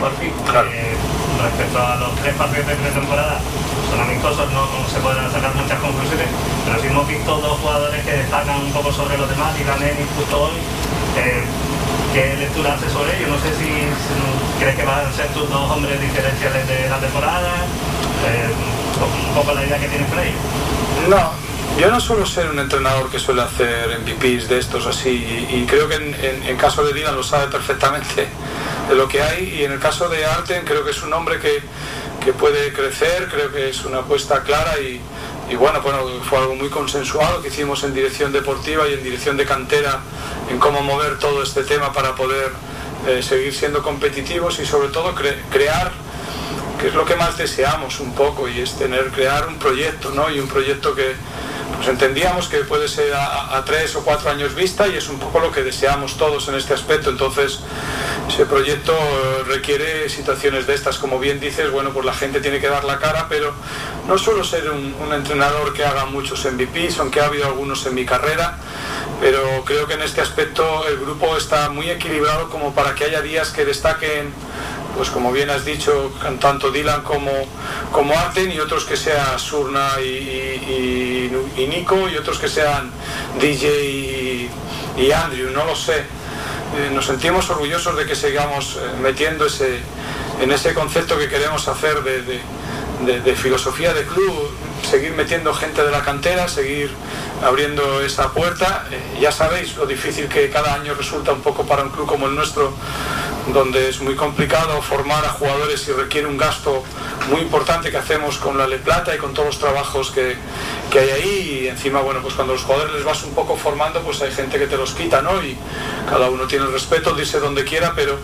Por 0.00 0.12
fin, 0.16 0.32
eh, 0.32 0.96
respecto 1.42 1.78
a 1.78 1.96
los 1.96 2.16
tres 2.16 2.34
partidos 2.34 2.66
de 2.68 2.74
pretemporada, 2.74 3.38
son 3.90 4.00
amistosos, 4.00 4.50
no, 4.50 4.64
no 4.64 4.88
se 4.88 4.98
pueden 5.00 5.30
sacar 5.30 5.54
muchas 5.54 5.78
conclusiones, 5.78 6.26
pero 6.64 6.80
sí 6.80 6.86
hemos 6.86 7.06
visto 7.06 7.36
dos 7.36 7.58
jugadores 7.58 8.02
que 8.04 8.12
destacan 8.12 8.60
un 8.60 8.72
poco 8.72 8.90
sobre 8.92 9.18
los 9.18 9.28
demás, 9.28 9.52
y 9.60 9.64
Neni 9.64 10.08
justo 10.16 10.44
hoy. 10.44 10.56
Eh, 11.18 11.44
¿Qué 12.12 12.34
lectura 12.38 12.74
hace 12.74 12.88
sobre 12.90 13.16
ello? 13.18 13.28
No 13.28 13.38
sé 13.38 13.50
si, 13.56 13.70
crees 14.58 14.76
que 14.76 14.84
van 14.84 15.06
a 15.06 15.12
ser 15.12 15.26
tus 15.28 15.48
dos 15.48 15.70
hombres 15.70 16.00
diferenciales 16.00 16.66
de 16.68 16.88
la 16.88 16.98
temporada, 16.98 17.50
eh, 18.26 18.50
un 19.28 19.34
poco 19.34 19.54
la 19.54 19.64
idea 19.64 19.78
que 19.78 19.86
tienes 19.88 20.08
ello. 20.10 21.08
No, 21.08 21.32
yo 21.80 21.90
no 21.90 22.00
suelo 22.00 22.26
ser 22.26 22.50
un 22.50 22.58
entrenador 22.58 23.10
que 23.10 23.18
suele 23.20 23.42
hacer 23.42 24.00
MVPs 24.00 24.48
de 24.48 24.58
estos 24.58 24.86
así 24.86 25.08
y, 25.50 25.56
y 25.62 25.66
creo 25.66 25.88
que 25.88 25.94
en, 25.94 26.14
en- 26.14 26.42
en 26.48 26.56
caso 26.56 26.84
de 26.84 26.92
Dylan 26.92 27.14
lo 27.14 27.22
sabe 27.22 27.46
perfectamente 27.46 28.26
de 28.88 28.94
lo 28.96 29.06
que 29.08 29.22
hay 29.22 29.54
y 29.60 29.64
en 29.64 29.72
el 29.72 29.78
caso 29.78 30.08
de 30.08 30.24
Arten 30.26 30.64
creo 30.64 30.84
que 30.84 30.90
es 30.90 31.02
un 31.02 31.12
hombre 31.12 31.38
que, 31.38 31.62
que 32.24 32.32
puede 32.32 32.72
crecer, 32.72 33.28
creo 33.30 33.52
que 33.52 33.70
es 33.70 33.84
una 33.84 33.98
apuesta 33.98 34.42
clara 34.42 34.78
y, 34.80 35.00
y 35.50 35.56
bueno, 35.56 35.80
bueno, 35.82 35.98
fue 36.28 36.38
algo 36.38 36.54
muy 36.54 36.68
consensuado 36.70 37.42
que 37.42 37.48
hicimos 37.48 37.82
en 37.84 37.92
dirección 37.92 38.32
deportiva 38.32 38.88
y 38.88 38.94
en 38.94 39.02
dirección 39.02 39.36
de 39.36 39.44
cantera 39.44 40.00
en 40.48 40.58
cómo 40.58 40.80
mover 40.82 41.18
todo 41.18 41.42
este 41.42 41.64
tema 41.64 41.92
para 41.92 42.14
poder 42.14 42.52
eh, 43.08 43.22
seguir 43.22 43.54
siendo 43.54 43.82
competitivos 43.82 44.58
y 44.60 44.66
sobre 44.66 44.88
todo 44.88 45.14
cre- 45.14 45.36
crear 45.50 45.90
que 46.80 46.88
es 46.88 46.94
lo 46.94 47.04
que 47.04 47.14
más 47.16 47.36
deseamos 47.36 48.00
un 48.00 48.14
poco 48.14 48.48
y 48.48 48.60
es 48.60 48.78
tener, 48.78 49.10
crear 49.10 49.46
un 49.48 49.58
proyecto, 49.58 50.12
¿no? 50.12 50.30
Y 50.30 50.38
un 50.40 50.48
proyecto 50.48 50.94
que 50.94 51.14
pues 51.76 51.88
entendíamos 51.88 52.48
que 52.48 52.58
puede 52.58 52.88
ser 52.88 53.12
a, 53.14 53.62
tres 53.64 53.94
o 53.96 54.04
cuatro 54.04 54.30
años 54.30 54.54
vista 54.54 54.88
y 54.88 54.96
es 54.96 55.08
un 55.08 55.18
poco 55.18 55.40
lo 55.40 55.50
que 55.50 55.62
deseamos 55.62 56.16
todos 56.16 56.48
en 56.48 56.54
este 56.54 56.74
aspecto. 56.74 57.10
Entonces, 57.10 57.60
ese 58.28 58.46
proyecto 58.46 58.92
eh, 58.92 59.44
requiere 59.46 60.08
situaciones 60.08 60.66
de 60.66 60.74
estas, 60.74 60.98
como 60.98 61.18
bien 61.18 61.40
dices, 61.40 61.70
bueno, 61.70 61.90
pues 61.90 62.04
la 62.04 62.14
gente 62.14 62.40
tiene 62.40 62.60
que 62.60 62.68
dar 62.68 62.84
la 62.84 62.98
cara, 62.98 63.26
pero 63.28 63.52
no 64.06 64.18
suelo 64.18 64.44
ser 64.44 64.70
un, 64.70 64.94
un 65.00 65.12
entrenador 65.12 65.72
que 65.72 65.84
haga 65.84 66.06
muchos 66.06 66.44
MVPs, 66.44 66.98
aunque 66.98 67.20
ha 67.20 67.26
habido 67.26 67.46
algunos 67.46 67.84
en 67.86 67.94
mi 67.94 68.04
carrera, 68.04 68.58
pero 69.20 69.64
creo 69.64 69.86
que 69.86 69.94
en 69.94 70.02
este 70.02 70.20
aspecto 70.20 70.86
el 70.88 70.98
grupo 70.98 71.36
está 71.36 71.68
muy 71.70 71.90
equilibrado 71.90 72.48
como 72.48 72.74
para 72.74 72.94
que 72.94 73.04
haya 73.04 73.20
días 73.20 73.50
que 73.50 73.64
destaquen 73.64 74.32
pues 74.96 75.10
como 75.10 75.32
bien 75.32 75.50
has 75.50 75.64
dicho, 75.64 76.12
tanto 76.40 76.70
Dylan 76.70 77.02
como, 77.02 77.30
como 77.92 78.18
Arten 78.18 78.50
y 78.52 78.58
otros 78.60 78.84
que 78.84 78.96
sea 78.96 79.38
Surna 79.38 79.92
y, 80.00 81.30
Nico 81.68 82.08
y 82.08 82.16
otros 82.16 82.38
que 82.38 82.48
sean 82.48 82.90
DJ 83.40 84.48
y, 84.96 85.12
Andrew, 85.12 85.50
no 85.50 85.64
lo 85.64 85.74
sé. 85.76 85.98
Eh, 85.98 86.90
nos 86.92 87.06
sentimos 87.06 87.48
orgullosos 87.50 87.96
de 87.96 88.06
que 88.06 88.14
sigamos 88.14 88.76
eh, 88.76 88.80
metiendo 89.02 89.46
ese, 89.46 89.80
en 90.40 90.50
ese 90.52 90.72
concepto 90.74 91.18
que 91.18 91.28
queremos 91.28 91.66
hacer 91.68 92.02
de- 92.02 92.22
de 93.20 93.34
filosofía 93.34 93.94
de 93.94 94.04
club, 94.04 94.50
seguir 94.88 95.12
metiendo 95.12 95.52
gente 95.54 95.82
de 95.84 95.90
la 95.90 96.02
cantera, 96.02 96.48
seguir 96.48 96.90
abriendo 97.44 98.00
esa 98.02 98.32
puerta. 98.32 98.86
Eh, 98.90 99.18
ya 99.20 99.32
sabéis 99.32 99.76
lo 99.76 99.86
difícil 99.86 100.26
que 100.28 100.50
cada 100.50 100.74
año 100.74 100.94
resulta 100.94 101.32
un 101.32 101.40
poco 101.40 101.64
para 101.66 101.82
un 101.82 101.90
club 101.90 102.06
como 102.06 102.26
el 102.26 102.34
nuestro, 102.34 102.72
donde 103.52 103.88
es 103.88 104.00
muy 104.00 104.14
complicado 104.16 104.80
formar 104.82 105.24
a 105.24 105.30
jugadores 105.30 105.86
y 105.88 105.92
requiere 105.92 106.26
un 106.26 106.36
gasto 106.36 106.82
muy 107.30 107.40
importante 107.40 107.90
que 107.90 107.96
hacemos 107.96 108.36
con 108.38 108.58
la 108.58 108.66
Le 108.66 108.78
Plata 108.78 109.14
y 109.14 109.18
con 109.18 109.32
todos 109.34 109.46
los 109.46 109.58
trabajos 109.58 110.10
que, 110.10 110.36
que 110.90 110.98
hay 111.00 111.10
ahí. 111.10 111.60
Y 111.64 111.68
encima, 111.68 112.00
bueno, 112.00 112.20
pues 112.22 112.34
cuando 112.34 112.52
los 112.54 112.62
jugadores 112.62 112.94
les 112.94 113.04
vas 113.04 113.22
un 113.24 113.34
poco 113.34 113.56
formando, 113.56 114.00
pues 114.02 114.20
hay 114.22 114.30
gente 114.32 114.58
que 114.58 114.66
te 114.66 114.76
los 114.76 114.92
quita, 114.92 115.22
¿no? 115.22 115.42
Y 115.42 115.56
cada 116.08 116.28
uno 116.30 116.46
tiene 116.46 116.64
el 116.66 116.72
respeto 116.72 117.14
de 117.14 117.22
irse 117.22 117.40
donde 117.40 117.64
quiera, 117.64 117.92
pero 117.94 118.16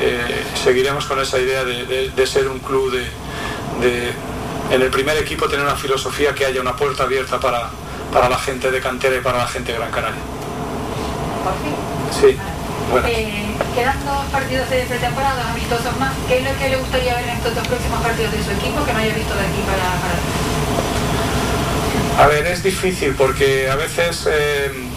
eh, 0.00 0.44
seguiremos 0.62 1.04
con 1.06 1.20
esa 1.20 1.38
idea 1.38 1.64
de, 1.64 2.10
de- 2.10 2.26
ser 2.26 2.48
un 2.48 2.58
club 2.60 2.90
de, 2.92 3.04
en 4.70 4.82
el 4.82 4.90
primer 4.90 5.16
equipo 5.18 5.48
tener 5.48 5.64
una 5.64 5.76
filosofía 5.76 6.34
que 6.34 6.46
haya 6.46 6.60
una 6.60 6.76
puerta 6.76 7.02
abierta 7.04 7.40
para, 7.40 7.70
para 8.12 8.28
la 8.28 8.38
gente 8.38 8.70
de 8.70 8.80
cantera 8.80 9.16
y 9.16 9.20
para 9.20 9.38
la 9.38 9.46
gente 9.46 9.72
de 9.72 9.78
Gran 9.78 9.90
Canaria. 9.90 10.20
Por 11.42 11.54
fin. 11.62 11.74
Sí, 12.20 12.36
bueno. 12.90 13.08
Eh, 13.08 13.46
quedan 13.74 14.04
dos 14.04 14.24
partidos 14.26 14.68
de 14.70 14.82
pretemporada, 14.82 15.42
dos 15.42 15.50
amistosos 15.52 15.96
más. 15.98 16.12
¿Qué 16.28 16.38
es 16.38 16.44
lo 16.44 16.56
que 16.58 16.68
le 16.68 16.76
gustaría 16.76 17.14
ver 17.14 17.24
en 17.24 17.30
estos 17.30 17.54
dos 17.54 17.66
próximos 17.66 18.02
partidos 18.02 18.32
de 18.32 18.44
su 18.44 18.50
equipo 18.50 18.84
que 18.84 18.92
no 18.92 18.98
haya 18.98 19.14
visto 19.14 19.34
de 19.34 19.40
aquí 19.40 19.62
para, 19.66 19.84
para 22.16 22.24
A 22.24 22.28
ver, 22.28 22.46
es 22.46 22.62
difícil 22.62 23.14
porque 23.14 23.70
a 23.70 23.76
veces 23.76 24.28
eh, 24.30 24.89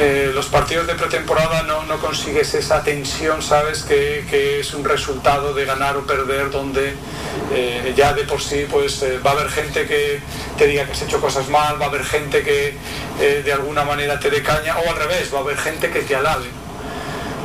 eh, 0.00 0.30
los 0.34 0.46
partidos 0.46 0.86
de 0.86 0.94
pretemporada 0.94 1.62
no, 1.62 2.00
consigues 2.00 2.54
esa 2.54 2.82
tensión, 2.82 3.42
¿sabes? 3.42 3.82
Que, 3.82 4.60
es 4.60 4.72
un 4.72 4.84
resultado 4.84 5.52
de 5.52 5.66
ganar 5.66 5.96
o 5.96 6.06
perder 6.06 6.50
donde 6.50 6.94
eh, 7.52 7.92
ya 7.94 8.14
de 8.14 8.24
por 8.24 8.40
sí 8.40 8.66
pues 8.70 9.02
eh, 9.02 9.18
va 9.24 9.30
a 9.30 9.34
haber 9.34 9.50
gente 9.50 9.86
que 9.86 10.20
te 10.56 10.66
diga 10.66 10.86
que 10.86 10.92
has 10.92 11.02
hecho 11.02 11.20
cosas 11.20 11.48
mal, 11.48 11.80
va 11.80 11.86
a 11.86 11.88
haber 11.88 12.04
gente 12.04 12.42
que 12.42 12.74
de 13.20 13.52
alguna 13.52 13.84
manera 13.84 14.18
te 14.18 14.30
dé 14.30 14.42
caña 14.42 14.78
o 14.78 14.88
al 14.88 14.96
revés, 14.96 15.32
va 15.32 15.38
a 15.38 15.42
haber 15.42 15.58
gente 15.58 15.90
que 15.90 16.00
te 16.00 16.16
alabe. 16.16 16.59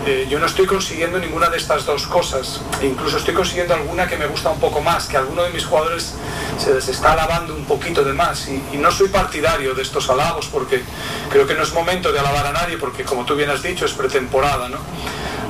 Eh, 0.06 0.28
yo 0.30 0.40
no 0.40 0.46
estoy 0.46 0.68
consiguiendo 0.68 1.18
ninguna 1.18 1.50
de 1.50 1.58
estas 1.58 1.86
dos 1.86 2.06
cosas. 2.06 2.62
E 2.80 2.86
incluso 2.86 3.18
estoy 3.18 3.34
consiguiendo 3.34 3.74
alguna 3.74 4.08
que 4.08 4.18
me 4.18 4.28
gusta 4.28 4.50
un 4.52 4.60
poco 4.60 4.82
más, 4.82 5.08
que 5.08 5.18
alguno 5.18 5.44
de 5.44 5.50
mis 5.50 5.66
jugadores 5.66 6.14
se 6.60 6.74
les 6.74 6.88
está 6.88 7.14
alabando 7.14 7.56
un 7.56 7.66
poquito 7.66 8.04
de 8.04 8.14
más. 8.14 8.48
Y, 8.48 8.62
y 8.74 8.78
no 8.78 8.92
soy 8.92 9.08
partidario 9.10 9.74
de 9.74 9.82
estos 9.82 10.10
halagos 10.10 10.48
porque 10.48 10.84
creo 11.32 11.48
que 11.48 11.56
no 11.56 11.64
es 11.64 11.74
momento 11.74 12.12
de 12.12 12.20
alabar 12.20 12.46
a 12.46 12.52
nadie 12.52 12.78
porque 12.78 13.04
como 13.04 13.26
tú 13.26 13.36
bien 13.36 13.50
has 13.50 13.64
dicho 13.64 13.86
es 13.86 13.94
pretemporada. 13.94 14.70
¿no? 14.70 14.78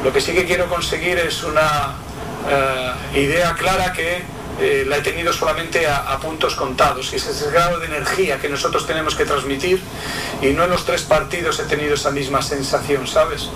Lo 0.03 0.13
que 0.13 0.21
sí 0.21 0.33
que 0.33 0.45
quiero 0.45 0.67
conseguir 0.67 1.17
es 1.17 1.43
una 1.43 1.95
eh, 2.49 3.19
idea 3.19 3.55
clara 3.55 3.91
que 3.91 4.23
eh, 4.59 4.85
la 4.87 4.97
he 4.97 5.01
tenido 5.01 5.33
solamente 5.33 5.87
a, 5.87 6.17
puntos 6.19 6.55
contados. 6.55 7.11
Y 7.13 7.17
ese 7.17 7.31
es 7.31 7.41
el 7.41 7.51
grado 7.51 7.79
de 7.79 7.87
energía 7.87 8.39
que 8.39 8.49
nosotros 8.49 8.87
tenemos 8.87 9.15
que 9.15 9.25
transmitir. 9.25 9.81
Y 10.41 10.47
no 10.47 10.63
en 10.63 10.69
los 10.69 10.85
tres 10.85 11.03
partidos 11.03 11.59
he 11.59 11.63
tenido 11.63 11.95
esa 11.95 12.11
misma 12.11 12.41
sensación, 12.41 13.07
¿sabes? 13.07 13.49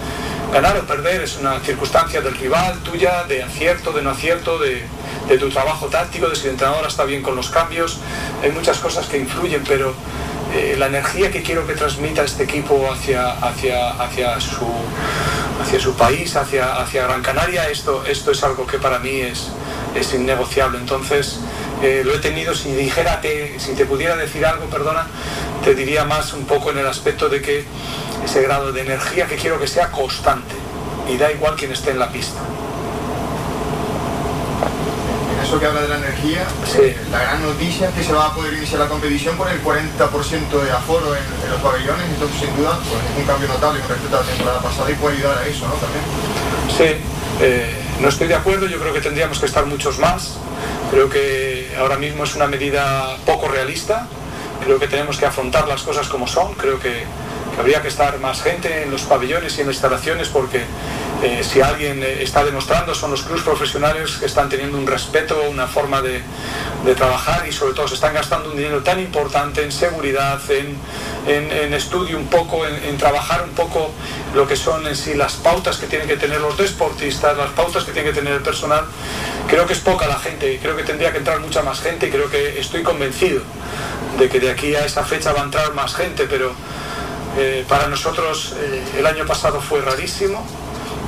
Ganar 0.52 0.78
o 0.78 0.84
perder 0.86 1.22
es 1.22 1.38
una 1.38 1.60
circunstancia 1.60 2.22
del 2.22 2.36
rival, 2.36 2.80
tuya, 2.84 3.24
de 3.24 3.44
acierto, 3.44 3.92
de 3.92 4.02
no 4.02 4.10
acierto, 4.10 4.58
de, 4.58 4.84
de 5.28 5.38
tu 5.38 5.50
trabajo 5.50 5.88
táctico, 5.88 6.28
de 6.28 6.36
si 6.36 6.46
el 6.46 6.52
entrenador 6.52 6.88
está 6.88 7.06
bien 7.06 7.22
con 7.22 7.36
los 7.36 7.50
cambios, 7.50 8.00
hay 8.42 8.52
muchas 8.52 8.80
cosas 8.80 9.06
que 9.06 9.18
influyen, 9.18 9.64
pero 9.64 9.94
eh, 10.54 10.76
la 10.78 10.88
energía 10.88 11.30
que 11.30 11.44
quiero 11.44 11.68
que 11.68 11.76
transmita 11.76 12.24
este 12.24 12.44
equipo 12.44 12.92
hacia, 12.92 13.34
hacia, 13.34 13.92
hacia, 13.92 14.40
su, 14.42 14.66
hacia 15.62 15.80
su 15.80 15.96
país, 15.96 16.36
hacia, 16.36 16.82
hacia 16.82 17.04
Gran 17.04 17.22
Canaria, 17.22 17.70
esto, 17.70 18.04
esto 18.08 18.32
es 18.32 18.44
algo 18.44 18.66
que 18.66 18.80
para 18.80 18.98
mí 18.98 19.22
es, 19.22 19.52
es 19.96 20.14
innegociable. 20.14 20.78
Entonces, 20.78 21.40
eh, 21.82 22.04
lo 22.06 22.14
he 22.14 22.20
tenido, 22.20 22.54
si 22.56 22.72
dijera, 22.74 23.22
te- 23.22 23.60
si 23.60 23.74
te 23.74 23.86
pudiera 23.86 24.16
decir 24.16 24.46
algo, 24.46 24.66
perdona, 24.66 25.08
te 25.64 25.76
diría 25.76 26.06
más 26.06 26.34
un 26.34 26.46
poco 26.46 26.72
en 26.72 26.78
el 26.80 26.88
aspecto 26.88 27.30
de 27.30 27.42
que 27.42 27.64
ese 28.26 28.42
grado 28.42 28.72
de 28.72 28.82
energía 28.82 29.26
que 29.28 29.36
quiero 29.36 29.60
que 29.60 29.68
sea 29.68 29.92
constante 29.92 30.56
y 31.08 31.18
da 31.18 31.32
igual 31.32 31.56
quien 31.56 31.72
esté 31.72 31.92
en 31.92 32.00
la 32.00 32.12
pista. 32.12 32.40
En 35.34 35.46
eso 35.46 35.60
que 35.60 35.66
habla 35.66 35.82
de 35.82 35.88
la 35.88 35.98
energía, 35.98 36.44
eh, 36.78 36.98
la 37.12 37.20
gran 37.24 37.42
noticia 37.42 37.90
es 37.90 37.96
que 37.96 38.04
se 38.04 38.14
va 38.14 38.28
a 38.28 38.36
poder 38.36 38.54
iniciar 38.54 38.82
la 38.82 38.88
competición 38.88 39.36
con 39.38 39.48
el 39.50 39.62
40% 39.64 40.62
de 40.64 40.72
aforo 40.72 41.16
en, 41.16 41.24
en 41.46 41.52
los 41.52 41.62
pabellones, 41.62 42.06
entonces 42.14 42.40
sin 42.42 42.56
duda 42.58 42.78
pues, 42.78 43.02
es 43.12 43.18
un 43.18 43.24
cambio 43.26 43.48
notable 43.48 43.80
con 43.82 43.90
respecto 43.90 44.18
a 44.18 44.22
la 44.22 44.28
temporada 44.28 44.62
pasada 44.62 44.92
y 44.92 44.94
puede 44.96 45.18
ayudar 45.18 45.38
a 45.40 45.46
eso, 45.48 45.66
¿no? 45.68 45.74
También. 45.76 46.04
Sí, 46.78 47.02
eh, 47.42 47.74
no 48.00 48.08
estoy 48.08 48.28
de 48.28 48.36
acuerdo, 48.36 48.68
yo 48.68 48.80
creo 48.80 48.94
que 48.94 49.02
tendríamos 49.02 49.40
que 49.40 49.46
estar 49.46 49.66
muchos 49.66 50.00
más. 50.00 50.38
Creo 50.92 51.10
que 51.10 51.72
ahora 51.78 51.98
mismo 51.98 52.24
es 52.24 52.36
una 52.36 52.48
medida 52.48 53.18
poco 53.26 53.48
realista. 53.48 54.08
Creo 54.64 54.80
que 54.80 54.88
tenemos 54.88 55.18
que 55.18 55.26
afrontar 55.26 55.68
las 55.68 55.84
cosas 55.84 56.08
como 56.08 56.28
son. 56.28 56.54
Creo 56.54 56.80
que, 56.80 57.04
habría 57.60 57.82
que 57.82 57.90
estar 57.90 58.20
más 58.20 58.42
gente 58.42 58.84
en 58.84 58.92
los 58.92 59.04
pabellones 59.04 59.58
y 59.58 59.62
en 59.62 59.68
las 59.68 59.76
instalaciones 59.76 60.30
porque 60.30 60.64
eh, 61.22 61.42
si 61.44 61.60
alguien 61.60 62.02
eh, 62.02 62.24
está 62.24 62.46
demostrando 62.46 62.96
son 62.96 63.12
los 63.12 63.24
clubes 63.24 63.44
profesionales 63.44 64.18
que 64.18 64.26
están 64.26 64.48
teniendo 64.48 64.78
un 64.78 64.88
respeto, 64.88 65.42
una 65.50 65.68
forma 65.68 66.02
de, 66.02 66.22
trabajar 66.96 67.46
y 67.48 67.52
sobre 67.52 67.74
todo 67.74 67.88
se 67.88 67.94
están 67.94 68.16
gastando 68.16 68.50
un 68.50 68.58
dinero 68.58 68.82
tan 68.82 69.00
importante 69.00 69.64
en 69.64 69.72
seguridad, 69.72 70.40
en 70.50 71.74
estudio 71.74 72.18
un 72.18 72.26
poco, 72.28 72.66
en, 72.66 72.74
en 72.84 72.98
trabajar 72.98 73.44
un 73.44 73.52
poco 73.52 73.92
lo 74.34 74.48
que 74.48 74.56
son 74.56 74.88
en 74.88 74.96
sí 74.96 75.14
las 75.14 75.34
pautas 75.34 75.78
que 75.78 75.88
tienen 75.88 76.08
que 76.08 76.18
tener 76.18 76.40
los 76.40 76.58
deportistas, 76.58 77.38
las 77.38 77.52
pautas 77.52 77.84
que 77.84 77.92
tiene 77.92 78.10
que 78.10 78.16
tener 78.16 78.34
el 78.34 78.42
personal. 78.42 78.86
Creo 79.48 79.66
que 79.68 79.74
es 79.74 79.80
poca 79.80 80.08
la 80.08 80.18
gente, 80.20 80.60
creo 80.62 80.76
que 80.76 80.84
tendría 80.84 81.12
que 81.12 81.20
entrar 81.20 81.40
mucha 81.40 81.62
más 81.62 81.80
gente 81.82 82.08
y 82.08 82.10
creo 82.10 82.30
que 82.30 82.60
estoy 82.60 82.82
convencido 82.82 83.42
de 84.18 84.30
que 84.30 84.40
de 84.40 84.52
aquí 84.52 84.76
a 84.76 84.86
esa 84.86 85.04
fecha 85.04 85.32
va 85.32 85.42
a 85.42 85.46
entrar 85.46 85.74
más 85.74 85.96
gente, 85.96 86.28
pero 86.30 86.54
eh, 87.38 87.66
para 87.68 87.88
nosotros 87.88 88.56
eh, 88.58 88.84
el 88.98 89.06
año 89.06 89.26
pasado 89.26 89.62
fue 89.62 89.82
rarísimo, 89.82 90.46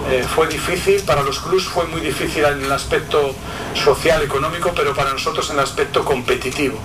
eh, 0.10 0.24
fue 0.24 0.48
difícil, 0.48 1.02
para 1.04 1.24
los 1.24 1.40
clubs 1.40 1.66
fue 1.66 1.86
muy 1.86 2.02
difícil 2.02 2.44
en 2.46 2.64
el 2.64 2.72
aspecto 2.72 3.36
social, 3.74 4.22
económico, 4.22 4.72
pero 4.76 4.94
para 4.94 5.12
nosotros 5.12 5.50
en 5.50 5.58
el 5.58 5.64
aspecto 5.64 6.04
competitivo. 6.06 6.78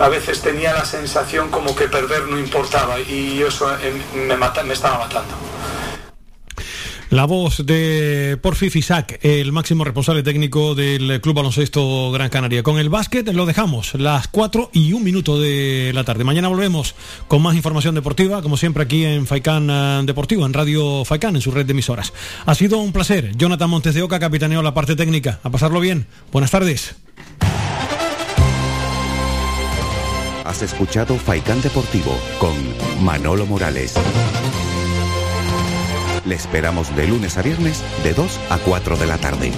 A 0.00 0.08
veces 0.08 0.42
tenía 0.42 0.74
la 0.74 0.84
sensación 0.84 1.50
como 1.50 1.74
que 1.74 1.88
perder 1.88 2.26
no 2.26 2.38
importaba 2.38 3.00
y 3.00 3.42
eso 3.42 3.70
me, 4.14 4.36
me 4.36 4.72
estaba 4.74 4.98
matando. 4.98 5.45
La 7.10 7.24
voz 7.24 7.64
de 7.64 8.36
Porfi 8.42 8.68
Fisac, 8.68 9.20
el 9.22 9.52
máximo 9.52 9.84
responsable 9.84 10.24
técnico 10.24 10.74
del 10.74 11.20
Club 11.20 11.36
Baloncesto 11.36 12.10
Gran 12.10 12.30
Canaria. 12.30 12.64
Con 12.64 12.78
el 12.78 12.88
básquet 12.88 13.32
lo 13.32 13.46
dejamos, 13.46 13.94
las 13.94 14.26
4 14.26 14.70
y 14.72 14.92
un 14.92 15.04
minuto 15.04 15.40
de 15.40 15.92
la 15.94 16.02
tarde. 16.02 16.24
Mañana 16.24 16.48
volvemos 16.48 16.96
con 17.28 17.42
más 17.42 17.54
información 17.54 17.94
deportiva, 17.94 18.42
como 18.42 18.56
siempre 18.56 18.82
aquí 18.82 19.04
en 19.04 19.26
Faicán 19.26 19.68
eh, 19.70 20.02
Deportivo, 20.04 20.44
en 20.46 20.52
Radio 20.52 21.04
Faicán, 21.04 21.36
en 21.36 21.42
su 21.42 21.52
red 21.52 21.64
de 21.64 21.72
emisoras. 21.72 22.12
Ha 22.44 22.54
sido 22.56 22.78
un 22.78 22.92
placer. 22.92 23.36
Jonathan 23.36 23.70
Montes 23.70 23.94
de 23.94 24.02
Oca 24.02 24.18
capitaneó 24.18 24.60
la 24.62 24.74
parte 24.74 24.96
técnica. 24.96 25.38
A 25.44 25.50
pasarlo 25.50 25.78
bien. 25.78 26.06
Buenas 26.32 26.50
tardes. 26.50 26.96
Has 30.44 30.62
escuchado 30.62 31.16
Faikán 31.16 31.60
Deportivo 31.60 32.18
con 32.38 32.54
Manolo 33.04 33.46
Morales. 33.46 33.94
Le 36.26 36.34
esperamos 36.34 36.94
de 36.96 37.06
lunes 37.06 37.38
a 37.38 37.42
viernes 37.42 37.84
de 38.02 38.12
2 38.12 38.40
a 38.50 38.58
4 38.58 38.96
de 38.96 39.06
la 39.06 39.16
tarde. 39.18 39.52